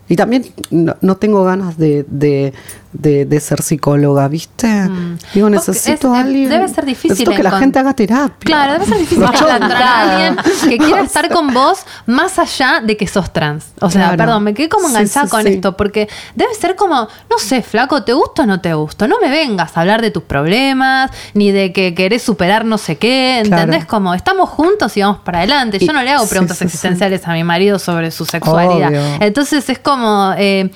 Y 0.09 0.17
también 0.17 0.47
no, 0.71 0.97
no 1.03 1.17
tengo 1.19 1.45
ganas 1.45 1.77
de, 1.77 2.07
de, 2.09 2.55
de- 2.97 3.27
de 3.27 3.41
ser 3.41 3.61
psicóloga, 3.61 4.29
¿viste? 4.29 4.69
Digo, 5.35 5.49
Vos- 5.49 5.51
necesito 5.51 6.13
es- 6.15 6.19
a 6.19 6.21
alguien. 6.23 6.49
debe 6.49 6.69
ser 6.69 6.85
difícil 6.87 7.11
Necesito 7.11 7.33
que 7.33 7.43
la 7.43 7.59
gente 7.59 7.79
haga 7.81 7.93
terapia. 7.93 8.39
Claro, 8.47 8.73
debe 8.75 8.87
ser 8.87 8.99
difícil 8.99 9.23
encontrar 9.35 9.73
a 9.83 10.01
alguien 10.01 10.37
que 10.69 10.79
quiera 10.79 11.03
estar 11.03 11.29
con 11.29 11.53
vos 11.53 11.81
más 12.07 12.39
allá 12.39 12.81
de 12.83 12.97
que 12.97 13.07
sos 13.09 13.33
trans. 13.33 13.67
O 13.81 13.91
sea, 13.91 14.03
Claro. 14.03 14.17
perdón, 14.17 14.45
me 14.45 14.55
quedé 14.55 14.69
como 14.69 14.89
enganchada 14.89 15.27
sí, 15.27 15.31
con 15.31 15.43
sí. 15.43 15.49
esto, 15.49 15.77
porque 15.77 16.09
debe 16.37 16.55
ser 16.55 16.77
como, 16.77 17.09
no 17.29 17.39
sé, 17.39 17.63
flaco, 17.63 18.05
¿te 18.05 18.13
gusta 18.13 18.43
o 18.45 18.47
no 18.47 18.61
te 18.61 18.73
gusta? 18.75 19.09
No 19.09 19.17
me 19.21 19.29
vengas 19.29 19.77
a 19.77 19.81
hablar 19.81 20.01
de 20.01 20.11
tus 20.13 20.23
problemas, 20.23 21.11
ni 21.35 21.51
de 21.51 21.73
que 21.73 21.95
querés 21.95 22.23
superar 22.23 22.65
no 22.65 22.79
sé 22.79 22.97
qué, 22.97 23.39
¿entendés? 23.41 23.67
Claro. 23.85 23.87
Como, 23.89 24.15
estamos 24.15 24.49
juntos 24.51 24.97
y 24.97 25.01
vamos 25.03 25.19
para 25.25 25.39
adelante. 25.39 25.79
Yo 25.81 25.93
no 25.93 26.03
le 26.03 26.11
hago 26.13 26.27
preguntas 26.29 26.63
existenciales 26.63 27.27
a 27.27 27.33
mi 27.33 27.43
marido 27.45 27.79
sobre 27.81 28.11
su 28.13 28.25
sexualidad. 28.25 28.89
Obvio. 28.89 29.01
Entonces 29.21 29.69
es 29.69 29.79
como... 29.81 30.33
eh, 30.39 30.71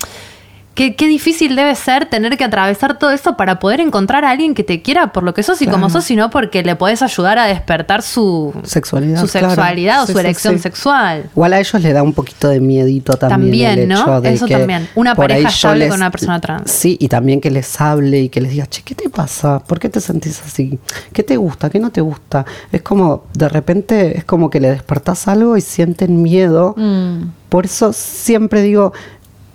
Qué, 0.78 0.94
qué 0.94 1.08
difícil 1.08 1.56
debe 1.56 1.74
ser 1.74 2.06
tener 2.06 2.36
que 2.36 2.44
atravesar 2.44 3.00
todo 3.00 3.10
eso 3.10 3.36
para 3.36 3.58
poder 3.58 3.80
encontrar 3.80 4.24
a 4.24 4.30
alguien 4.30 4.54
que 4.54 4.62
te 4.62 4.80
quiera 4.80 5.12
por 5.12 5.24
lo 5.24 5.34
que 5.34 5.42
sos 5.42 5.60
y 5.60 5.64
como 5.64 5.78
Claro. 5.78 5.90
sos, 5.94 6.04
sino 6.04 6.30
porque 6.30 6.62
le 6.62 6.76
podés 6.76 7.02
ayudar 7.02 7.36
a 7.36 7.46
despertar 7.46 8.00
su 8.02 8.54
Sexualidad, 8.62 9.20
su 9.20 9.26
claro. 9.26 9.48
sexualidad 9.48 10.04
o 10.04 10.06
Sí, 10.06 10.12
su 10.12 10.18
sí, 10.20 10.34
sí. 10.34 10.58
sexual. 10.60 11.28
Igual 11.32 11.52
a 11.54 11.58
ellos 11.58 11.82
les 11.82 11.92
da 11.92 12.04
un 12.04 12.12
poquito 12.12 12.48
de 12.48 12.60
miedito 12.60 13.14
también. 13.14 13.40
También, 13.40 13.78
el 13.80 13.88
¿no? 13.88 14.00
hecho 14.02 14.20
de 14.20 14.32
Eso 14.34 14.46
que 14.46 14.56
también. 14.56 14.88
Una 14.94 15.16
pareja 15.16 15.48
estable 15.48 15.88
con 15.88 15.96
una 15.98 16.12
persona 16.12 16.40
trans. 16.40 16.70
Sí, 16.70 16.96
y 17.00 17.08
también 17.08 17.40
que 17.40 17.50
les 17.50 17.80
hable 17.80 18.20
y 18.20 18.28
que 18.28 18.40
les 18.40 18.52
diga, 18.52 18.66
che, 18.68 18.82
¿qué 18.84 18.94
te 18.94 19.10
pasa? 19.10 19.58
¿Por 19.58 19.80
qué 19.80 19.88
te 19.88 20.00
sentís 20.00 20.40
así? 20.46 20.78
¿Qué 21.12 21.24
te 21.24 21.36
gusta? 21.36 21.70
¿Qué 21.70 21.80
no 21.80 21.90
te 21.90 22.02
gusta? 22.02 22.46
Es 22.70 22.82
como, 22.82 23.24
de 23.34 23.48
repente, 23.48 24.16
es 24.16 24.24
como 24.24 24.48
que 24.48 24.60
le 24.60 24.70
despertás 24.70 25.26
algo 25.26 25.56
y 25.56 25.60
sienten 25.60 26.22
miedo. 26.22 26.74
Mm. 26.76 27.30
Por 27.48 27.64
eso 27.64 27.92
siempre 27.94 28.62
digo, 28.62 28.92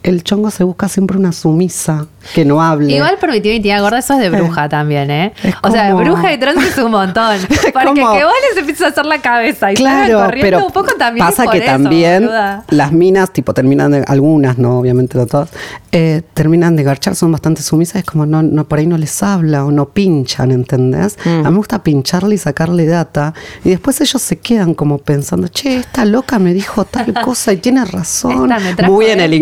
el 0.04 0.24
chongo 0.24 0.52
se 0.52 0.64
busca 0.64 0.88
siempre 0.88 1.18
una 1.18 1.32
sumisa 1.32 2.08
que 2.36 2.46
no 2.46 2.62
hable. 2.62 2.94
Igual 2.94 3.18
permitió 3.20 3.52
mi 3.52 3.60
tía 3.62 3.80
gorda, 3.82 4.00
eso 4.00 4.14
es 4.14 4.20
de 4.20 4.30
bruja 4.30 4.70
también, 4.70 5.10
¿eh? 5.12 5.34
O 5.62 5.72
sea, 5.72 5.92
como- 5.92 6.04
bruja 6.04 6.34
y 6.34 6.38
trans 6.38 6.64
es 6.64 6.78
un 6.78 6.92
montón. 6.92 7.38
Porque 7.74 8.02
como- 8.02 8.18
que 8.18 8.24
vos 8.24 8.34
les 8.50 8.60
empieces 8.60 8.86
a 8.86 8.90
hacer 8.90 9.06
la 9.06 9.22
cabeza 9.22 9.72
y 9.72 9.76
Claro, 9.76 10.20
corriendo 10.26 10.42
pero 10.58 10.66
un 10.68 10.72
poco 10.74 10.94
también. 10.98 11.26
pasa 11.26 11.44
por 11.44 11.54
que 11.54 11.60
eso, 11.60 11.68
también 11.68 12.30
las 12.70 12.92
minas, 12.92 13.32
tipo, 13.32 13.54
terminan 13.54 13.92
de, 13.92 14.04
algunas, 14.08 14.58
no, 14.58 14.80
obviamente 14.80 15.18
no 15.18 15.26
todas, 15.26 15.50
eh, 15.92 16.22
terminan 16.34 16.76
de 16.76 16.84
garchar, 16.84 17.16
son 17.16 17.32
bastante 17.32 17.62
sumisas, 17.62 17.98
es 17.98 18.06
como 18.06 18.26
no, 18.26 18.42
no, 18.44 18.66
por 18.66 18.80
ahí 18.80 18.88
no 18.88 18.98
les 18.98 19.22
habla 19.24 19.66
o 19.66 19.72
no 19.72 19.90
pinchan, 19.90 20.52
¿entendés? 20.52 21.18
Mm. 21.26 21.30
A 21.30 21.44
mí 21.44 21.52
me 21.52 21.58
gusta 21.58 21.84
pincharle 21.84 22.36
y 22.36 22.38
sacarle 22.38 22.86
data, 22.86 23.34
y 23.64 23.70
después 23.70 24.00
ellos 24.02 24.22
se 24.22 24.40
quedan 24.40 24.74
como 24.74 24.98
pensando, 24.98 25.48
che, 25.48 25.78
esta 25.78 26.06
loca 26.06 26.40
me 26.40 26.54
dijo 26.54 26.86
tal 26.86 27.14
cosa 27.24 27.54
y 27.54 27.58
tiene 27.58 27.86
razón, 27.86 28.50
muy 28.86 29.06
en 29.08 29.20
el 29.20 29.34
esto. 29.34 29.42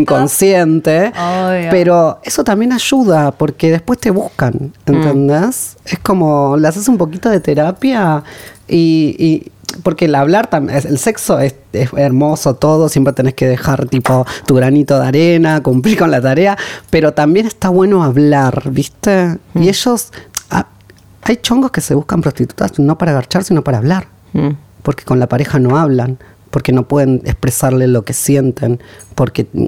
Obvio. 1.09 1.69
pero 1.71 2.19
eso 2.23 2.43
también 2.43 2.71
ayuda, 2.73 3.31
porque 3.31 3.71
después 3.71 3.99
te 3.99 4.11
buscan, 4.11 4.71
¿entendés? 4.85 5.77
Es 5.85 5.99
como, 5.99 6.57
le 6.57 6.67
haces 6.67 6.87
un 6.87 6.97
poquito 6.97 7.29
de 7.29 7.39
terapia 7.39 8.23
y, 8.67 9.15
y- 9.17 9.51
porque 9.83 10.05
el 10.05 10.15
hablar 10.15 10.47
también, 10.47 10.81
el 10.85 10.97
sexo 10.97 11.39
es, 11.39 11.55
es 11.71 11.89
hermoso 11.95 12.55
todo, 12.55 12.89
siempre 12.89 13.13
tenés 13.13 13.35
que 13.35 13.47
dejar 13.47 13.87
tipo 13.87 14.25
tu 14.45 14.55
granito 14.55 14.99
de 14.99 15.07
arena, 15.07 15.63
cumplir 15.63 15.97
con 15.97 16.11
la 16.11 16.19
tarea, 16.21 16.57
pero 16.89 17.13
también 17.13 17.45
está 17.47 17.69
bueno 17.69 18.03
hablar, 18.03 18.63
¿viste? 18.69 19.37
Y 19.55 19.69
ellos, 19.69 20.11
ah, 20.49 20.67
hay 21.23 21.37
chongos 21.37 21.71
que 21.71 21.79
se 21.79 21.95
buscan 21.95 22.19
prostitutas 22.21 22.77
no 22.79 22.97
para 22.97 23.13
garchar, 23.13 23.43
sino 23.45 23.63
para 23.63 23.77
hablar, 23.77 24.07
Mm. 24.33 24.49
porque 24.83 25.05
con 25.05 25.19
la 25.19 25.27
pareja 25.27 25.57
no 25.59 25.77
hablan, 25.77 26.17
porque 26.49 26.73
no 26.73 26.85
pueden 26.85 27.21
expresarle 27.23 27.87
lo 27.87 28.03
que 28.03 28.11
sienten, 28.11 28.81
porque 29.15 29.47
mm, 29.53 29.65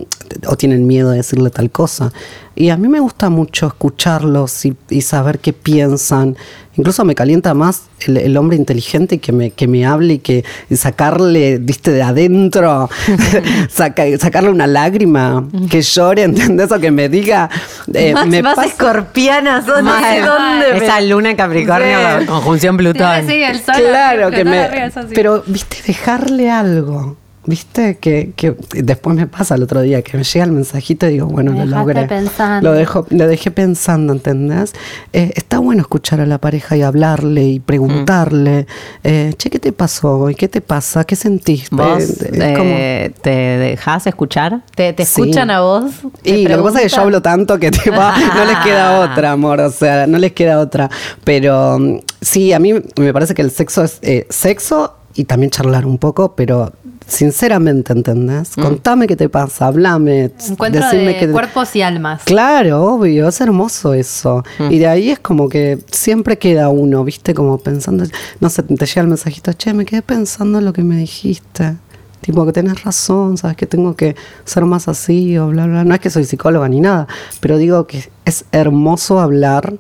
o 0.47 0.55
tienen 0.55 0.85
miedo 0.87 1.11
de 1.11 1.17
decirle 1.17 1.49
tal 1.49 1.69
cosa. 1.71 2.11
Y 2.55 2.69
a 2.69 2.77
mí 2.77 2.87
me 2.87 2.99
gusta 2.99 3.29
mucho 3.29 3.65
escucharlos 3.65 4.63
y, 4.65 4.75
y 4.89 5.01
saber 5.01 5.39
qué 5.39 5.53
piensan. 5.53 6.37
Incluso 6.75 7.03
me 7.03 7.15
calienta 7.15 7.53
más 7.55 7.83
el, 8.05 8.17
el 8.17 8.37
hombre 8.37 8.57
inteligente 8.57 9.17
que 9.19 9.31
me, 9.31 9.49
que 9.51 9.67
me 9.67 9.85
hable 9.87 10.13
y 10.15 10.19
que 10.19 10.43
y 10.69 10.75
sacarle, 10.75 11.57
viste, 11.57 11.91
de 11.91 12.03
adentro, 12.03 12.89
saca- 13.69 14.17
sacarle 14.19 14.49
una 14.49 14.67
lágrima, 14.67 15.47
que 15.69 15.81
llore, 15.81 16.23
¿entendés? 16.23 16.71
O 16.71 16.79
que 16.79 16.91
me 16.91 17.09
diga, 17.09 17.49
eh, 17.93 18.13
más, 18.13 18.27
me 18.27 18.41
más 18.43 18.55
pasa- 18.55 18.67
escorpiana, 18.67 19.61
Mal. 19.83 20.21
dónde. 20.25 20.85
Esa 20.85 21.01
luna 21.01 21.31
en 21.31 21.37
Capricornio, 21.37 21.97
Sí. 22.19 22.25
conjunción 22.27 22.77
Plutón. 22.77 23.27
Sí, 23.27 23.33
el 23.43 23.59
sol 23.59 23.75
Claro, 23.77 24.29
que 24.31 24.37
sol 24.43 24.45
me. 24.45 24.91
sí. 24.91 25.11
Pero, 25.15 25.43
viste, 25.47 25.77
dejarle 25.87 26.49
algo. 26.51 27.17
Viste, 27.45 27.97
que, 27.97 28.31
que 28.37 28.55
después 28.73 29.17
me 29.17 29.27
pasa 29.27 29.55
el 29.55 29.63
otro 29.63 29.81
día, 29.81 30.01
que 30.01 30.15
me 30.17 30.23
llega 30.23 30.45
el 30.45 30.51
mensajito 30.53 31.07
y 31.07 31.13
digo, 31.13 31.27
bueno, 31.27 31.51
Me 31.51 31.65
lo 31.65 31.77
logré. 31.79 32.05
pensando. 32.05 32.69
Lo, 32.69 32.75
dejo, 32.77 33.05
lo 33.09 33.27
dejé 33.27 33.51
pensando, 33.51 34.13
¿entendés? 34.13 34.73
Eh, 35.11 35.33
está 35.35 35.59
bueno 35.59 35.81
escuchar 35.81 36.21
a 36.21 36.25
la 36.25 36.37
pareja 36.37 36.77
y 36.77 36.83
hablarle 36.83 37.43
y 37.43 37.59
preguntarle, 37.59 38.65
eh, 39.03 39.33
che, 39.37 39.49
¿qué 39.49 39.59
te 39.59 39.73
pasó 39.73 40.19
hoy? 40.19 40.35
¿Qué 40.35 40.47
te 40.47 40.61
pasa? 40.61 41.03
¿Qué 41.03 41.17
sentiste? 41.17 41.75
¿Vos 41.75 42.03
eh, 42.21 42.53
como- 42.57 43.21
te 43.21 43.29
dejás 43.29 44.07
escuchar? 44.07 44.61
¿Te, 44.75 44.93
te 44.93 45.03
Sí. 45.05 45.21
escuchan 45.23 45.51
a 45.51 45.59
vos? 45.61 45.91
¿Te 46.21 46.29
Y 46.29 46.47
lo 46.47 46.57
que 46.57 46.63
pasa 46.63 46.81
es 46.81 46.91
que 46.91 46.95
yo 46.95 47.01
hablo 47.01 47.21
tanto 47.21 47.59
que 47.59 47.71
tipo, 47.71 47.91
no 48.35 48.45
les 48.45 48.57
queda 48.59 49.01
otra, 49.01 49.31
amor. 49.33 49.59
O 49.59 49.69
sea, 49.69 50.07
no 50.07 50.17
les 50.17 50.31
queda 50.31 50.59
otra. 50.59 50.89
Pero 51.25 51.77
mm, 51.77 51.99
sí, 52.21 52.53
a 52.53 52.59
mí 52.59 52.73
me 52.97 53.11
parece 53.13 53.33
que 53.33 53.41
el 53.41 53.51
sexo 53.51 53.83
es 53.83 53.99
eh, 54.01 54.25
sexo 54.29 54.95
y 55.15 55.25
también 55.25 55.51
charlar 55.51 55.85
un 55.85 55.97
poco, 55.97 56.35
pero 56.35 56.71
sinceramente, 57.07 57.93
¿entendés? 57.93 58.51
Contame 58.55 59.07
qué 59.07 59.15
te 59.15 59.29
pasa, 59.29 59.67
hablame. 59.67 60.31
Encuentro 60.49 60.87
de 60.89 61.17
que- 61.17 61.29
cuerpos 61.31 61.75
y 61.75 61.81
almas. 61.81 62.23
Claro, 62.23 62.83
obvio, 62.83 63.27
es 63.27 63.39
hermoso 63.41 63.93
eso. 63.93 64.43
Y 64.69 64.77
de 64.79 64.87
ahí 64.87 65.09
es 65.11 65.19
como 65.19 65.49
que 65.49 65.79
siempre 65.91 66.37
queda 66.37 66.69
uno, 66.69 67.03
¿viste? 67.03 67.33
Como 67.33 67.57
pensando, 67.57 68.05
no 68.39 68.49
sé, 68.49 68.63
te 68.63 68.85
llega 68.85 69.01
el 69.01 69.07
mensajito, 69.07 69.53
che, 69.53 69.73
me 69.73 69.85
quedé 69.85 70.01
pensando 70.01 70.59
en 70.59 70.65
lo 70.65 70.73
que 70.73 70.83
me 70.83 70.97
dijiste. 70.97 71.75
Tipo, 72.21 72.45
que 72.45 72.53
tenés 72.53 72.83
razón, 72.85 73.37
sabes 73.37 73.57
que 73.57 73.65
tengo 73.65 73.97
que 73.97 74.15
ser 74.45 74.63
más 74.63 74.87
así 74.87 75.37
o 75.37 75.47
bla, 75.47 75.65
bla. 75.67 75.83
No 75.83 75.93
es 75.93 75.99
que 75.99 76.09
soy 76.09 76.23
psicóloga 76.23 76.69
ni 76.69 76.79
nada, 76.79 77.05
pero 77.41 77.57
digo 77.57 77.85
que 77.85 78.09
es 78.23 78.45
hermoso 78.53 79.19
hablar 79.19 79.73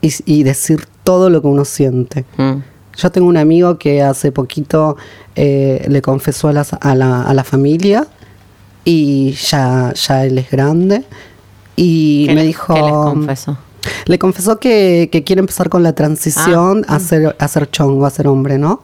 y, 0.00 0.12
y 0.26 0.42
decir 0.42 0.86
todo 1.04 1.30
lo 1.30 1.40
que 1.40 1.46
uno 1.46 1.64
siente. 1.64 2.24
Mm. 2.36 2.54
Yo 2.96 3.10
tengo 3.10 3.26
un 3.28 3.36
amigo 3.36 3.78
que 3.78 4.02
hace 4.02 4.32
poquito 4.32 4.96
eh, 5.36 5.84
le 5.88 6.00
confesó 6.02 6.48
a, 6.48 6.52
las- 6.52 6.72
a 6.80 6.94
la, 6.94 7.22
a 7.22 7.34
la 7.34 7.44
familia 7.44 8.06
y 8.84 9.32
ya, 9.32 9.92
ya 9.94 10.24
él 10.24 10.38
es 10.38 10.50
grande 10.50 11.04
y 11.76 12.26
¿Qué 12.26 12.34
me 12.34 12.40
le- 12.42 12.46
dijo... 12.48 12.74
qué 12.74 12.80
les 12.82 12.90
confesó? 12.92 13.58
Le 14.06 14.18
confesó 14.18 14.58
que, 14.58 15.08
que 15.12 15.24
quiere 15.24 15.40
empezar 15.40 15.68
con 15.68 15.82
la 15.82 15.94
transición 15.94 16.84
a, 16.88 17.00
ser, 17.00 17.36
a 17.38 17.48
ser 17.48 17.70
chongo, 17.70 18.06
a 18.06 18.10
ser 18.10 18.28
hombre, 18.28 18.56
¿no? 18.58 18.82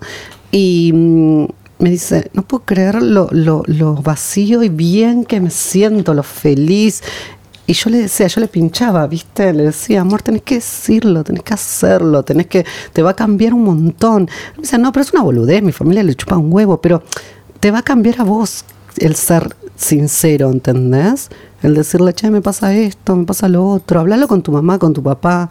Y 0.52 0.92
mm, 0.94 1.44
me 1.78 1.90
dice, 1.90 2.30
no 2.34 2.42
puedo 2.42 2.64
creer 2.66 3.02
lo, 3.02 3.28
lo, 3.30 3.62
lo 3.66 3.94
vacío 3.94 4.62
y 4.62 4.68
bien 4.68 5.24
que 5.24 5.40
me 5.40 5.48
siento, 5.50 6.12
lo 6.12 6.22
feliz. 6.22 7.02
Y 7.70 7.72
yo 7.72 7.88
le 7.88 7.98
decía, 7.98 8.26
yo 8.26 8.40
le 8.40 8.48
pinchaba, 8.48 9.06
¿viste? 9.06 9.52
Le 9.52 9.66
decía, 9.66 10.00
amor, 10.00 10.22
tenés 10.22 10.42
que 10.42 10.56
decirlo, 10.56 11.22
tenés 11.22 11.44
que 11.44 11.54
hacerlo, 11.54 12.24
tenés 12.24 12.48
que, 12.48 12.66
te 12.92 13.00
va 13.00 13.10
a 13.10 13.14
cambiar 13.14 13.54
un 13.54 13.62
montón. 13.62 14.28
Me 14.56 14.62
decía, 14.62 14.76
no, 14.76 14.90
pero 14.90 15.04
es 15.04 15.12
una 15.12 15.22
boludez, 15.22 15.62
mi 15.62 15.70
familia 15.70 16.02
le 16.02 16.16
chupa 16.16 16.36
un 16.36 16.52
huevo, 16.52 16.80
pero 16.80 17.04
te 17.60 17.70
va 17.70 17.78
a 17.78 17.82
cambiar 17.82 18.22
a 18.22 18.24
vos 18.24 18.64
el 18.96 19.14
ser 19.14 19.54
sincero, 19.76 20.50
¿entendés? 20.50 21.28
El 21.62 21.76
decirle, 21.76 22.12
che, 22.12 22.28
me 22.28 22.42
pasa 22.42 22.74
esto, 22.74 23.14
me 23.14 23.24
pasa 23.24 23.48
lo 23.48 23.64
otro, 23.64 24.00
hablalo 24.00 24.26
con 24.26 24.42
tu 24.42 24.50
mamá, 24.50 24.80
con 24.80 24.92
tu 24.92 25.04
papá. 25.04 25.48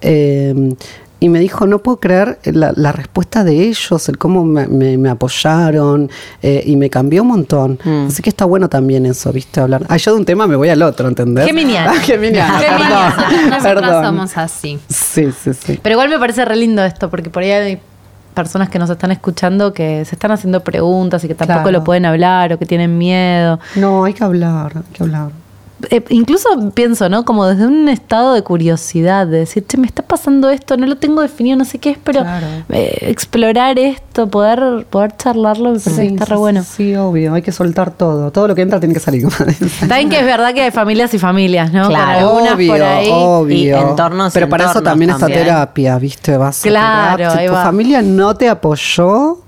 Eh, 0.00 0.74
y 1.20 1.28
me 1.28 1.38
dijo, 1.38 1.66
no 1.66 1.78
puedo 1.80 2.00
creer 2.00 2.38
la, 2.44 2.72
la 2.74 2.92
respuesta 2.92 3.44
de 3.44 3.68
ellos, 3.68 4.08
el 4.08 4.16
cómo 4.18 4.44
me, 4.44 4.66
me- 4.66 4.96
me 4.98 5.08
apoyaron, 5.10 6.10
eh, 6.42 6.62
y 6.66 6.76
me 6.76 6.88
cambió 6.90 7.22
un 7.22 7.28
montón. 7.28 7.78
Así 8.08 8.22
que 8.22 8.30
está 8.30 8.44
bueno 8.46 8.68
también 8.68 9.04
eso, 9.06 9.32
¿viste? 9.32 9.60
Hablar. 9.60 9.82
Ah, 9.88 9.96
yo 9.98 10.12
de 10.12 10.18
un 10.18 10.24
tema 10.24 10.46
me 10.46 10.56
voy 10.56 10.68
al 10.70 10.82
otro, 10.82 11.08
¿entendés? 11.08 11.46
Geminiana. 11.46 11.92
Ah, 11.96 12.00
Geminiana, 12.00 12.58
Geminiana. 12.58 13.14
perdón. 13.18 13.50
Nosotras 13.50 13.74
perdón. 13.74 14.04
somos 14.04 14.36
así. 14.36 14.78
Sí, 14.88 15.28
sí, 15.32 15.52
sí. 15.54 15.78
Pero 15.82 15.92
igual 15.94 16.08
me 16.08 16.18
parece 16.18 16.44
re 16.44 16.56
lindo 16.56 16.82
esto, 16.82 17.10
porque 17.10 17.30
por 17.30 17.42
ahí 17.42 17.50
hay 17.50 17.78
personas 18.34 18.68
que 18.70 18.78
nos 18.78 18.88
están 18.88 19.10
escuchando 19.10 19.72
que 19.72 20.04
se 20.04 20.14
están 20.14 20.30
haciendo 20.30 20.60
preguntas 20.62 21.22
y 21.24 21.28
que 21.28 21.34
tampoco 21.34 21.62
Claro. 21.64 21.78
lo 21.78 21.84
pueden 21.84 22.06
hablar 22.06 22.52
o 22.52 22.58
que 22.58 22.64
tienen 22.64 22.96
miedo. 22.96 23.58
No, 23.74 24.04
hay 24.04 24.14
que 24.14 24.24
hablar, 24.24 24.72
hay 24.76 24.82
que 24.92 25.02
hablar. 25.02 25.30
Eh, 25.90 26.04
incluso 26.10 26.48
pienso, 26.74 27.08
¿no? 27.08 27.24
Como 27.24 27.46
desde 27.46 27.66
un 27.66 27.88
estado 27.88 28.34
de 28.34 28.42
curiosidad, 28.42 29.26
de 29.26 29.38
decir, 29.38 29.64
che, 29.66 29.78
me 29.78 29.86
está 29.86 30.02
pasando 30.02 30.50
esto, 30.50 30.76
no 30.76 30.86
lo 30.86 30.96
tengo 30.96 31.22
definido, 31.22 31.56
no 31.56 31.64
sé 31.64 31.78
qué 31.78 31.90
es, 31.90 31.98
pero 32.02 32.20
Claro. 32.20 32.46
eh, 32.68 32.98
explorar 33.02 33.78
esto, 33.78 34.28
poder, 34.28 34.84
poder 34.90 35.16
charlarlo, 35.16 35.72
me 35.72 35.78
parece 35.80 36.02
que 36.08 36.14
está 36.14 36.24
re 36.26 36.36
bueno. 36.36 36.62
Sí, 36.62 36.94
obvio, 36.96 37.34
hay 37.34 37.42
que 37.42 37.52
soltar 37.52 37.90
todo. 37.92 38.30
Todo 38.30 38.48
lo 38.48 38.54
que 38.54 38.62
entra 38.62 38.78
tiene 38.78 38.94
que 38.94 39.00
salir. 39.00 39.26
Saben 39.88 40.08
que 40.08 40.18
es 40.20 40.24
verdad 40.26 40.52
que 40.54 40.62
hay 40.62 40.70
familias 40.70 41.12
y 41.14 41.18
familias, 41.18 41.72
¿no? 41.72 41.88
Claro. 41.88 42.28
Con 42.28 42.38
algunas 42.38 42.54
obvio, 42.54 42.72
por 42.72 42.82
ahí. 42.82 43.08
obvio. 43.12 43.56
y 43.56 43.68
entornos 43.90 44.32
y 44.32 44.34
Pero 44.34 44.48
para 44.48 44.64
eso 44.64 44.70
entornos 44.72 44.90
también 44.92 45.10
está 45.10 45.20
también. 45.26 45.44
terapia, 45.44 45.98
¿viste? 45.98 46.36
Vas 46.36 46.60
a 46.64 46.68
Claro, 46.68 47.16
terapia. 47.16 47.30
Si 47.32 47.38
ahí 47.38 47.46
tu 47.48 47.52
va. 47.54 47.62
familia 47.64 48.02
no 48.02 48.34
te 48.36 48.48
apoyó, 48.48 49.39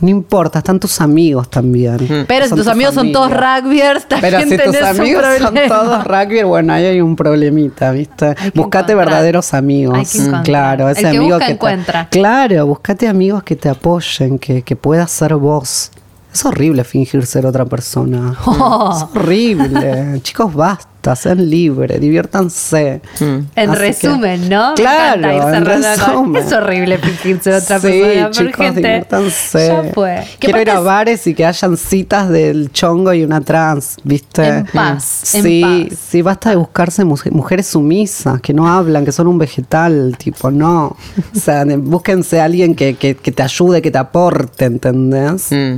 no 0.00 0.08
importa, 0.10 0.58
están 0.58 0.78
tus 0.78 1.00
amigos 1.00 1.48
también. 1.50 2.24
Pero 2.28 2.46
si 2.46 2.54
tus 2.54 2.64
tu 2.64 2.70
amigos 2.70 2.94
son 2.94 3.12
todos 3.12 3.30
rugbyers, 3.30 4.06
también 4.06 4.32
Pero 4.48 4.48
si 4.50 4.70
tus 4.72 4.82
amigos 4.82 5.24
son 5.40 5.54
todos 5.68 6.04
rugby, 6.04 6.42
bueno, 6.42 6.72
ahí 6.74 6.84
hay 6.84 7.00
un 7.00 7.16
problemita, 7.16 7.90
¿viste? 7.92 8.34
Buscate 8.54 8.92
encontrar. 8.92 8.96
verdaderos 8.96 9.54
amigos. 9.54 9.96
Hay 9.96 10.04
que 10.04 10.18
encontrar. 10.18 10.44
Claro, 10.44 10.88
ese 10.90 11.00
El 11.00 11.10
que 11.12 11.16
amigo 11.16 11.34
busca, 11.34 11.38
que 11.46 11.46
te- 11.46 11.52
encuentra. 11.54 12.08
Claro, 12.10 12.66
buscate 12.66 13.08
amigos 13.08 13.42
que 13.42 13.56
te 13.56 13.68
apoyen, 13.68 14.38
que, 14.38 14.62
que 14.62 14.76
puedas 14.76 15.10
ser 15.10 15.34
vos. 15.36 15.90
Es 16.32 16.44
horrible 16.44 16.84
fingir 16.84 17.24
ser 17.24 17.46
otra 17.46 17.64
persona. 17.64 18.34
Oh. 18.44 18.92
Es 18.96 19.02
horrible. 19.16 20.20
Chicos, 20.22 20.52
basta, 20.52 20.86
sean 21.14 21.48
libres, 21.48 22.00
diviértanse. 22.00 23.00
En 23.20 23.70
Así 23.70 23.78
resumen, 23.78 24.42
que- 24.42 24.48
¿no? 24.48 24.70
Me 24.70 24.74
Claro, 24.74 25.30
encanta 25.30 25.94
ir 25.94 26.00
en 26.00 26.04
con-. 26.14 26.36
Es 26.36 26.52
horrible 26.52 26.98
fingirse 26.98 27.50
de 27.50 27.56
otra 27.58 27.78
sí, 27.78 27.86
persona. 27.86 28.30
chicos, 28.30 28.56
gente, 28.56 28.80
diviértanse. 28.80 29.66
Ya 29.68 29.92
fue. 29.94 30.24
Quiero 30.40 30.60
ir 30.62 30.70
a 30.70 30.80
bares 30.80 31.26
y 31.26 31.34
que 31.34 31.44
hayan 31.46 31.76
citas 31.76 32.28
del 32.30 32.72
chongo 32.72 33.12
y 33.12 33.22
una 33.22 33.40
trans, 33.42 33.98
¿viste? 34.02 34.46
En 34.48 34.66
paz, 34.66 35.34
en 35.34 35.42
Sí, 35.42 35.60
paz. 35.90 35.98
sí, 36.08 36.22
basta 36.22 36.50
de 36.50 36.56
buscarse 36.56 37.04
muje- 37.04 37.30
mujeres 37.30 37.66
sumisas, 37.66 38.40
que 38.40 38.52
no 38.54 38.66
hablan, 38.66 39.04
que 39.04 39.12
son 39.12 39.26
un 39.28 39.38
vegetal, 39.38 40.16
tipo, 40.18 40.50
no. 40.50 40.96
O 41.34 41.38
sea, 41.38 41.64
búsquense 41.66 42.40
a 42.40 42.44
alguien 42.44 42.74
que, 42.74 42.94
que, 42.94 43.14
que 43.16 43.30
te 43.32 43.42
ayude, 43.42 43.82
que 43.82 43.90
te 43.90 43.98
aporte, 43.98 44.64
¿entendés? 44.64 45.52
Mm. 45.52 45.76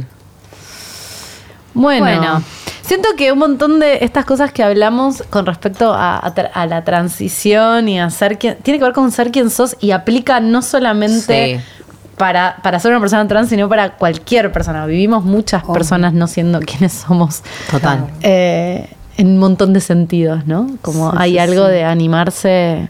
Bueno, 1.74 2.04
Bueno. 2.06 2.42
Siento 2.88 3.08
que 3.16 3.30
un 3.30 3.38
montón 3.38 3.78
de 3.78 3.98
estas 4.02 4.24
cosas 4.24 4.50
que 4.50 4.64
hablamos 4.64 5.22
con 5.30 5.46
respecto 5.46 5.92
a, 5.94 6.18
a 6.18 6.34
tra- 6.34 6.50
a 6.52 6.66
la 6.66 6.82
transición 6.82 7.88
y 7.88 8.00
a 8.00 8.10
ser 8.10 8.38
quien, 8.38 8.56
tiene 8.62 8.78
que 8.78 8.84
ver 8.84 8.94
con 8.94 9.12
ser 9.12 9.30
quien 9.30 9.50
sos 9.50 9.76
y 9.80 9.92
aplica 9.92 10.40
no 10.40 10.62
solamente 10.62 11.60
Sí. 11.60 11.84
para, 12.16 12.56
para 12.62 12.80
ser 12.80 12.90
una 12.90 13.00
persona 13.00 13.28
trans, 13.28 13.48
sino 13.50 13.68
para 13.68 13.96
cualquier 13.96 14.50
persona. 14.50 14.86
Vivimos 14.86 15.24
muchas 15.24 15.62
personas 15.64 16.12
no 16.14 16.26
siendo 16.26 16.58
quienes 16.60 16.92
somos. 16.94 17.42
Total. 17.70 18.06
Eh, 18.22 18.88
en 19.16 19.26
un 19.28 19.38
montón 19.38 19.72
de 19.72 19.80
sentidos, 19.80 20.46
¿no? 20.46 20.68
Como 20.82 21.10
Sí, 21.12 21.16
hay 21.20 21.32
sí, 21.32 21.38
algo 21.38 21.66
sí. 21.66 21.72
de 21.72 21.84
animarse 21.84 22.88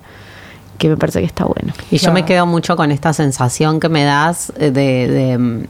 que 0.78 0.88
me 0.88 0.96
parece 0.96 1.20
que 1.20 1.26
está 1.26 1.44
bueno. 1.44 1.72
Y 1.90 1.98
yo 1.98 2.12
me 2.12 2.24
quedo 2.24 2.46
mucho 2.46 2.76
con 2.76 2.92
esta 2.92 3.12
sensación 3.12 3.80
que 3.80 3.88
me 3.88 4.04
das 4.04 4.52
eh, 4.58 4.70
de, 4.70 5.08
de, 5.08 5.38
mm, 5.38 5.64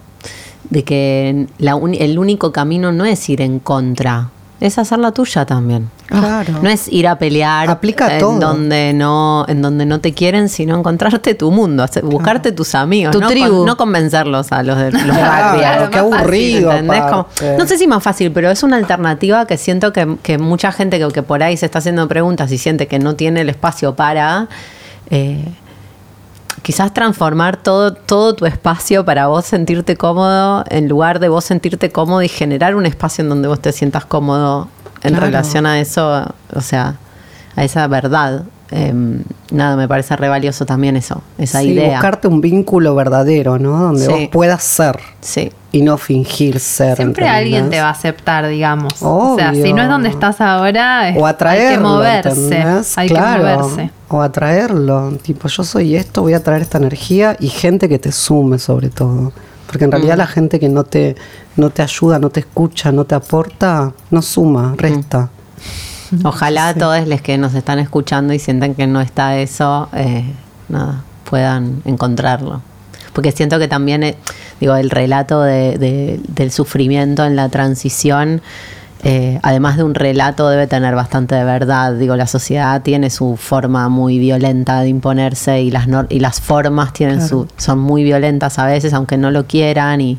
de 0.70 0.84
que 0.84 1.46
la 1.58 1.74
uni- 1.76 1.98
el 2.00 2.18
único 2.18 2.52
camino 2.52 2.92
no 2.92 3.04
es 3.04 3.28
ir 3.28 3.40
en 3.40 3.58
contra, 3.58 4.30
es 4.60 4.76
hacer 4.78 4.98
la 4.98 5.12
tuya 5.12 5.46
también. 5.46 5.88
Claro. 6.06 6.54
No 6.62 6.68
es 6.70 6.88
ir 6.88 7.06
a 7.06 7.16
pelear 7.18 7.68
Aplica 7.70 8.14
en 8.14 8.18
todo. 8.20 8.38
donde 8.40 8.92
no 8.94 9.44
en 9.46 9.60
donde 9.62 9.84
no 9.86 10.00
te 10.00 10.14
quieren, 10.14 10.48
sino 10.48 10.76
encontrarte 10.76 11.34
tu 11.34 11.50
mundo, 11.52 11.84
buscarte 12.02 12.50
tus 12.52 12.74
amigos, 12.74 13.12
Tu 13.12 13.20
no, 13.20 13.28
tribu. 13.28 13.56
Con- 13.58 13.66
no 13.66 13.76
convencerlos 13.76 14.50
a 14.50 14.62
los 14.62 14.78
de 14.78 14.90
los 14.92 15.02
Claro, 15.02 15.90
qué 15.90 15.98
aburrido. 15.98 16.72
No 16.82 17.66
sé 17.66 17.76
si 17.78 17.86
más 17.86 18.02
fácil, 18.02 18.32
pero 18.32 18.50
es 18.50 18.62
una 18.62 18.76
alternativa 18.78 19.46
que 19.46 19.56
siento 19.58 19.92
que, 19.92 20.16
que 20.22 20.38
mucha 20.38 20.72
gente 20.72 20.98
que, 20.98 21.08
que 21.08 21.22
por 21.22 21.42
ahí 21.42 21.56
se 21.56 21.66
está 21.66 21.78
haciendo 21.80 22.08
preguntas 22.08 22.50
y 22.52 22.58
siente 22.58 22.86
que 22.88 22.98
no 22.98 23.14
tiene 23.16 23.42
el 23.42 23.50
espacio 23.50 23.94
para, 23.94 24.48
eh, 25.10 25.44
quizás 26.62 26.92
transformar 26.94 27.56
todo, 27.56 27.92
todo 27.94 28.34
tu 28.34 28.46
espacio 28.46 29.04
para 29.04 29.26
vos 29.28 29.44
sentirte 29.44 29.96
cómodo, 29.96 30.64
en 30.68 30.88
lugar 30.88 31.18
de 31.20 31.28
vos 31.28 31.44
sentirte 31.44 31.90
cómodo 31.90 32.22
y 32.22 32.28
generar 32.28 32.74
un 32.76 32.86
espacio 32.86 33.22
en 33.22 33.28
donde 33.28 33.48
vos 33.48 33.60
te 33.60 33.72
sientas 33.72 34.04
cómodo 34.04 34.68
en 35.02 35.10
Claro. 35.10 35.26
relación 35.26 35.66
a 35.66 35.80
eso, 35.80 36.24
o 36.54 36.60
sea, 36.60 36.96
a 37.56 37.64
esa 37.64 37.86
verdad. 37.86 38.44
Eh, 38.70 38.92
nada, 39.50 39.76
me 39.76 39.88
parece 39.88 40.14
re 40.16 40.28
valioso 40.28 40.66
también 40.66 40.96
eso, 40.96 41.22
esa 41.38 41.60
Sí, 41.60 41.68
idea. 41.70 41.92
buscarte 41.92 42.28
un 42.28 42.40
vínculo 42.42 42.94
verdadero, 42.94 43.58
¿no? 43.58 43.78
Donde 43.78 44.04
Sí. 44.04 44.10
vos 44.12 44.20
puedas 44.30 44.62
ser. 44.62 44.98
Sí. 45.20 45.50
Y 45.70 45.82
no 45.82 45.98
fingir 45.98 46.60
ser. 46.60 46.96
Siempre 46.96 47.24
¿entendés? 47.26 47.30
alguien 47.44 47.70
te 47.70 47.80
va 47.80 47.88
a 47.88 47.90
aceptar, 47.92 48.48
digamos. 48.48 48.94
O 49.02 49.36
sea, 49.36 49.52
si 49.52 49.72
no 49.72 49.82
es 49.82 49.88
donde 49.88 50.08
estás 50.08 50.40
ahora, 50.40 51.08
es- 51.10 51.16
O 51.18 51.26
atraerlo. 51.26 51.68
hay 51.68 51.74
que 51.76 51.80
moverse. 51.82 52.28
¿entendés? 52.56 52.98
Hay 52.98 53.08
claro. 53.08 53.42
que 53.44 53.56
moverse. 53.56 53.90
O 54.08 54.22
atraerlo. 54.22 55.12
Tipo, 55.22 55.48
yo 55.48 55.64
soy 55.64 55.96
esto, 55.96 56.22
voy 56.22 56.32
a 56.34 56.42
traer 56.42 56.62
esta 56.62 56.78
energía 56.78 57.36
y 57.38 57.48
gente 57.48 57.88
que 57.88 57.98
te 57.98 58.12
sume 58.12 58.58
sobre 58.58 58.88
todo. 58.88 59.32
Porque 59.66 59.84
en 59.84 59.90
Mm. 59.90 59.92
realidad 59.92 60.16
la 60.16 60.26
gente 60.26 60.58
que 60.58 60.70
no 60.70 60.84
te, 60.84 61.14
no 61.56 61.68
te 61.68 61.82
ayuda, 61.82 62.18
no 62.18 62.30
te 62.30 62.40
escucha, 62.40 62.90
no 62.90 63.04
te 63.04 63.14
aporta, 63.14 63.92
no 64.10 64.22
suma, 64.22 64.72
resta. 64.78 65.28
Ojalá 66.24 66.68
a 66.68 66.74
todos 66.74 67.06
los 67.06 67.20
que 67.20 67.36
nos 67.36 67.52
están 67.52 67.78
escuchando 67.78 68.32
y 68.32 68.38
sientan 68.38 68.74
que 68.74 68.86
no 68.86 69.02
está 69.02 69.36
eso, 69.36 69.90
eh, 69.92 70.24
nada, 70.70 71.02
puedan 71.28 71.82
encontrarlo. 71.84 72.62
Porque 73.18 73.32
siento 73.32 73.58
que 73.58 73.66
también, 73.66 74.04
eh, 74.04 74.14
digo, 74.60 74.76
el 74.76 74.90
relato 74.90 75.42
de- 75.42 75.76
de- 75.76 76.20
del 76.28 76.52
sufrimiento 76.52 77.24
en 77.24 77.34
la 77.34 77.48
transición, 77.48 78.40
eh, 79.02 79.40
además 79.42 79.76
de 79.76 79.82
un 79.82 79.96
relato, 79.96 80.48
debe 80.48 80.68
tener 80.68 80.94
bastante 80.94 81.34
de 81.34 81.42
verdad. 81.42 81.94
Digo, 81.94 82.14
la 82.14 82.28
sociedad 82.28 82.80
tiene 82.82 83.10
su 83.10 83.36
forma 83.36 83.88
muy 83.88 84.20
violenta 84.20 84.82
de 84.82 84.88
imponerse 84.90 85.60
y 85.62 85.72
las, 85.72 85.88
y 86.10 86.20
las 86.20 86.40
formas 86.40 86.92
tienen 86.92 87.26
su, 87.26 87.48
son 87.56 87.80
muy 87.80 88.04
violentas 88.04 88.56
a 88.60 88.66
veces, 88.66 88.92
aunque 88.94 89.16
no 89.16 89.32
lo 89.32 89.48
quieran. 89.48 90.00
y 90.00 90.18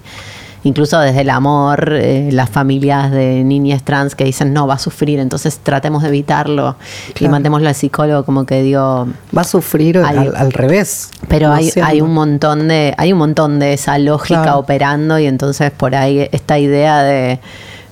Incluso 0.64 1.00
desde 1.00 1.22
el 1.22 1.30
amor, 1.30 1.94
eh, 1.94 2.30
las 2.34 2.50
familias 2.50 3.12
de 3.12 3.44
niñas 3.46 3.84
trans 3.84 4.14
que 4.16 4.26
dicen 4.26 4.52
no, 4.54 4.68
va 4.68 4.74
a 4.74 4.80
sufrir, 4.80 5.20
entonces 5.20 5.58
tratemos 5.64 6.04
de 6.04 6.10
evitarlo 6.10 6.76
y 7.20 7.28
mandémoslo 7.30 7.68
al 7.70 7.76
psicólogo, 7.76 8.24
como 8.26 8.46
que 8.46 8.62
digo, 8.62 9.08
Va 9.36 9.42
a 9.42 9.46
sufrir 9.46 10.00
Hay- 10.00 10.18
al, 10.18 10.36
al 10.36 10.52
revés. 10.52 11.12
pero 11.30 11.54
hay, 11.54 11.70
haciendo. 11.70 11.90
hay 11.90 12.02
un 12.02 12.14
montón 12.14 12.68
de, 12.68 12.94
hay 12.98 13.14
un 13.14 13.20
montón 13.20 13.60
de 13.60 13.74
esa 13.74 13.98
lógica 14.00 14.44
Claro. 14.44 14.60
operando 14.60 15.18
y 15.18 15.28
entonces 15.28 15.72
por 15.72 15.96
ahí 15.96 16.28
esta 16.32 16.60
idea 16.60 17.04
de, 17.04 17.40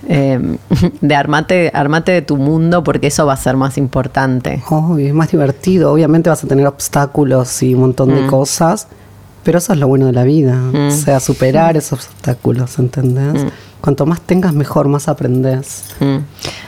eh, 0.10 0.58
de 1.02 1.16
armate, 1.16 1.72
armate 1.74 2.12
de 2.12 2.22
tu 2.22 2.36
mundo 2.38 2.84
porque 2.84 3.08
eso 3.08 3.26
va 3.26 3.34
a 3.34 3.38
ser 3.38 3.56
más 3.56 3.78
importante. 3.78 4.62
Obvio, 4.70 5.08
es 5.08 5.14
más 5.14 5.32
divertido. 5.32 5.92
Obviamente 5.94 6.30
vas 6.30 6.44
a 6.44 6.48
tener 6.48 6.68
obstáculos 6.68 7.64
y 7.64 7.74
un 7.74 7.80
montón 7.82 8.10
Mm. 8.12 8.16
de 8.16 8.28
cosas, 8.28 8.88
pero 9.48 9.60
eso 9.60 9.72
es 9.72 9.80
lo 9.80 9.88
bueno 9.88 10.08
de 10.08 10.12
la 10.12 10.26
vida. 10.26 10.62
O 10.90 10.92
sea, 10.92 11.22
superar 11.22 11.78
esos 11.78 12.06
obstáculos, 12.06 12.78
¿entendés? 12.80 13.46
Mm. 13.46 13.48
Cuanto 13.80 14.06
más 14.06 14.20
tengas, 14.20 14.54
mejor, 14.54 14.90
más 14.90 15.08
aprendes. 15.08 15.84
Mm. 16.02 16.18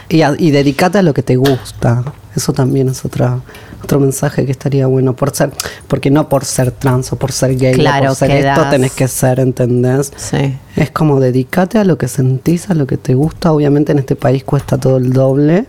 Y, 0.08 0.22
a- 0.22 0.36
y 0.38 0.52
dedicate 0.52 0.98
a 0.98 1.02
lo 1.02 1.14
que 1.14 1.22
te 1.22 1.36
gusta. 1.36 2.06
Eso 2.38 2.54
también 2.54 2.88
es 2.88 3.04
otra, 3.04 3.42
otro 3.84 4.00
mensaje 4.00 4.46
que 4.46 4.54
estaría 4.54 4.88
bueno 4.88 5.14
por 5.14 5.36
ser, 5.36 5.52
porque 5.90 6.10
no 6.10 6.30
por 6.30 6.46
ser 6.46 6.72
trans 6.72 7.12
o 7.12 7.18
por 7.18 7.34
ser 7.34 7.58
gay 7.58 7.74
o 7.74 7.78
Claro, 7.80 8.08
por 8.08 8.16
ser 8.16 8.32
esto 8.46 8.70
tenés 8.70 8.94
que 8.94 9.10
ser, 9.10 9.42
¿entendés? 9.42 10.14
Sí. 10.16 10.58
Es 10.78 10.90
como 10.92 11.20
dedicate 11.20 11.80
a 11.80 11.84
lo 11.84 11.98
que 11.98 12.08
sentís, 12.08 12.70
a 12.70 12.76
lo 12.76 12.88
que 12.88 12.96
te 12.96 13.14
gusta. 13.14 13.52
Obviamente 13.52 13.92
en 13.92 14.00
este 14.00 14.16
país 14.16 14.46
cuesta 14.46 14.78
todo 14.78 14.96
el 14.96 15.12
doble 15.12 15.66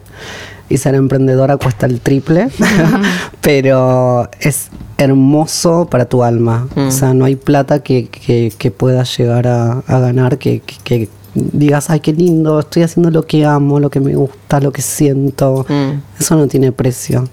y 0.69 0.77
ser 0.77 0.95
emprendedora 0.95 1.57
cuesta 1.57 1.87
el 1.87 2.01
triple, 2.01 2.51
pero 3.41 4.31
es 4.39 4.69
hermoso 5.01 5.87
para 5.91 6.05
tu 6.05 6.23
alma. 6.23 6.69
O 6.77 6.91
sea, 6.91 7.15
no 7.15 7.25
hay 7.25 7.37
plata 7.37 7.83
que, 7.83 8.09
que, 8.09 8.53
que 8.57 8.71
puedas 8.71 9.17
llegar 9.17 9.47
a, 9.49 9.83
a 9.87 9.99
ganar 9.99 10.39
que, 10.39 10.61
que- 10.61 10.77
que 10.85 11.09
digas, 11.35 11.91
ay, 11.91 12.01
qué 12.01 12.13
lindo, 12.13 12.59
estoy 12.61 12.83
haciendo 12.83 13.11
lo 13.11 13.25
que 13.27 13.45
amo, 13.47 13.79
lo 13.81 13.89
que 13.91 14.01
me 14.01 14.15
gusta, 14.15 14.61
lo 14.61 14.73
que 14.73 14.83
siento. 14.83 15.65
Mm. 15.69 16.21
Eso 16.21 16.37
no 16.37 16.47
tiene 16.49 16.73
precio. 16.73 17.25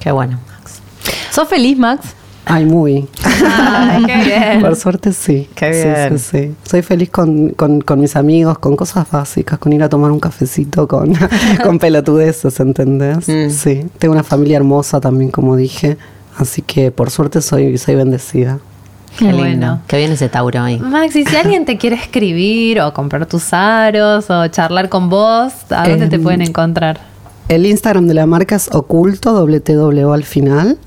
Qué 0.00 0.10
bueno, 0.12 0.38
Max. 0.48 0.80
¿Sos 1.30 1.48
feliz, 1.48 1.78
Max? 1.78 2.06
Ay, 2.50 2.64
muy. 2.64 3.06
Ay, 3.44 4.04
qué 4.06 4.16
bien. 4.24 4.60
Por 4.62 4.74
suerte 4.74 5.12
sí. 5.12 5.48
Qué 5.54 5.72
Sí, 5.74 5.82
bien. 5.88 6.18
Sí, 6.18 6.38
sí. 6.46 6.54
Soy 6.64 6.80
feliz 6.82 7.10
con, 7.10 7.50
con- 7.50 7.82
con 7.82 8.00
mis 8.00 8.16
amigos, 8.16 8.58
con 8.58 8.74
cosas 8.74 9.06
básicas, 9.10 9.58
con 9.58 9.72
ir 9.74 9.82
a 9.82 9.88
tomar 9.90 10.10
un 10.10 10.18
cafecito, 10.20 10.88
con, 10.88 11.12
con 11.62 11.78
pelotudeces, 11.78 12.58
¿entendés? 12.60 13.28
Mm. 13.28 13.50
Sí. 13.50 13.86
Tengo 13.98 14.12
una 14.14 14.22
familia 14.24 14.56
hermosa 14.56 14.98
también, 14.98 15.30
como 15.30 15.56
dije. 15.56 15.98
Así 16.38 16.62
que 16.62 16.90
por 16.90 17.10
suerte 17.10 17.42
soy, 17.42 17.76
soy 17.78 17.96
bendecida. 17.96 18.58
Qué 19.18 19.24
lindo. 19.24 19.38
bueno. 19.38 19.82
Qué 19.88 19.96
bien 19.98 20.12
ese 20.12 20.28
Tauro 20.28 20.62
ahí. 20.62 20.78
Maxi, 20.78 21.24
si 21.24 21.36
alguien 21.42 21.64
te 21.64 21.76
quiere 21.76 21.96
escribir 21.96 22.80
o 22.80 22.94
comprar 22.94 23.26
tus 23.26 23.52
aros 23.52 24.30
o 24.30 24.46
charlar 24.48 24.88
con 24.88 25.10
vos, 25.10 25.52
¿a 25.70 25.88
dónde 25.88 26.08
te 26.08 26.18
pueden 26.18 26.42
encontrar? 26.42 27.00
El 27.48 27.66
Instagram 27.66 28.06
de 28.06 28.14
la 28.14 28.26
marca 28.26 28.54
es 28.54 28.68
oculto, 28.72 29.32
WTW 29.44 30.12
al 30.12 30.24
final. 30.24 30.78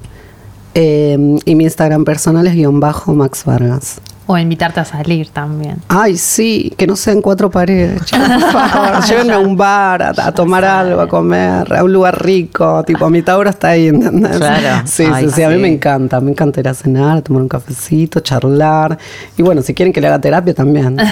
Eh, 0.74 1.18
y 1.44 1.56
mi 1.56 1.66
Instagram 1.66 2.06
personal 2.06 2.48
es 2.48 2.54
guion 2.54 2.80
bajo 2.80 3.14
Max 3.14 3.44
Vargas. 3.44 4.00
O 4.32 4.38
invitarte 4.38 4.80
a 4.80 4.86
salir 4.86 5.30
también. 5.30 5.78
Ay, 5.90 6.16
sí, 6.16 6.74
que 6.78 6.88
no 6.88 6.96
sean 6.96 7.22
cuatro 7.22 7.50
paredes. 7.50 8.06
chicos, 8.06 8.28
por 8.30 8.52
favor, 8.70 9.04
llévenme 9.06 9.34
a 9.34 9.40
un 9.40 9.58
bar, 9.58 10.02
a, 10.04 10.10
a 10.28 10.32
tomar 10.32 10.64
algo, 10.64 11.02
a 11.02 11.08
comer, 11.08 11.74
a 11.76 11.84
un 11.84 11.92
lugar 11.92 12.24
rico. 12.24 12.84
Tipo, 12.86 13.10
mi 13.10 13.22
Tauro 13.24 13.50
está 13.50 13.70
ahí, 13.70 13.88
¿entendés? 13.88 14.38
Claro. 14.38 14.84
Sí, 14.86 15.06
Ay, 15.12 15.26
sí, 15.26 15.32
sí, 15.36 15.44
a 15.44 15.50
mí 15.50 15.56
sí. 15.56 15.62
me 15.62 15.68
encanta. 15.68 16.20
Me 16.22 16.32
encanta 16.32 16.60
ir 16.62 16.68
a 16.70 16.74
cenar, 16.74 17.18
a 17.18 17.22
tomar 17.22 17.42
un 17.42 17.50
cafecito, 17.50 18.20
charlar. 18.22 18.98
Y 19.38 19.42
bueno, 19.42 19.62
si 19.62 19.74
quieren 19.74 19.92
que 19.92 20.00
le 20.02 20.08
haga 20.08 20.20
terapia 20.22 20.54
también. 20.54 20.96
No, 20.96 21.04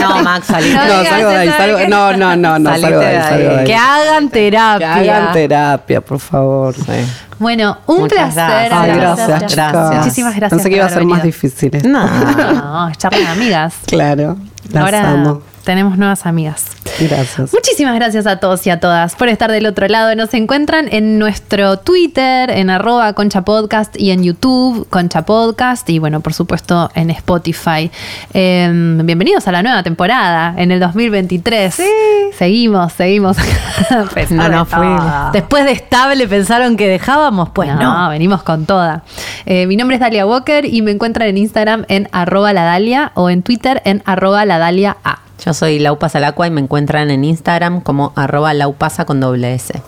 no, 0.00 0.18
Max, 0.22 0.46
salite. 0.46 0.74
No 0.74 1.04
salgo 1.04 1.28
de 1.30 1.36
ahí, 1.36 1.48
salgo, 1.50 1.76
que- 1.78 1.88
no, 1.88 2.16
no, 2.16 2.36
no, 2.36 2.58
no, 2.58 2.70
salgo 2.78 2.98
de 3.00 3.06
ahí, 3.06 3.22
salgo 3.22 3.48
de 3.50 3.58
ahí. 3.60 3.64
Que 3.66 3.74
hagan 3.74 4.28
Que 4.28 4.32
terapia. 4.50 4.94
hagan 4.94 5.32
terapia, 5.32 6.00
por 6.00 6.18
favor. 6.20 6.74
Bueno, 7.40 7.78
un 7.86 8.00
Muchas 8.02 8.32
placer. 8.34 8.68
gracias. 8.68 8.72
Ay, 8.80 8.90
gracias, 9.00 9.28
Gracias. 9.28 9.50
chicas. 9.52 9.96
Muchísimas 9.96 10.36
gracias 10.36 10.50
Pensé 10.50 10.70
que 10.70 10.76
iba 10.76 10.84
a 10.86 10.88
ser 10.90 11.04
más 11.06 11.22
difícil. 11.22 11.74
esto. 11.74 11.88
No. 11.88 12.06
No, 12.06 12.88
es 12.88 12.98
charla 12.98 13.18
de 13.18 13.26
amigas. 13.26 13.74
Claro, 13.86 14.36
las 14.70 14.84
Ahora 14.84 15.10
amo. 15.10 15.42
Tenemos 15.70 15.96
nuevas 15.96 16.26
amigas. 16.26 16.64
Gracias. 16.98 17.52
Muchísimas 17.54 17.94
gracias 17.94 18.26
a 18.26 18.38
todos 18.40 18.66
y 18.66 18.70
a 18.70 18.80
todas 18.80 19.14
por 19.14 19.28
estar 19.28 19.52
del 19.52 19.66
otro 19.66 19.86
lado. 19.86 20.12
Nos 20.16 20.34
encuentran 20.34 20.88
en 20.90 21.16
nuestro 21.20 21.78
Twitter, 21.78 22.50
en 22.50 22.70
arroba 22.70 23.12
Concha 23.12 23.42
Podcast 23.42 23.94
y 23.96 24.10
en 24.10 24.24
YouTube, 24.24 24.88
Concha 24.90 25.22
Podcast 25.24 25.88
y 25.88 26.00
bueno, 26.00 26.18
por 26.22 26.34
supuesto 26.34 26.90
en 26.96 27.10
Spotify. 27.10 27.88
Eh, 28.34 28.68
bienvenidos 29.04 29.46
a 29.46 29.52
la 29.52 29.62
nueva 29.62 29.84
temporada 29.84 30.54
en 30.56 30.72
el 30.72 30.80
2023. 30.80 31.72
Sí. 31.72 31.84
Seguimos, 32.36 32.92
seguimos. 32.94 33.36
A 33.38 34.02
pesar 34.12 34.50
No 34.50 34.64
todo. 34.66 34.76
fuimos. 34.76 35.32
Después 35.32 35.64
de 35.66 35.70
estable 35.70 36.26
pensaron 36.26 36.76
que 36.76 36.88
dejábamos, 36.88 37.50
pues 37.50 37.72
no. 37.76 38.08
venimos 38.08 38.42
con 38.42 38.66
toda. 38.66 39.04
Eh, 39.46 39.68
mi 39.68 39.76
nombre 39.76 39.94
es 39.94 40.00
Dalia 40.00 40.26
Walker 40.26 40.64
y 40.64 40.82
me 40.82 40.90
encuentran 40.90 41.28
en 41.28 41.38
Instagram 41.38 41.84
en 41.86 42.08
arroba 42.10 42.52
la 42.52 42.64
Dalia 42.64 43.12
o 43.14 43.30
en 43.30 43.42
Twitter 43.44 43.80
en 43.84 44.02
arroba 44.04 44.44
la 44.44 44.58
Dalia 44.58 44.96
A. 45.04 45.20
Yo 45.44 45.54
soy 45.54 45.78
Laupasa 45.78 46.20
Lacua 46.20 46.46
y 46.46 46.50
me 46.50 46.60
encuentran 46.60 47.10
en 47.10 47.24
Instagram 47.24 47.80
como 47.80 48.12
arroba 48.16 48.52
laupasa 48.54 49.04
con 49.04 49.20
doble 49.20 49.54
S. 49.54 49.82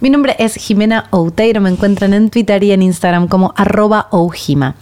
Mi 0.00 0.10
nombre 0.10 0.36
es 0.38 0.54
Jimena 0.54 1.06
Outeiro, 1.10 1.60
me 1.60 1.70
encuentran 1.70 2.14
en 2.14 2.30
Twitter 2.30 2.62
y 2.62 2.72
en 2.72 2.82
Instagram 2.82 3.28
como 3.28 3.52
arroba 3.56 4.08
oujima. 4.10 4.74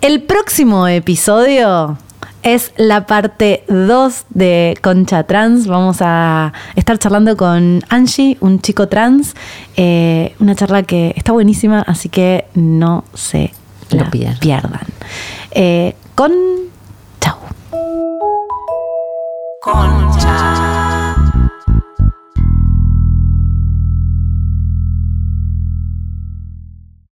El 0.00 0.22
próximo 0.22 0.86
episodio 0.86 1.96
es 2.44 2.72
la 2.76 3.06
parte 3.06 3.64
2 3.68 4.26
de 4.30 4.76
Concha 4.82 5.24
Trans. 5.24 5.66
Vamos 5.66 5.98
a 6.00 6.52
estar 6.76 6.98
charlando 6.98 7.36
con 7.36 7.82
Angie, 7.88 8.36
un 8.40 8.60
chico 8.60 8.86
trans. 8.86 9.34
Eh, 9.76 10.34
una 10.40 10.54
charla 10.54 10.82
que 10.82 11.14
está 11.16 11.32
buenísima, 11.32 11.80
así 11.80 12.10
que 12.10 12.44
no 12.54 13.04
se 13.14 13.52
la 13.90 14.10
pierdan. 14.10 14.38
pierdan. 14.38 14.86
Eh, 15.52 15.96
con... 16.14 16.32
Chau. 17.20 17.36
Concha. 19.64 21.14